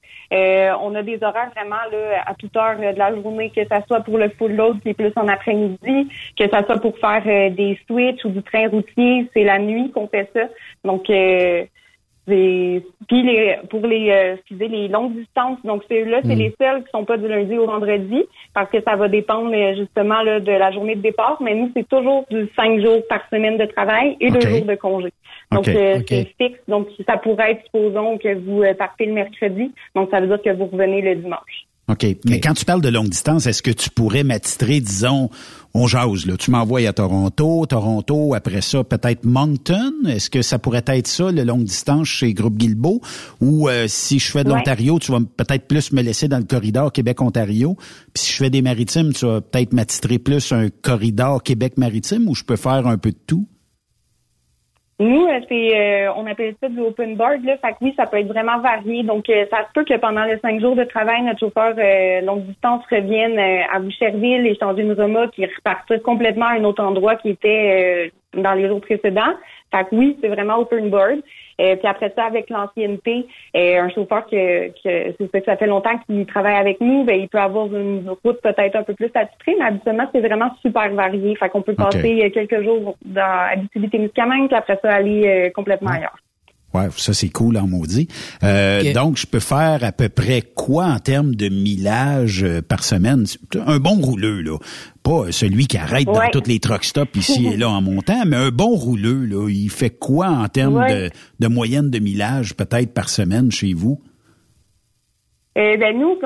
on 0.79 0.93
a 0.93 1.01
des 1.01 1.17
horaires 1.23 1.49
vraiment 1.55 1.81
là, 1.91 2.21
à 2.23 2.35
toute 2.35 2.55
heure 2.55 2.77
de 2.77 2.99
la 2.99 3.15
journée, 3.15 3.49
que 3.49 3.65
ça 3.67 3.81
soit 3.87 4.01
pour 4.01 4.19
le 4.19 4.29
full 4.37 4.55
load 4.55 4.79
qui 4.81 4.89
est 4.89 4.93
plus 4.93 5.11
en 5.15 5.27
après-midi, 5.27 6.07
que 6.37 6.47
ça 6.49 6.63
soit 6.63 6.79
pour 6.79 6.95
faire 6.99 7.23
des 7.51 7.79
switches 7.87 8.23
ou 8.25 8.29
du 8.29 8.43
train 8.43 8.67
routier, 8.67 9.27
c'est 9.33 9.43
la 9.43 9.57
nuit 9.57 9.89
qu'on 9.89 10.07
fait 10.07 10.29
ça. 10.35 10.41
Donc 10.83 11.09
puis 12.25 12.83
les, 13.09 13.57
pour 13.69 13.85
les 13.85 14.11
euh, 14.11 14.35
les 14.49 14.87
longues 14.87 15.15
distances, 15.15 15.57
donc 15.63 15.83
c'est 15.87 16.05
là, 16.05 16.19
c'est 16.23 16.35
mm. 16.35 16.39
les 16.39 16.55
seuls 16.61 16.83
qui 16.83 16.91
sont 16.91 17.03
pas 17.03 17.17
du 17.17 17.27
lundi 17.27 17.57
au 17.57 17.65
vendredi, 17.65 18.23
parce 18.53 18.69
que 18.69 18.77
ça 18.81 18.95
va 18.95 19.07
dépendre 19.07 19.51
euh, 19.53 19.75
justement 19.75 20.21
là, 20.21 20.39
de 20.39 20.51
la 20.51 20.71
journée 20.71 20.95
de 20.95 21.01
départ, 21.01 21.37
mais 21.41 21.55
nous, 21.55 21.71
c'est 21.75 21.87
toujours 21.87 22.25
du 22.29 22.47
cinq 22.55 22.79
jours 22.81 23.01
par 23.09 23.21
semaine 23.29 23.57
de 23.57 23.65
travail 23.65 24.17
et 24.19 24.29
deux 24.29 24.41
jours 24.41 24.65
de 24.65 24.75
congé. 24.75 25.11
Donc 25.51 25.67
euh, 25.67 26.01
c'est 26.07 26.31
fixe. 26.37 26.59
Donc 26.67 26.87
ça 27.07 27.17
pourrait 27.17 27.53
être, 27.53 27.63
supposons 27.65 28.17
que 28.17 28.35
vous 28.35 28.63
partez 28.77 29.05
le 29.05 29.13
mercredi, 29.13 29.71
donc 29.95 30.09
ça 30.11 30.21
veut 30.21 30.27
dire 30.27 30.41
que 30.41 30.55
vous 30.55 30.67
revenez 30.67 31.01
le 31.01 31.15
dimanche. 31.15 31.65
OK. 31.91 32.05
Mais 32.25 32.39
quand 32.39 32.53
tu 32.53 32.63
parles 32.63 32.81
de 32.81 32.89
longue 32.89 33.09
distance, 33.09 33.47
est-ce 33.47 33.61
que 33.61 33.71
tu 33.71 33.89
pourrais 33.89 34.23
m'attitrer, 34.23 34.79
disons, 34.79 35.29
on 35.73 35.87
jase, 35.87 36.25
là. 36.25 36.35
Tu 36.37 36.51
m'envoies 36.51 36.87
à 36.87 36.93
Toronto, 36.93 37.65
Toronto, 37.65 38.33
après 38.33 38.61
ça, 38.61 38.83
peut-être 38.83 39.25
Moncton. 39.25 39.93
Est-ce 40.07 40.29
que 40.29 40.41
ça 40.41 40.59
pourrait 40.59 40.83
être 40.87 41.07
ça, 41.07 41.31
le 41.31 41.43
longue 41.43 41.63
distance 41.63 42.07
chez 42.07 42.33
Groupe 42.33 42.57
Guilbeault? 42.57 43.01
Ou 43.39 43.69
euh, 43.69 43.85
si 43.87 44.19
je 44.19 44.31
fais 44.31 44.43
de 44.43 44.49
l'Ontario, 44.49 44.99
tu 44.99 45.11
vas 45.11 45.19
peut-être 45.19 45.67
plus 45.67 45.91
me 45.91 46.01
laisser 46.01 46.27
dans 46.27 46.39
le 46.39 46.43
corridor 46.43 46.91
Québec-Ontario. 46.91 47.77
Puis 48.13 48.23
si 48.23 48.31
je 48.33 48.37
fais 48.37 48.49
des 48.49 48.61
maritimes, 48.61 49.13
tu 49.13 49.25
vas 49.25 49.41
peut-être 49.41 49.73
m'attitrer 49.73 50.19
plus 50.19 50.51
un 50.51 50.69
corridor 50.81 51.43
Québec-Maritime 51.43 52.27
ou 52.27 52.35
je 52.35 52.43
peux 52.43 52.57
faire 52.57 52.87
un 52.87 52.97
peu 52.97 53.11
de 53.11 53.19
tout? 53.25 53.47
Nous, 55.01 55.25
euh, 55.25 55.39
c'est, 55.49 55.75
euh, 55.75 56.13
on 56.15 56.27
appelle 56.27 56.53
ça 56.61 56.69
du 56.69 56.79
open 56.79 57.15
board. 57.15 57.43
Là. 57.43 57.57
Fait 57.57 57.71
que 57.71 57.77
oui, 57.81 57.93
ça 57.97 58.05
peut 58.05 58.17
être 58.17 58.27
vraiment 58.27 58.59
varié. 58.59 59.01
Donc, 59.01 59.27
euh, 59.31 59.47
ça 59.49 59.65
se 59.67 59.73
peut 59.73 59.83
que 59.83 59.97
pendant 59.97 60.25
les 60.25 60.37
cinq 60.37 60.61
jours 60.61 60.75
de 60.75 60.83
travail, 60.83 61.23
notre 61.23 61.39
chauffeur 61.39 61.73
longue 62.23 62.45
distance 62.45 62.83
revienne 62.91 63.39
à 63.39 63.79
Boucherville 63.79 64.45
et 64.45 64.55
changer 64.59 64.83
une 64.83 64.93
remorque 64.93 65.31
qui 65.31 65.45
repartir 65.45 66.03
complètement 66.03 66.45
à 66.45 66.53
un 66.53 66.63
autre 66.65 66.83
endroit 66.83 67.15
qui 67.15 67.29
était 67.29 68.11
dans 68.35 68.53
les 68.53 68.67
jours 68.67 68.81
précédents. 68.81 69.33
Fait 69.73 69.85
que 69.85 69.95
oui, 69.95 70.17
c'est 70.21 70.27
vraiment 70.27 70.59
open 70.59 70.91
board. 70.91 71.21
Euh, 71.61 71.75
puis 71.75 71.87
après 71.87 72.11
ça, 72.15 72.25
avec 72.25 72.49
l'ancienneté, 72.49 73.27
euh, 73.55 73.81
un 73.81 73.89
chauffeur 73.89 74.25
que, 74.25 74.69
que 74.69 75.15
c'est 75.17 75.31
ça 75.31 75.39
que 75.39 75.45
ça 75.45 75.57
fait 75.57 75.67
longtemps 75.67 75.97
qu'il 75.99 76.25
travaille 76.25 76.55
avec 76.55 76.81
nous, 76.81 77.03
ben, 77.03 77.19
il 77.19 77.29
peut 77.29 77.39
avoir 77.39 77.67
une 77.67 78.09
route 78.23 78.41
peut-être 78.41 78.75
un 78.75 78.83
peu 78.83 78.93
plus 78.93 79.11
attitrée, 79.13 79.55
mais 79.59 79.65
habituellement, 79.65 80.07
c'est 80.11 80.21
vraiment 80.21 80.51
super 80.61 80.91
varié. 80.93 81.35
Fait 81.35 81.49
qu'on 81.49 81.61
peut 81.61 81.75
passer 81.75 82.23
euh, 82.23 82.29
quelques 82.29 82.63
jours 82.63 82.97
dans 83.05 83.47
Abitibi-Témiscamingue, 83.53 84.47
puis 84.47 84.57
après 84.57 84.79
ça, 84.81 84.91
aller 84.93 85.51
complètement 85.53 85.91
ailleurs. 85.91 86.17
Ouais, 86.73 86.87
ça 86.95 87.13
c'est 87.13 87.29
cool 87.29 87.57
en 87.57 87.67
maudit. 87.67 88.07
Euh, 88.43 88.93
Donc, 88.93 89.17
je 89.17 89.25
peux 89.27 89.39
faire 89.41 89.83
à 89.83 89.91
peu 89.91 90.07
près 90.09 90.41
quoi 90.41 90.85
en 90.85 90.99
termes 90.99 91.35
de 91.35 91.49
millage 91.49 92.43
euh, 92.43 92.61
par 92.61 92.83
semaine? 92.83 93.25
Un 93.65 93.79
bon 93.79 93.95
rouleux, 93.95 94.41
là. 94.41 94.57
Pas 95.03 95.31
celui 95.31 95.67
qui 95.67 95.77
arrête 95.77 96.05
dans 96.05 96.29
toutes 96.31 96.47
les 96.47 96.59
truck 96.59 96.83
stops 96.85 97.17
ici 97.17 97.47
et 97.47 97.57
là 97.57 97.69
en 97.69 97.81
montant, 97.81 98.23
mais 98.25 98.37
un 98.37 98.49
bon 98.51 98.75
rouleux, 98.75 99.25
là. 99.25 99.49
Il 99.49 99.69
fait 99.69 99.89
quoi 99.89 100.29
en 100.29 100.47
termes 100.47 100.85
de, 100.87 101.09
de 101.39 101.47
moyenne 101.47 101.89
de 101.89 101.99
millage 101.99 102.53
peut-être 102.53 102.93
par 102.93 103.09
semaine 103.09 103.51
chez 103.51 103.73
vous? 103.73 103.99
Euh, 105.57 105.75
ben 105.75 105.99
nous, 105.99 106.17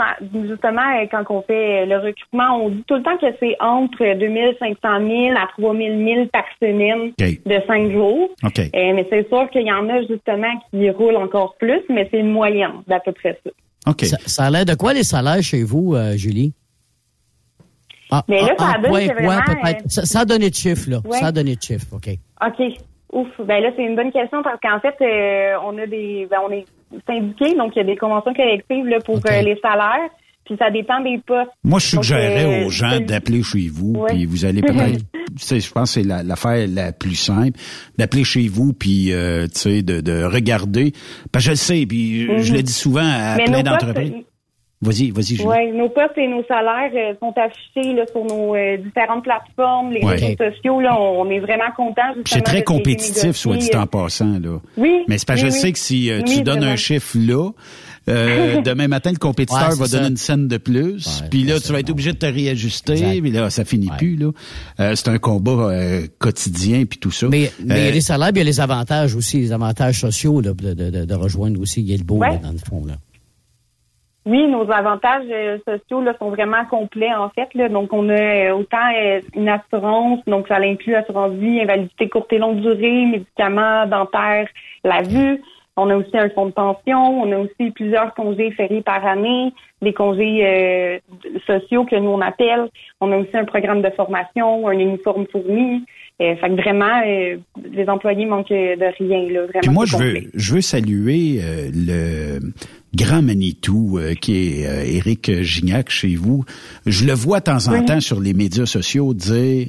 justement, 0.48 0.82
euh, 0.82 1.08
quand 1.10 1.24
on 1.32 1.42
fait 1.42 1.84
euh, 1.84 1.86
le 1.88 1.98
recrutement, 1.98 2.64
on 2.64 2.70
dit 2.70 2.84
tout 2.88 2.94
le 2.94 3.02
temps 3.02 3.18
que 3.18 3.26
c'est 3.40 3.56
entre 3.60 4.20
2500 4.20 4.78
000 4.82 5.36
à 5.36 5.48
3000 5.58 6.06
000 6.06 6.26
par 6.28 6.44
semaine 6.62 7.12
de 7.18 7.62
cinq 7.66 7.92
jours. 7.92 8.30
mais 8.44 9.08
c'est 9.10 9.28
sûr 9.28 9.50
qu'il 9.50 9.66
y 9.66 9.72
en 9.72 9.90
a 9.90 10.02
justement 10.02 10.54
qui 10.70 10.90
roulent 10.92 11.18
encore 11.18 11.56
plus, 11.58 11.82
mais 11.90 12.08
c'est 12.12 12.20
une 12.20 12.32
moyenne 12.32 12.84
d'à 12.88 13.00
peu 13.00 13.14
près 13.14 13.40
ça. 13.44 13.50
OK. 13.88 14.06
Ça, 14.06 14.46
a 14.46 14.50
l'air 14.52 14.66
de 14.66 14.76
quoi 14.76 14.94
les 14.94 15.04
salaires 15.04 15.42
chez 15.42 15.64
vous, 15.64 15.96
Julie? 16.16 16.54
Ah, 18.12 18.24
mais 18.28 18.42
là, 18.42 18.54
ça, 18.60 18.78
donne 18.78 18.92
vraiment, 18.92 19.42
ça, 19.88 20.06
ça, 20.06 20.20
a 20.20 20.26
donné 20.26 20.52
de 20.52 20.56
chiffres, 20.56 20.92
là. 20.92 21.00
Ça 21.10 21.28
a 21.28 21.32
donné 21.32 21.56
de 21.56 21.62
chiffres, 21.62 21.88
OK. 21.94 22.10
OK. 22.46 22.78
Ouf, 23.16 23.28
ben 23.40 23.64
là, 23.64 23.70
c'est 23.76 23.84
une 23.84 23.96
bonne 23.96 24.12
question 24.12 24.44
parce 24.44 24.60
qu'en 24.62 24.80
fait, 24.82 24.96
on 25.64 25.78
a 25.78 25.88
des, 25.88 26.28
ben, 26.30 26.38
on 26.46 26.52
est 26.52 26.66
syndiqués, 27.08 27.56
donc 27.56 27.74
il 27.76 27.80
y 27.80 27.82
a 27.82 27.86
des 27.86 27.98
conventions 27.98 28.34
collectives 28.34 28.86
là, 28.86 29.00
pour 29.00 29.18
euh, 29.18 29.42
les 29.42 29.58
salaires. 29.62 30.10
Puis 30.46 30.56
ça 30.60 30.70
dépend 30.70 31.02
des 31.02 31.20
postes. 31.26 31.50
Moi, 31.64 31.80
je 31.80 31.88
suggérerais 31.88 32.62
euh, 32.62 32.68
aux 32.68 32.70
gens 32.70 33.00
d'appeler 33.00 33.42
chez 33.42 33.68
vous, 33.68 34.06
puis 34.08 34.28
vous 34.28 34.46
allez 34.46 34.62
peut-être, 34.62 35.04
je 35.36 35.72
pense 35.72 35.96
que 35.96 36.02
c'est 36.02 36.08
l'affaire 36.08 36.68
la, 36.70 36.92
plus 36.92 37.16
simple, 37.16 37.60
d'appeler 37.98 38.24
chez 38.24 38.48
vous, 38.48 38.72
puis 38.72 39.12
euh, 39.12 39.48
tu 39.48 39.60
sais, 39.60 39.82
de, 39.82 40.02
de, 40.02 40.24
regarder. 40.24 40.94
Parce 41.32 41.46
que 41.46 41.48
je 41.48 41.52
le 41.52 41.56
sais, 41.56 41.86
puis 41.88 42.28
je 42.44 42.52
le 42.52 42.60
mhm. 42.60 42.64
dis 42.64 42.74
souvent 42.74 43.02
à 43.02 43.38
plein 43.44 43.64
d'entreprises. 43.64 44.14
Vas-y, 44.86 45.12
vas-y. 45.12 45.42
Oui, 45.46 45.72
nos 45.72 45.90
postes 45.90 46.18
et 46.18 46.28
nos 46.28 46.44
salaires 46.46 46.92
sont 47.20 47.34
affichés 47.38 47.94
là, 47.94 48.06
sur 48.08 48.24
nos 48.24 48.56
différentes 48.78 49.24
plateformes, 49.24 49.92
les 49.92 50.06
réseaux 50.06 50.36
sociaux. 50.38 50.82
Là, 50.82 51.00
on, 51.00 51.30
est 51.30 51.40
vraiment 51.40 51.72
contents. 51.76 52.14
C'est 52.26 52.42
très 52.42 52.64
compétitif, 52.64 53.36
soit 53.36 53.58
dit 53.58 53.76
en 53.76 53.88
passant. 53.88 54.40
Là. 54.40 54.60
Oui. 54.78 55.04
Mais 55.08 55.18
c'est 55.18 55.28
pas, 55.28 55.36
je 55.36 55.50
sais 55.50 55.72
que 55.72 55.80
si 55.80 56.12
tu 56.28 56.42
donnes 56.44 56.64
un 56.64 56.76
chiffre 56.76 57.18
là, 57.18 57.52
euh, 58.08 58.62
demain 58.66 58.88
matin, 58.88 59.12
le 59.12 59.18
compétiteur 59.18 59.76
va 59.76 59.88
donner 59.88 60.08
une 60.08 60.18
scène 60.18 60.48
de 60.48 60.58
plus. 60.58 61.24
puis 61.30 61.44
là, 61.44 61.60
tu 61.60 61.72
vas 61.72 61.80
être 61.80 61.90
obligé 61.90 62.14
de 62.14 62.18
te 62.18 62.26
réajuster. 62.26 63.22
Puis 63.22 63.32
là, 63.32 63.50
ça 63.50 63.66
finit 63.66 63.90
plus. 63.98 64.16
là. 64.16 64.32
Euh, 64.80 64.94
c'est 64.96 65.10
un 65.10 65.18
combat 65.18 65.52
euh, 65.52 66.08
quotidien 66.20 66.86
puis 66.86 67.00
tout 67.00 67.12
ça. 67.12 67.28
Mais, 67.30 67.52
mais 67.64 67.80
il 67.80 67.86
y 67.86 67.88
a 67.88 67.92
les 67.92 68.02
salaires, 68.02 68.30
il 68.32 68.38
y 68.38 68.42
a 68.42 68.44
les 68.44 68.60
avantages 68.60 69.16
aussi, 69.16 69.40
les 69.40 69.52
avantages 69.52 70.02
sociaux 70.02 70.42
là, 70.42 70.54
de, 70.54 70.74
de, 70.74 71.06
de, 71.06 71.16
rejoindre 71.16 71.60
aussi 71.60 71.84
Guilbeault 71.84 72.22
là, 72.22 72.38
dans 72.38 72.52
le 72.52 72.58
fond. 72.58 72.86
Là. 72.86 72.96
Oui, 74.26 74.48
nos 74.48 74.70
avantages 74.72 75.28
sociaux 75.68 76.02
là, 76.02 76.16
sont 76.18 76.30
vraiment 76.30 76.66
complets 76.66 77.14
en 77.14 77.30
fait. 77.30 77.48
Là. 77.54 77.70
Donc, 77.70 77.94
on 77.94 78.10
a 78.10 78.54
autant 78.54 78.90
une 79.36 79.50
assurance, 79.50 80.20
donc 80.26 80.48
ça 80.48 80.58
inclut 80.58 80.96
assurance 80.96 81.34
vie, 81.34 81.62
invalidité 81.62 82.10
courte 82.10 82.34
et 82.34 82.40
longue 82.40 82.60
durée, 82.62 83.06
médicaments, 83.06 83.86
dentaires, 83.86 84.48
la 84.84 85.04
vue. 85.04 85.42
On 85.78 85.90
a 85.90 85.98
aussi 85.98 86.18
un 86.18 86.30
fonds 86.30 86.46
de 86.46 86.52
pension, 86.52 87.22
on 87.22 87.32
a 87.34 87.38
aussi 87.38 87.72
plusieurs 87.72 88.14
congés 88.14 88.52
fériés 88.52 88.82
par 88.82 89.06
année, 89.06 89.54
des 89.82 89.92
congés 89.92 90.40
euh, 90.46 91.00
sociaux 91.46 91.84
que 91.84 91.98
nous 91.98 92.12
on 92.12 92.22
appelle. 92.22 92.70
On 93.02 93.12
a 93.12 93.18
aussi 93.18 93.36
un 93.36 93.44
programme 93.44 93.82
de 93.82 93.90
formation, 93.90 94.70
un 94.70 94.80
uniforme 94.80 95.26
fourni. 95.30 95.84
Euh, 96.22 96.38
fait 96.38 96.48
que 96.48 96.62
vraiment, 96.62 97.02
euh, 97.06 97.36
les 97.74 97.90
employés 97.90 98.26
manquent 98.26 98.48
de 98.48 99.04
rien. 99.04 99.30
Là, 99.30 99.48
vraiment 99.48 99.74
moi, 99.74 99.86
je 99.86 99.98
veux, 99.98 100.22
je 100.34 100.56
veux 100.56 100.62
saluer 100.62 101.42
le 101.74 102.40
grand 102.96 103.22
Manitou 103.22 104.00
qui 104.22 104.36
est 104.36 104.96
Éric 104.96 105.42
Gignac 105.42 105.90
chez 105.90 106.16
vous. 106.16 106.46
Je 106.86 107.06
le 107.06 107.14
vois 107.14 107.40
de 107.40 107.46
temps 107.46 107.68
en 107.68 107.84
temps 107.84 108.00
sur 108.00 108.20
les 108.20 108.34
médias 108.34 108.66
sociaux 108.66 109.14
dire 109.14 109.68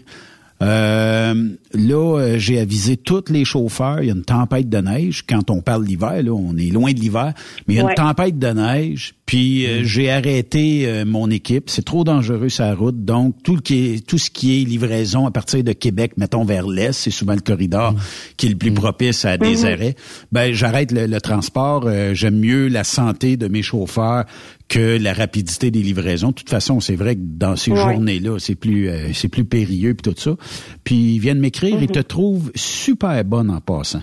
euh, 0.62 1.34
là, 1.74 2.18
euh, 2.18 2.38
j'ai 2.38 2.58
avisé 2.58 2.96
tous 2.96 3.24
les 3.28 3.44
chauffeurs. 3.44 4.02
Il 4.02 4.06
y 4.06 4.10
a 4.10 4.14
une 4.14 4.24
tempête 4.24 4.68
de 4.68 4.78
neige. 4.78 5.24
Quand 5.28 5.50
on 5.50 5.60
parle 5.60 5.84
d'hiver, 5.84 6.22
là, 6.22 6.32
on 6.32 6.56
est 6.56 6.70
loin 6.70 6.92
de 6.92 6.98
l'hiver, 6.98 7.34
mais 7.66 7.74
il 7.74 7.76
y 7.76 7.80
a 7.80 7.82
une 7.82 7.94
tempête 7.94 8.38
de 8.38 8.48
neige. 8.48 9.14
Puis 9.26 9.66
euh, 9.66 9.80
mm. 9.80 9.84
j'ai 9.84 10.10
arrêté 10.10 11.04
mon 11.04 11.30
équipe. 11.30 11.68
C'est 11.68 11.84
trop 11.84 12.04
dangereux 12.04 12.48
sa 12.48 12.74
route. 12.74 13.04
Donc 13.04 13.34
tout, 13.42 13.56
le 13.56 13.60
qui 13.60 13.94
est, 13.94 14.06
tout 14.06 14.18
ce 14.18 14.30
qui 14.30 14.60
est 14.60 14.64
livraison 14.64 15.26
à 15.26 15.30
partir 15.30 15.62
de 15.62 15.72
Québec, 15.72 16.12
mettons 16.16 16.44
vers 16.44 16.66
l'est, 16.66 16.92
c'est 16.92 17.10
souvent 17.10 17.34
le 17.34 17.40
corridor 17.40 17.92
mm. 17.92 17.98
qui 18.36 18.46
est 18.46 18.50
le 18.50 18.56
plus 18.56 18.70
mm. 18.70 18.74
propice 18.74 19.24
à 19.24 19.36
des 19.36 19.56
mm-hmm. 19.56 19.72
arrêts. 19.72 19.96
Ben 20.32 20.54
j'arrête 20.54 20.92
le, 20.92 21.20
transport. 21.20 21.88
J'aime 22.12 22.38
mieux 22.38 22.68
la 22.68 22.84
santé 22.84 23.36
de 23.36 23.48
mes 23.48 23.62
chauffeurs 23.62 24.24
que 24.68 24.98
la 24.98 25.12
rapidité 25.12 25.70
des 25.70 25.82
livraisons. 25.82 26.28
De 26.28 26.34
toute 26.34 26.50
façon, 26.50 26.80
c'est 26.80 26.96
vrai 26.96 27.14
que 27.14 27.20
dans 27.22 27.56
ces 27.56 27.74
journées-là, 27.74 28.38
c'est 28.38 28.54
plus 28.54 28.88
euh, 28.88 29.12
c'est 29.12 29.28
plus 29.28 29.44
périlleux 29.44 29.94
puis 29.94 30.12
tout 30.12 30.20
ça. 30.20 30.36
Puis 30.84 31.14
ils 31.14 31.18
viennent 31.18 31.38
m'écrire, 31.38 31.80
ils 31.80 31.88
te 31.88 31.98
mhm. 31.98 32.04
trouvent 32.04 32.52
super 32.54 33.24
bonne 33.24 33.50
en 33.50 33.60
passant. 33.60 34.02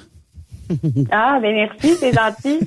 Ah, 1.11 1.39
ben 1.41 1.53
merci, 1.53 1.95
c'est 1.99 2.13
gentil. 2.13 2.59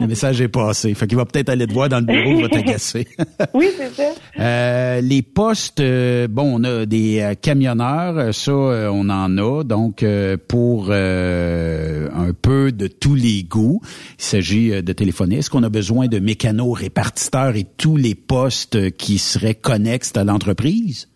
le 0.00 0.06
message 0.06 0.40
est 0.40 0.48
passé. 0.48 0.94
Fait 0.94 1.06
qu'il 1.06 1.16
va 1.16 1.24
peut-être 1.24 1.48
aller 1.48 1.66
te 1.66 1.72
voir 1.72 1.88
dans 1.88 1.98
le 1.98 2.06
bureau, 2.06 2.36
il 2.36 2.42
va 2.42 2.48
t'agacer. 2.48 3.06
oui, 3.54 3.68
c'est 3.76 3.94
ça. 3.94 4.08
Euh, 4.38 5.00
les 5.00 5.22
postes, 5.22 5.80
euh, 5.80 6.28
bon, 6.28 6.60
on 6.60 6.64
a 6.64 6.86
des 6.86 7.20
euh, 7.20 7.34
camionneurs, 7.34 8.32
ça, 8.32 8.52
on 8.52 9.10
en 9.10 9.36
a. 9.36 9.64
Donc, 9.64 10.04
pour 10.46 10.92
un 10.92 12.32
peu 12.40 12.70
de 12.70 12.86
tous 12.86 13.14
les 13.14 13.42
goûts, 13.42 13.80
il 14.18 14.24
s'agit 14.24 14.82
de 14.82 14.92
téléphoner. 14.92 15.38
Est-ce 15.38 15.50
qu'on 15.50 15.64
a 15.64 15.68
besoin 15.68 16.06
de 16.06 16.20
mécanos, 16.20 16.78
répartiteurs 16.78 17.56
et 17.56 17.64
tous 17.64 17.96
les 17.96 18.14
postes 18.14 18.92
qui 18.92 19.18
seraient 19.18 19.54
connexes 19.54 20.16
à 20.16 20.24
l'entreprise? 20.24 21.08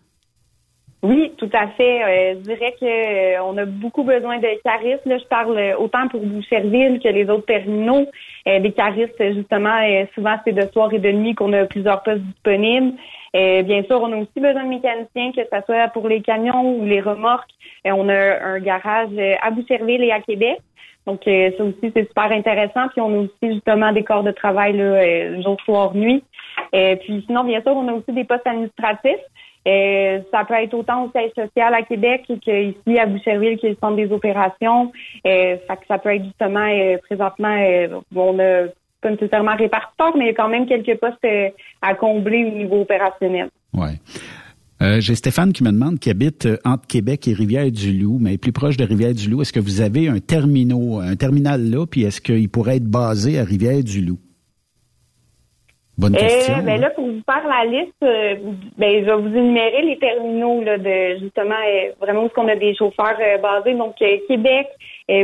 Oui, 1.02 1.32
tout 1.36 1.50
à 1.52 1.66
fait. 1.66 2.04
Euh, 2.04 2.34
je 2.34 2.40
dirais 2.44 2.76
que 2.80 2.84
euh, 2.84 3.42
on 3.42 3.58
a 3.58 3.64
beaucoup 3.64 4.04
besoin 4.04 4.38
de 4.38 4.46
caristes. 4.62 5.04
Là, 5.04 5.18
je 5.18 5.24
parle 5.24 5.58
euh, 5.58 5.76
autant 5.76 6.06
pour 6.06 6.20
Boucherville 6.20 7.00
que 7.00 7.08
les 7.08 7.28
autres 7.28 7.46
terminaux. 7.46 8.06
des 8.46 8.72
caristes, 8.72 9.20
justement, 9.34 9.78
souvent 10.14 10.36
c'est 10.44 10.52
de 10.52 10.66
soir 10.72 10.92
et 10.92 11.00
de 11.00 11.10
nuit 11.10 11.34
qu'on 11.34 11.52
a 11.52 11.64
plusieurs 11.64 12.02
postes 12.02 12.22
disponibles. 12.22 12.92
bien 13.34 13.82
sûr, 13.84 14.00
on 14.00 14.12
a 14.12 14.16
aussi 14.16 14.40
besoin 14.40 14.64
de 14.64 14.68
mécaniciens, 14.68 15.32
que 15.32 15.42
ce 15.42 15.60
soit 15.66 15.88
pour 15.88 16.08
les 16.08 16.22
camions 16.22 16.76
ou 16.76 16.84
les 16.84 17.00
remorques. 17.00 17.50
on 17.84 18.08
a 18.08 18.44
un 18.44 18.58
garage 18.58 19.10
à 19.40 19.50
Boucherville 19.50 20.02
et 20.02 20.12
à 20.12 20.20
Québec. 20.20 20.58
Donc, 21.06 21.22
ça 21.24 21.64
aussi, 21.64 21.92
c'est 21.94 22.06
super 22.06 22.30
intéressant. 22.32 22.88
Puis, 22.88 23.00
on 23.00 23.14
a 23.14 23.18
aussi 23.18 23.54
justement 23.54 23.92
des 23.92 24.04
corps 24.04 24.24
de 24.24 24.32
travail 24.32 24.76
là, 24.76 25.40
jour, 25.40 25.56
soir, 25.64 25.94
nuit. 25.94 26.22
puis, 26.72 27.24
sinon, 27.26 27.44
bien 27.44 27.60
sûr, 27.62 27.76
on 27.76 27.88
a 27.88 27.92
aussi 27.92 28.12
des 28.12 28.24
postes 28.24 28.46
administratifs. 28.46 29.24
Euh, 29.68 30.20
ça 30.32 30.44
peut 30.44 30.55
être 30.55 30.74
autant 30.74 31.05
au 31.05 31.10
siège 31.10 31.30
social 31.36 31.72
à 31.72 31.82
Québec 31.82 32.24
qu'ici 32.26 32.98
à 32.98 33.06
Boucherville, 33.06 33.59
qui 33.59 33.66
est 33.66 33.70
le 33.70 33.76
centre 33.80 33.97
des 33.97 34.10
opérations. 34.10 34.93
Euh, 35.26 35.56
ça, 35.89 35.98
peut 35.98 36.14
être 36.14 36.24
justement 36.24 36.66
euh, 36.68 36.97
présentement, 36.98 37.56
euh, 37.60 38.01
on 38.14 38.39
a 38.40 38.66
pas 39.01 39.10
nécessairement 39.10 39.56
répartiteur, 39.56 40.16
mais 40.16 40.24
il 40.24 40.26
y 40.28 40.30
a 40.30 40.34
quand 40.34 40.48
même 40.48 40.66
quelques 40.66 40.98
postes 40.98 41.26
à 41.80 41.94
combler 41.94 42.44
au 42.44 42.56
niveau 42.56 42.82
opérationnel. 42.82 43.51
Ouais. 43.74 43.94
J'ai 44.98 45.14
Stéphane 45.14 45.52
qui 45.52 45.62
me 45.62 45.70
demande, 45.70 46.01
qui 46.01 46.10
habite 46.10 46.48
entre 46.64 46.89
Québec 46.89 47.28
et 47.28 47.34
Rivière-du-Loup, 47.34 48.18
mais 48.20 48.36
plus 48.36 48.51
proche 48.51 48.76
de 48.76 48.84
Rivière-du-Loup. 48.84 49.43
Est-ce 49.43 49.52
que 49.52 49.60
vous 49.60 49.80
avez 49.80 50.09
un 50.09 50.18
terminal, 50.18 51.09
un 51.09 51.14
terminal 51.14 51.70
là, 51.70 51.86
puis 51.86 52.02
est-ce 52.02 52.20
qu'il 52.20 52.48
pourrait 52.48 52.78
être 52.78 52.90
basé 52.90 53.39
à 53.39 53.44
Rivière-du-Loup? 53.44 54.18
Bonne 55.98 56.16
question. 56.16 56.55
Euh, 56.55 56.62
ben 56.62 56.81
là, 56.81 56.90
pour 56.90 57.06
vous 57.06 57.20
faire 57.27 57.47
la 57.47 57.64
liste, 57.64 57.93
euh, 58.02 58.36
ben, 58.78 59.01
je 59.01 59.05
vais 59.05 59.16
vous 59.16 59.36
énumérer 59.36 59.82
les 59.82 59.98
terminaux 59.98 60.62
là, 60.62 60.78
de 60.78 61.19
justement 61.20 61.55
euh, 61.55 61.90
vraiment 62.01 62.23
où 62.23 62.27
est-ce 62.27 62.35
qu'on 62.35 62.48
a 62.48 62.56
des 62.56 62.74
chauffeurs 62.74 63.19
euh, 63.20 63.39
basés. 63.39 63.74
Donc 63.74 63.97
Québec, 63.97 64.69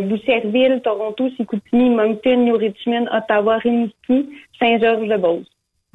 Boucherville, 0.03 0.81
Toronto, 0.85 1.31
Chicoutimi, 1.37 1.91
Moncton, 1.91 2.37
New 2.37 2.57
Richmond, 2.57 3.07
Ottawa, 3.13 3.57
Rimouski, 3.59 4.29
Saint-Georges-de-Beauce. 4.61 5.47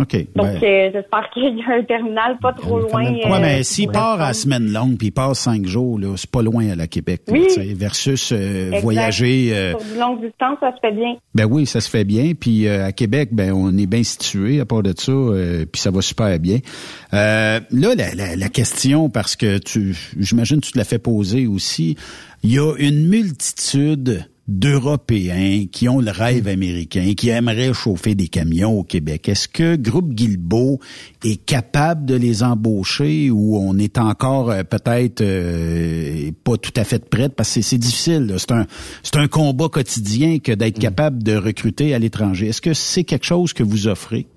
OK. 0.02 0.28
Donc, 0.36 0.64
euh, 0.64 0.90
j'espère 0.92 1.30
qu'il 1.32 1.56
y 1.56 1.62
a 1.62 1.76
un 1.76 1.84
terminal 1.84 2.38
pas 2.42 2.52
trop 2.54 2.80
loin. 2.80 3.12
Oui, 3.12 3.22
mais 3.40 3.60
euh, 3.60 3.64
s'il 3.64 3.90
part 3.90 4.20
à 4.20 4.34
semaine 4.34 4.72
longue 4.72 4.98
puis 4.98 5.08
il 5.08 5.12
passe 5.12 5.42
cinq 5.42 5.68
jours, 5.68 6.00
là, 6.00 6.16
c'est 6.18 6.30
pas 6.32 6.42
loin 6.42 6.68
à 6.70 6.76
la 6.76 6.88
Québec. 6.88 7.22
Oui. 7.28 7.46
versus 7.76 8.32
euh, 8.32 8.72
voyager. 8.82 9.54
Sur 9.70 9.94
du 9.94 10.00
longue 10.00 10.22
distance, 10.26 10.58
ça 10.62 10.72
se 10.72 10.80
fait 10.82 10.94
bien. 10.94 11.16
Ben 11.36 11.46
oui, 11.46 11.68
ça 11.68 11.80
se 11.80 11.92
fait 11.92 12.06
bien. 12.06 12.32
Puis 12.34 12.68
à 12.68 12.92
Québec, 12.92 13.30
ben 13.34 13.54
on 13.54 13.78
est 13.78 13.86
bien 13.86 14.02
situé 14.02 14.60
à 14.60 14.66
part 14.66 14.82
de 14.82 14.94
ça, 14.98 15.14
puis 15.72 15.80
ça 15.80 15.92
va 15.92 16.02
super 16.02 16.40
bien. 16.40 16.58
là, 17.12 17.60
la, 17.72 18.16
la, 18.16 18.36
la, 18.36 18.50
question, 18.50 19.10
parce 19.12 19.36
que 19.36 19.60
tu, 19.60 19.96
j'imagine 20.18 20.60
que 20.60 20.66
tu 20.66 20.72
te 20.72 20.78
l'as 20.80 20.86
fait 20.86 20.98
poser 20.98 21.46
aussi, 21.46 21.98
il 22.42 22.52
y 22.52 22.58
a 22.58 22.74
une 22.80 23.08
multitude 23.08 24.26
d'Européens 24.48 25.68
qui 25.72 25.88
ont 25.88 26.00
le 26.00 26.12
rêve 26.12 26.48
américain, 26.48 27.14
qui 27.16 27.30
aimeraient 27.30 27.74
chauffer 27.74 28.14
des 28.14 28.28
camions 28.28 28.80
au 28.80 28.84
Québec. 28.84 29.30
Est-ce 29.30 29.48
que 29.48 29.78
Groupe 29.78 30.10
Guilbeault 30.10 30.80
est 31.24 31.44
capable 31.46 32.06
de 32.06 32.16
les 32.16 32.44
embaucher 32.44 33.32
ou 33.32 33.58
on 33.58 33.78
est 33.78 33.98
encore 33.98 34.52
euh, 34.52 34.64
peut-être 34.64 35.22
euh, 35.22 36.32
pas 36.44 36.58
tout 36.58 36.74
à 36.76 36.84
fait 36.84 37.10
prêt? 37.10 37.30
Parce 37.30 37.56
que 37.56 37.62
c'est 37.62 37.78
difficile. 37.78 38.34
C'est 38.38 38.52
un 38.52 38.66
c'est 39.02 39.18
un 39.18 39.28
combat 39.28 39.70
quotidien 39.70 40.40
que 40.40 40.52
d'être 40.52 40.78
mm. 40.78 40.82
capable 40.82 41.24
de 41.24 41.38
recruter 41.38 41.94
à 41.94 42.00
l'étranger. 42.00 42.48
Est-ce 42.48 42.62
que 42.62 42.74
c'est 42.74 43.06
quelque 43.06 43.26
chose 43.26 43.54
que 43.54 43.64
vous 43.64 43.88
offrez? 43.88 44.28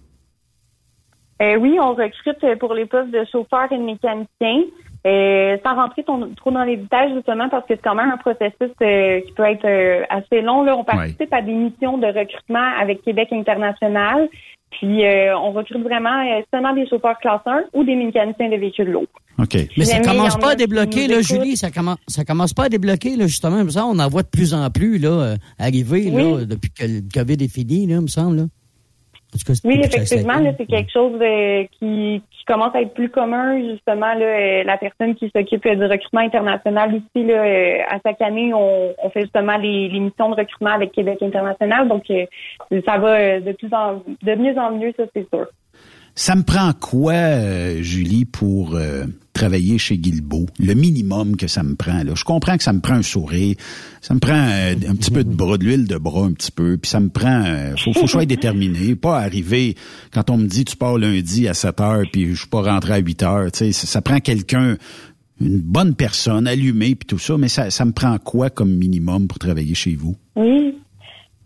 Euh, 1.43 1.57
oui, 1.57 1.77
on 1.81 1.95
recrute 1.95 2.59
pour 2.61 2.75
les 2.75 2.87
postes 2.87 3.11
de 3.11 3.25
chauffeurs 3.31 3.71
et 3.71 3.77
de 3.77 3.83
mécaniciens. 3.83 4.63
Euh, 5.07 5.57
sans 5.65 5.77
rentrer 5.77 6.03
trop 6.03 6.51
dans 6.51 6.65
les 6.65 6.79
détails, 6.79 7.15
justement, 7.15 7.49
parce 7.49 7.65
que 7.67 7.75
c'est 7.75 7.83
quand 7.83 7.95
même 7.95 8.11
un 8.11 8.17
processus 8.17 8.75
euh, 8.83 9.21
qui 9.21 9.33
peut 9.37 9.45
être 9.45 9.65
euh, 9.65 10.03
assez 10.11 10.41
long. 10.41 10.65
Là, 10.65 10.77
on 10.77 10.83
participe 10.83 11.33
à 11.33 11.43
des 11.43 11.53
missions 11.53 11.97
de 11.97 12.07
recrutement 12.07 12.73
avec 12.81 13.03
Québec 13.03 13.29
International. 13.31 14.29
Puis 14.73 15.05
on 15.35 15.53
recrute 15.53 15.83
vraiment 15.83 16.23
seulement 16.53 16.75
des 16.75 16.87
chauffeurs 16.89 17.17
classe 17.21 17.41
1 17.47 17.67
ou 17.73 17.85
des 17.85 17.95
mécaniciens 17.95 18.51
de 18.51 18.57
véhicules 18.57 18.91
lourds. 18.91 19.07
OK. 19.39 19.57
Mais 19.79 19.85
ça 19.85 20.01
commence 20.01 20.37
pas 20.37 20.51
à 20.51 20.55
débloquer, 20.55 21.07
là, 21.07 21.21
Julie. 21.21 21.57
Ça 21.57 21.71
commence, 21.71 21.99
ça 22.09 22.25
commence 22.25 22.53
pas 22.53 22.65
à 22.65 22.69
débloquer, 22.69 23.17
là, 23.17 23.27
justement. 23.27 23.67
Ça, 23.71 23.87
on 23.87 23.99
en 23.99 24.09
voit 24.09 24.23
de 24.23 24.29
plus 24.29 24.53
en 24.53 24.69
plus, 24.69 24.99
là, 24.99 25.37
arriver, 25.59 26.11
là, 26.11 26.45
depuis 26.45 26.71
que 26.71 26.85
le 26.85 27.01
COVID 27.15 27.43
est 27.43 27.53
fini, 27.53 27.87
là, 27.87 28.01
me 28.01 28.09
semble, 28.09 28.37
là 28.37 28.43
oui, 29.65 29.81
effectivement, 29.83 30.35
c'est 30.59 30.67
quelque 30.67 30.91
chose 30.93 31.19
euh, 31.21 31.65
qui, 31.79 32.23
commence 32.47 32.75
à 32.77 32.83
être 32.83 32.95
plus 32.95 33.09
commun. 33.09 33.61
Justement, 33.73 34.15
là, 34.15 34.25
euh, 34.25 34.65
la 34.65 34.77
personne 34.77 35.17
qui 35.17 35.31
s'occupe 35.35 35.67
du 35.67 35.85
recrutement 35.85 36.21
international 36.21 36.95
ici, 36.95 37.27
là, 37.27 37.43
euh, 37.43 37.79
à 37.89 37.99
chaque 38.07 38.21
année, 38.23 38.53
on, 38.55 39.11
fait 39.11 39.23
justement 39.23 39.57
les, 39.57 39.89
missions 39.89 40.31
de 40.31 40.37
recrutement 40.37 40.71
avec 40.71 40.93
Québec 40.93 41.19
International. 41.23 41.89
Donc, 41.89 42.05
ça 42.07 42.99
va 42.99 43.41
de 43.41 43.53
plus 43.53 43.73
en 43.73 44.03
de 44.23 44.35
mieux 44.37 44.57
en 44.59 44.71
mieux, 44.73 44.93
ça 44.97 45.05
c'est 45.15 45.27
sûr. 45.29 45.47
Ça 46.15 46.37
me 46.37 46.43
prend 46.45 46.71
quoi, 46.73 47.81
Julie, 47.81 48.27
pour 48.27 48.79
travailler 49.37 49.79
chez 49.79 49.99
Guilbeault, 49.99 50.47
le 50.59 50.75
minimum 50.75 51.37
que 51.37 51.47
ça 51.47 51.63
me 51.63 51.75
prend. 51.75 52.03
Là. 52.03 52.15
Je 52.15 52.25
comprends 52.25 52.57
que 52.57 52.63
ça 52.63 52.73
me 52.73 52.81
prend 52.81 52.95
un 52.95 53.03
sourire, 53.03 53.55
ça 54.01 54.15
me 54.15 54.19
prend 54.19 54.33
euh, 54.33 54.75
un 54.89 54.95
petit 54.95 55.11
peu 55.11 55.25
de 55.25 55.35
bras, 55.35 55.59
de 55.59 55.65
l'huile 55.65 55.87
de 55.87 55.99
bras 55.99 56.25
un 56.25 56.33
petit 56.33 56.51
peu, 56.51 56.77
puis 56.77 56.91
ça 56.91 57.01
me 57.01 57.09
prend... 57.09 57.45
Euh, 57.45 57.75
faut, 57.77 57.93
faut 57.93 58.01
que 58.01 58.07
je 58.07 58.13
sois 58.13 58.27
déterminé, 58.27 58.97
pas 58.97 59.19
arriver 59.19 59.77
quand 60.13 60.31
on 60.31 60.39
me 60.39 60.47
dit 60.47 60.65
tu 60.65 60.77
pars 60.77 60.99
lundi 60.99 61.49
à 61.49 61.55
7 61.55 61.81
heures, 61.81 62.05
puis 62.11 62.31
je 62.31 62.39
suis 62.41 62.49
pas 62.49 62.63
rentré 62.63 62.95
à 62.95 62.99
8 62.99 63.23
heures. 63.23 63.49
Ça, 63.53 63.71
ça 63.73 64.01
prend 64.01 64.21
quelqu'un, 64.21 64.77
une 65.41 65.61
bonne 65.61 65.95
personne, 65.95 66.47
allumée, 66.47 66.95
puis 66.95 67.07
tout 67.07 67.19
ça, 67.19 67.37
mais 67.37 67.49
ça, 67.49 67.71
ça 67.71 67.85
me 67.85 67.93
prend 67.93 68.17
quoi 68.19 68.51
comme 68.51 68.75
minimum 68.75 69.29
pour 69.29 69.39
travailler 69.39 69.75
chez 69.75 69.95
vous? 69.95 70.17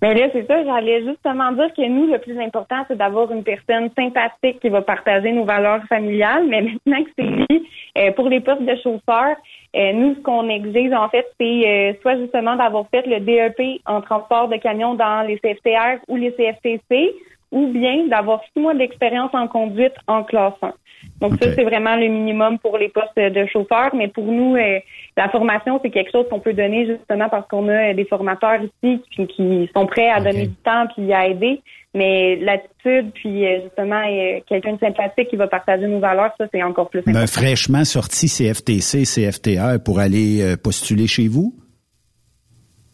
Mais 0.02 0.14
là, 0.14 0.28
c'est 0.32 0.47
ça, 0.47 0.64
j'allais 0.64 1.05
justement 1.05 1.52
dire 1.52 1.72
que 1.74 1.86
nous, 1.86 2.06
le 2.06 2.18
plus 2.18 2.39
important, 2.40 2.85
c'est 2.89 2.97
d'avoir 2.97 3.31
une 3.32 3.43
personne 3.43 3.90
sympathique 3.97 4.60
qui 4.60 4.70
va 4.70 4.81
partager 4.81 5.31
nos 5.32 5.44
valeurs 5.44 5.85
familiales. 5.89 6.47
Mais 6.48 6.62
maintenant 6.62 7.05
que 7.05 7.10
c'est 7.18 7.47
dit, 7.48 7.68
euh, 7.98 8.12
pour 8.12 8.28
les 8.28 8.40
postes 8.40 8.62
de 8.62 8.77
chauffeurs, 8.77 9.36
euh, 9.77 9.93
nous, 9.93 10.14
ce 10.14 10.20
qu'on 10.20 10.48
exige, 10.48 10.93
en 10.93 11.09
fait, 11.10 11.27
c'est 11.39 11.68
euh, 11.68 11.93
soit 12.01 12.16
justement 12.16 12.56
d'avoir 12.56 12.86
fait 12.89 13.06
le 13.06 13.20
DEP 13.20 13.82
en 13.85 14.01
transport 14.01 14.48
de 14.48 14.56
camions 14.56 14.94
dans 14.94 15.27
les 15.27 15.39
CFTR 15.39 15.98
ou 16.09 16.16
les 16.16 16.32
CFTC, 16.32 17.14
ou 17.52 17.66
bien 17.66 18.06
d'avoir 18.06 18.40
six 18.55 18.60
mois 18.60 18.74
d'expérience 18.74 19.31
en 19.35 19.48
conduite 19.48 19.94
en 20.06 20.22
classe 20.24 20.55
1. 20.62 20.72
Donc 21.20 21.35
ça, 21.40 21.52
c'est 21.55 21.64
vraiment 21.64 21.97
le 21.97 22.09
minimum 22.09 22.59
pour 22.59 22.78
les 22.78 22.89
postes 22.89 23.18
de 23.18 23.47
chauffeurs. 23.47 23.94
Mais 23.94 24.09
pour 24.09 24.24
nous, 24.24 24.56
euh, 24.56 24.81
la 25.21 25.29
formation, 25.29 25.79
c'est 25.83 25.91
quelque 25.91 26.11
chose 26.11 26.27
qu'on 26.31 26.41
peut 26.41 26.55
donner 26.55 26.87
justement 26.87 27.29
parce 27.29 27.47
qu'on 27.49 27.69
a 27.69 27.93
des 27.93 28.07
formateurs 28.07 28.61
ici 28.63 29.03
qui, 29.11 29.69
sont 29.75 29.87
prêts 29.87 30.09
à 30.09 30.21
donner 30.21 30.47
du 30.47 30.55
temps 30.55 30.87
puis 30.95 31.13
à 31.13 31.27
aider. 31.27 31.61
Mais 31.93 32.37
l'attitude, 32.37 33.11
puis 33.13 33.45
euh, 33.45 33.63
justement, 33.65 34.01
euh, 34.09 34.41
quelqu'un 34.49 34.75
de 34.75 34.79
sympathique 34.79 35.29
qui 35.29 35.37
va 35.37 35.49
partager 35.49 35.87
nos 35.89 35.99
valeurs, 35.99 36.31
ça, 36.39 36.47
c'est 36.53 36.63
encore 36.63 36.89
plus 36.89 37.01
important. 37.01 37.19
Un 37.19 37.27
fraîchement 37.27 37.85
sorti 37.85 38.29
CFTC, 38.29 39.03
CFTR 39.03 39.83
pour 39.85 39.99
aller 39.99 40.55
postuler 40.63 41.07
chez 41.07 41.29
vous? 41.29 41.53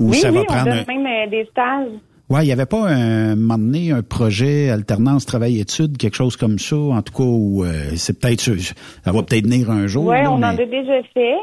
Ou 0.00 0.10
oui, 0.10 0.16
ça 0.16 0.30
va 0.30 0.44
prendre 0.44 0.70
on 0.70 0.92
donne 0.92 1.02
même 1.02 1.30
des 1.30 1.44
stages. 1.46 1.92
Ouais, 2.28 2.42
il 2.42 2.46
n'y 2.46 2.52
avait 2.52 2.66
pas 2.66 2.88
un, 2.88 3.36
moment 3.36 3.58
donné 3.58 3.92
un 3.92 4.02
projet 4.02 4.68
alternance 4.68 5.26
travail-études, 5.26 5.96
quelque 5.96 6.16
chose 6.16 6.36
comme 6.36 6.58
ça, 6.58 6.76
en 6.76 7.00
tout 7.00 7.12
cas, 7.12 7.22
où 7.22 7.64
euh, 7.64 7.92
c'est 7.94 8.18
peut-être 8.18 8.40
ça 8.40 9.12
va 9.12 9.22
peut-être 9.22 9.44
venir 9.44 9.70
un 9.70 9.86
jour. 9.86 10.06
Oui, 10.06 10.16
on 10.26 10.34
en 10.34 10.42
a 10.42 10.56
déjà 10.56 11.02
fait. 11.14 11.36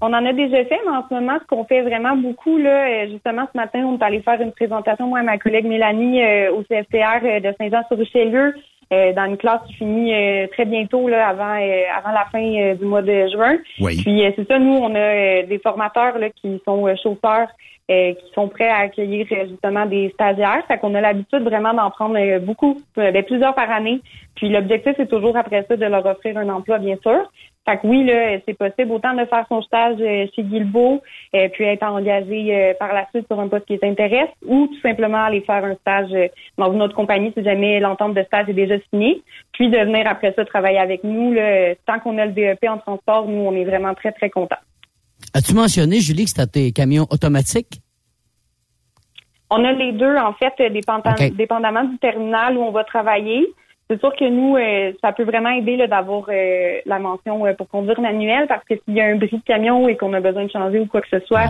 On 0.00 0.12
en 0.12 0.24
a 0.24 0.32
déjà 0.32 0.64
fait, 0.64 0.80
mais 0.84 0.96
en 0.96 1.06
ce 1.08 1.14
moment, 1.14 1.38
ce 1.40 1.46
qu'on 1.46 1.64
fait 1.64 1.82
vraiment 1.82 2.16
beaucoup, 2.16 2.58
là, 2.58 2.86
euh, 2.86 3.08
justement, 3.10 3.46
ce 3.52 3.56
matin, 3.56 3.80
on 3.84 3.98
est 3.98 4.02
allé 4.02 4.20
faire 4.20 4.40
une 4.40 4.52
présentation, 4.52 5.06
moi 5.06 5.20
et 5.20 5.24
ma 5.24 5.38
collègue 5.38 5.66
Mélanie, 5.66 6.22
euh, 6.22 6.52
au 6.52 6.62
CFTR 6.62 7.40
de 7.40 7.54
Saint-Jean-sur-Richelieu, 7.58 8.54
dans 8.90 9.26
une 9.26 9.36
classe 9.36 9.60
qui 9.68 9.74
finit 9.74 10.12
très 10.48 10.64
bientôt, 10.64 11.06
là, 11.06 11.28
avant, 11.28 11.54
avant 11.54 12.10
la 12.10 12.24
fin 12.32 12.74
du 12.74 12.84
mois 12.84 13.02
de 13.02 13.28
juin. 13.28 13.56
Oui. 13.80 14.02
Puis 14.02 14.24
c'est 14.34 14.48
ça, 14.48 14.58
nous, 14.58 14.72
on 14.72 14.92
a 14.96 15.42
des 15.44 15.60
formateurs 15.62 16.18
là, 16.18 16.28
qui 16.30 16.60
sont 16.66 16.92
chauffeurs 17.00 17.46
euh, 17.90 18.14
qui 18.14 18.32
sont 18.34 18.46
prêts 18.46 18.68
à 18.68 18.76
accueillir 18.82 19.26
euh, 19.32 19.48
justement 19.48 19.84
des 19.84 20.10
stagiaires. 20.10 20.62
Fait 20.68 20.78
qu'on 20.78 20.94
a 20.94 21.00
l'habitude 21.00 21.42
vraiment 21.42 21.74
d'en 21.74 21.90
prendre 21.90 22.16
euh, 22.16 22.38
beaucoup, 22.38 22.80
ben, 22.94 23.24
plusieurs 23.24 23.52
par 23.56 23.68
année. 23.68 24.00
Puis 24.36 24.48
l'objectif, 24.48 24.92
c'est 24.96 25.08
toujours 25.08 25.36
après 25.36 25.64
ça 25.66 25.76
de 25.76 25.84
leur 25.86 26.06
offrir 26.06 26.38
un 26.38 26.48
emploi, 26.50 26.78
bien 26.78 26.96
sûr. 27.02 27.28
Fait 27.70 27.78
que 27.78 27.86
oui, 27.86 28.02
là, 28.04 28.38
c'est 28.48 28.58
possible 28.58 28.90
autant 28.90 29.14
de 29.14 29.24
faire 29.26 29.46
son 29.48 29.62
stage 29.62 29.98
chez 29.98 30.42
Guilbeault, 30.42 31.02
puis 31.52 31.64
être 31.64 31.84
engagé 31.84 32.74
par 32.80 32.92
la 32.92 33.06
suite 33.10 33.26
sur 33.28 33.38
un 33.38 33.46
poste 33.46 33.66
qui 33.66 33.78
les 33.80 33.88
intéresse, 33.88 34.30
ou 34.44 34.66
tout 34.66 34.80
simplement 34.80 35.24
aller 35.24 35.40
faire 35.42 35.64
un 35.64 35.76
stage 35.76 36.10
dans 36.58 36.72
une 36.72 36.82
autre 36.82 36.96
compagnie 36.96 37.32
si 37.36 37.44
jamais 37.44 37.78
l'entente 37.78 38.14
de 38.14 38.24
stage 38.24 38.48
est 38.48 38.54
déjà 38.54 38.74
signée, 38.90 39.22
puis 39.52 39.70
de 39.70 39.78
venir 39.78 40.04
après 40.08 40.32
ça 40.34 40.44
travailler 40.44 40.78
avec 40.78 41.04
nous. 41.04 41.32
Là, 41.32 41.76
tant 41.86 42.00
qu'on 42.00 42.18
a 42.18 42.26
le 42.26 42.32
DEP 42.32 42.64
en 42.68 42.78
transport, 42.78 43.28
nous, 43.28 43.42
on 43.42 43.54
est 43.54 43.64
vraiment 43.64 43.94
très, 43.94 44.10
très 44.10 44.30
contents. 44.30 44.56
As-tu 45.32 45.54
mentionné, 45.54 46.00
Julie, 46.00 46.24
que 46.24 46.30
c'était 46.30 46.46
tes 46.46 46.72
camions 46.72 47.06
automatiques? 47.10 47.80
On 49.48 49.64
a 49.64 49.72
les 49.72 49.92
deux, 49.92 50.16
en 50.16 50.32
fait, 50.32 50.54
dépendamment 50.70 51.84
du 51.84 51.98
terminal 51.98 52.56
où 52.56 52.62
on 52.62 52.72
va 52.72 52.82
travailler. 52.82 53.46
C'est 53.90 53.98
sûr 53.98 54.14
que 54.14 54.28
nous, 54.30 54.56
euh, 54.56 54.92
ça 55.02 55.10
peut 55.12 55.24
vraiment 55.24 55.50
aider 55.50 55.76
d'avoir 55.88 56.26
euh, 56.28 56.78
la 56.86 57.00
mention 57.00 57.42
pour 57.58 57.68
conduire 57.68 58.00
manuel 58.00 58.46
parce 58.46 58.64
que 58.64 58.74
s'il 58.84 58.94
y 58.94 59.00
a 59.00 59.06
un 59.06 59.16
bris 59.16 59.32
de 59.32 59.42
camion 59.44 59.88
et 59.88 59.96
qu'on 59.96 60.12
a 60.12 60.20
besoin 60.20 60.44
de 60.44 60.50
changer 60.50 60.78
ou 60.78 60.86
quoi 60.86 61.00
que 61.00 61.08
ce 61.10 61.18
soit, 61.26 61.48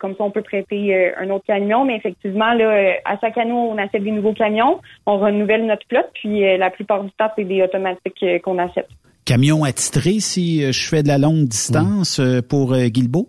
comme 0.00 0.16
ça, 0.16 0.24
on 0.24 0.30
peut 0.30 0.40
prêter 0.40 1.12
un 1.14 1.28
autre 1.28 1.44
camion. 1.46 1.84
Mais 1.84 1.96
effectivement, 1.96 2.54
là, 2.54 2.94
à 3.04 3.18
chaque 3.20 3.36
année, 3.36 3.52
on 3.52 3.76
achète 3.76 4.02
des 4.02 4.10
nouveaux 4.12 4.32
camions, 4.32 4.80
on 5.04 5.18
renouvelle 5.18 5.66
notre 5.66 5.86
flotte, 5.88 6.08
puis 6.14 6.40
la 6.56 6.70
plupart 6.70 7.04
du 7.04 7.10
temps, 7.12 7.30
c'est 7.36 7.44
des 7.44 7.62
automatiques 7.62 8.24
qu'on 8.42 8.58
achète. 8.58 8.88
Camion 9.26 9.62
attitré 9.64 10.20
si 10.20 10.72
je 10.72 10.88
fais 10.88 11.02
de 11.02 11.08
la 11.08 11.18
longue 11.18 11.44
distance 11.44 12.18
pour 12.48 12.74
Guilbeault? 12.74 13.28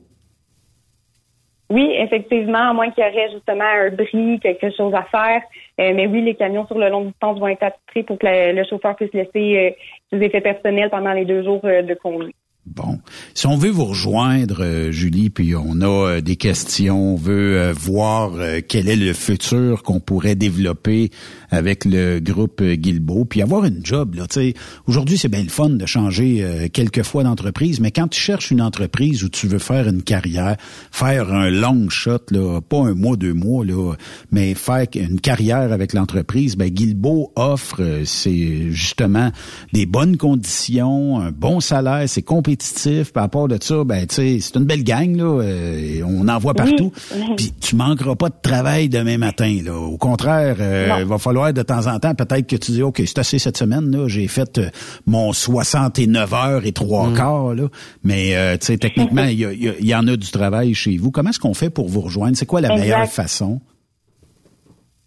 Oui, 1.74 1.90
effectivement, 1.98 2.70
à 2.70 2.74
moins 2.74 2.92
qu'il 2.92 3.04
y 3.04 3.08
aurait 3.08 3.32
justement 3.32 3.64
un 3.64 3.90
bris, 3.90 4.40
quelque 4.40 4.70
chose 4.78 4.94
à 4.94 5.02
faire. 5.10 5.42
Euh, 5.80 5.92
mais 5.96 6.06
oui, 6.06 6.22
les 6.22 6.36
camions 6.36 6.68
sur 6.68 6.78
le 6.78 6.88
long 6.88 7.06
distance 7.06 7.40
vont 7.40 7.48
être 7.48 7.64
attitrés 7.64 8.04
pour 8.04 8.20
que 8.20 8.28
le, 8.28 8.64
chauffeur 8.64 8.96
puisse 8.96 9.12
laisser 9.12 9.58
euh, 9.58 9.72
ses 10.12 10.24
effets 10.24 10.42
personnels 10.42 10.92
pendant 10.92 11.14
les 11.14 11.26
deux 11.26 11.44
jours 11.44 11.62
euh, 11.64 11.82
de 11.82 11.96
conduite. 11.96 12.36
Bon, 12.68 13.00
si 13.34 13.48
on 13.48 13.58
veut 13.58 13.72
vous 13.72 13.86
rejoindre, 13.86 14.64
euh, 14.64 14.92
Julie, 14.92 15.32
puis 15.32 15.56
on 15.56 15.82
a 15.82 15.86
euh, 15.88 16.22
des 16.22 16.36
questions, 16.36 17.14
on 17.14 17.16
veut 17.16 17.72
voir 17.72 18.34
quel 18.70 18.88
est 18.88 18.96
le 18.96 19.14
futur 19.14 19.82
qu'on 19.82 20.00
pourrait 20.00 20.36
développer 20.36 21.10
avec 21.54 21.86
le 21.86 22.20
groupe 22.20 22.62
Guilbeault, 22.64 23.26
puis 23.26 23.42
avoir 23.42 23.66
une 23.66 23.86
job. 23.86 24.16
Là, 24.16 24.26
aujourd'hui, 24.88 25.18
c'est 25.18 25.30
bien 25.30 25.44
le 25.44 25.50
fun 25.50 25.70
de 25.70 25.86
changer 25.86 26.70
quelques 26.74 27.04
fois 27.04 27.24
d'entreprise, 27.24 27.80
mais 27.80 27.92
quand 27.92 28.08
tu 28.08 28.20
cherches 28.20 28.52
une 28.52 28.62
entreprise 28.62 29.24
où 29.24 29.30
tu 29.30 29.48
veux 29.48 29.60
faire 29.60 29.88
une 29.88 30.04
carrière, 30.04 30.58
faire 30.92 31.32
un 31.32 31.50
long 31.50 31.90
shot, 31.90 32.20
là, 32.32 32.60
pas 32.62 32.80
un 32.80 32.94
mois, 32.94 33.16
deux 33.16 33.34
mois, 33.34 33.66
là, 33.66 33.94
mais 34.32 34.54
faire 34.54 34.86
une 34.96 35.20
carrière 35.20 35.72
avec 35.72 35.94
l'entreprise, 35.94 36.56
ben 36.56 36.70
Guilbeault 36.70 37.32
offre, 37.36 38.02
c'est 38.06 38.72
justement 38.72 39.32
des 39.72 39.86
bonnes 39.86 40.18
conditions, 40.18 41.20
un 41.20 41.32
bon 41.32 41.60
salaire, 41.60 42.04
c'est 42.08 42.22
compétitif. 42.22 43.12
Par 43.12 43.24
rapport 43.24 43.48
de 43.48 43.58
ça, 43.62 43.84
ben 43.84 44.06
tu 44.08 44.16
sais, 44.16 44.38
c'est 44.42 44.56
une 44.56 44.66
belle 44.66 44.84
gang 44.84 45.16
là. 45.16 45.42
Euh, 45.42 46.02
on 46.06 46.28
en 46.28 46.38
voit 46.40 46.54
partout. 46.54 46.92
Puis 47.38 47.54
tu 47.60 47.76
manqueras 47.76 48.16
pas 48.16 48.30
de 48.30 48.36
travail 48.42 48.90
demain 48.90 49.18
matin 49.18 49.60
là. 49.64 49.76
Au 49.76 49.98
contraire, 49.98 50.58
euh, 50.60 50.98
il 51.00 51.06
va 51.06 51.18
falloir 51.18 51.43
de 51.52 51.62
temps 51.62 51.88
en 51.88 52.00
temps 52.00 52.16
peut-être 52.16 52.48
que 52.48 52.56
tu 52.56 52.72
dis 52.72 52.84
ok, 52.84 53.02
c'est 53.06 53.20
assez 53.20 53.40
cette 53.40 53.58
semaine 53.58 53.92
là. 53.92 54.08
J'ai 54.08 54.28
fait 54.28 54.58
euh, 54.58 54.70
mon 55.06 55.34
69 55.34 56.34
heures 56.34 56.66
et 56.66 56.72
trois 56.72 57.08
mm. 57.08 57.16
quarts 57.16 57.56
là. 57.56 57.68
Mais 58.04 58.34
tu 58.60 58.68
sais, 58.68 58.78
techniquement, 58.78 59.24
il 59.24 59.40
y, 59.40 59.96
en 59.96 60.08
a 60.08 60.16
du 60.16 60.32
travail 60.32 60.74
chez 60.74 60.98
vous. 60.98 61.12
Comment 61.12 61.30
est-ce 61.30 61.40
qu'on 61.40 61.54
fait 61.54 61.70
pour 61.70 61.90
vous 61.90 62.02
rejoindre? 62.02 62.38
C'est 62.38 62.46
quoi 62.46 62.62
la 62.62 62.76
meilleure 62.76 63.08
façon? 63.08 63.60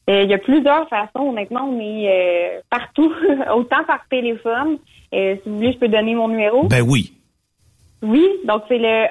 Il 0.08 0.28
y 0.28 0.34
a 0.34 0.38
plusieurs 0.38 0.88
façons. 0.88 1.30
Honnêtement, 1.30 1.68
on 1.68 1.80
est 1.80 2.62
partout, 2.70 3.12
autant 3.54 3.84
par 3.86 4.00
téléphone. 4.10 4.78
si 5.12 5.38
vous 5.46 5.56
voulez, 5.56 5.72
je 5.72 5.78
peux 5.78 5.88
donner 5.88 6.14
mon 6.14 6.28
numéro. 6.28 6.66
Ben 6.68 6.82
oui. 6.82 7.12
Oui, 8.02 8.28
donc 8.44 8.62
c'est 8.68 8.78
le 8.78 9.06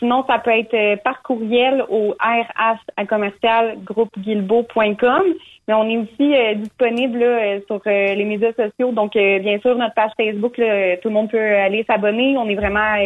Sinon, 0.00 0.24
ça 0.26 0.38
peut 0.38 0.50
être 0.50 0.72
euh, 0.72 0.96
par 0.96 1.22
courriel 1.22 1.84
au 1.90 2.12
RH 2.12 2.80
Mais 5.68 5.74
on 5.74 5.88
est 5.88 5.98
aussi 5.98 6.34
euh, 6.34 6.54
disponible 6.54 7.22
euh, 7.22 7.60
sur 7.66 7.82
les 7.84 8.24
médias 8.24 8.52
sociaux. 8.54 8.92
Donc, 8.92 9.12
bien 9.12 9.58
sûr, 9.60 9.76
notre 9.76 9.94
page 9.94 10.12
Facebook, 10.16 10.54
tout 10.54 11.08
le 11.08 11.10
monde 11.10 11.30
peut 11.30 11.38
aller 11.38 11.84
s'abonner. 11.84 12.36
On 12.38 12.48
est 12.48 12.54
vraiment 12.54 12.96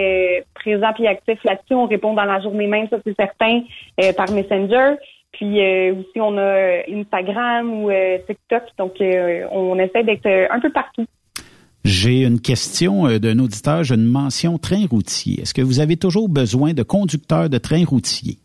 présent 0.55 0.93
et 1.01 1.09
actif 1.09 1.43
là-dessus. 1.43 1.75
On 1.75 1.87
répond 1.87 2.15
dans 2.15 2.25
la 2.25 2.41
journée 2.41 2.69
même, 2.69 2.89
ça 2.89 2.99
c'est 3.05 3.17
certain, 3.17 3.63
par 4.17 4.31
Messenger. 4.31 4.95
Puis 5.33 5.61
aussi, 5.91 6.21
on 6.21 6.39
a 6.39 6.83
Instagram 6.89 7.85
ou 7.85 7.91
TikTok. 8.27 8.63
Donc, 8.79 8.95
on 9.01 9.79
essaie 9.81 10.05
d'être 10.05 10.29
un 10.51 10.61
peu 10.61 10.71
partout. 10.71 11.07
J'ai 11.85 12.23
une 12.23 12.41
question 12.41 13.07
d'un 13.19 13.39
auditeur. 13.39 13.85
J'ai 13.85 13.95
une 13.95 14.07
mention 14.07 14.59
train 14.59 14.87
routier. 14.91 15.43
Est-ce 15.43 15.53
que 15.53 15.63
vous 15.63 15.81
avez 15.81 15.97
toujours 15.97 16.29
besoin 16.29 16.73
de 16.73 16.83
conducteurs 16.83 17.51
de 17.51 17.59
train 17.59 17.85
routier? 17.85 18.39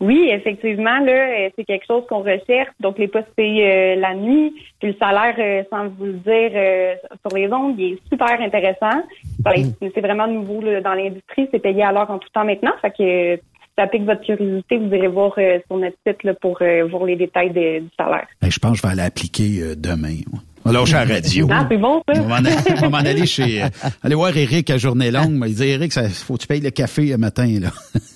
Oui, 0.00 0.28
effectivement, 0.30 0.98
là, 0.98 1.48
c'est 1.56 1.64
quelque 1.64 1.86
chose 1.86 2.02
qu'on 2.08 2.18
recherche. 2.18 2.68
Donc, 2.80 2.98
les 2.98 3.08
postes 3.08 3.32
payés 3.36 3.96
la 3.96 4.14
nuit, 4.14 4.52
puis 4.80 4.90
le 4.90 4.96
salaire, 4.98 5.64
sans 5.70 5.88
vous 5.88 6.04
le 6.04 6.12
dire, 6.14 6.98
sur 7.26 7.38
les 7.38 7.50
ondes, 7.50 7.76
il 7.78 7.94
est 7.94 8.08
super 8.10 8.38
intéressant. 8.38 9.02
Mm-hmm. 9.42 9.92
C'est 9.94 10.00
vraiment 10.02 10.26
nouveau 10.26 10.60
dans 10.82 10.92
l'industrie. 10.92 11.48
C'est 11.52 11.62
payé 11.62 11.84
à 11.84 11.92
l'heure 11.92 12.10
en 12.10 12.18
tout 12.18 12.28
temps 12.34 12.44
maintenant. 12.44 12.72
Fait 12.82 12.90
que 12.90 13.40
ça 13.76 13.86
pique 13.86 14.04
votre 14.04 14.22
curiosité, 14.22 14.76
vous 14.76 14.94
irez 14.94 15.08
voir 15.08 15.32
euh, 15.38 15.58
sur 15.66 15.76
notre 15.76 15.96
site 16.06 16.22
là, 16.22 16.34
pour 16.34 16.58
euh, 16.62 16.86
voir 16.86 17.04
les 17.04 17.16
détails 17.16 17.50
du 17.50 17.88
salaire. 17.96 18.26
Ben, 18.40 18.50
je 18.50 18.58
pense 18.58 18.72
que 18.72 18.76
je 18.78 18.82
vais 18.82 18.92
aller 18.92 19.02
appliquer 19.02 19.62
euh, 19.62 19.74
demain. 19.76 20.18
Suis 20.64 20.94
à 20.94 21.04
la 21.04 21.14
radio. 21.14 21.48
Ah, 21.50 21.66
c'est 21.70 21.76
bon, 21.76 22.02
ça. 22.12 22.20
On 22.22 22.28
va 22.28 22.88
m'en 22.88 22.96
aller 22.96 23.26
chez, 23.26 23.62
aller 24.02 24.14
voir 24.14 24.36
Eric 24.36 24.70
à 24.70 24.78
journée 24.78 25.10
longue. 25.10 25.42
Il 25.46 25.54
dit, 25.54 25.64
Eric, 25.64 25.92
ça, 25.92 26.08
faut 26.08 26.34
que 26.34 26.42
tu 26.42 26.46
payes 26.46 26.60
le 26.60 26.70
café 26.70 27.06
le 27.06 27.18
matin, 27.18 27.60
là. 27.60 27.70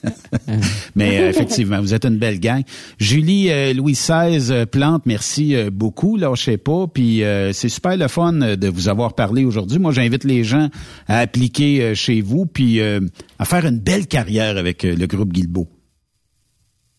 Mais, 0.94 1.28
effectivement, 1.28 1.80
vous 1.80 1.94
êtes 1.94 2.04
une 2.04 2.18
belle 2.18 2.40
gang. 2.40 2.62
Julie, 2.98 3.50
Louis 3.74 3.92
XVI, 3.92 4.66
Plante, 4.66 5.02
merci 5.06 5.56
beaucoup. 5.70 6.16
Là, 6.16 6.32
je 6.34 6.42
sais 6.42 6.58
pas. 6.58 6.86
Puis, 6.86 7.22
c'est 7.52 7.68
super 7.68 7.96
le 7.96 8.08
fun 8.08 8.32
de 8.32 8.68
vous 8.68 8.88
avoir 8.88 9.14
parlé 9.14 9.44
aujourd'hui. 9.44 9.78
Moi, 9.78 9.92
j'invite 9.92 10.24
les 10.24 10.44
gens 10.44 10.68
à 11.06 11.18
appliquer 11.18 11.94
chez 11.94 12.20
vous, 12.20 12.46
puis 12.46 12.80
à 12.80 13.44
faire 13.44 13.66
une 13.66 13.78
belle 13.78 14.06
carrière 14.06 14.56
avec 14.56 14.82
le 14.82 15.06
groupe 15.06 15.32
Guilbeault. 15.32 15.68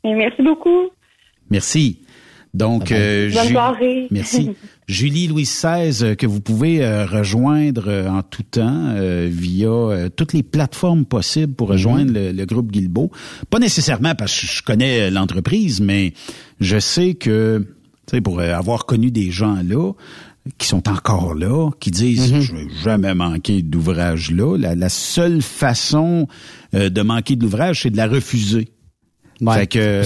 Merci 0.03 0.41
beaucoup. 0.41 0.89
Merci. 1.49 2.01
Donc, 2.53 2.91
euh, 2.91 3.31
Bonne 3.31 3.47
soirée. 3.47 4.07
merci. 4.11 4.51
Julie 4.87 5.27
Louis 5.27 5.43
XVI, 5.43 6.03
euh, 6.03 6.15
que 6.15 6.25
vous 6.25 6.41
pouvez 6.41 6.83
euh, 6.83 7.05
rejoindre 7.05 8.07
en 8.09 8.23
tout 8.23 8.43
temps 8.43 8.95
via 9.27 10.09
toutes 10.15 10.33
les 10.33 10.43
plateformes 10.43 11.05
possibles 11.05 11.53
pour 11.53 11.69
rejoindre 11.69 12.11
mhm. 12.11 12.35
le, 12.35 12.45
groupe 12.45 12.71
Guilbeault. 12.71 13.11
Pas 13.49 13.59
nécessairement 13.59 14.15
parce 14.15 14.39
que 14.39 14.47
je 14.47 14.63
connais 14.63 15.11
l'entreprise, 15.11 15.79
mais 15.79 16.13
je 16.59 16.79
sais 16.79 17.13
que, 17.13 17.65
tu 18.07 18.15
sais, 18.15 18.21
pour 18.21 18.41
avoir 18.41 18.85
connu 18.85 19.11
des 19.11 19.29
gens 19.29 19.57
là, 19.63 19.93
qui 20.57 20.67
sont 20.67 20.89
encore 20.89 21.35
là, 21.35 21.69
qui 21.79 21.91
disent 21.91 22.33
mhm. 22.33 22.41
je 22.41 22.55
vais 22.55 22.67
jamais 22.83 23.13
manquer 23.13 23.61
d'ouvrage 23.61 24.31
là. 24.31 24.57
La, 24.57 24.89
seule 24.89 25.43
façon 25.43 26.27
de 26.73 27.01
manquer 27.01 27.35
de 27.35 27.43
l'ouvrage, 27.43 27.83
c'est 27.83 27.91
de 27.91 27.97
la 27.97 28.07
refuser 28.07 28.69
fait 29.47 29.67
que, 29.67 30.03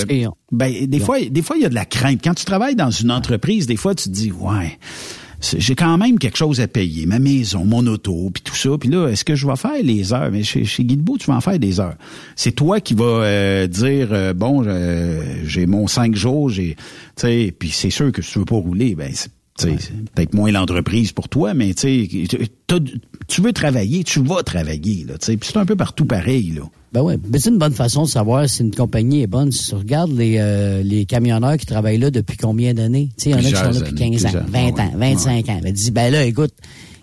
ben, 0.52 0.86
des 0.86 1.00
fois, 1.00 1.20
des 1.20 1.42
fois, 1.42 1.56
il 1.58 1.64
y 1.64 1.66
a 1.66 1.70
de 1.70 1.76
la 1.76 1.86
crainte. 1.86 2.22
Quand 2.24 2.34
tu 2.34 2.46
travailles 2.46 2.76
dans 2.76 2.92
une 2.92 3.12
entreprise, 3.12 3.66
des 3.66 3.78
fois, 3.78 3.96
tu 3.96 4.06
te 4.06 4.14
dis, 4.14 4.32
ouais, 4.32 4.78
j'ai 5.58 5.76
quand 5.76 5.98
même 5.98 6.20
quelque 6.20 6.38
chose 6.38 6.62
à 6.62 6.68
payer, 6.68 7.06
ma 7.06 7.20
maison, 7.20 7.66
mon 7.66 7.86
auto, 7.88 8.30
puis 8.34 8.44
tout 8.44 8.56
ça. 8.56 8.70
Puis 8.80 8.90
là, 8.90 9.08
est-ce 9.08 9.26
que 9.26 9.36
je 9.36 9.46
vais 9.48 9.56
faire 9.56 9.82
les 9.82 10.14
heures? 10.14 10.30
Mais 10.32 10.44
chez, 10.44 10.66
chez 10.66 10.86
Guilbeault, 10.86 11.18
tu 11.18 11.28
vas 11.28 11.36
en 11.36 11.42
faire 11.42 11.60
des 11.60 11.80
heures. 11.80 11.96
C'est 12.36 12.54
toi 12.54 12.80
qui 12.80 12.94
vas 12.94 13.04
euh, 13.04 13.68
dire, 13.68 14.10
euh, 14.12 14.34
bon, 14.34 14.64
j'ai 15.44 15.66
mon 15.66 15.88
cinq 15.88 16.16
jours, 16.16 16.50
j'ai, 16.50 16.76
tu 16.76 16.82
sais, 17.18 17.56
puis 17.58 17.70
c'est 17.70 17.90
sûr 17.90 18.12
que 18.12 18.22
si 18.22 18.34
tu 18.34 18.40
veux 18.40 18.46
pas 18.46 18.56
rouler, 18.56 18.96
ben 18.96 19.12
c'est 19.14 19.32
peut-être 20.16 20.34
moins 20.34 20.52
l'entreprise 20.52 21.12
pour 21.12 21.30
toi, 21.30 21.54
mais 21.54 21.74
tu 21.74 22.08
tu 23.28 23.42
veux 23.42 23.54
travailler, 23.54 24.04
tu 24.04 24.22
vas 24.22 24.44
travailler. 24.44 25.06
Là, 25.06 25.16
puis 25.20 25.38
c'est 25.42 25.58
un 25.58 25.66
peu 25.66 25.76
partout 25.76 26.06
pareil. 26.06 26.52
Là. 26.52 26.64
Ben 26.94 27.02
ouais, 27.02 27.18
c'est 27.40 27.50
une 27.50 27.58
bonne 27.58 27.74
façon 27.74 28.04
de 28.04 28.08
savoir 28.08 28.48
si 28.48 28.62
une 28.62 28.74
compagnie 28.74 29.24
est 29.24 29.28
bonne. 29.28 29.52
Si 29.52 29.70
tu 29.70 29.76
regardes 29.76 30.12
les, 30.12 30.36
euh, 30.38 30.84
les 30.84 31.06
camionneurs 31.06 31.58
qui 31.58 31.66
travaillent 31.66 31.98
là 31.98 32.12
depuis 32.12 32.38
combien 32.38 32.76
d'années, 32.76 33.10
tu 33.18 33.24
sais, 33.24 33.30
il 33.32 33.34
y 33.34 33.36
en 33.36 33.40
a 33.40 33.42
qui 33.42 33.56
sont 33.56 33.80
là 33.80 33.80
depuis 33.80 33.96
15 33.96 34.26
ans, 34.28 34.30
20 34.48 34.80
ans, 34.80 34.92
25 34.96 35.50
ans. 35.50 35.60
Ben, 35.64 35.74
dis, 35.74 35.90
ben 35.90 36.12
là, 36.12 36.24
écoute, 36.24 36.54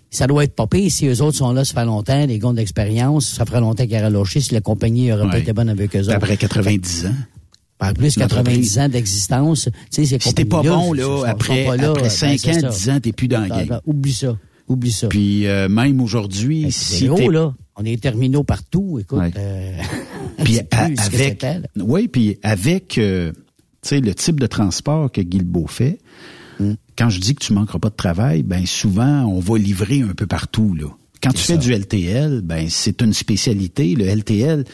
ça 0.09 0.27
doit 0.27 0.45
être 0.45 0.55
popé. 0.55 0.89
Si 0.89 1.07
eux 1.07 1.21
autres 1.21 1.37
sont 1.37 1.51
là, 1.51 1.65
ça 1.65 1.73
fait 1.73 1.85
longtemps, 1.85 2.25
des 2.25 2.39
gars 2.39 2.53
d'expérience, 2.53 3.27
ça 3.27 3.45
ferait 3.45 3.59
longtemps 3.59 3.85
qu'ils 3.85 3.97
auraient 3.97 4.09
lâché 4.09 4.39
si 4.39 4.53
la 4.53 4.61
compagnie 4.61 5.11
aurait 5.11 5.29
pas 5.29 5.39
été 5.39 5.51
bonne 5.51 5.67
avec 5.67 5.93
eux 5.93 5.99
autres. 5.99 6.13
Après 6.13 6.37
90 6.37 7.07
ans. 7.07 7.09
Par 7.77 7.93
plus 7.93 8.15
90 8.15 8.79
ans 8.79 8.87
d'existence, 8.87 9.67
tu 9.91 10.05
sais, 10.05 10.05
c'est 10.05 10.23
Si 10.23 10.33
t'es 10.33 10.45
pas 10.45 10.61
bon, 10.61 10.93
là, 10.93 11.23
après, 11.25 11.65
après 11.67 12.09
5 12.09 12.39
ben, 12.45 12.65
ans, 12.65 12.69
10 12.69 12.89
ans, 12.91 12.99
t'es 13.01 13.11
plus 13.11 13.27
dans 13.27 13.41
le 13.41 13.49
ben, 13.49 13.57
game. 13.57 13.67
Ben, 13.67 13.81
oublie 13.85 14.13
ça. 14.13 14.37
Oublie 14.69 14.91
ça. 14.91 15.07
Puis 15.07 15.47
euh, 15.47 15.67
même 15.67 15.99
aujourd'hui, 15.99 16.71
si 16.71 17.09
t'es... 17.09 17.27
On 17.77 17.85
est 17.85 18.01
terminaux 18.01 18.43
partout, 18.43 18.99
écoute. 18.99 19.19
Euh, 19.37 19.77
puis 20.43 20.59
avec, 20.59 21.45
oui, 21.77 22.07
puis 22.07 22.37
avec, 22.43 22.97
euh, 22.97 23.31
le 23.91 24.13
type 24.13 24.39
de 24.39 24.47
transport 24.47 25.11
que 25.11 25.21
Guilbeault 25.21 25.67
fait. 25.67 25.99
Hmm. 26.59 26.73
Quand 26.97 27.09
je 27.09 27.19
dis 27.19 27.33
que 27.33 27.43
tu 27.43 27.53
manqueras 27.53 27.79
pas 27.79 27.89
de 27.89 27.95
travail, 27.95 28.43
ben 28.43 28.65
souvent 28.65 29.25
on 29.25 29.39
va 29.39 29.57
livrer 29.57 30.01
un 30.01 30.13
peu 30.13 30.27
partout 30.27 30.75
là. 30.75 30.87
Quand 31.23 31.31
tu 31.31 31.43
fais 31.43 31.57
du 31.57 31.71
LTL, 31.71 32.41
ben 32.41 32.67
c'est 32.69 33.01
une 33.01 33.13
spécialité. 33.13 33.95
Le 33.95 34.05
LTL, 34.05 34.65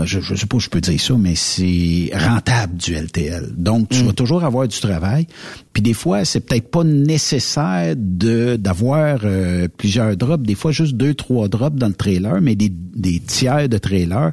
je, 0.00 0.20
je 0.20 0.34
sais 0.34 0.46
pas, 0.46 0.58
je 0.58 0.68
peux 0.68 0.80
dire 0.80 1.00
ça, 1.00 1.14
mais 1.18 1.34
c'est 1.34 2.10
rentable 2.14 2.76
du 2.76 2.94
LTL. 2.94 3.50
Donc, 3.56 3.88
tu 3.90 4.02
mm. 4.02 4.06
vas 4.06 4.12
toujours 4.12 4.44
avoir 4.44 4.66
du 4.66 4.78
travail. 4.80 5.26
Puis 5.72 5.82
des 5.82 5.92
fois, 5.92 6.24
c'est 6.24 6.40
peut-être 6.40 6.70
pas 6.70 6.84
nécessaire 6.84 7.94
de 7.96 8.56
d'avoir 8.56 9.20
euh, 9.24 9.68
plusieurs 9.76 10.16
drops. 10.16 10.44
Des 10.44 10.54
fois, 10.54 10.72
juste 10.72 10.94
deux, 10.94 11.14
trois 11.14 11.48
drops 11.48 11.76
dans 11.76 11.88
le 11.88 11.94
trailer, 11.94 12.40
mais 12.40 12.54
des, 12.54 12.70
des 12.70 13.20
tiers 13.20 13.68
de 13.68 13.78
trailer 13.78 14.32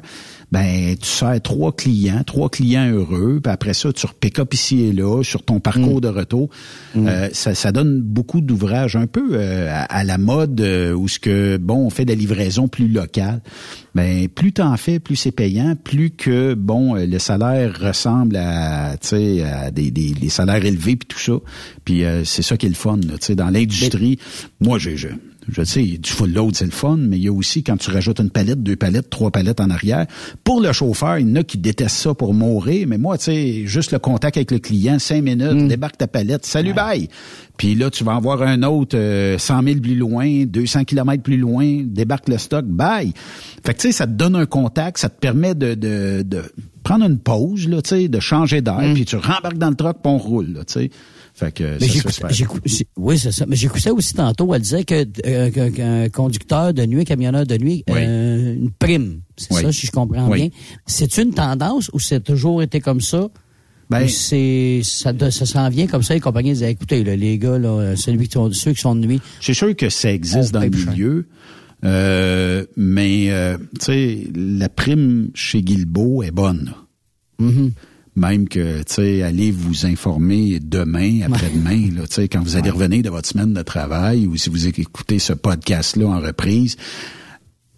ben 0.52 0.96
tu 0.96 1.08
sers 1.08 1.40
trois 1.42 1.72
clients, 1.72 2.22
trois 2.24 2.48
clients 2.50 2.90
heureux, 2.90 3.40
puis 3.42 3.52
après 3.52 3.74
ça, 3.74 3.92
tu 3.92 4.04
repick-up 4.06 4.52
ici 4.54 4.82
et 4.84 4.92
là 4.92 5.22
sur 5.22 5.42
ton 5.44 5.60
parcours 5.60 5.98
Mm. 5.98 6.00
de 6.00 6.08
retour. 6.08 6.48
Euh, 6.96 7.28
ça, 7.32 7.54
ça 7.54 7.72
donne 7.72 8.00
beaucoup 8.00 8.40
d'ouvrages 8.40 8.96
un 8.96 9.06
peu 9.06 9.30
euh, 9.32 9.68
à, 9.70 9.82
à 9.84 10.04
la 10.04 10.18
mode 10.18 10.60
euh, 10.60 10.92
où 10.92 11.08
ce 11.08 11.18
que 11.18 11.56
bon, 11.56 11.76
on 11.86 11.90
fait 11.90 12.04
de 12.04 12.10
la 12.10 12.16
livraison 12.16 12.68
plus 12.68 12.88
locale. 12.88 13.40
Ben 13.94 14.28
plus 14.28 14.52
t'en 14.52 14.76
fais, 14.76 14.98
plus 14.98 15.16
c'est 15.16 15.32
payant, 15.32 15.74
plus 15.76 16.10
que 16.10 16.54
bon, 16.54 16.96
euh, 16.96 17.06
le 17.06 17.18
salaire 17.18 17.78
ressemble 17.80 18.36
à 18.36 18.96
tu 19.00 19.08
sais 19.08 19.42
à 19.42 19.70
des, 19.70 19.90
des, 19.90 20.12
des 20.12 20.28
salaires 20.28 20.64
élevés 20.64 20.96
puis 20.96 21.06
tout 21.08 21.18
ça. 21.18 21.34
Puis 21.84 22.04
euh, 22.04 22.24
c'est 22.24 22.42
ça 22.42 22.56
qui 22.56 22.66
est 22.66 22.70
le 22.70 22.74
fun, 22.74 22.98
tu 23.00 23.08
sais 23.20 23.34
dans 23.34 23.50
l'industrie. 23.50 24.18
Moi, 24.60 24.78
j'ai 24.78 24.96
je, 25.52 25.62
sais, 25.62 25.82
du 25.82 26.10
full 26.10 26.32
load, 26.32 26.54
c'est 26.54 26.64
le 26.64 26.70
fun, 26.70 26.96
mais 26.96 27.16
il 27.16 27.24
y 27.24 27.28
a 27.28 27.32
aussi 27.32 27.62
quand 27.62 27.76
tu 27.76 27.90
rajoutes 27.90 28.20
une 28.20 28.30
palette, 28.30 28.62
deux 28.62 28.76
palettes, 28.76 29.10
trois 29.10 29.30
palettes 29.30 29.60
en 29.60 29.70
arrière. 29.70 30.06
Pour 30.44 30.60
le 30.60 30.72
chauffeur, 30.72 31.18
il 31.18 31.28
y 31.28 31.32
en 31.32 31.36
a 31.36 31.42
qui 31.42 31.58
détestent 31.58 31.96
ça 31.96 32.14
pour 32.14 32.34
mourir, 32.34 32.86
mais 32.88 32.98
moi, 32.98 33.18
tu 33.18 33.24
sais, 33.24 33.66
juste 33.66 33.92
le 33.92 33.98
contact 33.98 34.36
avec 34.36 34.50
le 34.50 34.58
client, 34.58 34.98
cinq 34.98 35.22
minutes, 35.22 35.68
débarque 35.68 35.98
ta 35.98 36.06
palette, 36.06 36.46
salut, 36.46 36.72
bye. 36.72 37.08
Puis 37.56 37.74
là, 37.74 37.90
tu 37.90 38.04
vas 38.04 38.12
en 38.12 38.20
voir 38.20 38.42
un 38.42 38.62
autre 38.62 38.96
euh, 38.96 39.36
100 39.36 39.62
000 39.62 39.80
plus 39.80 39.94
loin, 39.94 40.44
200 40.46 40.84
kilomètres 40.84 41.22
plus 41.22 41.36
loin, 41.36 41.82
débarque 41.84 42.28
le 42.28 42.38
stock, 42.38 42.64
bye. 42.64 43.12
Fait 43.64 43.74
que 43.74 43.80
tu 43.80 43.88
sais, 43.88 43.92
ça 43.92 44.06
te 44.06 44.12
donne 44.12 44.34
un 44.34 44.46
contact, 44.46 44.98
ça 44.98 45.10
te 45.10 45.18
permet 45.18 45.54
de, 45.54 45.74
de, 45.74 46.22
de 46.22 46.42
prendre 46.82 47.04
une 47.04 47.18
pause, 47.18 47.68
là, 47.68 47.82
tu 47.82 47.90
sais, 47.90 48.08
de 48.08 48.18
changer 48.20 48.62
d'air, 48.62 48.80
puis 48.94 49.04
tu 49.04 49.16
rembarques 49.16 49.58
dans 49.58 49.68
le 49.68 49.76
truck, 49.76 49.98
puis 50.02 50.10
on 50.10 50.16
roule, 50.18 50.54
tu 50.66 50.72
sais. 50.72 50.90
Fait 51.40 51.52
que 51.52 51.78
Mais 51.80 51.88
j'écoute- 52.30 52.62
oui, 52.98 53.18
c'est 53.18 53.32
ça. 53.32 53.46
Mais 53.48 53.56
j'écoutais 53.56 53.88
aussi 53.90 54.12
tantôt, 54.12 54.52
elle 54.54 54.60
disait 54.60 54.84
que 54.84 55.06
euh, 55.26 55.70
qu'un 55.70 56.08
conducteur 56.10 56.74
de 56.74 56.84
nuit, 56.84 57.06
camionneur 57.06 57.46
de 57.46 57.56
nuit, 57.56 57.82
euh, 57.88 58.54
une 58.56 58.70
prime. 58.70 59.22
C'est 59.38 59.54
Oui. 59.54 59.62
ça, 59.62 59.72
si 59.72 59.86
je 59.86 59.90
comprends 59.90 60.28
Oui. 60.28 60.38
bien. 60.38 60.48
C'est 60.84 61.16
une 61.16 61.32
tendance 61.32 61.88
ou 61.94 61.98
c'est 61.98 62.20
toujours 62.22 62.60
été 62.62 62.80
comme 62.80 63.00
ça? 63.00 63.28
Ben- 63.88 64.06
c'est 64.06 64.82
ça, 64.84 65.14
ça 65.30 65.46
s'en 65.46 65.68
vient 65.70 65.86
comme 65.86 66.02
ça, 66.02 66.12
les 66.12 66.20
compagnies 66.20 66.52
disaient 66.52 66.72
écoutez, 66.72 67.02
là, 67.04 67.16
les 67.16 67.38
gars, 67.38 67.58
là, 67.58 67.96
celui 67.96 68.28
qui 68.28 68.34
sont, 68.34 68.52
ceux 68.52 68.72
qui 68.74 68.80
sont 68.82 68.94
de 68.94 69.06
nuit. 69.06 69.20
C'est 69.40 69.54
sûr 69.54 69.74
que 69.74 69.88
ça 69.88 70.12
existe 70.12 70.52
dans 70.52 70.60
le 70.60 70.68
milieu. 70.68 71.26
Euh, 71.86 72.66
mais 72.76 73.30
tu 73.78 73.84
sais, 73.86 74.24
la 74.36 74.68
prime 74.68 75.30
chez 75.34 75.62
Guilbeault 75.62 76.22
est 76.22 76.32
bonne. 76.32 76.74
Même 78.16 78.48
que, 78.48 78.78
tu 78.78 78.94
sais, 78.94 79.22
allez 79.22 79.50
vous 79.52 79.86
informer 79.86 80.58
demain, 80.60 81.20
après-demain, 81.22 81.94
là, 81.94 82.06
tu 82.08 82.14
sais, 82.14 82.28
quand 82.28 82.42
vous 82.42 82.56
allez 82.56 82.70
revenir 82.70 83.02
de 83.02 83.08
votre 83.08 83.28
semaine 83.28 83.54
de 83.54 83.62
travail 83.62 84.26
ou 84.26 84.36
si 84.36 84.50
vous 84.50 84.66
écoutez 84.66 85.18
ce 85.20 85.32
podcast-là 85.32 86.06
en 86.06 86.20
reprise, 86.20 86.76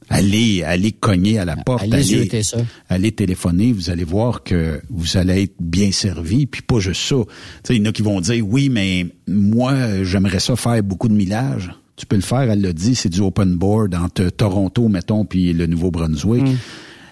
allez, 0.09 0.63
allez 0.63 0.93
cogner 0.93 1.39
à 1.39 1.45
la 1.45 1.57
porte, 1.57 1.83
allez 1.83 2.43
ça. 2.43 2.59
allez 2.89 3.13
téléphoner, 3.13 3.73
vous 3.73 3.91
allez 3.91 4.05
voir 4.05 4.43
que 4.43 4.81
vous 4.89 5.17
allez 5.19 5.43
être 5.43 5.55
bien 5.61 5.93
servi, 5.93 6.47
puis 6.47 6.63
pas 6.63 6.81
juste 6.81 7.03
ça. 7.03 7.17
Tu 7.17 7.33
sais, 7.65 7.77
il 7.77 7.83
y 7.83 7.87
en 7.87 7.91
a 7.91 7.93
qui 7.93 8.03
vont 8.03 8.21
dire, 8.21 8.47
oui, 8.47 8.71
mais 8.71 9.07
moi, 9.29 10.03
j'aimerais 10.03 10.41
ça 10.41 10.57
faire 10.57 10.83
beaucoup 10.83 11.09
de 11.09 11.15
millage. 11.15 11.71
Tu 11.97 12.07
peux 12.07 12.17
le 12.17 12.23
faire, 12.23 12.51
elle 12.51 12.63
l'a 12.63 12.73
dit, 12.73 12.95
c'est 12.95 13.11
du 13.11 13.21
open 13.21 13.55
board 13.57 13.95
entre 13.95 14.31
Toronto, 14.31 14.89
mettons, 14.89 15.27
puis 15.27 15.53
le 15.53 15.67
Nouveau-Brunswick. 15.67 16.45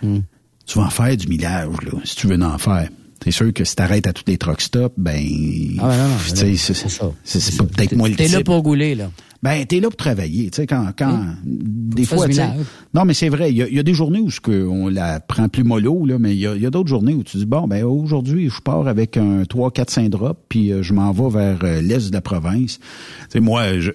Tu 0.02 0.78
vas 0.78 0.84
en 0.84 0.90
faire 0.90 1.16
du 1.16 1.28
millage, 1.28 1.74
là, 1.84 1.98
si 2.04 2.16
tu 2.16 2.26
veux 2.26 2.42
en 2.42 2.56
faire. 2.58 2.88
C'est 3.22 3.30
sûr 3.30 3.52
que 3.52 3.64
si 3.64 3.76
t'arrêtes 3.76 4.06
à 4.06 4.12
tous 4.12 4.24
les 4.26 4.38
truck 4.38 4.60
stops, 4.60 4.94
ben, 4.96 5.20
Ah 5.80 5.92
tu 6.28 6.46
c'est 7.40 7.56
pas 7.56 7.64
peut-être 7.64 7.96
moi 7.96 8.08
le 8.08 8.16
T'es 8.16 8.28
là 8.28 8.42
pour 8.42 8.62
gouler, 8.62 8.94
là. 8.94 9.10
Ben, 9.42 9.64
t'es 9.64 9.80
là 9.80 9.88
pour 9.88 9.96
travailler. 9.96 10.50
Tu 10.50 10.56
sais, 10.56 10.66
quand, 10.66 10.92
quand 10.98 11.24
des 11.44 12.02
tu 12.02 12.08
fois, 12.08 12.28
tu 12.28 12.34
non, 12.92 13.06
mais 13.06 13.14
c'est 13.14 13.30
vrai. 13.30 13.50
Il 13.50 13.56
y, 13.56 13.62
a, 13.62 13.68
il 13.68 13.74
y 13.74 13.78
a 13.78 13.82
des 13.82 13.94
journées 13.94 14.20
où 14.20 14.28
que 14.42 14.66
on 14.66 14.88
la 14.88 15.18
prend 15.20 15.48
plus 15.48 15.64
mollo, 15.64 16.04
là, 16.04 16.18
mais 16.18 16.34
il 16.34 16.40
y 16.40 16.46
a, 16.46 16.54
il 16.54 16.60
y 16.60 16.66
a 16.66 16.70
d'autres 16.70 16.88
journées 16.90 17.14
où 17.14 17.22
tu 17.22 17.38
dis 17.38 17.46
bon, 17.46 17.66
ben 17.66 17.82
aujourd'hui, 17.84 18.50
je 18.50 18.60
pars 18.60 18.86
avec 18.86 19.16
un 19.16 19.44
3 19.44 19.70
4 19.70 19.90
5 19.90 20.08
drops, 20.10 20.38
puis 20.50 20.72
euh, 20.72 20.82
je 20.82 20.92
m'en 20.92 21.10
vais 21.12 21.30
vers 21.38 21.58
euh, 21.62 21.80
l'est 21.80 22.08
de 22.08 22.12
la 22.12 22.20
province. 22.20 22.78
Tu 22.78 22.84
sais, 23.30 23.40
moi, 23.40 23.78
je- 23.80 23.92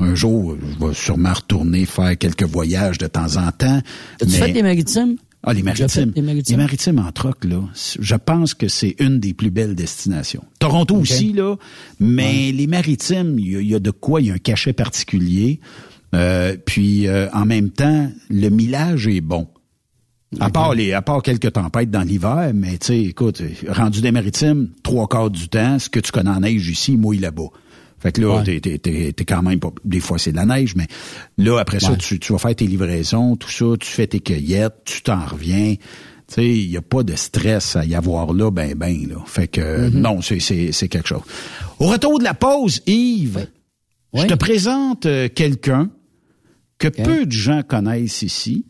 un 0.00 0.14
jour, 0.14 0.56
je 0.58 0.86
vais 0.86 0.94
sûrement 0.94 1.34
retourner 1.34 1.84
faire 1.84 2.16
quelques 2.16 2.44
voyages 2.44 2.96
de 2.96 3.06
temps 3.08 3.36
en 3.36 3.50
temps. 3.52 3.80
As-tu 4.22 4.26
mais- 4.32 4.38
fait 4.38 4.52
les 4.52 4.62
maritimes? 4.62 5.16
Ah, 5.44 5.52
les 5.54 5.62
maritimes. 5.62 6.12
les 6.16 6.22
maritimes? 6.22 6.56
Les 6.58 6.62
maritimes 6.64 6.98
en 6.98 7.12
troc, 7.12 7.44
là, 7.44 7.60
je 8.00 8.14
pense 8.16 8.54
que 8.54 8.68
c'est 8.68 8.96
une 8.98 9.20
des 9.20 9.34
plus 9.34 9.50
belles 9.50 9.74
destinations. 9.74 10.44
Toronto 10.58 10.96
aussi, 10.96 11.32
là, 11.32 11.56
mais 12.00 12.52
les 12.52 12.66
maritimes, 12.66 13.38
il 13.38 13.48
y, 13.52 13.56
a- 13.56 13.60
il 13.60 13.68
y 13.68 13.74
a 13.74 13.78
de 13.80 13.90
quoi, 13.90 14.20
il 14.20 14.26
y 14.28 14.30
a 14.30 14.34
un 14.34 14.38
cachet 14.38 14.72
particulier. 14.72 15.60
Euh, 16.14 16.56
puis, 16.64 17.06
euh, 17.06 17.28
en 17.32 17.44
même 17.46 17.70
temps, 17.70 18.10
le 18.30 18.48
millage 18.48 19.06
est 19.06 19.20
bon. 19.20 19.46
À 20.40 20.50
part 20.50 20.74
les, 20.74 20.92
à 20.92 21.00
part 21.00 21.22
quelques 21.22 21.52
tempêtes 21.52 21.90
dans 21.90 22.02
l'hiver, 22.02 22.50
mais 22.54 22.76
tu 22.78 22.86
sais, 22.88 23.00
écoute, 23.02 23.42
rendu 23.68 24.02
des 24.02 24.12
maritimes, 24.12 24.68
trois 24.82 25.06
quarts 25.08 25.30
du 25.30 25.48
temps, 25.48 25.78
ce 25.78 25.88
que 25.88 26.00
tu 26.00 26.12
connais 26.12 26.28
en 26.30 26.40
neige 26.40 26.68
ici, 26.68 26.96
mouille 26.98 27.18
là-bas. 27.18 27.48
Fait 28.00 28.12
que 28.12 28.20
là, 28.20 28.36
Ouais. 28.36 28.44
t'es, 28.44 28.60
t'es, 28.60 28.78
t'es, 28.78 29.12
t'es 29.12 29.24
quand 29.24 29.42
même 29.42 29.58
pas. 29.58 29.72
Des 29.84 30.00
fois, 30.00 30.18
c'est 30.18 30.30
de 30.32 30.36
la 30.36 30.46
neige, 30.46 30.74
mais 30.76 30.86
là, 31.36 31.58
après 31.58 31.80
ça, 31.80 31.92
Ouais. 31.92 31.96
tu, 31.98 32.18
tu 32.20 32.32
vas 32.32 32.38
faire 32.38 32.54
tes 32.54 32.66
livraisons, 32.66 33.34
tout 33.36 33.50
ça, 33.50 33.64
tu 33.80 33.88
fais 33.88 34.06
tes 34.06 34.20
cueillettes, 34.20 34.76
tu 34.84 35.02
t'en 35.02 35.24
reviens. 35.24 35.74
Tu 36.28 36.34
sais, 36.34 36.46
il 36.46 36.68
n'y 36.70 36.76
a 36.76 36.82
pas 36.82 37.02
de 37.02 37.16
stress 37.16 37.74
à 37.74 37.84
y 37.84 37.94
avoir 37.94 38.32
là, 38.34 38.50
ben, 38.50 38.74
ben, 38.74 39.08
là. 39.08 39.16
Fait 39.26 39.48
que, 39.48 39.88
non, 39.88 40.20
c'est, 40.20 40.40
c'est, 40.40 40.72
c'est 40.72 40.86
quelque 40.88 41.08
chose. 41.08 41.22
Au 41.78 41.86
retour 41.86 42.18
de 42.18 42.24
la 42.24 42.34
pause, 42.34 42.82
Yves, 42.86 43.46
je 44.14 44.24
te 44.26 44.34
présente 44.34 45.06
euh, 45.06 45.28
quelqu'un 45.34 45.90
que 46.78 46.88
peu 46.88 47.26
de 47.26 47.32
gens 47.32 47.62
connaissent 47.62 48.22
ici. 48.22 48.64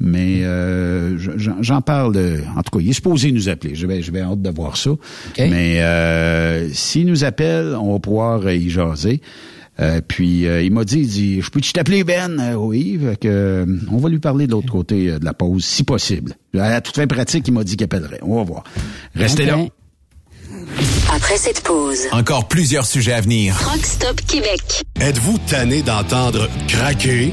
Mais 0.00 0.44
euh, 0.44 1.16
je- 1.18 1.52
j'en 1.60 1.80
parle. 1.80 2.16
euh, 2.16 2.40
en 2.56 2.62
tout 2.62 2.78
cas, 2.78 2.84
il 2.84 2.90
est 2.90 2.94
supposé 2.94 3.30
nous 3.32 3.48
appeler. 3.48 3.74
Je 3.74 3.86
vais, 3.86 4.02
je 4.02 4.10
vais 4.10 4.20
hâte 4.22 4.42
de 4.42 4.50
voir 4.50 4.76
ça. 4.76 4.90
Mais 5.38 5.80
euh, 5.82 6.68
s'il 6.72 7.06
nous 7.06 7.24
appelle, 7.24 7.76
on 7.80 7.92
va 7.94 7.98
pouvoir 8.00 8.40
euh, 8.46 8.54
y 8.54 8.70
jaser. 8.70 9.20
Euh, 9.80 10.00
puis 10.06 10.46
euh, 10.46 10.62
il 10.62 10.72
m'a 10.72 10.84
dit, 10.84 11.00
il 11.00 11.08
dit, 11.08 11.40
je 11.42 11.50
peux-tu 11.50 11.72
t'appeler 11.72 12.04
Ben? 12.04 12.38
Euh, 12.38 12.54
oui, 12.54 12.96
fait 13.02 13.16
que, 13.18 13.28
euh, 13.28 13.66
on 13.90 13.96
va 13.98 14.08
lui 14.08 14.20
parler 14.20 14.46
de 14.46 14.52
l'autre 14.52 14.70
côté 14.70 15.10
euh, 15.10 15.18
de 15.18 15.24
la 15.24 15.34
pause, 15.34 15.64
si 15.64 15.82
possible. 15.82 16.36
À 16.54 16.70
la 16.70 16.80
toute 16.80 16.94
fin 16.94 17.06
pratique, 17.08 17.46
il 17.48 17.54
m'a 17.54 17.64
dit 17.64 17.76
qu'il 17.76 17.84
appellerait. 17.84 18.20
On 18.22 18.36
va 18.36 18.44
voir. 18.44 18.64
Restez 19.16 19.46
là. 19.46 19.58
Après 21.12 21.36
cette 21.36 21.60
pause, 21.62 21.98
Encore 22.12 22.46
plusieurs 22.48 22.86
sujets 22.86 23.12
à 23.14 23.20
venir. 23.20 23.56
Truck 23.58 23.84
Stop 23.84 24.20
Québec. 24.26 24.84
Êtes-vous 25.00 25.38
tanné 25.48 25.82
d'entendre 25.82 26.48
craquer, 26.68 27.32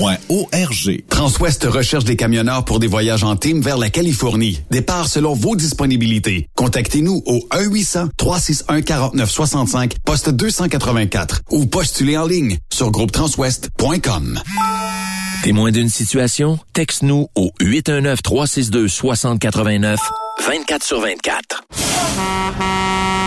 arpq.org. 0.00 1.04
Transwest 1.08 1.64
recherche 1.64 2.04
des 2.04 2.16
camionneurs 2.16 2.64
pour 2.64 2.78
des 2.80 2.86
voyages 2.86 3.24
en 3.24 3.36
team 3.36 3.60
vers 3.60 3.76
la 3.78 3.90
Californie. 3.90 4.60
Départ 4.70 5.08
selon 5.08 5.34
vos 5.34 5.56
disponibilités. 5.56 6.48
Contactez-nous 6.56 7.22
au 7.26 7.40
1-800-361-4965, 7.52 9.92
poste 10.04 10.30
284 10.30 11.42
ou 11.50 11.66
postulez 11.66 12.16
en 12.16 12.26
ligne 12.26 12.56
sur 12.72 12.90
groupetranswest.com. 12.90 14.40
Témoin 15.42 15.72
d'une 15.72 15.88
situation? 15.88 16.60
Texte-nous 16.72 17.26
au 17.34 17.50
819-362-6089, 17.60 19.96
24 20.46 20.84
sur 20.84 21.00
24. 21.00 21.64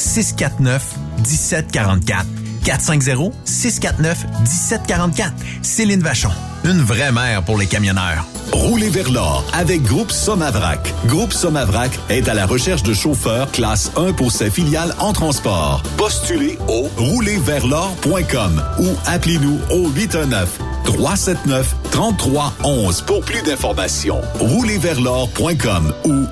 649 0.00 0.82
1744. 1.18 2.26
450 2.64 3.32
649 3.44 4.26
1744. 4.40 5.32
Céline 5.62 6.00
Vachon. 6.00 6.30
Une 6.64 6.82
vraie 6.82 7.12
mère 7.12 7.42
pour 7.42 7.56
les 7.56 7.66
camionneurs. 7.66 8.26
Roulez 8.52 8.90
vers 8.90 9.10
l'or 9.10 9.44
avec 9.52 9.82
Groupe 9.82 10.10
Somavrac. 10.10 10.92
Groupe 11.06 11.32
Somavrac 11.32 11.92
est 12.08 12.28
à 12.28 12.34
la 12.34 12.46
recherche 12.46 12.82
de 12.82 12.92
chauffeurs 12.92 13.50
classe 13.52 13.92
1 13.96 14.12
pour 14.12 14.32
ses 14.32 14.50
filiales 14.50 14.94
en 14.98 15.12
transport. 15.12 15.82
Postulez 15.96 16.58
au 16.68 16.88
roulerversl'or.com 16.96 18.62
ou 18.80 18.88
appelez-nous 19.06 19.60
au 19.70 19.88
819 19.90 20.58
379-3311. 20.84 23.04
Pour 23.04 23.20
plus 23.20 23.42
d'informations, 23.42 24.20
roulezversl'or.com 24.40 25.94
ou 26.04 26.24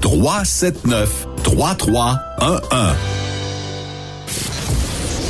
819-379-3311. 0.00 2.18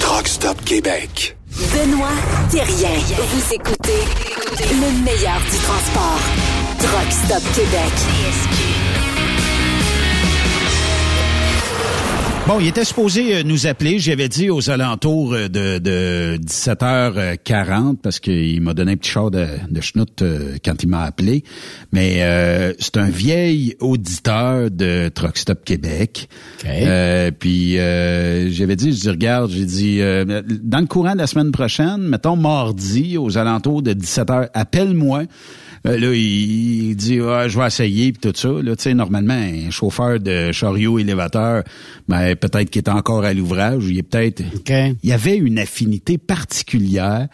Truck 0.01 0.29
Stop 0.29 0.65
Québec. 0.65 1.37
Benoît 1.73 2.09
Thérien. 2.51 2.91
Vous 3.17 3.55
écoutez 3.55 4.05
le 4.71 4.91
meilleur 5.05 5.41
du 5.51 5.59
transport. 5.59 6.21
Truck 6.79 7.11
Québec. 7.55 7.93
Bon, 12.49 12.59
il 12.61 12.67
était 12.67 12.87
supposé 12.87 13.37
euh, 13.37 13.43
nous 13.43 13.67
appeler. 13.67 13.99
J'avais 13.99 14.31
dit 14.31 14.49
aux 14.49 14.71
alentours 14.71 15.35
euh, 15.35 15.49
de, 15.49 15.79
de 15.79 16.39
17h40 16.39 17.99
parce 17.99 18.21
qu'il 18.21 18.63
m'a 18.63 18.73
donné 18.73 18.93
un 18.93 18.97
petit 18.97 19.11
char 19.11 19.31
de, 19.31 19.47
de 19.69 19.81
schnout 19.83 20.23
euh, 20.23 20.57
quand 20.65 20.83
il 20.83 20.89
m'a 20.89 21.03
appelé. 21.03 21.45
Mais 21.93 22.23
euh, 22.23 22.73
c'est 22.79 22.97
un 22.97 23.11
vieil 23.11 23.77
auditeur 23.81 24.71
de 24.71 25.11
Truck 25.11 25.37
Stop 25.37 25.63
Québec. 25.63 26.31
Euh, 26.65 27.31
puis 27.39 27.79
euh, 27.79 28.49
j'avais 28.51 28.77
dit, 28.77 28.95
je 28.95 29.01
dis, 29.01 29.11
regarde, 29.11 29.51
j'ai 29.51 29.67
dit, 29.67 30.01
euh, 30.01 30.41
dans 30.63 30.81
le 30.81 30.87
courant 30.87 31.13
de 31.13 31.19
la 31.19 31.27
semaine 31.27 31.53
prochaine, 31.53 31.99
mettons 31.99 32.37
mardi, 32.37 33.19
aux 33.19 33.37
alentours 33.37 33.83
de 33.83 33.93
17h, 33.93 34.49
appelle-moi. 34.55 35.25
Euh, 35.89 35.99
là, 35.99 36.15
il, 36.15 36.91
il 36.91 36.97
dit 36.97 37.19
ah, 37.21 37.49
je 37.49 37.59
vais 37.59 37.67
essayer 37.67 38.13
puis 38.13 38.21
tout 38.21 38.39
ça. 38.39 38.49
Là, 38.49 38.77
tu 38.77 38.83
sais, 38.83 38.95
normalement, 38.95 39.35
un 39.35 39.71
chauffeur 39.71 40.21
de 40.21 40.53
chariot 40.53 40.99
élévateur, 40.99 41.65
ben, 42.09 42.37
peut-être 42.37 42.71
qu'il 42.71 42.83
est 42.83 42.89
encore 42.91 43.25
à 43.25 43.33
l'ouvrage. 43.33 43.85
Il 43.89 43.99
est 43.99 44.03
peut-être. 44.03 44.43
Il 45.03 45.09
y 45.09 45.13
avait 45.13 45.37
une 45.37 45.59
affinité 45.59 46.19
particulière. 46.19 47.29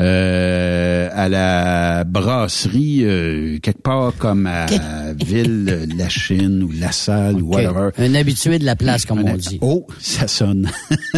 euh, 0.00 1.08
à 1.12 1.28
la 1.28 2.04
brasserie 2.04 3.00
euh, 3.02 3.58
quelque 3.58 3.82
part 3.82 4.12
comme 4.16 4.46
à 4.46 4.66
Ville 5.14 5.88
La 5.96 6.08
Chine 6.08 6.62
ou 6.62 6.70
La 6.78 6.92
Salle 6.92 7.42
ou 7.42 7.52
whatever. 7.52 7.90
Un 7.98 8.14
habitué 8.14 8.60
de 8.60 8.64
la 8.64 8.76
place, 8.76 9.04
comme 9.04 9.24
on 9.24 9.36
dit. 9.36 9.58
Oh, 9.60 9.86
ça 9.98 10.28
sonne. 10.28 10.70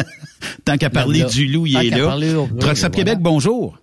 Tant 0.65 0.79
qu'à 0.79 0.89
parler 0.89 1.21
Là, 1.21 1.25
du 1.27 1.47
loup, 1.47 1.67
il 1.67 1.77
est 1.77 1.91
là. 1.91 2.07
parler, 2.07 2.33
Truck 2.59 2.91
Québec, 2.91 3.19
bonjour. 3.21 3.79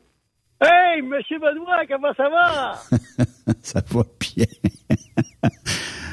Hey, 0.60 1.02
Monsieur 1.04 1.38
Benoît, 1.40 1.86
comment 1.88 2.14
ça 2.18 2.30
va? 2.30 2.82
ça 3.62 3.82
va 3.92 4.04
bien. 4.20 4.46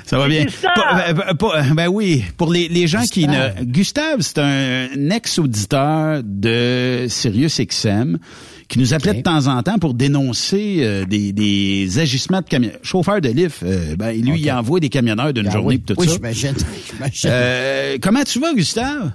Ça 0.06 0.18
va 0.18 0.28
bien. 0.28 0.44
Gustave! 0.44 0.74
Pas- 0.74 1.12
ben, 1.14 1.34
pas- 1.34 1.62
ben 1.74 1.88
oui, 1.88 2.22
pour 2.36 2.52
les, 2.52 2.68
les 2.68 2.86
gens 2.86 3.04
qui 3.10 3.26
ne... 3.26 3.64
Gustave, 3.64 4.20
c'est 4.20 4.38
un 4.38 5.10
ex-auditeur 5.10 6.20
de 6.22 7.06
Sirius 7.08 7.58
XM 7.58 8.18
qui 8.68 8.78
nous 8.78 8.92
appelait 8.92 9.14
de 9.14 9.22
temps 9.22 9.46
en 9.46 9.62
temps 9.62 9.78
pour 9.78 9.94
dénoncer 9.94 10.80
euh, 10.80 11.04
des, 11.06 11.32
des 11.32 11.98
agissements 11.98 12.42
de 12.42 12.46
camions. 12.46 12.70
Chauffeur 12.82 13.22
de 13.22 13.30
lift, 13.30 13.62
euh, 13.62 13.96
ben, 13.96 14.12
lui, 14.12 14.40
il 14.42 14.52
envoie 14.52 14.78
des 14.78 14.90
camionneurs 14.90 15.32
d'une 15.32 15.48
Ah 15.48 15.52
journée 15.52 15.76
oui. 15.76 15.80
tout 15.82 15.94
Oui, 15.96 16.06
ça. 16.06 16.14
j'imagine. 16.16 16.54
Euh, 17.24 17.96
comment 18.00 18.24
tu 18.24 18.38
vas, 18.40 18.52
Gustave? 18.52 19.10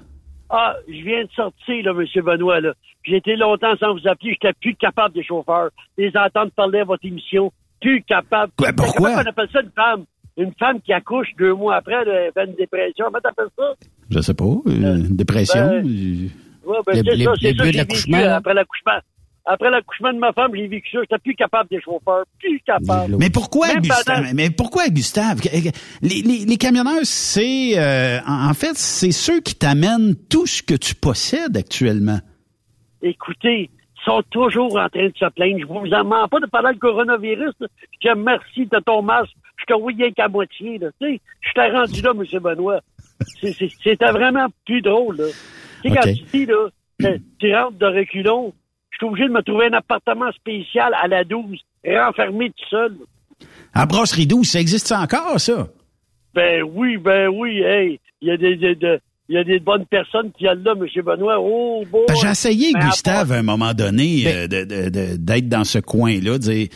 Ah, 0.49 0.73
je 0.88 1.03
viens 1.06 1.23
de 1.23 1.30
sortir, 1.35 1.85
là, 1.85 1.93
Monsieur 1.93 2.23
Benoît, 2.23 2.60
là. 2.61 2.73
J'ai 3.03 3.17
été 3.17 3.35
longtemps 3.35 3.76
sans 3.80 3.93
vous 3.93 4.07
appeler, 4.07 4.34
j'étais 4.41 4.53
plus 4.61 4.76
capable 4.76 5.15
des 5.15 5.23
chauffeurs. 5.23 5.69
Les 5.97 6.11
entendre 6.15 6.51
parler 6.51 6.80
à 6.80 6.84
votre 6.84 7.05
émission, 7.05 7.51
plus 7.81 8.03
capable. 8.03 8.51
Quoi, 8.57 8.73
pourquoi? 8.73 9.11
Comment 9.11 9.21
on 9.26 9.30
appelle 9.30 9.49
ça 9.53 9.61
une 9.61 9.71
femme? 9.76 10.03
Une 10.38 10.53
femme 10.57 10.80
qui 10.81 10.93
accouche 10.93 11.27
deux 11.38 11.53
mois 11.53 11.76
après, 11.77 11.95
elle 12.05 12.31
fait 12.34 12.45
une 12.45 12.55
dépression. 12.55 13.05
Comment 13.05 13.19
t'appelles 13.21 13.47
ça? 13.57 13.73
Je 14.09 14.19
sais 14.21 14.34
pas, 14.34 14.43
euh, 14.45 14.95
une 14.97 15.15
dépression. 15.15 15.59
ben, 15.67 15.85
euh, 15.85 16.27
Ouais, 16.65 16.77
ben, 16.85 16.93
c'est 16.95 17.23
ça, 17.23 17.31
c'est 17.41 17.57
ça 17.57 17.71
l'accouchement, 17.71 18.17
euh, 18.19 18.35
après 18.35 18.53
l'accouchement. 18.53 18.99
Après 19.45 19.71
l'accouchement 19.71 20.13
de 20.13 20.19
ma 20.19 20.31
femme, 20.34 20.51
j'ai 20.53 20.67
vécu 20.67 20.89
ça. 20.91 20.99
J'étais 21.01 21.17
plus 21.17 21.35
capable 21.35 21.69
des 21.69 21.81
chauffeurs. 21.81 22.23
Plus 22.38 22.59
capable. 22.65 23.15
Mais 23.17 23.30
pourquoi, 23.31 23.67
Même 23.69 23.81
Gustave? 23.81 24.03
pendant- 24.21 24.30
Mais 24.35 24.49
pourquoi, 24.51 24.88
Gustave? 24.89 25.39
Les, 26.01 26.21
les, 26.21 26.45
les 26.45 26.57
camionneurs, 26.57 26.99
c'est... 27.03 27.71
euh, 27.80 28.19
en 28.27 28.53
fait, 28.53 28.76
c'est 28.77 29.11
ceux 29.11 29.39
qui 29.41 29.55
t'amènent 29.55 30.15
tout 30.30 30.45
ce 30.45 30.61
que 30.61 30.76
tu 30.76 30.93
possèdes 30.93 31.57
actuellement. 31.57 32.19
Écoutez, 33.01 33.69
ils 33.71 34.03
sont 34.05 34.21
toujours 34.31 34.77
en 34.77 34.89
train 34.89 35.07
de 35.07 35.13
se 35.17 35.30
plaindre. 35.30 35.59
Je 35.59 35.65
vous 35.65 35.93
en 35.93 36.03
mens 36.05 36.27
pas 36.27 36.39
de 36.39 36.45
parler 36.45 36.73
de 36.73 36.80
coronavirus. 36.80 37.53
là. 37.59 37.67
Je 38.01 38.07
te 38.07 38.13
remercie 38.13 38.65
de 38.65 38.80
ton 38.80 39.01
masque. 39.01 39.34
Je 39.57 39.65
te 39.65 39.73
voyais 39.80 40.11
qu'à 40.13 40.27
moitié. 40.27 40.77
Là. 40.77 40.88
Tu 41.01 41.07
sais, 41.15 41.21
je 41.41 41.51
t'ai 41.53 41.69
rendu 41.69 42.01
là, 42.01 42.11
M. 42.15 42.39
Benoît. 42.41 42.80
C'était 43.41 44.11
vraiment 44.11 44.47
plus 44.65 44.81
drôle. 44.81 45.17
Là. 45.17 45.26
Tu 45.84 45.89
sais, 45.89 45.95
quand 45.95 46.13
tu 46.13 46.23
dis, 46.34 46.45
là, 46.45 47.17
tu- 47.39 47.55
rentres 47.55 47.77
de 47.77 47.85
reculons, 47.85 48.53
je 48.91 48.97
suis 48.97 49.05
obligé 49.05 49.27
de 49.27 49.34
me 49.34 49.41
trouver 49.41 49.65
un 49.67 49.73
appartement 49.73 50.31
spécial 50.31 50.93
à 51.01 51.07
la 51.07 51.23
12, 51.23 51.59
renfermé 51.85 52.49
tout 52.49 52.65
seul. 52.69 52.95
À 53.73 53.85
Brasserie 53.85 54.27
12, 54.27 54.47
ça 54.49 54.59
existe 54.59 54.88
ça 54.88 54.99
encore, 55.01 55.39
ça? 55.39 55.67
Ben 56.34 56.63
oui, 56.63 56.97
ben 56.97 57.27
oui, 57.30 57.59
hey, 57.61 57.99
il 58.21 58.27
y 58.27 58.31
a 58.31 58.38
des, 58.38 58.55
des- 58.55 58.76
des- 58.76 58.99
il 59.30 59.35
y 59.35 59.38
a 59.38 59.43
des 59.43 59.60
bonnes 59.60 59.85
personnes 59.85 60.31
qui 60.38 60.47
allent 60.47 60.64
là, 60.64 60.73
M. 60.76 61.03
Benoît. 61.03 61.38
Oh, 61.39 61.84
bon. 61.91 62.03
Ben, 62.07 62.15
J'ai 62.22 62.27
essayé, 62.30 62.72
Ben, 62.73 62.88
Gustave, 62.89 63.31
à 63.31 63.35
un 63.38 63.43
moment 63.43 63.73
donné, 63.73 64.23
euh, 64.26 64.47
de- 64.47 64.64
de- 64.65 64.89
de- 64.89 65.15
d'être 65.18 65.47
dans 65.47 65.64
ce 65.64 65.80
coin-là, 65.80 66.38
dire... 66.39 66.68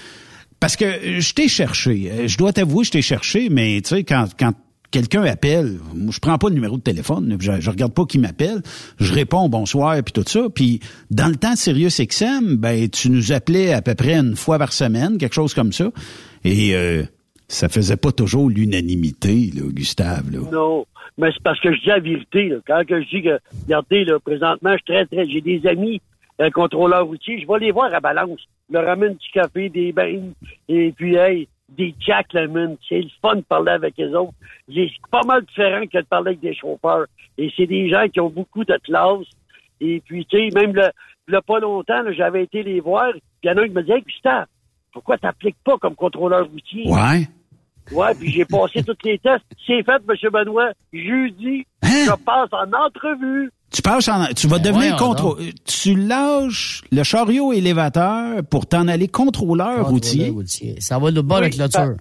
Parce 0.59 0.77
que 0.77 0.85
je 1.19 1.33
t'ai 1.33 1.49
cherché. 1.49 2.09
Euh, 2.11 2.27
Je 2.27 2.37
dois 2.37 2.53
t'avouer, 2.53 2.85
je 2.85 2.91
t'ai 2.91 3.01
cherché, 3.01 3.49
mais 3.49 3.81
tu 3.81 3.89
sais, 3.95 4.03
quand, 4.05 4.27
quand 4.39 4.53
quelqu'un 4.91 5.23
appelle, 5.23 5.79
je 6.09 6.19
prends 6.19 6.37
pas 6.37 6.47
le 6.47 6.53
numéro 6.55 6.77
de 6.77 6.81
téléphone, 6.83 7.35
je 7.39 7.69
regarde 7.69 7.93
pas 7.93 8.05
qui 8.05 8.17
m'appelle, 8.19 8.61
je 8.99 9.11
réponds 9.13 9.49
bonsoir 9.49 9.95
puis 10.03 10.13
tout 10.13 10.23
ça. 10.25 10.47
Puis 10.53 10.79
dans 11.11 11.27
le 11.27 11.35
temps 11.35 11.53
de 11.53 11.57
Sirius 11.57 11.99
XM, 11.99 12.55
ben 12.57 12.87
tu 12.87 13.09
nous 13.09 13.31
appelais 13.33 13.73
à 13.73 13.81
peu 13.81 13.95
près 13.95 14.13
une 14.13 14.35
fois 14.37 14.57
par 14.59 14.71
semaine, 14.71 15.17
quelque 15.17 15.33
chose 15.33 15.53
comme 15.55 15.73
ça, 15.73 15.91
et 16.45 16.75
euh, 16.75 17.03
ça 17.49 17.67
faisait 17.69 17.97
pas 17.97 18.11
toujours 18.13 18.49
l'unanimité, 18.49 19.51
là, 19.55 19.63
Gustave. 19.69 20.31
Là. 20.31 20.39
Non, 20.51 20.85
mais 21.17 21.31
c'est 21.31 21.43
parce 21.43 21.59
que 21.59 21.73
je 21.73 21.79
dis 21.81 21.87
la 21.87 21.99
vérité. 21.99 22.49
Là. 22.49 22.57
Quand 22.65 22.83
je 22.87 23.09
dis 23.09 23.23
que, 23.23 23.39
regardez, 23.63 24.05
là, 24.05 24.19
présentement, 24.19 24.75
je 24.77 24.83
très, 24.83 25.05
très, 25.05 25.27
j'ai 25.27 25.41
des 25.41 25.65
amis 25.67 26.01
euh, 26.41 26.49
contrôleurs 26.49 27.05
routiers, 27.05 27.39
je 27.39 27.47
vais 27.47 27.59
les 27.59 27.71
voir 27.71 27.93
à 27.93 27.99
Balance. 27.99 28.39
Je 28.69 28.73
leur 28.73 28.85
ramène 28.85 29.13
du 29.15 29.29
café, 29.31 29.69
des 29.69 29.91
bains, 29.91 30.31
et 30.67 30.91
puis, 30.91 31.15
hey, 31.15 31.47
des 31.69 31.93
Jack 31.99 32.33
Lemon. 32.33 32.77
C'est 32.87 33.01
le 33.01 33.09
fun 33.21 33.35
de 33.35 33.41
parler 33.41 33.71
avec 33.71 33.97
les 33.97 34.13
autres. 34.13 34.33
C'est 34.73 34.89
pas 35.11 35.23
mal 35.25 35.43
différent 35.45 35.85
que 35.85 35.97
de 35.97 36.05
parler 36.05 36.29
avec 36.29 36.39
des 36.39 36.55
chauffeurs. 36.55 37.05
Et 37.37 37.51
c'est 37.55 37.67
des 37.67 37.89
gens 37.89 38.07
qui 38.07 38.19
ont 38.19 38.29
beaucoup 38.29 38.63
de 38.63 38.77
classe. 38.83 39.27
Et 39.79 40.01
puis, 40.05 40.25
tu 40.25 40.37
sais, 40.37 40.49
même 40.55 40.73
le, 40.73 40.89
le 41.27 41.41
pas 41.41 41.59
longtemps, 41.59 42.03
j'avais 42.11 42.43
été 42.43 42.63
les 42.63 42.79
voir, 42.79 43.11
il 43.43 43.47
y 43.47 43.51
en 43.51 43.57
a 43.57 43.61
un 43.61 43.67
qui 43.67 43.73
me 43.73 43.81
disait, 43.81 43.97
hey, 43.97 44.03
Gustave, 44.03 44.45
pourquoi 44.91 45.17
t'appliques 45.17 45.57
pas 45.63 45.77
comme 45.77 45.95
contrôleur 45.95 46.47
routier? 46.47 46.83
Ouais. 46.87 47.27
Ouais, 47.91 48.13
puis 48.19 48.31
j'ai 48.31 48.45
passé 48.45 48.83
tous 48.83 48.95
les 49.03 49.19
tests. 49.19 49.43
C'est 49.67 49.83
fait, 49.83 50.01
M. 50.07 50.29
Benoît. 50.31 50.71
Jeudi, 50.93 51.65
Hein? 51.83 52.05
je 52.05 52.23
passe 52.23 52.49
en 52.53 52.71
entrevue. 52.85 53.51
Tu 53.71 53.81
passes 53.81 54.07
en, 54.07 54.25
tu 54.35 54.47
vas 54.47 54.57
Ben 54.59 54.71
devenir 54.71 54.95
voyons 54.95 55.13
contrôle. 55.13 55.37
Tu 55.65 55.95
lâches 55.95 56.81
le 56.91 57.03
chariot 57.03 57.51
élévateur 57.53 58.41
pour 58.49 58.67
t'en 58.67 58.87
aller 58.87 59.07
contrôleur 59.07 59.87
routier. 59.87 60.31
Ça 60.79 60.99
va 60.99 61.11
de 61.11 61.21
bas 61.21 61.37
Oui, 61.37 61.41
la 61.43 61.49
clôture. 61.49 61.95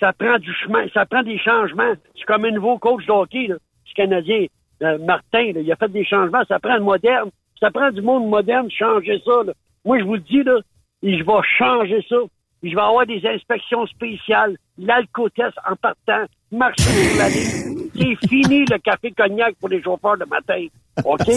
Ça 0.00 0.12
prend 0.12 0.38
du 0.38 0.52
chemin, 0.64 0.86
ça 0.94 1.04
prend 1.06 1.22
des 1.22 1.38
changements. 1.38 1.92
C'est 2.16 2.24
comme 2.24 2.44
un 2.44 2.50
nouveau 2.52 2.78
coach 2.78 3.04
de 3.06 3.10
hockey, 3.12 3.46
là, 3.48 3.56
du 3.84 3.92
Canadien, 3.94 4.46
euh, 4.82 4.96
Martin, 5.04 5.52
là, 5.54 5.60
il 5.60 5.72
a 5.72 5.76
fait 5.76 5.90
des 5.90 6.04
changements. 6.04 6.42
Ça 6.48 6.58
prend 6.60 6.76
le 6.76 6.84
moderne. 6.84 7.30
Ça 7.60 7.70
prend 7.72 7.90
du 7.90 8.00
monde 8.00 8.28
moderne, 8.28 8.68
changer 8.70 9.20
ça. 9.24 9.42
là. 9.44 9.52
Moi, 9.84 9.98
je 9.98 10.04
vous 10.04 10.14
le 10.14 10.20
dis, 10.20 10.42
là, 10.44 10.58
et 11.02 11.18
je 11.18 11.24
vais 11.24 11.40
changer 11.58 12.04
ça. 12.08 12.16
Et 12.62 12.70
je 12.70 12.74
vais 12.76 12.80
avoir 12.80 13.04
des 13.06 13.20
inspections 13.26 13.86
spéciales, 13.86 14.56
l'alcotest 14.78 15.56
en 15.68 15.76
partant, 15.76 16.24
marcher 16.52 16.82
sur 16.82 17.18
la 17.18 17.28
ligne. 17.28 17.90
C'est 17.94 18.28
fini 18.28 18.64
le 18.64 18.78
café 18.78 19.10
cognac 19.10 19.54
pour 19.56 19.68
les 19.68 19.82
chauffeurs 19.82 20.16
le 20.16 20.26
matin. 20.26 20.66
OK? 21.04 21.26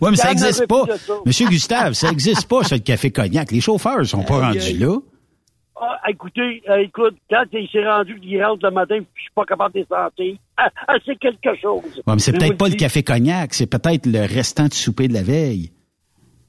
Ouais, 0.00 0.10
mais 0.10 0.16
ça 0.16 0.32
Il 0.32 0.38
y 0.38 0.42
en 0.42 0.46
existe 0.46 0.60
avait 0.60 0.66
pas. 0.66 0.84
Monsieur 1.26 1.46
Gustave, 1.48 1.92
ça 1.92 2.08
existe 2.08 2.48
pas, 2.48 2.60
le 2.70 2.78
café 2.78 3.10
cognac. 3.10 3.50
Les 3.50 3.60
chauffeurs 3.60 4.06
sont 4.06 4.22
pas 4.22 4.48
rendus 4.48 4.78
là. 4.78 4.96
Ah, 5.78 5.98
écoutez, 6.08 6.62
euh, 6.68 6.76
écoute, 6.78 7.16
quand 7.30 7.44
il 7.52 7.68
s'est 7.68 7.86
rendu 7.86 8.18
qu'il 8.18 8.42
rentre 8.42 8.64
le 8.64 8.70
matin, 8.70 8.96
je 8.98 9.20
suis 9.20 9.30
pas 9.34 9.44
capable 9.44 9.74
de 9.74 9.80
les 9.80 9.86
sentir, 9.86 10.36
ah, 10.56 10.70
ah, 10.88 10.94
c'est 11.04 11.18
quelque 11.18 11.54
chose. 11.60 11.82
Ouais, 12.06 12.14
mais 12.14 12.18
c'est 12.18 12.32
peut-être 12.32 12.58
pas 12.58 12.68
le 12.68 12.76
café 12.76 13.02
cognac, 13.02 13.54
c'est 13.54 13.66
peut-être 13.66 14.06
le 14.06 14.20
restant 14.20 14.68
du 14.68 14.76
souper 14.76 15.08
de 15.08 15.14
la 15.14 15.22
veille. 15.22 15.70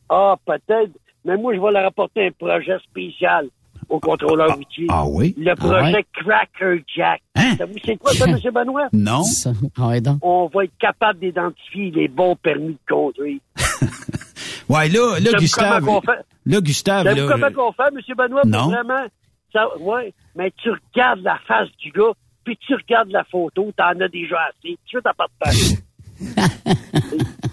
Ah, 0.09 0.35
peut-être. 0.45 0.91
Mais 1.23 1.37
moi, 1.37 1.53
je 1.53 1.59
vais 1.61 1.71
leur 1.71 1.85
apporter 1.85 2.27
un 2.27 2.31
projet 2.31 2.77
spécial 2.89 3.47
au 3.91 3.99
contrôleur 3.99 4.55
routier. 4.55 4.87
Ah 4.89 5.05
oui? 5.05 5.35
Le 5.37 5.51
Ah 5.51 5.55
projet 5.55 5.93
ouais? 5.93 6.05
Cracker 6.13 6.83
Jack. 6.95 7.21
Savez-vous 7.57 7.79
c'est 7.85 7.97
quoi 7.97 8.13
ça, 8.13 8.25
M. 8.29 8.37
Benoît? 8.53 8.87
Non. 8.93 9.21
On 10.21 10.49
va 10.53 10.63
être 10.65 10.77
capable 10.79 11.19
d'identifier 11.19 11.91
les 11.91 12.07
bons 12.07 12.35
permis 12.35 12.73
de 12.73 12.79
conduire. 12.89 13.39
Ouais, 14.69 14.87
là, 14.87 15.19
là, 15.19 15.31
Gustave. 15.37 15.83
comment 15.83 15.99
qu'on 15.99 16.05
fait? 16.13 16.19
Là, 16.45 16.61
Gustave, 16.61 17.03
là. 17.03 17.13
comment 17.27 17.51
qu'on 17.51 17.71
fait, 17.73 17.89
M. 17.93 18.15
Benoît, 18.17 18.41
Non. 18.45 18.67
vraiment... 18.69 19.05
Ça, 19.51 19.67
ouais, 19.79 20.13
mais 20.33 20.49
tu 20.63 20.69
regardes 20.71 21.19
la 21.23 21.37
face 21.45 21.67
du 21.83 21.91
gars, 21.91 22.13
puis 22.45 22.55
tu 22.65 22.73
regardes 22.75 23.09
la 23.11 23.25
photo, 23.25 23.69
t'en 23.75 23.99
as 23.99 24.07
déjà 24.07 24.37
assez. 24.47 24.77
Tu 24.85 24.95
veux 24.95 25.01
t'en 25.01 25.11
pas 25.13 25.25
de 25.27 25.51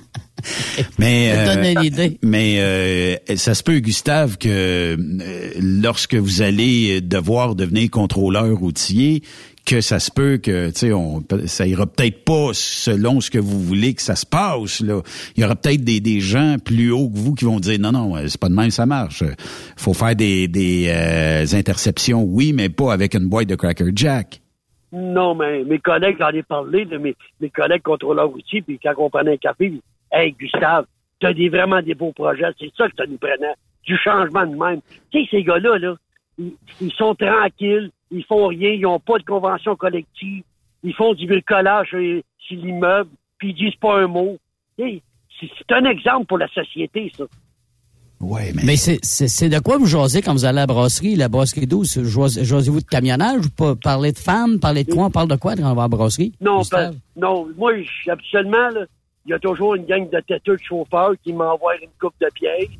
mais 0.99 1.35
Ça 1.35 1.55
donne 1.55 1.65
une 1.65 1.79
euh, 1.79 1.83
idée. 1.83 2.19
mais 2.23 2.57
euh, 2.59 3.37
ça 3.37 3.55
se 3.55 3.63
peut, 3.63 3.79
Gustave, 3.79 4.39
que 4.39 4.49
euh, 4.49 4.97
lorsque 5.61 6.15
vous 6.15 6.43
allez 6.43 7.01
devoir 7.01 7.55
devenir 7.55 7.91
contrôleur 7.91 8.57
routier, 8.57 9.23
que 9.69 9.83
ça 9.83 9.99
se 9.99 10.11
peut 10.11 10.39
que, 10.39 10.71
tu 10.71 10.79
sais, 10.79 10.93
on, 10.95 11.23
ça 11.45 11.67
ira 11.67 11.87
peut-être 11.87 12.25
pas 12.25 12.51
selon 12.55 13.21
ce 13.21 13.31
que 13.31 13.39
vous 13.39 13.61
voulez 13.61 13.93
que 13.93 14.01
ça 14.01 14.17
se 14.17 14.25
passe, 14.25 14.81
là. 14.81 15.03
Il 15.37 15.43
y 15.43 15.45
aura 15.45 15.57
peut-être 15.57 15.85
des, 15.85 16.01
des 16.01 16.21
gens 16.21 16.57
plus 16.63 16.91
hauts 16.91 17.11
que 17.11 17.19
vous 17.19 17.35
qui 17.35 17.45
vont 17.45 17.61
dire, 17.61 17.79
non, 17.79 17.93
non, 17.93 18.17
euh, 18.17 18.29
c'est 18.29 18.41
pas 18.41 18.49
de 18.49 18.55
même, 18.55 18.71
ça 18.71 18.87
marche. 18.87 19.23
Faut 19.77 19.93
faire 19.93 20.17
des, 20.17 20.49
des 20.49 20.87
euh, 20.89 21.45
interceptions, 21.53 22.23
oui, 22.23 22.55
mais 22.55 22.71
pas 22.71 22.95
avec 22.95 23.15
une 23.15 23.29
boîte 23.29 23.49
de 23.49 23.57
Cracker 23.57 23.91
Jack. 23.95 24.41
Non, 24.91 25.35
mais 25.35 25.63
mes 25.65 25.79
collègues, 25.79 26.17
j'en 26.19 26.31
ai 26.31 26.43
parlé, 26.43 26.87
de 26.87 26.97
mes, 26.97 27.15
mes 27.43 27.51
collègues 27.51 27.83
contrôleurs 27.83 28.31
routiers, 28.31 28.63
puis 28.63 28.79
quand 28.83 28.95
on 28.97 29.11
prenait 29.11 29.35
un 29.35 29.37
café, 29.37 29.71
Hey, 30.13 30.33
Gustave, 30.33 30.87
t'as 31.21 31.33
des, 31.33 31.49
vraiment 31.49 31.83
des 31.83 31.95
beaux 31.95 32.13
projets, 32.13 32.45
c'est 32.59 32.73
ça 32.77 32.89
que 32.89 32.95
ça 32.97 33.07
nous 33.07 33.19
prenait, 33.19 33.55
du 33.85 33.97
changement 33.99 34.47
de 34.47 34.57
même. 34.57 34.81
Tu 35.11 35.23
sais, 35.23 35.29
ces 35.31 35.43
gars-là, 35.43 35.79
là, 35.79 35.95
ils, 36.39 36.53
ils 36.81 36.93
sont 36.93 37.15
tranquilles, 37.15 37.91
ils 38.11 38.25
font 38.25 38.47
rien, 38.47 38.71
ils 38.71 38.87
ont 38.87 39.01
pas 39.01 39.19
de 39.19 39.25
convention 39.25 39.77
collective, 39.77 40.43
ils 40.83 40.95
font 40.95 41.15
du 41.15 41.27
bricolage 41.27 41.89
sur, 41.91 42.23
sur 42.39 42.57
l'immeuble, 42.57 43.11
puis 43.39 43.51
ils 43.51 43.55
disent 43.55 43.79
pas 43.81 43.99
un 44.01 44.07
mot. 44.07 44.39
Tu 44.79 44.85
sais, 44.85 45.03
C'est 45.41 45.51
c'est 45.59 45.75
un 45.75 45.85
exemple 45.85 46.27
pour 46.27 46.39
la 46.39 46.49
société, 46.49 47.13
ça. 47.17 47.25
Ouais, 48.21 48.53
mais, 48.53 48.75
c'est, 48.77 48.99
c'est, 49.03 49.29
c'est 49.29 49.49
de 49.49 49.61
quoi 49.61 49.79
vous 49.79 49.87
jasez 49.87 50.23
quand 50.23 50.33
vous 50.33 50.45
allez 50.45 50.59
à 50.59 50.63
la 50.63 50.67
brasserie, 50.67 51.15
la 51.15 51.29
brasserie 51.29 51.69
douce? 51.69 51.99
Jasez- 51.99 52.45
Jasez-vous 52.45 52.81
de 52.81 52.87
camionnage 52.87 53.47
ou 53.47 53.51
pas? 53.51 53.77
Parler 53.77 54.11
de 54.11 54.19
femmes? 54.19 54.59
Parler 54.59 54.83
de 54.83 54.93
quoi? 54.93 55.05
On 55.05 55.11
parle 55.11 55.29
de 55.29 55.37
quoi 55.37 55.55
quand 55.55 55.71
on 55.71 55.75
va 55.75 55.83
à 55.83 55.85
la 55.85 55.89
brasserie? 55.89 56.33
Non, 56.41 56.63
ben, 56.73 56.91
non, 57.17 57.47
moi, 57.57 57.75
je- 57.81 58.11
habituellement, 58.11 58.71
là, 58.71 58.87
il 59.29 59.33
y 59.33 59.35
a 59.35 59.39
toujours 59.39 59.75
une 59.75 59.85
gang 59.85 60.09
de 60.09 60.21
têteux 60.21 60.57
de 60.57 60.63
chauffeurs 60.63 61.13
qui 61.23 61.35
m'envoient 61.35 61.77
une 61.77 61.91
coupe 62.01 62.15
de 62.19 62.29
pièces. 62.35 62.71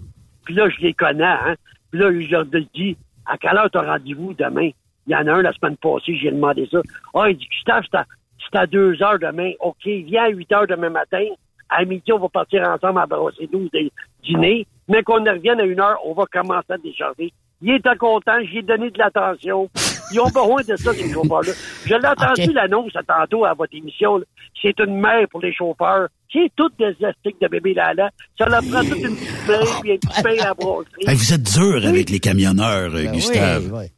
Puis 0.47 0.55
là, 0.55 0.67
je 0.71 0.81
les 0.81 0.95
connais, 0.95 1.25
hein. 1.25 1.57
Puis 1.91 2.01
là, 2.01 2.11
je 2.11 2.31
leur 2.31 2.47
dis, 2.47 2.97
à 3.27 3.37
quelle 3.37 3.59
heure 3.59 3.71
t'as 3.71 3.83
rendez-vous 3.83 4.33
demain? 4.33 4.71
Il 5.07 5.13
y 5.13 5.15
en 5.15 5.27
a 5.27 5.33
un 5.35 5.43
la 5.43 5.53
semaine 5.53 5.77
passée, 5.77 6.17
j'ai 6.17 6.31
demandé 6.31 6.67
ça. 6.71 6.81
Ah, 7.13 7.29
il 7.29 7.37
dit, 7.37 7.47
Gustave, 7.51 7.85
c'est 7.93 8.57
à, 8.59 8.67
2 8.67 9.03
heures 9.03 9.19
demain. 9.19 9.53
OK, 9.61 9.85
viens 9.85 10.25
à 10.25 10.29
8 10.29 10.53
heures 10.53 10.67
demain 10.67 10.89
matin. 10.89 11.25
À 11.69 11.85
midi, 11.85 12.11
on 12.13 12.19
va 12.19 12.31
partir 12.31 12.67
ensemble 12.67 13.01
à 13.01 13.07
brasser 13.07 13.47
12 13.53 13.71
de 13.71 13.91
dîner. 14.25 14.67
Mais 14.89 15.03
qu'on 15.03 15.23
revienne 15.23 15.61
à 15.61 15.65
une 15.65 15.81
heure, 15.81 15.99
on 16.07 16.15
va 16.15 16.25
commencer 16.33 16.73
à 16.73 16.79
décharger. 16.79 17.31
Il 17.61 17.73
était 17.73 17.97
content, 17.97 18.39
j'ai 18.51 18.63
donné 18.63 18.91
de 18.91 18.99
l'attention. 18.99 19.69
Ils 20.13 20.21
ont 20.21 20.27
besoin 20.27 20.63
de 20.67 20.77
ça, 20.77 20.93
ces 20.95 21.13
chauffeurs-là. 21.13 21.53
Je 21.87 21.95
l'ai 21.95 22.07
entendu 22.09 22.53
l'annonce 22.53 22.95
à 22.97 23.03
tantôt 23.03 23.45
à 23.45 23.55
votre 23.55 23.75
émission. 23.75 24.19
là. 24.19 24.25
C'est 24.61 24.79
une 24.81 25.01
mère 25.01 25.27
pour 25.31 25.41
les 25.41 25.53
chauffeurs. 25.53 26.09
C'est 26.33 26.51
toutes 26.57 26.77
des 26.79 26.95
astiques 27.05 27.41
de 27.41 27.49
bébé 27.49 27.75
Lala. 27.75 28.11
Ça 28.39 28.47
leur 28.47 28.61
prend 28.63 28.81
toute 28.83 28.99
une 28.99 29.17
petite 29.17 29.49
main 29.49 29.81
puis 29.81 29.93
un 29.93 29.97
petit 29.97 30.23
pain 30.23 30.45
à 30.51 30.55
brasserie. 30.55 31.05
Hey, 31.07 31.15
vous 31.15 31.33
êtes 31.33 31.43
dur 31.43 31.87
avec 31.87 32.11
les 32.11 32.19
camionneurs, 32.21 32.95
euh, 32.95 33.05
Gustave. 33.13 33.89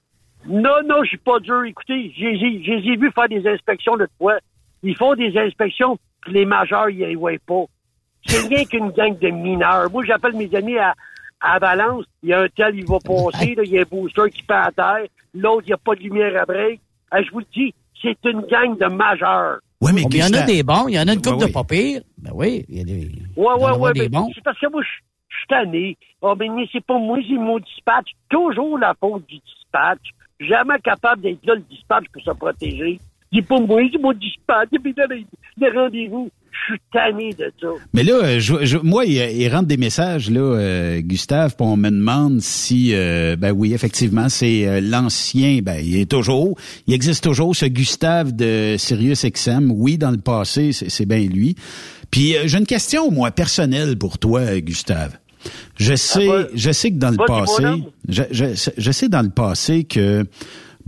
Non, 0.46 0.76
non, 0.88 1.02
je 1.02 1.08
suis 1.08 1.18
pas 1.18 1.38
dur. 1.40 1.64
Écoutez, 1.64 2.12
j'ai 2.16 2.38
j'ai- 2.38 2.62
j'ai 2.64 2.82
j'ai 2.82 2.96
vu 2.96 3.10
faire 3.14 3.28
des 3.28 3.46
inspections 3.46 3.96
de 3.96 4.06
fois. 4.18 4.38
Ils 4.82 4.96
font 4.96 5.14
des 5.14 5.36
inspections, 5.36 5.98
puis 6.22 6.32
les 6.32 6.46
majeurs, 6.46 6.88
ils 6.88 7.06
ne 7.06 7.16
voient 7.16 7.32
pas. 7.46 7.64
C'est 8.26 8.48
rien 8.48 8.64
qu'une 8.70 8.90
gang 8.90 9.18
de 9.18 9.28
mineurs. 9.28 9.90
Moi, 9.90 10.04
j'appelle 10.06 10.34
mes 10.34 10.54
amis 10.54 10.78
à, 10.78 10.94
à 11.40 11.58
Valence. 11.58 12.04
Il 12.22 12.30
y 12.30 12.32
a 12.32 12.40
un 12.42 12.48
tel, 12.48 12.74
il 12.76 12.86
va 12.86 12.98
passer. 12.98 13.54
là, 13.54 13.62
il 13.64 13.70
y 13.70 13.78
a 13.78 13.82
un 13.82 13.84
booster 13.90 14.30
qui 14.32 14.42
pend 14.42 14.62
à 14.62 14.70
terre. 14.72 15.06
L'autre, 15.34 15.62
il 15.66 15.68
n'y 15.70 15.72
a 15.74 15.78
pas 15.78 15.94
de 15.94 16.00
lumière 16.00 16.42
à 16.42 16.44
break. 16.44 16.80
Ah, 17.10 17.22
je 17.22 17.30
vous 17.30 17.40
le 17.40 17.46
dis, 17.52 17.74
c'est 18.02 18.18
une 18.24 18.42
gang 18.42 18.76
de 18.78 18.86
majeurs. 18.86 19.58
Ouais, 19.80 19.92
mais 19.94 20.02
Oh, 20.04 20.08
il 20.10 20.18
y 20.18 20.22
en 20.22 20.32
a 20.34 20.42
des 20.42 20.62
bons, 20.62 20.88
il 20.88 20.94
y 20.94 20.98
en 21.00 21.08
a 21.08 21.14
une 21.14 21.22
couple 21.22 21.36
Ouais, 21.36 21.48
de 21.48 21.52
pas 21.52 21.64
pires. 21.64 22.02
Ben 22.18 22.30
oui, 22.34 22.64
il 22.68 22.78
y 22.78 22.80
a 22.80 22.84
des. 22.84 23.10
Avoir 23.38 23.80
ouais. 23.80 23.92
des 23.94 24.00
mais 24.02 24.08
bons. 24.10 24.30
C'est 24.34 24.44
parce 24.44 24.58
que 24.58 24.70
moi, 24.70 24.82
je 24.82 25.36
suis 25.36 25.46
tanné. 25.48 25.96
Oh, 26.20 26.34
mais 26.38 26.48
c'est 26.70 26.84
pas 26.84 26.98
moi, 26.98 27.18
c'est 27.26 27.34
mon 27.34 27.58
dispatch. 27.58 28.08
Toujours 28.28 28.78
la 28.78 28.94
faute 29.00 29.26
du 29.26 29.38
dispatch. 29.38 30.00
Jamais 30.38 30.78
capable 30.84 31.22
d'être 31.22 31.44
là, 31.46 31.54
le 31.54 31.62
dispatch, 31.62 32.04
pour 32.12 32.22
se 32.22 32.30
protéger. 32.30 33.00
C'est 33.32 33.42
pas 33.46 33.58
moi, 33.60 33.80
c'est 33.90 34.00
mon 34.00 34.12
dispatch. 34.12 34.68
Et 34.72 34.78
puis 34.78 34.92
là, 34.96 35.06
les, 35.08 35.26
les 35.56 35.70
rendez-vous, 35.70 36.30
je 36.68 36.72
suis 36.74 36.80
tanné 36.92 37.30
de 37.34 37.52
ça. 37.60 37.68
Mais 37.94 38.02
là, 38.02 38.14
euh, 38.22 38.40
je, 38.40 38.64
je- 38.64 38.78
moi, 38.78 39.04
il, 39.04 39.14
il 39.14 39.48
rentre 39.48 39.66
des 39.66 39.76
messages, 39.76 40.30
là, 40.30 40.40
euh, 40.40 41.00
Gustave, 41.00 41.54
puis 41.56 41.66
on 41.66 41.76
me 41.76 41.90
demande 41.90 42.40
si, 42.40 42.90
euh, 42.94 43.36
ben 43.36 43.52
oui, 43.52 43.72
effectivement, 43.74 44.28
c'est 44.28 44.66
euh, 44.66 44.80
l'ancien, 44.80 45.60
ben 45.62 45.80
il 45.84 45.96
est 45.98 46.10
toujours, 46.10 46.56
il 46.86 46.94
existe 46.94 47.24
toujours, 47.24 47.54
ce 47.56 47.66
Gustave 47.66 48.32
de 48.34 48.76
Sirius 48.78 49.24
XM. 49.24 49.70
Oui, 49.72 49.98
dans 49.98 50.10
le 50.10 50.18
passé, 50.18 50.72
c'est 50.72 50.90
c'est 50.90 51.06
bien 51.06 51.20
lui. 51.20 51.54
Puis 52.10 52.36
euh, 52.36 52.42
j'ai 52.46 52.58
une 52.58 52.66
question, 52.66 53.10
moi, 53.10 53.30
personnelle 53.30 53.96
pour 53.96 54.18
toi, 54.18 54.60
Gustave. 54.60 55.16
Je 55.78 55.94
sais, 55.94 56.26
va- 56.26 56.46
je 56.54 56.70
sais 56.70 56.90
que 56.90 56.96
dans 56.98 57.10
le 57.10 57.16
passé, 57.26 57.62
je, 58.08 58.22
je, 58.30 58.70
je 58.76 58.90
sais 58.92 59.08
dans 59.08 59.22
le 59.22 59.30
passé 59.30 59.84
que 59.84 60.26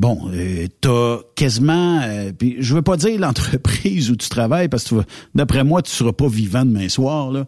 bon, 0.03 0.29
euh, 0.35 0.67
t'as 0.81 1.19
quasiment, 1.37 2.01
euh, 2.03 2.33
puis 2.37 2.57
je 2.59 2.75
veux 2.75 2.83
pas 2.83 2.97
dire 2.97 3.21
l'entreprise 3.21 4.11
où 4.11 4.17
tu 4.17 4.29
travailles 4.29 4.69
parce 4.69 4.83
que 4.83 4.97
d'après 5.37 5.63
moi 5.63 5.81
tu 5.81 5.93
seras 5.93 6.13
pas 6.13 6.27
vivant 6.27 6.65
demain 6.65 6.89
soir 6.89 7.31
là, 7.31 7.45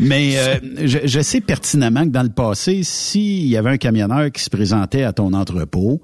mais 0.00 0.38
euh, 0.38 0.56
je, 0.82 1.20
sais 1.20 1.42
pertinemment 1.42 2.04
que 2.04 2.08
dans 2.08 2.22
le 2.22 2.30
passé, 2.30 2.84
s'il 2.84 3.48
y 3.48 3.58
avait 3.58 3.68
un 3.68 3.76
camionneur 3.76 4.32
qui 4.32 4.42
se 4.42 4.48
présentait 4.48 5.02
à 5.02 5.12
ton 5.12 5.34
entrepôt, 5.34 6.00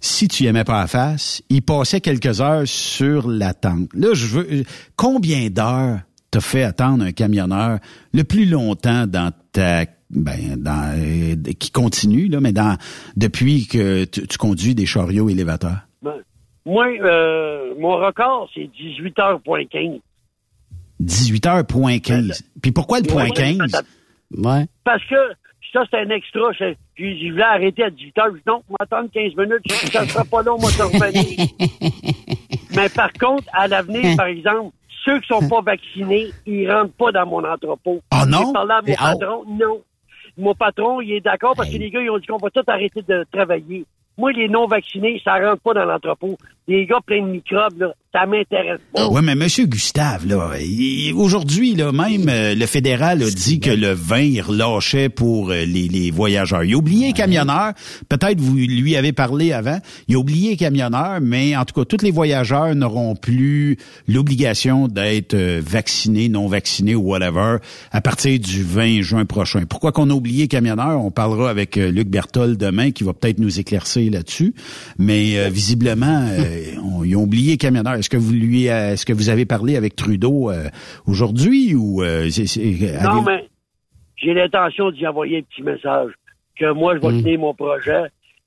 si 0.00 0.28
tu 0.28 0.44
aimais 0.44 0.64
pas 0.64 0.80
la 0.80 0.86
face, 0.86 1.40
il 1.48 1.62
passait 1.62 2.02
quelques 2.02 2.42
heures 2.42 2.68
sur 2.68 3.26
l'attente. 3.26 3.88
Là, 3.94 4.12
je 4.12 4.26
veux 4.26 4.64
combien 4.96 5.48
d'heures 5.48 6.00
t'as 6.30 6.40
fait 6.40 6.62
attendre 6.62 7.04
un 7.04 7.12
camionneur 7.12 7.78
le 8.12 8.24
plus 8.24 8.44
longtemps 8.44 9.06
dans 9.06 9.32
ta 9.52 9.86
ben 10.10 10.56
dans 10.56 10.94
euh, 10.96 11.34
qui 11.58 11.70
continue 11.70 12.28
là 12.28 12.40
mais 12.40 12.52
dans 12.52 12.76
depuis 13.16 13.66
que 13.66 14.04
tu, 14.04 14.26
tu 14.26 14.38
conduis 14.38 14.74
des 14.74 14.86
chariots 14.86 15.28
élévateurs. 15.28 15.80
Ben, 16.02 16.14
moi, 16.64 16.86
euh, 16.86 17.74
mon 17.78 17.96
record, 17.96 18.48
c'est 18.54 18.68
18h15. 18.76 20.00
18 20.98 21.46
heures 21.46 21.66
point 21.66 21.98
15. 21.98 22.42
Puis 22.62 22.72
pourquoi 22.72 22.98
le 23.00 23.06
point 23.06 23.24
Ouais, 23.24 23.30
15 23.30 23.58
Ouais. 24.36 24.66
Parce 24.82 25.04
que 25.04 25.14
ça, 25.72 25.84
c'est 25.90 25.98
un 25.98 26.10
extra. 26.10 26.50
Je, 26.58 26.74
voulais 27.30 27.42
arrêter 27.42 27.84
à 27.84 27.90
18h. 27.90 28.32
Je 28.32 28.36
dis 28.36 28.42
non, 28.46 28.62
on 28.68 28.72
va 28.72 28.78
attendre 28.80 29.08
15 29.12 29.36
minutes. 29.36 29.90
Ça 29.92 30.06
sera 30.08 30.24
pas 30.24 30.42
long, 30.42 30.58
moi, 30.58 30.70
ça 30.70 30.84
revenir. 30.86 31.46
Mais 32.76 32.88
par 32.88 33.12
contre, 33.12 33.44
à 33.52 33.68
l'avenir, 33.68 34.16
par 34.16 34.26
exemple, 34.26 34.74
ceux 35.04 35.20
qui 35.20 35.28
sont 35.28 35.48
pas 35.48 35.60
vaccinés, 35.60 36.30
ils 36.46 36.70
rentrent 36.70 36.94
pas 36.94 37.12
dans 37.12 37.26
mon 37.26 37.44
entrepôt. 37.44 38.00
Ah 38.10 38.26
non? 38.26 38.46
J'ai 38.46 38.52
parlé 38.52 38.72
à 38.72 38.82
mon 38.82 38.88
Et- 38.88 38.96
patron. 38.96 39.44
Non. 39.48 39.82
Mon 40.38 40.54
patron, 40.54 41.00
il 41.00 41.12
est 41.12 41.20
d'accord 41.20 41.54
parce 41.56 41.70
que 41.70 41.78
les 41.78 41.90
gars, 41.90 42.00
ils 42.00 42.10
ont 42.10 42.18
dit 42.18 42.26
qu'on 42.26 42.36
va 42.36 42.50
tout 42.50 42.62
arrêter 42.66 43.02
de 43.02 43.24
travailler. 43.32 43.86
Moi, 44.18 44.32
les 44.32 44.48
non-vaccinés, 44.48 45.20
ça 45.22 45.38
rentre 45.38 45.62
pas 45.62 45.74
dans 45.74 45.84
l'entrepôt. 45.84 46.36
Les 46.68 46.86
gars 46.86 47.00
pleins 47.04 47.22
de 47.22 47.28
microbes, 47.28 47.78
là, 47.78 47.94
ça 48.18 48.26
m'intéresse 48.26 48.80
pas. 48.94 49.08
Ouais, 49.08 49.20
mais 49.22 49.34
Monsieur 49.34 49.66
Gustave, 49.66 50.26
là, 50.26 50.52
il- 50.60 51.12
aujourd'hui, 51.14 51.74
là, 51.74 51.92
même 51.92 52.28
euh, 52.28 52.54
le 52.54 52.66
fédéral 52.66 53.22
a 53.22 53.30
dit 53.30 53.60
que 53.60 53.70
le 53.70 53.92
vin 53.92 54.20
il 54.20 54.40
relâchait 54.40 55.08
pour 55.08 55.50
euh, 55.50 55.64
les, 55.66 55.88
les 55.88 56.10
voyageurs. 56.10 56.64
Il 56.64 56.74
a 56.74 56.76
oublié 56.78 57.08
les 57.08 57.12
camionneurs. 57.12 57.72
Peut-être 58.08 58.40
vous 58.40 58.54
lui 58.56 58.96
avez 58.96 59.12
parlé 59.12 59.52
avant. 59.52 59.78
Il 60.08 60.14
a 60.16 60.18
oublié 60.18 60.50
les 60.50 60.56
camionneurs, 60.56 61.18
mais 61.20 61.54
en 61.56 61.64
tout 61.64 61.74
cas, 61.78 61.84
tous 61.84 62.02
les 62.04 62.10
voyageurs 62.10 62.74
n'auront 62.74 63.14
plus 63.16 63.76
l'obligation 64.08 64.88
d'être 64.88 65.34
euh, 65.34 65.60
vaccinés, 65.64 66.28
non 66.28 66.46
vaccinés 66.46 66.94
ou 66.94 67.02
whatever 67.10 67.56
à 67.92 68.00
partir 68.00 68.38
du 68.38 68.62
20 68.62 69.02
juin 69.02 69.24
prochain. 69.26 69.64
Pourquoi 69.68 69.92
qu'on 69.92 70.08
a 70.10 70.14
oublié 70.14 70.48
camionneurs? 70.48 71.04
On 71.04 71.10
parlera 71.10 71.50
avec 71.50 71.76
euh, 71.76 71.90
Luc 71.90 72.08
Berthold 72.08 72.56
demain 72.56 72.92
qui 72.92 73.04
va 73.04 73.12
peut-être 73.12 73.38
nous 73.38 73.60
éclaircir 73.60 74.10
là-dessus. 74.10 74.54
Mais 74.98 75.36
euh, 75.38 75.48
visiblement, 75.50 76.26
euh, 76.30 76.64
on, 76.82 77.04
ils 77.04 77.14
ont 77.16 77.22
oublié 77.24 77.56
camionneurs. 77.58 77.96
Est-ce 78.06 78.10
que 78.10 78.16
vous 78.18 78.34
lui, 78.34 78.68
euh, 78.68 78.92
est-ce 78.92 79.04
que 79.04 79.12
vous 79.12 79.30
avez 79.30 79.46
parlé 79.46 79.74
avec 79.76 79.96
Trudeau 79.96 80.48
euh, 80.48 80.68
aujourd'hui 81.08 81.74
ou 81.74 82.04
euh, 82.04 82.28
Non, 83.02 83.10
avez- 83.10 83.20
mais 83.26 83.48
j'ai 84.14 84.32
l'intention 84.32 84.92
d'y 84.92 85.04
envoyer 85.08 85.38
un 85.38 85.42
petit 85.42 85.62
message 85.62 86.12
que 86.56 86.72
moi, 86.72 86.94
je 86.94 87.00
vais 87.00 87.12
Mm. 87.14 87.22
tenir 87.24 87.38
mon 87.40 87.52
projet 87.52 88.02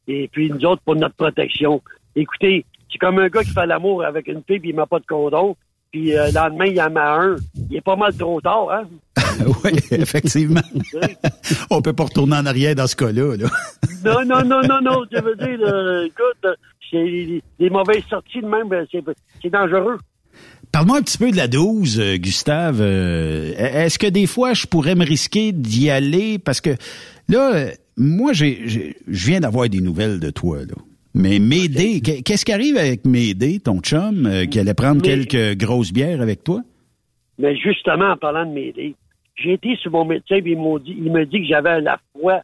et 0.07 0.29
puis 0.31 0.49
nous 0.49 0.63
autres 0.63 0.81
pour 0.85 0.95
notre 0.95 1.15
protection. 1.15 1.81
Écoutez, 2.15 2.65
c'est 2.89 2.99
comme 2.99 3.19
un 3.19 3.27
gars 3.27 3.43
qui 3.43 3.49
fait 3.51 3.65
l'amour 3.65 4.05
avec 4.05 4.29
une 4.29 4.41
fille 4.47 4.59
puis 4.61 4.69
il 4.69 4.75
met 4.77 4.85
pas 4.89 4.99
de 4.99 5.05
condom. 5.05 5.57
Puis 5.91 6.15
euh, 6.17 6.27
le 6.27 6.33
lendemain, 6.35 6.65
il 6.67 6.79
en 6.81 6.89
met 6.89 6.99
un. 7.01 7.35
Il 7.69 7.75
est 7.75 7.81
pas 7.81 7.97
mal 7.97 8.15
trop 8.15 8.39
tard, 8.39 8.67
hein? 8.71 8.83
oui, 9.65 9.71
effectivement. 9.91 10.61
on 11.69 11.81
peut 11.81 11.91
pas 11.93 12.05
retourner 12.05 12.37
en 12.37 12.45
arrière 12.45 12.75
dans 12.75 12.87
ce 12.87 12.95
cas-là. 12.95 13.35
Là. 13.35 13.49
Non, 14.05 14.23
non, 14.25 14.45
non, 14.45 14.61
non, 14.65 14.81
non. 14.81 15.03
Je 15.11 15.19
veux 15.21 15.35
dire, 15.35 15.59
euh, 15.67 16.05
écoute, 16.05 16.57
c'est 16.91 17.41
des 17.59 17.69
mauvaises 17.69 18.03
sorties 18.09 18.41
de 18.41 18.47
même, 18.47 18.67
ben, 18.69 18.85
c'est 18.91 19.49
dangereux. 19.49 19.97
Parle-moi 20.71 20.97
un 20.97 21.01
petit 21.01 21.17
peu 21.17 21.31
de 21.31 21.35
la 21.37 21.47
12, 21.47 21.99
euh, 21.99 22.17
Gustave. 22.17 22.79
Euh, 22.81 23.53
Est-ce 23.57 23.97
que 23.97 24.07
des 24.07 24.27
fois, 24.27 24.53
je 24.53 24.67
pourrais 24.67 24.93
me 24.95 25.03
risquer 25.05 25.51
d'y 25.51 25.89
aller? 25.89 26.37
Parce 26.37 26.61
que 26.61 26.71
là, 27.27 27.71
moi, 27.97 28.33
je 28.33 28.93
viens 29.07 29.39
d'avoir 29.39 29.67
des 29.67 29.81
nouvelles 29.81 30.19
de 30.19 30.29
toi. 30.29 30.59
Là. 30.59 30.75
Mais 31.15 31.39
Médé, 31.39 32.01
qu'est- 32.01 32.21
qu'est-ce 32.21 32.45
qui 32.45 32.51
arrive 32.51 32.77
avec 32.77 33.03
Médé, 33.05 33.59
ton 33.59 33.79
chum, 33.81 34.27
euh, 34.27 34.45
qui 34.45 34.59
allait 34.59 34.75
prendre 34.75 35.01
Mais- 35.01 35.25
quelques 35.25 35.57
grosses 35.59 35.91
bières 35.91 36.21
avec 36.21 36.43
toi? 36.43 36.61
Mais 37.39 37.55
justement, 37.57 38.11
en 38.11 38.17
parlant 38.17 38.45
de 38.45 38.51
m'aider, 38.53 38.93
j'ai 39.37 39.53
été 39.53 39.75
sur 39.81 39.91
mon 39.91 40.05
médecin, 40.05 40.39
puis 40.41 40.51
il 40.51 40.57
m'a 40.61 40.77
dit, 40.79 40.95
il 40.97 41.11
me 41.11 41.25
dit 41.25 41.41
que 41.41 41.47
j'avais 41.47 41.81
la 41.81 41.99
foi. 42.13 42.41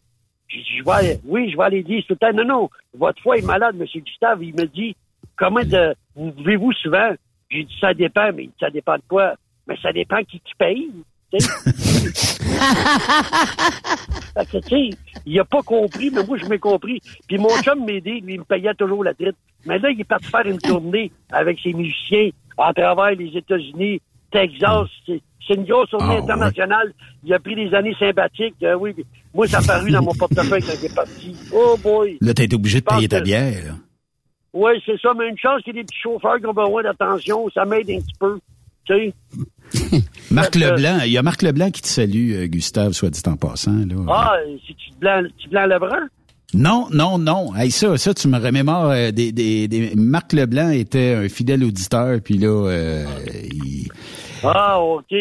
J'ai 0.47 0.59
dit, 0.59 0.77
je 0.77 0.83
vais 0.83 1.19
oui, 1.25 1.49
je 1.51 1.57
vais 1.57 1.63
aller 1.63 1.83
dire 1.83 2.03
tout 2.07 2.13
le 2.13 2.17
temps, 2.17 2.33
non, 2.33 2.45
non, 2.45 2.69
votre 2.97 3.21
foi 3.21 3.37
est 3.37 3.45
malade, 3.45 3.75
M. 3.79 3.85
Gustave. 4.03 4.43
Il 4.43 4.53
me 4.55 4.65
dit, 4.65 4.95
comment 5.37 5.63
de, 5.63 5.95
vous 6.15 6.31
vivez-vous 6.31 6.73
souvent? 6.73 7.11
J'ai 7.49 7.63
dit, 7.63 7.77
ça 7.79 7.93
dépend, 7.93 8.31
mais 8.33 8.49
ça 8.59 8.69
dépend 8.69 8.95
de 8.95 9.03
quoi? 9.07 9.35
Mais 9.67 9.75
ça 9.81 9.91
dépend 9.91 10.23
qui 10.23 10.39
qui 10.39 10.53
paye. 10.57 10.91
tu 11.31 11.39
sais. 11.39 11.49
Fait 14.35 14.45
que, 14.45 14.57
tu 14.57 14.69
sais, 14.69 14.89
il 15.25 15.39
a 15.39 15.45
pas 15.45 15.61
compris, 15.61 16.11
mais 16.11 16.23
moi, 16.25 16.37
je 16.37 16.45
m'ai 16.45 16.59
compris. 16.59 17.01
Puis 17.27 17.37
mon 17.37 17.49
chum 17.61 17.85
m'aidait, 17.85 18.19
lui, 18.19 18.33
il 18.33 18.39
me 18.39 18.43
payait 18.43 18.73
toujours 18.73 19.03
la 19.03 19.13
traite. 19.13 19.35
Mais 19.65 19.79
là, 19.79 19.89
il 19.89 20.01
est 20.01 20.03
parti 20.03 20.27
faire 20.27 20.45
une 20.45 20.59
tournée 20.59 21.11
avec 21.31 21.59
ses 21.61 21.73
musiciens 21.73 22.29
à 22.57 22.73
travers 22.73 23.11
les 23.11 23.37
États-Unis, 23.37 24.01
Texas. 24.39 24.87
C'est 25.05 25.21
c'est 25.47 25.53
une 25.53 25.65
grosse 25.65 25.89
tournée 25.91 26.15
Ah, 26.17 26.23
internationale. 26.23 26.91
Il 27.23 27.31
a 27.33 27.39
pris 27.39 27.55
des 27.55 27.71
années 27.75 27.95
sympathiques. 27.99 28.55
euh, 28.63 28.73
oui, 28.75 28.95
moi, 29.33 29.47
ça 29.47 29.59
a 29.59 29.61
paru 29.61 29.91
dans 29.91 30.01
mon 30.01 30.13
portefeuille 30.15 30.61
quand 30.63 30.73
il 30.81 30.85
est 30.85 30.95
parti. 30.95 31.35
Oh 31.53 31.77
boy! 31.83 32.17
Là, 32.21 32.33
t'as 32.33 32.43
été 32.43 32.55
obligé 32.55 32.79
de 32.81 32.85
payer 32.85 33.07
ta 33.07 33.21
bière. 33.21 33.75
Oui, 34.53 34.71
c'est 34.85 34.99
ça, 35.01 35.09
mais 35.17 35.27
une 35.29 35.37
chance 35.37 35.61
qu'il 35.63 35.75
y 35.75 35.79
ait 35.79 35.81
des 35.83 35.85
petits 35.85 35.99
chauffeurs 36.01 36.39
qui 36.39 36.45
ont 36.47 36.53
besoin 36.53 36.81
d'attention, 36.81 37.47
ça 37.53 37.63
m'aide 37.65 37.89
un 37.91 37.99
petit 37.99 38.15
peu. 38.19 38.39
Tu 38.85 38.93
sais? 39.73 40.01
Marc 40.31 40.55
Euh, 40.55 40.71
Leblanc, 40.71 40.99
il 41.05 41.11
y 41.11 41.17
a 41.17 41.21
Marc 41.23 41.41
Leblanc 41.41 41.69
qui 41.71 41.81
te 41.81 41.87
salue, 41.87 42.31
euh, 42.33 42.47
Gustave, 42.47 42.93
soit 42.93 43.09
dit 43.09 43.21
en 43.27 43.35
passant. 43.35 43.75
Là. 43.85 43.95
Ah, 44.07 44.37
c'est-tu 44.65 44.91
de 44.91 44.95
blanc, 44.99 45.21
tu 45.37 45.49
blanc 45.49 45.65
Lebrun? 45.67 46.07
Non, 46.53 46.87
non, 46.91 47.17
non. 47.19 47.53
Hey, 47.55 47.69
ça, 47.69 47.97
ça, 47.97 48.13
tu 48.13 48.27
me 48.29 48.39
remémores 48.39 48.91
euh, 48.91 49.11
des, 49.11 49.31
des, 49.31 49.67
des- 49.67 49.93
Marc 49.95 50.31
Leblanc 50.33 50.69
était 50.69 51.13
un 51.15 51.27
fidèle 51.29 51.63
auditeur, 51.63 52.19
puis 52.23 52.37
là, 52.37 52.47
euh, 52.69 53.05
il- 53.53 53.89
Ah, 54.43 54.79
OK. 54.81 55.13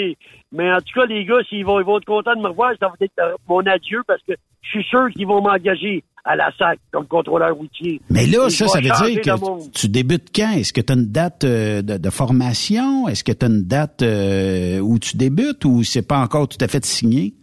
Mais 0.52 0.72
en 0.72 0.78
tout 0.78 0.94
cas, 0.94 1.06
les 1.06 1.24
gars, 1.24 1.38
s'ils 1.48 1.64
vont, 1.64 1.80
ils 1.80 1.86
vont 1.86 1.98
être 1.98 2.04
contents 2.04 2.34
de 2.36 2.40
me 2.40 2.48
revoir, 2.48 2.72
ça 2.80 2.88
va 2.88 2.94
être 3.00 3.12
euh, 3.20 3.34
mon 3.48 3.60
adieu 3.66 4.02
parce 4.06 4.22
que 4.22 4.34
je 4.62 4.68
suis 4.68 4.84
sûr 4.84 5.08
qu'ils 5.10 5.26
vont 5.26 5.42
m'engager 5.42 6.02
à 6.24 6.36
la 6.36 6.50
SAC 6.56 6.78
comme 6.90 7.06
contrôleur 7.06 7.54
routier. 7.54 8.00
Mais 8.08 8.26
là, 8.26 8.46
Et 8.46 8.50
ça, 8.50 8.66
ça 8.66 8.78
veut 8.78 8.84
dire 8.84 9.20
que 9.20 9.70
tu 9.78 9.88
débutes 9.88 10.28
quand? 10.34 10.52
Est-ce 10.52 10.72
que 10.72 10.80
tu 10.80 10.92
as 10.92 10.96
une 10.96 11.10
date 11.10 11.44
euh, 11.44 11.82
de, 11.82 11.98
de 11.98 12.10
formation? 12.10 13.08
Est-ce 13.08 13.22
que 13.24 13.32
tu 13.32 13.44
as 13.44 13.48
une 13.48 13.64
date 13.64 14.02
euh, 14.02 14.78
où 14.80 14.98
tu 14.98 15.16
débutes 15.16 15.64
ou 15.64 15.82
c'est 15.82 16.06
pas 16.06 16.18
encore 16.18 16.48
tout 16.48 16.58
à 16.60 16.68
fait 16.68 16.84
signé? 16.84 17.34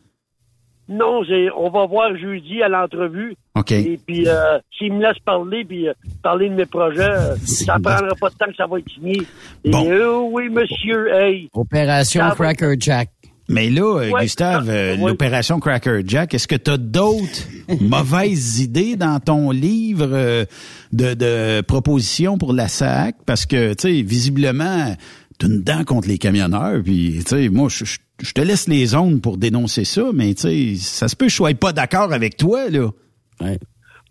Non, 0.91 1.21
on 1.57 1.69
va 1.69 1.85
voir 1.85 2.15
jeudi 2.17 2.61
à 2.61 2.67
l'entrevue. 2.67 3.35
OK. 3.55 3.71
Et 3.71 3.99
puis, 4.05 4.27
euh, 4.27 4.59
s'ils 4.77 4.93
me 4.93 5.01
laissent 5.01 5.19
parler, 5.25 5.63
puis 5.63 5.87
euh, 5.87 5.93
parler 6.21 6.49
de 6.49 6.55
mes 6.55 6.65
projets, 6.65 7.01
euh, 7.01 7.35
ça 7.45 7.73
prendra 7.81 8.13
pas 8.19 8.29
de 8.29 8.35
temps 8.35 8.47
que 8.47 8.55
ça 8.57 8.67
va 8.67 8.79
être 8.79 8.91
signé. 8.93 9.21
Et 9.63 9.71
euh, 9.73 10.19
oui, 10.19 10.49
monsieur, 10.49 11.13
hey. 11.13 11.47
Opération 11.53 12.21
Ça 12.21 12.29
va- 12.29 12.35
Cracker 12.35 12.75
Jack. 12.79 13.09
Mais 13.49 13.69
là, 13.69 13.95
Ouais, 14.11 14.21
Gustave, 14.21 14.69
euh, 14.69 14.95
ouais. 14.97 15.09
l'opération 15.09 15.59
Cracker 15.59 16.01
Jack, 16.05 16.33
est-ce 16.33 16.47
que 16.47 16.55
tu 16.55 16.71
as 16.71 16.77
d'autres 16.77 17.47
mauvaises 17.81 18.61
idées 18.61 18.95
dans 18.95 19.19
ton 19.19 19.51
livre 19.51 20.07
euh, 20.11 20.45
de, 20.93 21.13
de 21.13 21.61
propositions 21.61 22.37
pour 22.37 22.53
la 22.53 22.67
SAC? 22.67 23.15
Parce 23.25 23.45
que, 23.45 23.73
tu 23.73 23.81
sais, 23.97 24.01
visiblement, 24.03 24.95
tu 25.39 25.47
une 25.47 25.61
dent 25.63 25.83
contre 25.83 26.07
les 26.07 26.17
camionneurs. 26.17 26.81
Puis, 26.83 27.19
tu 27.25 27.29
sais, 27.29 27.49
moi, 27.49 27.67
je, 27.69 27.83
je- 27.85 27.97
je 28.23 28.31
te 28.33 28.41
laisse 28.41 28.67
les 28.67 28.85
zones 28.87 29.21
pour 29.21 29.37
dénoncer 29.37 29.83
ça, 29.85 30.03
mais, 30.13 30.33
tu 30.33 30.41
sais, 30.41 30.75
ça 30.75 31.07
se 31.07 31.15
peut 31.15 31.25
que 31.25 31.31
je 31.31 31.35
sois 31.35 31.53
pas 31.53 31.73
d'accord 31.73 32.13
avec 32.13 32.37
toi, 32.37 32.69
là. 32.69 32.89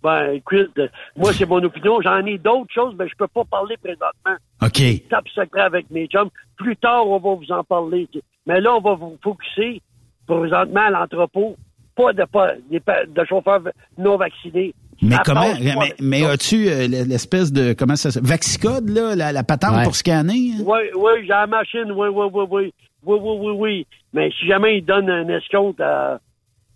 Ben, 0.02 0.32
écoute, 0.32 0.80
moi, 1.16 1.32
c'est 1.34 1.46
mon 1.46 1.62
opinion. 1.62 2.00
J'en 2.00 2.24
ai 2.24 2.38
d'autres 2.38 2.72
choses, 2.74 2.94
mais 2.98 3.06
je 3.06 3.14
peux 3.18 3.28
pas 3.28 3.44
parler 3.44 3.76
présentement. 3.76 4.36
OK. 4.62 5.08
Tape 5.10 5.28
secret 5.28 5.60
avec 5.60 5.90
mes 5.90 6.06
chums. 6.06 6.30
Plus 6.56 6.76
tard, 6.76 7.06
on 7.06 7.18
va 7.18 7.34
vous 7.34 7.52
en 7.52 7.62
parler. 7.64 8.08
Mais 8.46 8.60
là, 8.62 8.74
on 8.76 8.80
va 8.80 8.94
vous 8.94 9.18
focuser 9.22 9.82
présentement 10.26 10.80
à 10.86 10.90
l'entrepôt. 10.90 11.56
Pas 11.94 12.14
de, 12.14 12.24
pas, 12.24 12.52
de 12.54 13.24
chauffeurs 13.28 13.60
non 13.98 14.16
vaccinés. 14.16 14.74
Mais 15.02 15.16
À 15.16 15.22
comment, 15.24 15.40
part- 15.42 15.60
mais, 15.60 15.94
mais 16.00 16.24
as-tu 16.24 16.68
euh, 16.68 16.86
l'espèce 16.86 17.52
de, 17.52 17.74
comment 17.74 17.96
ça 17.96 18.10
s'appelle, 18.10 18.28
Vaxicode, 18.30 18.88
là, 18.88 19.14
la, 19.14 19.32
la 19.32 19.42
patente 19.44 19.76
Ouais. 19.76 19.84
pour 19.84 19.96
scanner? 19.96 20.52
hein? 20.58 20.62
Oui, 20.64 20.78
oui, 20.96 21.10
j'ai 21.22 21.28
la 21.28 21.46
machine, 21.46 21.92
oui, 21.92 22.08
oui, 22.08 22.26
oui, 22.32 22.44
oui. 22.50 22.74
Oui, 23.04 23.18
oui, 23.20 23.36
oui, 23.40 23.52
oui. 23.58 23.86
Mais 24.12 24.30
si 24.38 24.46
jamais 24.46 24.78
ils 24.78 24.84
donnent 24.84 25.10
un 25.10 25.28
escompte 25.28 25.80
à- 25.80 26.20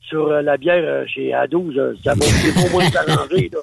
sur 0.09 0.27
euh, 0.28 0.43
la 0.43 0.56
bière 0.59 0.82
euh, 0.85 1.05
chez 1.06 1.31
A12, 1.31 1.78
euh, 1.78 1.94
ça 2.05 2.12
va 2.15 2.24
c'est 2.27 2.55
pas 2.55 2.70
moins 2.70 2.90
s'arranger, 2.90 3.51
là. 3.52 3.59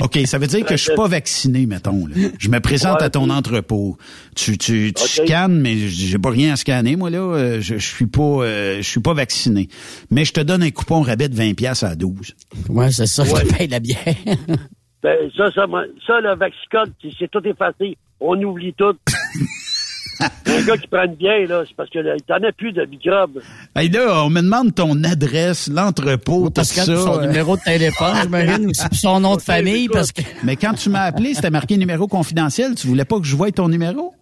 OK, 0.00 0.18
ça 0.26 0.38
veut 0.38 0.46
dire 0.46 0.64
que 0.64 0.76
je 0.76 0.82
suis 0.84 0.94
pas 0.94 1.08
vacciné, 1.08 1.66
mettons. 1.66 2.06
Là. 2.06 2.14
Je 2.38 2.48
me 2.48 2.60
présente 2.60 2.98
Ouais, 3.00 3.06
à 3.06 3.10
ton 3.10 3.28
entrepôt. 3.30 3.96
Tu, 4.36 4.56
tu, 4.56 4.92
tu 4.92 5.02
scannes, 5.08 5.60
mais 5.60 5.76
j'ai 5.76 6.18
pas 6.18 6.30
rien 6.30 6.52
à 6.52 6.56
scanner, 6.56 6.94
moi, 6.94 7.10
là. 7.10 7.58
Je, 7.60 7.78
je 7.78 7.86
suis 7.86 8.06
pas 8.06 8.22
euh, 8.22 8.76
je 8.76 8.88
suis 8.88 9.00
pas 9.00 9.14
vacciné. 9.14 9.68
Mais 10.10 10.24
je 10.24 10.32
te 10.32 10.40
donne 10.40 10.62
un 10.62 10.70
coupon 10.70 11.00
rabais 11.02 11.28
de 11.28 11.34
20 11.34 11.54
pièces 11.54 11.82
à 11.82 11.96
12. 11.96 12.34
Ouais, 12.68 12.92
c'est 12.92 13.06
ça 13.06 13.24
Ouais. 13.24 13.44
qui 13.44 13.54
paye 13.58 13.68
la 13.68 13.80
bière. 13.80 13.96
Ben, 15.02 15.16
ça, 15.36 15.50
ça, 15.50 15.66
moi- 15.66 15.84
ça, 16.06 16.20
le 16.20 16.36
Vaxicode, 16.36 16.92
c'est 17.18 17.30
tout 17.30 17.44
effacé. 17.44 17.96
On 18.20 18.40
oublie 18.42 18.74
tout. 18.74 18.94
gars 20.68 20.76
qui 20.78 20.86
prend 20.88 21.04
une 21.04 21.14
bière, 21.14 21.48
là, 21.48 21.64
c'est 21.66 21.74
parce 21.76 21.90
que 21.90 21.98
là, 21.98 22.14
t'en 22.26 22.36
a 22.46 22.52
plus 22.52 22.72
de 22.72 22.84
microbes. 22.84 23.40
Hey, 23.74 23.88
là, 23.88 24.24
on 24.24 24.30
me 24.30 24.40
demande 24.40 24.74
ton 24.74 25.02
adresse, 25.04 25.68
l'entrepôt, 25.68 26.46
tout 26.46 26.52
Parce 26.52 26.72
que 26.72 26.80
ça. 26.82 26.96
son 26.96 27.18
euh. 27.18 27.26
numéro 27.26 27.56
de 27.56 27.62
téléphone, 27.62 28.14
j'imagine, 28.22 28.70
son 28.92 29.20
nom 29.20 29.36
de 29.36 29.40
famille, 29.52 29.88
parce 29.88 30.12
que... 30.12 30.22
Mais 30.44 30.56
quand 30.56 30.74
tu 30.74 30.90
m'as 30.90 31.02
appelé, 31.02 31.34
c'était 31.34 31.50
marqué 31.50 31.76
numéro 31.76 32.06
confidentiel. 32.06 32.74
Tu 32.74 32.86
voulais 32.86 33.04
pas 33.04 33.18
que 33.18 33.26
je 33.26 33.34
voie 33.36 33.50
ton 33.50 33.68
numéro? 33.68 34.14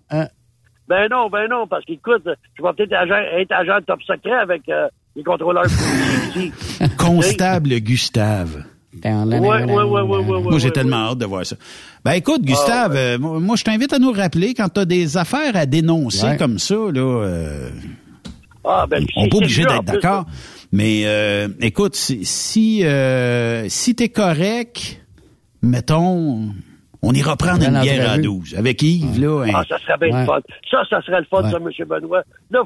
Ben 0.88 1.08
non, 1.10 1.28
ben 1.28 1.48
non, 1.50 1.66
parce 1.66 1.84
qu'écoute, 1.84 2.22
je 2.56 2.62
vais 2.62 2.72
peut-être 2.76 2.92
agent- 2.92 3.40
être 3.40 3.52
agent 3.52 3.78
top 3.86 4.00
secret 4.02 4.34
avec 4.40 4.68
euh, 4.68 4.86
les 5.16 5.24
contrôleurs 5.24 5.64
policiers 5.64 6.52
ici. 6.52 6.88
Constable 6.96 7.80
Gustave. 7.80 8.62
Ouais, 9.04 9.12
ouais, 9.12 9.38
ouais, 9.38 9.82
ouais, 9.82 10.00
ouais, 10.02 10.18
ouais. 10.18 10.40
Moi, 10.42 10.58
j'ai 10.58 10.70
tellement 10.70 11.10
hâte 11.10 11.18
de 11.18 11.26
voir 11.26 11.44
ça. 11.46 11.56
Ben 12.04 12.12
écoute, 12.12 12.42
Gustave, 12.42 12.94
euh, 12.96 13.18
moi, 13.18 13.56
je 13.56 13.64
t'invite 13.64 13.92
à 13.92 13.98
nous 13.98 14.12
rappeler 14.12 14.54
quand 14.54 14.68
tu 14.68 14.80
as 14.80 14.84
des 14.84 15.16
affaires 15.16 15.54
à 15.56 15.66
dénoncer 15.66 16.26
Ouais. 16.26 16.36
comme 16.36 16.58
ça, 16.58 16.74
là. 16.74 17.00
euh, 17.24 17.70
Ah, 18.64 18.86
ben, 18.88 19.04
on 19.16 19.22
n'est 19.24 19.28
pas 19.28 19.36
obligé 19.36 19.64
d'être 19.64 19.84
d'accord. 19.84 20.24
Mais 20.72 21.02
euh, 21.04 21.48
écoute, 21.60 21.94
si 21.94 22.24
si, 22.24 22.84
euh, 22.84 23.68
si 23.68 23.94
t'es 23.94 24.08
correct, 24.08 25.00
mettons, 25.62 26.48
on 27.02 27.12
ira 27.12 27.36
prendre 27.36 27.62
une 27.64 27.80
bière 27.80 28.10
à 28.10 28.16
l'entrevue. 28.16 28.22
12 28.40 28.54
avec 28.58 28.82
Yves 28.82 29.20
là. 29.20 29.44
hein. 29.46 29.52
Ah, 29.54 29.64
ça 29.68 29.78
serait 29.78 29.98
bien 29.98 30.12
Ouais. 30.14 30.20
le 30.20 30.26
fun. 30.26 30.40
Ça, 30.70 30.78
ça 30.90 31.00
serait 31.02 31.20
le 31.20 31.26
fun, 31.26 31.42
Ouais. 31.42 31.50
ça, 31.50 31.58
M. 31.58 31.86
Benoît. 31.88 32.22
Là, 32.50 32.62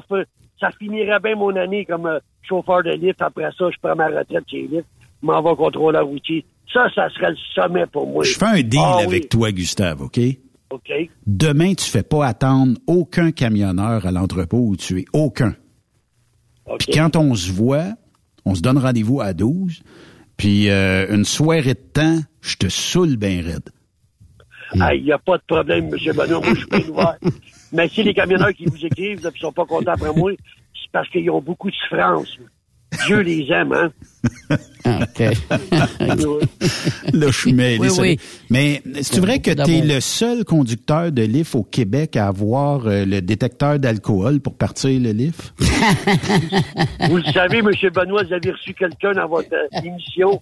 ça 0.59 0.69
finirait 0.79 1.19
bien 1.19 1.35
mon 1.35 1.55
année 1.55 1.85
comme 1.85 2.07
euh, 2.07 2.19
chauffeur 2.41 2.83
de 2.83 2.91
lift. 2.91 3.21
Après 3.21 3.49
ça, 3.57 3.65
je 3.71 3.77
prends 3.81 3.95
ma 3.95 4.07
retraite 4.07 4.43
chez 4.49 4.61
Lift. 4.71 4.85
M'en 5.21 5.41
vais 5.41 5.55
contrôleur 5.55 6.05
routier. 6.05 6.45
Ça, 6.73 6.87
ça 6.95 7.09
serait 7.09 7.31
le 7.31 7.37
sommet 7.53 7.85
pour 7.87 8.07
moi. 8.07 8.23
Je 8.23 8.33
fais 8.33 8.45
un 8.45 8.61
deal 8.61 8.79
Ah, 8.83 8.99
avec 9.03 9.23
oui. 9.23 9.29
toi, 9.29 9.51
Gustave, 9.51 10.01
OK? 10.01 10.19
OK. 10.69 10.91
Demain, 11.27 11.73
tu 11.73 11.85
fais 11.85 12.03
pas 12.03 12.25
attendre 12.25 12.77
aucun 12.87 13.31
camionneur 13.31 14.05
à 14.05 14.11
l'entrepôt 14.11 14.59
où 14.67 14.75
tu 14.77 14.99
es. 15.01 15.05
Aucun. 15.13 15.53
Puis 16.79 16.93
quand 16.93 17.15
on 17.17 17.35
se 17.35 17.51
voit, 17.51 17.89
on 18.45 18.55
se 18.55 18.61
donne 18.61 18.77
rendez-vous 18.77 19.19
à 19.19 19.33
12. 19.33 19.81
Puis 20.37 20.69
euh, 20.69 21.13
une 21.13 21.25
soirée 21.25 21.73
de 21.73 21.79
temps, 21.93 22.19
je 22.39 22.55
te 22.55 22.69
saoule 22.69 23.17
bien 23.17 23.41
raide. 23.43 23.69
Ah, 24.79 24.95
Il 24.95 25.03
n'y 25.03 25.11
a 25.11 25.17
pas 25.19 25.37
de 25.37 25.43
problème, 25.45 25.89
M. 25.93 26.15
Benoît. 26.15 26.39
Moi, 26.39 26.53
je 26.55 26.77
suis 26.81 26.89
ouvert. 26.89 27.17
Mais 27.73 27.89
si 27.89 28.03
les 28.03 28.13
camionneurs 28.13 28.53
qui 28.53 28.65
vous 28.65 28.85
écrivent 28.85 29.25
et 29.27 29.31
qui 29.33 29.39
sont 29.39 29.51
pas 29.51 29.65
contents 29.65 29.91
après 29.91 30.13
moi, 30.15 30.31
c'est 30.73 30.91
parce 30.93 31.09
qu'ils 31.09 31.29
ont 31.29 31.41
beaucoup 31.41 31.69
de 31.69 31.75
souffrance. 31.75 32.37
Dieu 33.05 33.19
les 33.21 33.47
aime, 33.51 33.71
hein? 33.73 33.91
OK. 34.85 35.19
Là, 37.13 37.27
je 37.27 37.37
suis 37.37 37.53
mêlé. 37.53 37.79
Oui, 37.79 37.89
oui. 37.99 38.19
Mais 38.49 38.81
c'est 39.01 39.19
vrai 39.19 39.39
que 39.39 39.51
tu 39.51 39.71
es 39.71 39.81
le 39.81 39.99
seul 40.01 40.43
conducteur 40.43 41.11
de 41.11 41.21
LIF 41.21 41.55
au 41.55 41.63
Québec 41.63 42.17
à 42.17 42.27
avoir 42.27 42.85
euh, 42.85 43.05
le 43.05 43.21
détecteur 43.21 43.79
d'alcool 43.79 44.39
pour 44.41 44.57
partir 44.57 44.99
le 44.99 45.11
LIF? 45.11 45.53
Vous 47.09 47.17
le 47.17 47.31
savez, 47.31 47.59
M. 47.59 47.71
Benoît, 47.93 48.23
vous 48.23 48.33
avez 48.33 48.51
reçu 48.51 48.73
quelqu'un 48.73 49.13
dans 49.13 49.27
votre 49.27 49.53
euh, 49.53 49.81
émission 49.83 50.41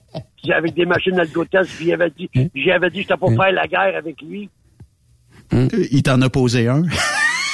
avec 0.51 0.73
des 0.73 0.85
machines 0.85 1.19
alcotest, 1.19 1.69
puis 1.77 1.93
dit, 2.17 2.29
j'avais 2.55 2.89
dit 2.89 2.99
que 2.99 3.03
j'étais 3.03 3.17
pas 3.17 3.27
faire 3.27 3.51
la 3.51 3.67
guerre 3.67 3.95
avec 3.97 4.21
lui. 4.21 4.49
Il 5.91 6.03
t'en 6.03 6.21
a 6.21 6.29
posé 6.29 6.67
un. 6.67 6.83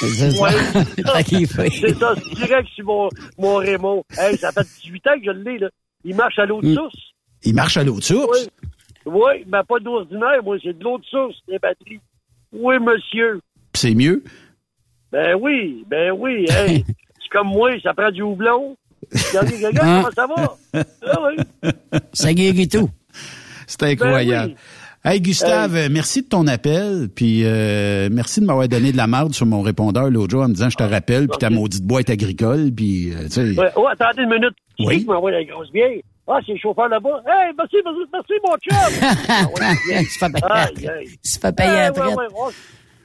C'est 0.00 0.30
ça, 0.30 1.64
c'est 1.70 1.94
ça, 1.98 2.14
direct 2.34 2.68
sur 2.74 2.84
mon, 2.84 3.08
mon 3.38 3.56
Raymond. 3.56 4.04
Hey, 4.18 4.36
ça 4.36 4.52
fait 4.52 4.66
18 4.84 5.06
ans 5.06 5.18
que 5.18 5.24
je 5.24 5.30
l'ai, 5.30 5.58
là. 5.58 5.68
Il 6.04 6.14
marche 6.14 6.38
à 6.38 6.46
l'eau 6.46 6.60
de 6.60 6.68
Mm. 6.68 6.74
source. 6.74 6.96
Il 7.44 7.54
marche 7.54 7.76
à 7.76 7.84
l'autre 7.84 8.04
source? 8.04 8.48
Oui, 9.06 9.12
oui, 9.14 9.44
mais 9.46 9.62
pas 9.68 9.78
d'eau 9.78 9.96
ordinaire, 9.96 10.42
moi, 10.42 10.56
c'est 10.62 10.76
de 10.76 10.82
l'eau 10.84 10.98
de 10.98 11.04
source, 11.04 11.36
les 11.48 11.58
batteries. 11.58 12.00
Oui, 12.52 12.74
monsieur. 12.78 13.40
C'est 13.74 13.94
mieux? 13.94 14.22
Ben 15.12 15.36
oui, 15.40 15.84
ben 15.88 16.12
oui, 16.12 16.46
hey. 16.50 16.84
c'est 17.20 17.28
comme 17.30 17.48
moi, 17.48 17.70
ça 17.82 17.94
prend 17.94 18.10
du 18.10 18.22
houblon. 18.22 18.76
Regardez, 19.28 19.56
regarde, 19.66 19.78
Hein? 19.88 20.02
comment 20.14 20.14
ça 20.14 20.26
va? 20.26 20.84
Ah 21.06 21.20
oui. 21.28 21.70
Ça 22.12 22.34
guérit 22.34 22.68
tout. 22.68 22.90
C'est 23.66 23.82
incroyable. 23.84 24.52
Ben 24.54 24.58
Hey 25.08 25.20
Gustave, 25.20 25.88
merci 25.88 26.22
de 26.22 26.28
ton 26.28 26.48
appel, 26.48 27.08
puis 27.14 27.42
euh, 27.44 28.08
merci 28.10 28.40
de 28.40 28.44
m'avoir 28.46 28.66
donné 28.66 28.90
de 28.90 28.96
la 28.96 29.06
marde 29.06 29.32
sur 29.34 29.46
mon 29.46 29.62
répondeur 29.62 30.10
l'autre 30.10 30.32
jour 30.32 30.42
en 30.42 30.48
me 30.48 30.54
disant 30.54 30.68
je 30.68 30.76
te 30.76 30.82
rappelle, 30.82 31.28
puis 31.28 31.38
ta 31.38 31.48
maudite 31.48 31.84
boîte 31.84 32.10
agricole, 32.10 32.72
puis 32.76 33.12
euh, 33.12 33.26
tu 33.26 33.30
sais. 33.30 33.56
Ouais, 33.56 33.70
oh, 33.76 33.86
attendez 33.86 34.24
une 34.24 34.30
minute. 34.30 34.56
Oui. 34.80 34.98
Qui 34.98 35.06
m'envoie 35.06 35.30
la 35.30 35.44
grosse 35.44 35.70
vieille? 35.70 36.02
Ah, 36.26 36.38
c'est 36.44 36.54
le 36.54 36.58
chauffeur 36.58 36.88
là-bas. 36.88 37.22
Hey, 37.24 37.52
merci, 37.56 37.76
merci, 37.84 38.00
merci, 38.12 38.32
mon 38.44 38.56
chum! 38.56 39.16
ah, 39.28 39.44
ouais, 39.44 40.00
Il 40.00 40.06
se 40.06 40.18
fait 40.18 40.32
payer. 40.32 41.08
Il 41.22 41.30
se 41.30 41.38
fait 41.38 41.54
payer 41.56 41.70
Ah, 41.70 41.86
après. 41.86 42.06
ouais, 42.08 42.14
ouais, 42.14 42.24
ouais. 42.24 42.52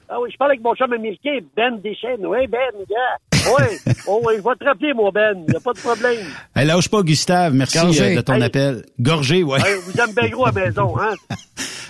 Ah 0.08 0.20
oui, 0.20 0.28
je 0.32 0.36
parle 0.36 0.50
avec 0.50 0.62
mon 0.64 0.74
chum 0.74 0.92
américain, 0.92 1.38
Ben 1.56 1.78
Deschênes. 1.80 2.26
Oui, 2.26 2.48
Ben, 2.48 2.58
gars. 2.90 3.31
Oui, 3.46 3.92
oh, 4.06 4.20
oui, 4.24 4.34
je 4.36 4.42
vais 4.42 4.54
te 4.56 4.64
rappeler, 4.64 4.92
mon 4.94 5.10
Ben. 5.10 5.44
Il 5.46 5.50
n'y 5.50 5.56
a 5.56 5.60
pas 5.60 5.72
de 5.72 5.78
problème. 5.80 6.18
Hey, 6.54 6.66
lâche 6.66 6.88
pas 6.88 7.02
Gustave, 7.02 7.54
merci 7.54 7.78
Gorgé. 7.78 8.12
euh, 8.12 8.16
de 8.16 8.20
ton 8.20 8.34
Hey. 8.34 8.42
appel. 8.44 8.84
Gorgé, 9.00 9.42
ouais. 9.42 9.58
Hey, 9.60 9.74
vous 9.84 10.00
aime 10.00 10.12
bien 10.14 10.28
gros 10.28 10.46
à 10.46 10.52
la 10.52 10.60
maison, 10.66 10.98
hein? 10.98 11.14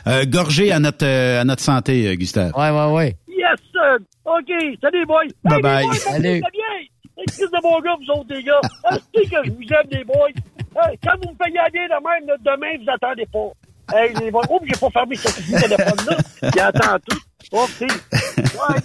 Euh, 0.09 0.25
gorgé 0.27 0.73
à 0.73 0.81
notre 0.81 1.07
euh, 1.07 1.41
à 1.41 1.45
notre 1.45 1.63
santé, 1.63 2.09
euh, 2.09 2.15
Gustave. 2.17 2.51
Ouais, 2.57 2.71
ouais, 2.71 2.93
ouais. 2.93 3.17
Yes, 3.29 3.57
sir. 3.71 3.99
OK, 4.25 4.51
salut, 4.83 5.07
boys. 5.07 5.27
Bye 5.45 5.55
hey, 5.59 5.63
bye. 5.63 5.87
Boys, 5.87 5.95
Salut. 5.95 6.41
bien? 6.41 7.23
Christ 7.29 7.41
de 7.53 7.63
bon 7.63 7.79
gars, 7.81 7.95
vous 8.01 8.13
autres, 8.21 8.27
les 8.35 8.43
gars. 8.43 8.61
Est-ce 8.91 9.31
que 9.31 9.37
je 9.45 9.51
vous 9.53 9.63
aime, 9.63 9.87
les 9.93 10.03
boys? 10.03 10.27
Hey, 10.75 10.99
quand 11.05 11.13
vous 11.23 11.31
me 11.31 11.37
payez 11.39 11.61
bien 11.73 11.85
de 11.85 12.03
même, 12.03 12.27
là, 12.27 12.35
demain, 12.45 12.83
vous 12.83 12.91
attendez 12.91 13.27
pas. 13.33 13.97
Hey, 13.97 14.13
les 14.21 14.33
boys. 14.33 14.43
Oh, 14.51 14.59
j'ai 14.67 14.73
pas 14.81 14.91
fermé 14.91 15.15
ce 15.15 15.29
petit 15.29 15.53
téléphone-là. 15.53 16.17
Il 16.53 16.61
attend 16.61 16.99
tout. 17.09 17.19
Oh, 17.53 17.67
tu 17.79 17.87
sais. 17.89 18.43
Ouais. 18.43 18.81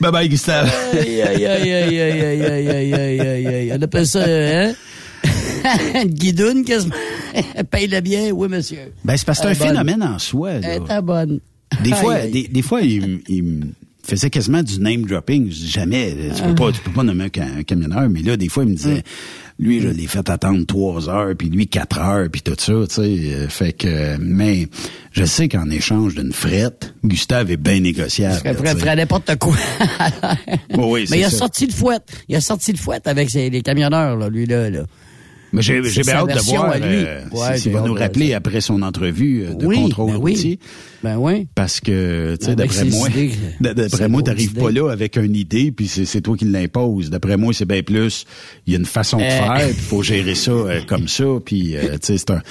Bye 0.00 0.12
bye, 0.12 0.28
Gustave. 0.28 0.70
Aïe, 0.92 1.22
aïe, 1.22 1.46
aïe, 1.46 1.72
aïe, 1.72 2.00
aïe, 2.00 2.00
aïe, 2.00 2.42
aïe, 2.42 2.68
aïe, 2.68 2.94
aïe, 2.94 3.20
aïe, 3.20 3.46
aïe. 3.46 3.72
On 3.78 3.82
appelle 3.82 4.06
ça, 4.06 4.24
hein? 4.26 4.72
Une 5.94 6.08
guidoune, 6.10 6.64
quasiment. 6.64 6.94
Paye-le 7.70 8.00
bien, 8.00 8.30
oui, 8.32 8.48
monsieur. 8.48 8.78
Ben, 9.04 9.16
c'est 9.16 9.26
parce 9.26 9.40
que 9.40 9.52
c'est 9.54 9.64
un 9.64 9.68
phénomène 9.68 10.02
en 10.02 10.18
soi. 10.18 10.58
là. 10.60 10.68
Elle 10.74 10.82
est 10.98 11.02
bonne. 11.02 11.40
Des 11.84 11.92
fois, 11.92 12.14
Aïe, 12.14 12.22
aïe. 12.24 12.30
des, 12.32 12.48
des 12.48 12.62
fois, 12.62 12.80
il, 12.82 13.20
il 13.28 13.42
me 13.42 13.60
faisait 14.02 14.30
quasiment 14.30 14.62
du 14.62 14.80
name 14.80 15.02
dropping. 15.04 15.50
Je 15.50 15.54
dis 15.56 15.70
jamais, 15.70 16.16
tu 16.34 16.42
peux 16.42 16.54
pas, 16.54 16.72
tu 16.72 16.80
peux 16.80 16.90
pas 16.90 17.02
nommer 17.04 17.24
un 17.24 17.62
camionneur, 17.62 18.08
mais 18.08 18.22
là, 18.22 18.36
des 18.36 18.48
fois, 18.48 18.64
il 18.64 18.70
me 18.70 18.74
disait, 18.74 19.02
lui, 19.62 19.80
je 19.80 19.88
l'ai 19.88 20.06
fait 20.06 20.28
attendre 20.30 20.64
trois 20.64 21.08
heures, 21.10 21.34
puis 21.36 21.48
lui, 21.50 21.66
quatre 21.68 21.98
heures, 22.00 22.28
puis 22.32 22.40
tout 22.40 22.54
ça, 22.58 22.72
tu 22.88 22.94
sais. 22.94 23.02
euh, 23.34 23.48
Fait 23.48 23.72
que, 23.74 24.16
mais 24.18 24.68
je 25.12 25.24
sais 25.24 25.48
qu'en 25.48 25.68
échange 25.68 26.14
d'une 26.14 26.32
frette, 26.32 26.94
Gustave 27.04 27.50
est 27.50 27.56
bien 27.58 27.78
négociable. 27.80 28.40
Là, 28.42 28.54
ferait, 28.54 28.74
ferait 28.76 28.96
n'importe 28.96 29.36
quoi. 29.36 29.54
Oui, 30.76 31.06
Mais 31.10 31.18
il 31.18 31.24
a 31.24 31.30
ça. 31.30 31.36
sorti 31.38 31.66
le 31.66 31.72
fouette. 31.72 32.04
Il 32.28 32.36
a 32.36 32.40
sorti 32.40 32.72
le 32.72 32.78
fouette 32.78 33.06
avec 33.06 33.30
ses- 33.30 33.50
les 33.50 33.62
camionneurs, 33.62 34.16
là, 34.16 34.28
lui, 34.28 34.46
là. 34.46 34.70
là. 34.70 34.80
Mais 35.52 35.62
j'ai 35.62 35.80
bien 35.80 36.14
hâte 36.14 36.32
de 36.32 36.38
voir 36.42 36.72
euh, 36.76 37.20
Ouais, 37.32 37.58
s'il 37.58 37.72
va 37.72 37.80
nous 37.80 37.92
rappeler 37.94 38.34
après 38.34 38.60
son 38.60 38.82
entrevue 38.82 39.46
euh, 39.48 39.54
de 39.54 39.66
Oui, 39.66 39.76
contrôle 39.82 40.12
ben 40.12 40.18
oui. 40.20 40.58
Ben 41.02 41.16
oui. 41.16 41.48
Parce 41.54 41.80
que, 41.80 42.36
tu 42.36 42.44
sais, 42.44 42.52
Avec 42.52 42.68
d'après 42.68 42.90
ses 42.90 42.96
moi, 42.96 43.08
d'après 43.60 44.08
moi, 44.08 44.22
t'arrives 44.22 44.52
pas 44.54 44.70
là 44.70 44.90
avec 44.90 45.16
une 45.16 45.34
idée, 45.34 45.72
puis 45.72 45.88
c'est 45.88 46.20
toi 46.20 46.36
qui 46.36 46.44
l'imposes. 46.44 47.08
D'après 47.10 47.36
moi, 47.36 47.52
c'est 47.54 47.64
bien 47.64 47.82
plus, 47.82 48.26
il 48.66 48.72
y 48.74 48.76
a 48.76 48.78
une 48.78 48.84
façon 48.86 49.16
de 49.18 49.22
Euh. 49.22 49.28
faire, 49.30 49.54
puis 49.54 49.68
il 49.70 49.74
faut 49.74 50.02
gérer 50.02 50.34
ça 50.34 50.50
euh, 50.50 50.80
comme 50.86 51.08
ça, 51.08 51.24
puis 51.44 51.76
euh, 51.76 51.92
tu 51.92 51.98
sais, 52.02 52.18
c'est 52.18 52.30
un, 52.30 52.42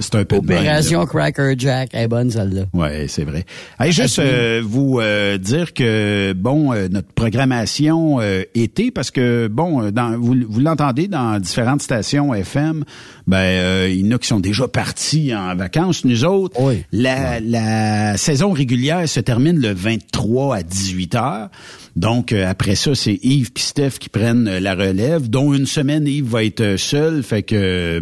c'est 0.00 0.14
un 0.16 0.24
peu 0.24 0.40
de 0.40 0.46
même, 0.46 0.56
là. 0.56 0.60
Opération 0.62 1.06
Cracker 1.06 1.54
Jack. 1.56 1.90
Elle 1.92 2.02
est 2.04 2.08
bonne, 2.08 2.30
celle-là. 2.30 2.62
Ouais, 2.72 3.06
c'est 3.08 3.24
vrai. 3.24 3.44
Hey, 3.78 3.92
juste 3.92 4.18
euh, 4.18 4.60
vous 4.64 4.98
euh, 5.00 5.38
dire 5.38 5.72
que 5.72 6.32
bon, 6.32 6.72
euh, 6.72 6.88
notre 6.90 7.12
programmation 7.12 8.18
euh, 8.20 8.42
été, 8.54 8.90
parce 8.90 9.10
que 9.10 9.46
bon, 9.48 9.90
dans, 9.90 10.18
vous, 10.18 10.34
vous 10.48 10.60
l'entendez 10.60 11.06
dans 11.08 11.38
différentes 11.38 11.82
stations 11.82 12.34
FM, 12.34 12.84
ben 13.26 13.36
euh, 13.38 13.88
il 13.90 14.06
y 14.06 14.08
en 14.08 14.16
a 14.16 14.18
qui 14.18 14.26
sont 14.28 14.40
déjà 14.40 14.68
partis 14.68 15.34
en 15.34 15.54
vacances. 15.54 16.04
Nous 16.04 16.24
autres, 16.24 16.58
la, 16.92 17.40
la 17.40 18.16
saison 18.16 18.52
régulière 18.52 19.08
se 19.08 19.20
termine 19.20 19.60
le 19.60 19.72
23 19.72 20.56
à 20.56 20.62
18 20.62 21.14
heures. 21.14 21.48
Donc 21.96 22.32
euh, 22.32 22.48
après 22.48 22.74
ça, 22.74 22.94
c'est 22.94 23.18
Yves 23.22 23.52
puis 23.52 23.62
Steph 23.64 23.92
qui 24.00 24.08
prennent 24.08 24.48
euh, 24.48 24.60
la 24.60 24.74
relève, 24.74 25.28
dont 25.28 25.52
une 25.52 25.66
semaine 25.66 26.06
Yves 26.06 26.26
va 26.28 26.44
être 26.44 26.60
euh, 26.60 26.76
seul, 26.78 27.22
fait 27.22 27.42
que 27.42 27.54
euh, 27.54 28.00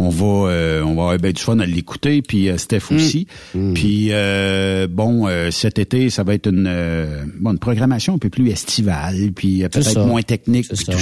on 0.00 0.08
va 0.10 0.50
euh, 0.50 0.82
on 0.82 0.94
va 0.94 1.02
avoir 1.02 1.18
ben 1.18 1.32
du 1.32 1.42
fun 1.42 1.58
à 1.60 1.66
l'écouter, 1.66 2.22
puis 2.22 2.48
euh, 2.48 2.56
Steph 2.56 2.90
aussi. 2.92 3.26
Puis 3.74 4.08
euh, 4.10 4.86
bon, 4.88 5.26
euh, 5.28 5.50
cet 5.50 5.78
été, 5.78 6.08
ça 6.10 6.22
va 6.24 6.34
être 6.34 6.48
une 6.48 6.66
euh, 6.68 7.24
bon, 7.38 7.52
une 7.52 7.58
programmation 7.58 8.14
un 8.14 8.18
peu 8.18 8.28
plus 8.28 8.48
estivale, 8.50 9.30
puis 9.34 9.62
euh, 9.64 9.68
peut-être 9.68 10.06
moins 10.06 10.22
technique, 10.22 10.68
puis 10.68 10.84
ça. 10.84 10.92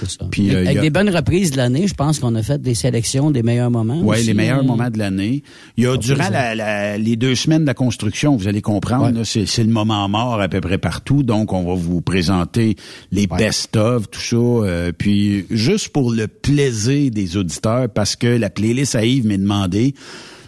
tout 0.00 0.06
ça. 0.06 0.26
Puis 0.30 0.54
euh, 0.54 0.60
Avec 0.60 0.80
des 0.80 0.90
bonnes 0.90 1.08
reprises 1.10 1.50
de 1.52 1.56
l'année, 1.58 1.86
je 1.86 1.94
pense 1.94 2.18
qu'on 2.18 2.34
a 2.34 2.42
fait 2.42 2.60
des 2.60 2.74
sélections 2.74 3.30
des 3.30 3.42
meilleurs 3.42 3.70
moments. 3.70 4.00
Ouais, 4.02 4.18
aussi, 4.18 4.26
les 4.28 4.34
meilleurs 4.34 4.64
moments 4.64 4.90
de 4.90 4.98
l'année. 4.98 5.42
Il 5.76 5.84
y 5.84 5.86
a 5.86 5.96
durant 5.96 6.28
la, 6.30 6.54
la- 6.54 6.98
les 6.98 7.16
deux 7.16 7.34
semaines 7.34 7.62
de 7.62 7.66
la 7.66 7.74
construction, 7.74 8.36
vous 8.36 8.48
allez 8.48 8.62
comprendre, 8.62 9.10
là, 9.10 9.24
c'est, 9.24 9.46
c'est 9.46 9.64
le 9.64 9.70
moment 9.70 10.06
mort 10.08 10.40
à 10.40 10.48
peu 10.48 10.60
près 10.60 10.78
partout. 10.78 11.22
Donc, 11.22 11.52
on 11.52 11.64
va 11.64 11.73
vous 11.76 12.00
présenter 12.00 12.76
les 13.12 13.26
best-of, 13.26 14.10
tout 14.10 14.20
ça. 14.20 14.36
euh, 14.36 14.92
puis, 14.92 15.46
juste 15.50 15.88
pour 15.88 16.10
le 16.10 16.28
plaisir 16.28 17.10
des 17.10 17.36
auditeurs, 17.36 17.88
parce 17.88 18.16
que 18.16 18.26
la 18.26 18.50
playlist 18.50 18.94
à 18.94 19.04
Yves 19.04 19.26
m'est 19.26 19.38
demandé, 19.38 19.94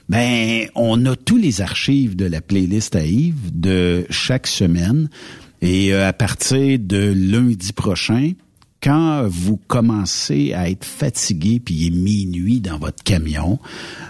ben, 0.08 0.66
on 0.74 1.04
a 1.06 1.16
tous 1.16 1.36
les 1.36 1.60
archives 1.60 2.16
de 2.16 2.26
la 2.26 2.40
playlist 2.40 2.94
à 2.94 3.04
Yves 3.04 3.50
de 3.52 4.06
chaque 4.10 4.46
semaine. 4.46 5.08
Et 5.62 5.92
euh, 5.92 6.08
à 6.08 6.12
partir 6.12 6.78
de 6.78 7.12
lundi 7.16 7.72
prochain, 7.72 8.32
quand 8.82 9.26
vous 9.28 9.56
commencez 9.56 10.52
à 10.52 10.70
être 10.70 10.84
fatigué 10.84 11.60
puis 11.64 11.74
il 11.74 11.86
est 11.86 11.90
minuit 11.90 12.60
dans 12.60 12.78
votre 12.78 13.02
camion, 13.02 13.58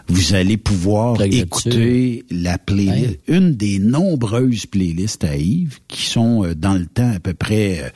vous 0.09 0.35
allez 0.35 0.57
pouvoir 0.57 1.21
écouter 1.23 2.25
la 2.31 2.59
playlist, 2.59 3.19
une 3.29 3.53
des 3.53 3.79
nombreuses 3.79 4.67
playlists 4.67 5.25
à 5.25 5.37
Yves 5.37 5.79
qui 5.89 6.03
sont 6.03 6.45
euh, 6.45 6.55
dans 6.55 6.75
le 6.75 6.87
temps 6.87 7.13
à 7.15 7.21
peu 7.21 7.35
près 7.35 7.81
euh, 7.81 7.89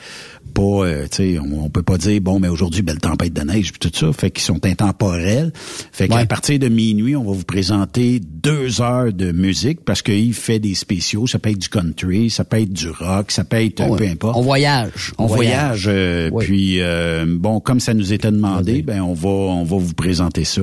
pas, 0.50 0.62
euh, 0.62 1.04
tu 1.10 1.16
sais, 1.16 1.38
on, 1.38 1.64
on 1.64 1.70
peut 1.70 1.82
pas 1.82 1.96
dire 1.96 2.20
bon, 2.20 2.38
mais 2.40 2.48
aujourd'hui 2.48 2.82
belle 2.82 2.98
tempête 2.98 3.32
de 3.32 3.40
neige 3.42 3.72
puis 3.72 3.90
tout 3.90 3.96
ça, 3.98 4.12
fait 4.12 4.30
qu'ils 4.30 4.42
sont 4.44 4.64
intemporels. 4.66 5.52
Fait 5.92 6.08
qu'à 6.08 6.26
partir 6.26 6.58
de 6.58 6.68
minuit, 6.68 7.16
on 7.16 7.24
va 7.24 7.32
vous 7.32 7.44
présenter 7.44 8.20
deux 8.20 8.80
heures 8.82 9.12
de 9.12 9.32
musique 9.32 9.80
parce 9.84 10.02
Yves 10.06 10.34
fait 10.36 10.58
des 10.58 10.74
spéciaux. 10.74 11.26
Ça 11.26 11.38
peut 11.38 11.50
être 11.50 11.58
du 11.58 11.68
country, 11.68 12.30
ça 12.30 12.44
peut 12.44 12.60
être 12.60 12.72
du 12.72 12.90
rock, 12.90 13.30
ça 13.30 13.44
peut 13.44 13.56
être 13.64 13.80
Ouais. 13.80 13.96
peu 13.96 14.04
importe. 14.04 14.36
On 14.36 14.42
voyage. 14.42 15.12
On 15.16 15.26
voyage, 15.26 15.84
euh, 15.88 16.30
puis 16.40 16.80
euh, 16.80 17.24
bon, 17.28 17.60
comme 17.60 17.80
ça 17.80 17.94
nous 17.94 18.12
était 18.12 18.30
demandé, 18.30 18.82
ben 18.82 19.00
on 19.00 19.14
va 19.14 19.28
on 19.28 19.64
va 19.64 19.76
vous 19.78 19.94
présenter 19.94 20.44
ça. 20.44 20.62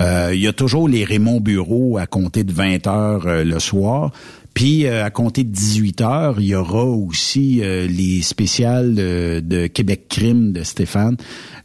Euh, 0.00 0.30
Il 0.34 0.40
y 0.40 0.46
a 0.46 0.52
toujours 0.52 0.88
les 0.88 1.04
Raymond 1.04 1.40
Bureau 1.40 1.98
à 1.98 2.06
compter 2.06 2.44
de 2.44 2.52
20 2.52 2.86
heures 2.86 3.26
le 3.44 3.58
soir. 3.58 4.12
Puis 4.54 4.86
euh, 4.86 5.04
à 5.04 5.10
compter 5.10 5.42
de 5.42 5.50
18 5.50 6.00
heures, 6.00 6.36
il 6.38 6.46
y 6.46 6.54
aura 6.54 6.84
aussi 6.84 7.60
euh, 7.62 7.88
les 7.88 8.22
spéciales 8.22 8.94
euh, 8.98 9.40
de 9.40 9.66
Québec 9.66 10.06
Crime 10.08 10.52
de 10.52 10.62
Stéphane. 10.62 11.16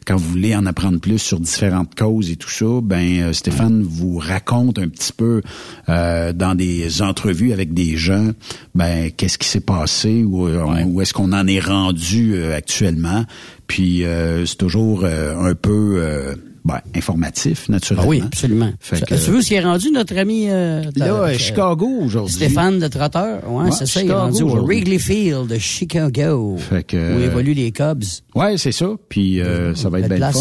Quand 0.06 0.16
vous 0.16 0.28
voulez 0.28 0.56
en 0.56 0.66
apprendre 0.66 0.98
plus 0.98 1.18
sur 1.18 1.38
différentes 1.38 1.94
causes 1.94 2.30
et 2.30 2.36
tout 2.36 2.50
ça, 2.50 2.80
ben 2.82 3.20
euh, 3.20 3.32
Stéphane 3.32 3.82
vous 3.82 4.18
raconte 4.18 4.80
un 4.80 4.88
petit 4.88 5.12
peu 5.12 5.40
euh, 5.88 6.32
dans 6.32 6.56
des 6.56 7.00
entrevues 7.00 7.52
avec 7.52 7.74
des 7.74 7.96
gens, 7.96 8.30
ben 8.74 9.10
qu'est-ce 9.16 9.38
qui 9.38 9.48
s'est 9.48 9.60
passé 9.60 10.24
ou 10.24 10.48
euh, 10.48 10.84
où 10.84 11.00
est-ce 11.00 11.14
qu'on 11.14 11.32
en 11.32 11.46
est 11.46 11.60
rendu 11.60 12.34
euh, 12.34 12.56
actuellement. 12.56 13.24
Puis 13.68 14.04
euh, 14.04 14.44
c'est 14.46 14.56
toujours 14.56 15.04
euh, 15.04 15.36
un 15.38 15.54
peu 15.54 15.98
euh, 15.98 16.34
ben, 16.64 16.80
informatif 16.94 17.68
naturellement. 17.68 18.04
Ah 18.06 18.10
oui, 18.10 18.22
absolument. 18.24 18.70
Fait 18.80 19.00
que- 19.04 19.14
Tu 19.14 19.30
veux 19.30 19.40
ce 19.42 19.48
qui 19.48 19.54
est 19.54 19.60
rendu 19.60 19.90
notre 19.90 20.16
ami 20.18 20.46
euh, 20.48 20.82
Là, 20.96 21.06
euh, 21.14 21.22
à 21.24 21.32
Chicago 21.38 21.88
aujourd'hui. 22.02 22.34
Stéphane 22.34 22.78
de 22.78 22.86
Trotteur. 22.88 23.50
Ouais, 23.50 23.64
Ouais, 23.64 23.70
c'est 23.70 23.86
ça, 23.86 24.02
il 24.02 24.10
est 24.10 24.14
rendu 24.14 24.42
au. 24.42 24.64
Wrigley 24.64 24.98
Field 24.98 25.46
de 25.48 25.58
Chicago. 25.58 26.56
Fait 26.58 26.82
que, 26.84 27.16
où 27.16 27.20
évoluent 27.20 27.54
les 27.54 27.72
Cubs. 27.72 28.04
Ouais, 28.34 28.56
c'est 28.58 28.72
ça. 28.72 28.90
Puis 29.08 29.40
euh, 29.40 29.74
ça 29.74 29.88
va 29.88 30.00
être 30.00 30.08
belle 30.08 30.20
fun. 30.32 30.40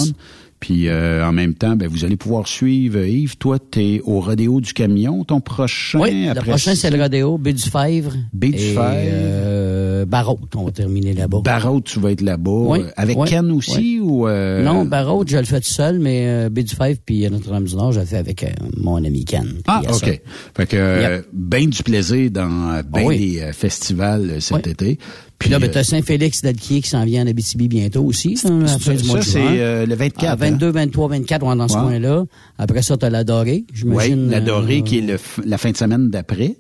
Puis 0.60 0.90
euh, 0.90 1.26
en 1.26 1.32
même 1.32 1.54
temps, 1.54 1.76
ben, 1.78 1.88
vous 1.88 2.04
allez 2.04 2.18
pouvoir 2.18 2.48
suivre 2.48 2.98
euh, 3.00 3.08
Yves. 3.08 3.38
Toi, 3.38 3.60
t'es 3.60 4.02
au 4.04 4.20
rodéo 4.20 4.60
du 4.60 4.74
camion. 4.74 5.24
Ton 5.24 5.40
prochain. 5.40 6.00
Oui, 6.02 6.26
le 6.28 6.42
prochain, 6.42 6.76
c'est 6.76 6.90
le 6.90 7.02
rodéo, 7.02 7.38
Baie 7.38 7.54
du 7.54 7.64
Fèvre. 7.64 8.14
Baie 8.34 8.50
du 8.50 8.56
Et, 8.56 8.74
Fèvre. 8.74 8.80
Euh, 8.94 10.06
Barrault, 10.06 10.40
on 10.56 10.66
va 10.66 10.72
terminer 10.72 11.14
là-bas. 11.14 11.40
Barrault, 11.44 11.82
tu 11.82 12.00
vas 12.00 12.12
être 12.12 12.22
là-bas. 12.22 12.52
Oui, 12.52 12.80
Euh, 12.82 12.90
Avec 12.98 13.18
oui, 13.18 13.28
Ken 13.30 13.52
aussi 13.52 13.78
oui. 13.78 14.00
ou 14.02 14.28
euh, 14.28 14.64
Non, 14.64 14.84
Barrault, 14.86 15.24
je 15.28 15.38
le 15.38 15.46
fais 15.46 15.60
tout 15.62 15.68
seul, 15.68 16.00
mais 16.00 16.26
euh, 16.28 16.50
Baie 16.50 16.64
du 16.64 16.76
Fèvre 16.76 17.00
puis 17.06 17.26
euh, 17.26 17.30
Notre-Dame-du-Nord, 17.30 17.94
je 17.94 18.00
le 18.02 18.06
fais 18.06 18.18
avec 18.18 18.44
euh, 18.44 18.48
mon 18.78 19.04
ami 19.04 19.24
Ken. 19.26 19.48
Ah, 19.68 19.82
a 19.88 19.94
ça. 19.94 20.08
ok. 20.08 20.22
Fait 20.58 20.68
que 20.68 20.76
euh, 20.78 21.22
ben 21.34 21.70
du 21.70 21.84
plaisir 21.84 22.32
dans 22.32 22.74
euh, 22.74 22.82
ben 22.84 23.08
des 23.10 23.40
euh, 23.40 23.54
festivals 23.54 24.30
euh, 24.30 24.40
cet 24.40 24.68
été. 24.68 25.00
Puis 25.40 25.50
là, 25.50 25.58
ben, 25.58 25.70
euh, 25.70 25.74
t'as 25.74 25.84
Saint-Félix 25.84 26.42
d'Alquier 26.42 26.82
qui 26.82 26.90
s'en 26.90 27.06
vient 27.06 27.24
en 27.24 27.28
Abitibi 27.28 27.70
bientôt 27.70 28.04
aussi. 28.04 28.38
Mois 28.44 28.68
ça, 28.68 29.22
c'est 29.22 29.40
euh, 29.42 29.86
le 29.86 29.96
24. 29.96 30.26
Ah, 30.30 30.36
22, 30.36 30.70
23, 30.70 31.08
24, 31.08 31.44
on 31.46 31.54
est 31.54 31.58
dans 31.58 31.68
ce 31.70 31.74
coin-là. 31.74 32.26
Après 32.58 32.82
ça, 32.82 32.98
t'as 32.98 33.10
la 33.10 33.24
Dorée, 33.24 33.64
Oui, 33.66 33.74
j'imagine. 33.74 34.30
la 34.30 34.42
Dorée 34.42 34.80
euh, 34.80 34.82
qui 34.82 34.98
est 34.98 35.02
le 35.02 35.18
la 35.46 35.58
fin 35.58 35.72
de 35.72 35.78
semaine 35.78 36.10
d'après. 36.10 36.56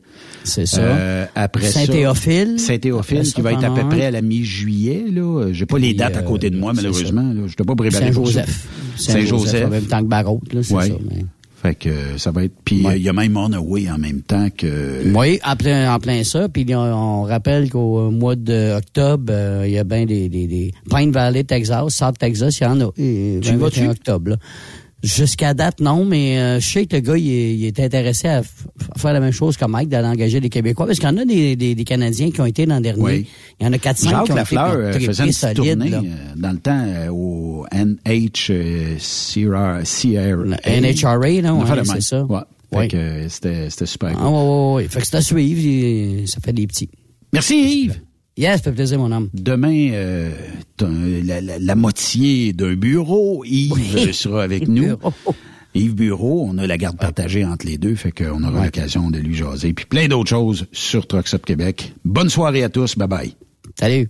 C'est 0.45 0.65
ça. 0.65 0.80
Euh, 0.81 1.26
après 1.35 1.68
Saint-Théophile. 1.68 2.57
Saint-Théophile 2.60 3.23
qui 3.23 3.41
va 3.41 3.51
être 3.51 3.65
à 3.65 3.69
peu 3.69 3.81
as 3.81 3.85
près 3.85 4.06
à 4.06 4.11
la 4.11 4.22
mi-juillet. 4.22 5.06
là. 5.11 5.49
J'ai 5.51 5.65
pas 5.65 5.77
les 5.77 5.93
dates 5.93 6.15
à 6.15 6.19
euh, 6.19 6.23
côté 6.23 6.49
de 6.49 6.57
moi, 6.57 6.72
c'est 6.73 6.81
malheureusement. 6.81 7.22
là. 7.34 7.34
Je 7.35 7.41
n'étais 7.41 7.64
pas 7.65 7.76
ça. 7.91 7.99
Saint-Joseph. 7.99 8.68
Saint-Joseph, 8.95 9.65
en 9.65 9.69
même 9.69 9.85
temps 9.85 9.99
que 10.01 10.07
Barrault, 10.07 10.41
là, 10.53 10.64
c'est 10.64 10.73
Ouais. 10.73 10.88
ça. 10.88 10.93
mais- 11.10 11.26
Fait 11.61 11.76
que 11.76 12.18
ça 12.18 12.31
va 12.31 12.45
être. 12.45 12.53
Puis 12.64 12.86
il 12.95 13.02
y 13.02 13.10
a 13.10 13.14
même 13.14 13.36
Runaway 13.38 13.90
en 13.91 13.98
même 13.98 14.22
temps 14.22 14.48
que. 14.56 15.14
Oui, 15.14 15.40
en 15.45 15.56
plein, 15.57 15.94
en 15.94 15.99
plein 15.99 16.23
ça. 16.23 16.48
Puis 16.48 16.65
on, 16.73 16.80
on 16.80 17.23
rappelle 17.23 17.69
qu'au 17.69 18.10
mois 18.11 18.36
d'octobre, 18.38 19.26
euh, 19.30 19.64
il 19.68 19.73
y 19.73 19.77
a 19.77 19.84
bien 19.84 20.06
des, 20.06 20.30
des, 20.30 20.48
des 20.48 20.72
Pine 20.90 21.11
Valley, 21.11 21.44
Texas, 21.44 21.94
South 21.94 22.18
Texas, 22.18 22.57
il 22.60 22.64
y 22.64 22.65
en 22.65 22.80
a. 22.80 22.90
Et, 22.98 23.40
Tu 23.41 23.56
vas-tu? 23.57 23.88
octobre. 23.88 24.31
là. 24.31 24.38
Jusqu'à 25.01 25.53
date, 25.53 25.80
non, 25.80 26.03
mais 26.03 26.38
euh, 26.39 26.59
je 26.59 26.67
sais 26.69 26.85
que 26.85 26.97
le 26.97 27.01
gars, 27.01 27.17
il 27.17 27.31
est, 27.31 27.55
il 27.55 27.65
est 27.65 27.80
intéressé 27.80 28.27
à, 28.27 28.41
faire 28.97 29.13
la 29.13 29.21
même 29.21 29.31
chose 29.31 29.55
que 29.55 29.63
Mike, 29.65 29.88
d'aller 29.88 30.09
engager 30.09 30.41
des 30.41 30.49
Québécois. 30.49 30.85
Parce 30.88 30.99
qu'il 30.99 31.07
y 31.07 31.11
en 31.11 31.17
a 31.17 31.23
des, 31.23 31.55
des, 31.55 31.73
des 31.73 31.84
Canadiens 31.85 32.31
qui 32.31 32.41
ont 32.41 32.45
été 32.45 32.65
l'an 32.65 32.81
dernier. 32.81 33.01
Oui. 33.01 33.27
Il 33.61 33.65
y 33.65 33.69
en 33.69 33.71
a 33.71 33.77
4-5 33.77 33.95
qui 34.07 34.13
ont 34.15 34.23
été 34.26 34.34
Lafleur 34.34 34.71
euh, 34.73 34.91
trippés 34.91 35.05
faisait 35.05 35.23
une 35.47 35.53
tournée 35.53 35.89
là. 35.89 36.01
euh, 36.03 36.34
dans 36.35 36.51
le 36.51 36.57
temps 36.57 36.85
euh, 36.85 37.07
au 37.11 37.65
NH 37.71 38.49
euh, 38.49 38.97
CR, 38.97 39.84
CRA. 39.85 40.80
NHRA, 40.81 41.41
non, 41.43 41.61
ouais, 41.61 41.81
c'est 41.85 42.01
ça. 42.01 42.26
Ouais. 42.26 42.39
Fait 42.71 42.77
Ouais. 42.77 42.88
que 42.89 42.97
euh, 42.97 43.30
c'était 43.30 43.85
super 43.85 44.09
Ah, 44.19 44.26
cool. 44.26 44.76
ouais. 44.76 44.88
Fait 44.89 44.99
que 44.99 45.07
c'est 45.07 45.15
à 45.15 45.21
suivre, 45.21 46.27
ça 46.27 46.39
fait 46.43 46.53
des 46.53 46.67
petits. 46.67 46.89
Merci 47.31 47.84
Yves. 47.85 48.01
Yes, 48.40 48.57
ça 48.64 48.64
fait 48.70 48.72
plaisir, 48.72 48.98
mon 48.99 49.11
homme. 49.11 49.30
Demain, 49.34 49.90
euh, 49.91 50.32
la, 51.26 51.41
la, 51.41 51.60
la 51.60 51.76
moitié 51.76 52.53
d'un 52.53 52.74
bureau. 52.76 53.44
Yves 53.45 53.74
Oui. 53.74 53.91
euh, 53.98 54.14
sera 54.14 54.44
avec 54.44 54.68
nous. 54.68 54.95
Yves 55.76 55.94
Bureau, 55.94 56.48
on 56.49 56.57
a 56.57 56.66
la 56.66 56.78
garde 56.78 56.98
partagée 56.98 57.45
entre 57.45 57.66
les 57.68 57.78
deux, 57.78 57.94
fait 57.95 58.11
qu'on 58.11 58.44
aura 58.44 58.64
l'occasion 58.66 59.11
de 59.11 59.20
lui 59.20 59.36
jaser. 59.36 59.74
Puis 59.74 59.86
plein 59.86 60.07
d'autres 60.07 60.30
choses 60.30 60.66
sur 60.72 61.06
Trucks 61.06 61.34
Up 61.36 61.45
Québec. 61.45 61.94
Bonne 62.06 62.30
soirée 62.30 62.64
à 62.64 62.70
tous. 62.70 62.98
Bye 62.98 63.07
bye. 63.07 63.36
Salut. 63.80 64.10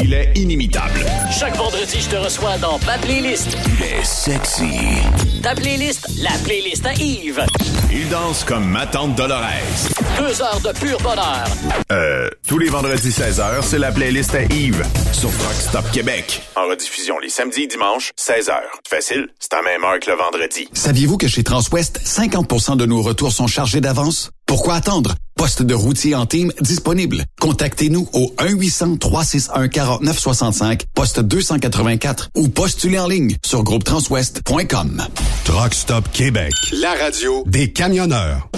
Il 0.00 0.14
est 0.14 0.32
inimitable. 0.36 1.04
Chaque 1.30 1.56
vendredi, 1.56 2.00
je 2.00 2.08
te 2.08 2.16
reçois 2.16 2.56
dans 2.58 2.78
ma 2.86 2.98
playlist. 2.98 3.56
Il 3.66 3.84
est 3.84 4.04
sexy. 4.04 4.70
Ta 5.42 5.54
playlist, 5.54 6.08
la 6.22 6.30
playlist 6.44 6.86
à 6.86 6.92
Yves. 6.94 7.44
Il 7.90 8.08
danse 8.08 8.44
comme 8.44 8.64
ma 8.68 8.86
tante 8.86 9.16
Dolores. 9.16 9.42
Deux 10.18 10.40
heures 10.42 10.60
de 10.60 10.78
pur 10.78 10.98
bonheur. 11.00 11.44
Euh, 11.90 12.28
tous 12.46 12.58
les 12.58 12.68
vendredis 12.68 13.08
16h, 13.10 13.62
c'est 13.62 13.78
la 13.78 13.90
playlist 13.90 14.34
à 14.34 14.42
Yves 14.44 14.84
sur 15.12 15.30
Truck 15.36 15.54
Stop 15.54 15.90
Québec. 15.92 16.42
En 16.54 16.68
rediffusion 16.68 17.18
les 17.18 17.28
samedis 17.28 17.62
et 17.62 17.66
dimanches, 17.66 18.12
16h. 18.18 18.52
Facile, 18.88 19.28
c'est 19.40 19.54
à 19.54 19.62
même 19.62 19.82
heure 19.84 19.98
que 20.00 20.10
le 20.10 20.16
vendredi. 20.16 20.68
Saviez-vous 20.74 21.16
que 21.16 21.26
chez 21.28 21.42
Transwest, 21.42 22.00
50% 22.04 22.76
de 22.76 22.86
nos 22.86 23.02
retours 23.02 23.32
sont 23.32 23.46
chargés 23.46 23.80
d'avance? 23.80 24.30
Pourquoi 24.46 24.74
attendre? 24.74 25.14
Poste 25.38 25.62
de 25.62 25.72
routier 25.72 26.14
en 26.16 26.26
team 26.26 26.52
disponible. 26.60 27.24
Contactez-nous 27.40 28.08
au 28.12 28.34
1-800-361-4965, 28.38 30.80
poste 30.92 31.20
284 31.20 32.30
ou 32.34 32.48
postulez 32.48 32.98
en 32.98 33.06
ligne 33.06 33.36
sur 33.46 33.62
groupetranswest.com. 33.62 35.00
Truck 35.44 35.74
Stop 35.74 36.10
Québec. 36.12 36.52
La 36.72 36.94
radio 36.94 37.44
Des 37.46 37.72
camionneurs. 37.72 38.48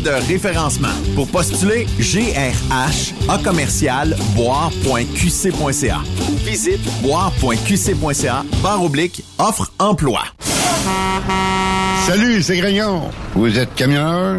de 0.00 0.10
référencement. 0.28 0.88
Pour 1.14 1.28
postuler, 1.28 1.86
GRH 1.98 3.14
A 3.28 3.38
commercial 3.38 4.16
boire.qc.ca 4.34 6.00
visite 6.44 6.80
boire.qc.ca 7.02 8.44
barre 8.62 8.82
oblique 8.82 9.22
offre 9.38 9.72
emploi. 9.78 10.22
Salut, 12.06 12.42
c'est 12.42 12.56
Grignon. 12.56 13.02
Vous 13.34 13.58
êtes 13.58 13.74
camionneur? 13.74 14.38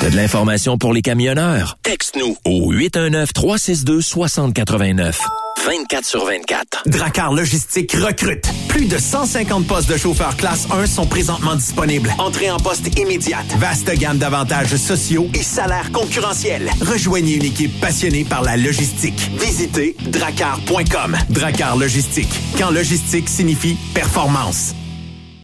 T'as 0.00 0.08
de 0.08 0.16
l'information 0.16 0.78
pour 0.78 0.94
les 0.94 1.02
camionneurs? 1.02 1.76
Texte-nous 1.82 2.34
au 2.46 2.72
819-362-6089. 2.72 5.18
24 5.66 6.06
sur 6.06 6.24
24. 6.24 6.84
Dracar 6.86 7.34
Logistique 7.34 7.92
recrute. 7.92 8.46
Plus 8.68 8.86
de 8.86 8.96
150 8.96 9.66
postes 9.66 9.90
de 9.90 9.98
chauffeurs 9.98 10.38
classe 10.38 10.66
1 10.72 10.86
sont 10.86 11.04
présentement 11.04 11.54
disponibles. 11.54 12.10
Entrée 12.16 12.50
en 12.50 12.56
poste 12.56 12.98
immédiate. 12.98 13.44
Vaste 13.58 13.94
gamme 13.98 14.16
d'avantages 14.16 14.74
sociaux 14.76 15.28
et 15.34 15.42
salaires 15.42 15.92
concurrentiels. 15.92 16.70
Rejoignez 16.80 17.34
une 17.34 17.44
équipe 17.44 17.78
passionnée 17.78 18.24
par 18.24 18.42
la 18.42 18.56
logistique. 18.56 19.30
Visitez 19.38 19.96
dracar.com. 20.00 21.18
Dracar 21.28 21.76
Logistique. 21.76 22.32
Quand 22.56 22.70
logistique 22.70 23.28
signifie 23.28 23.76
performance. 23.92 24.74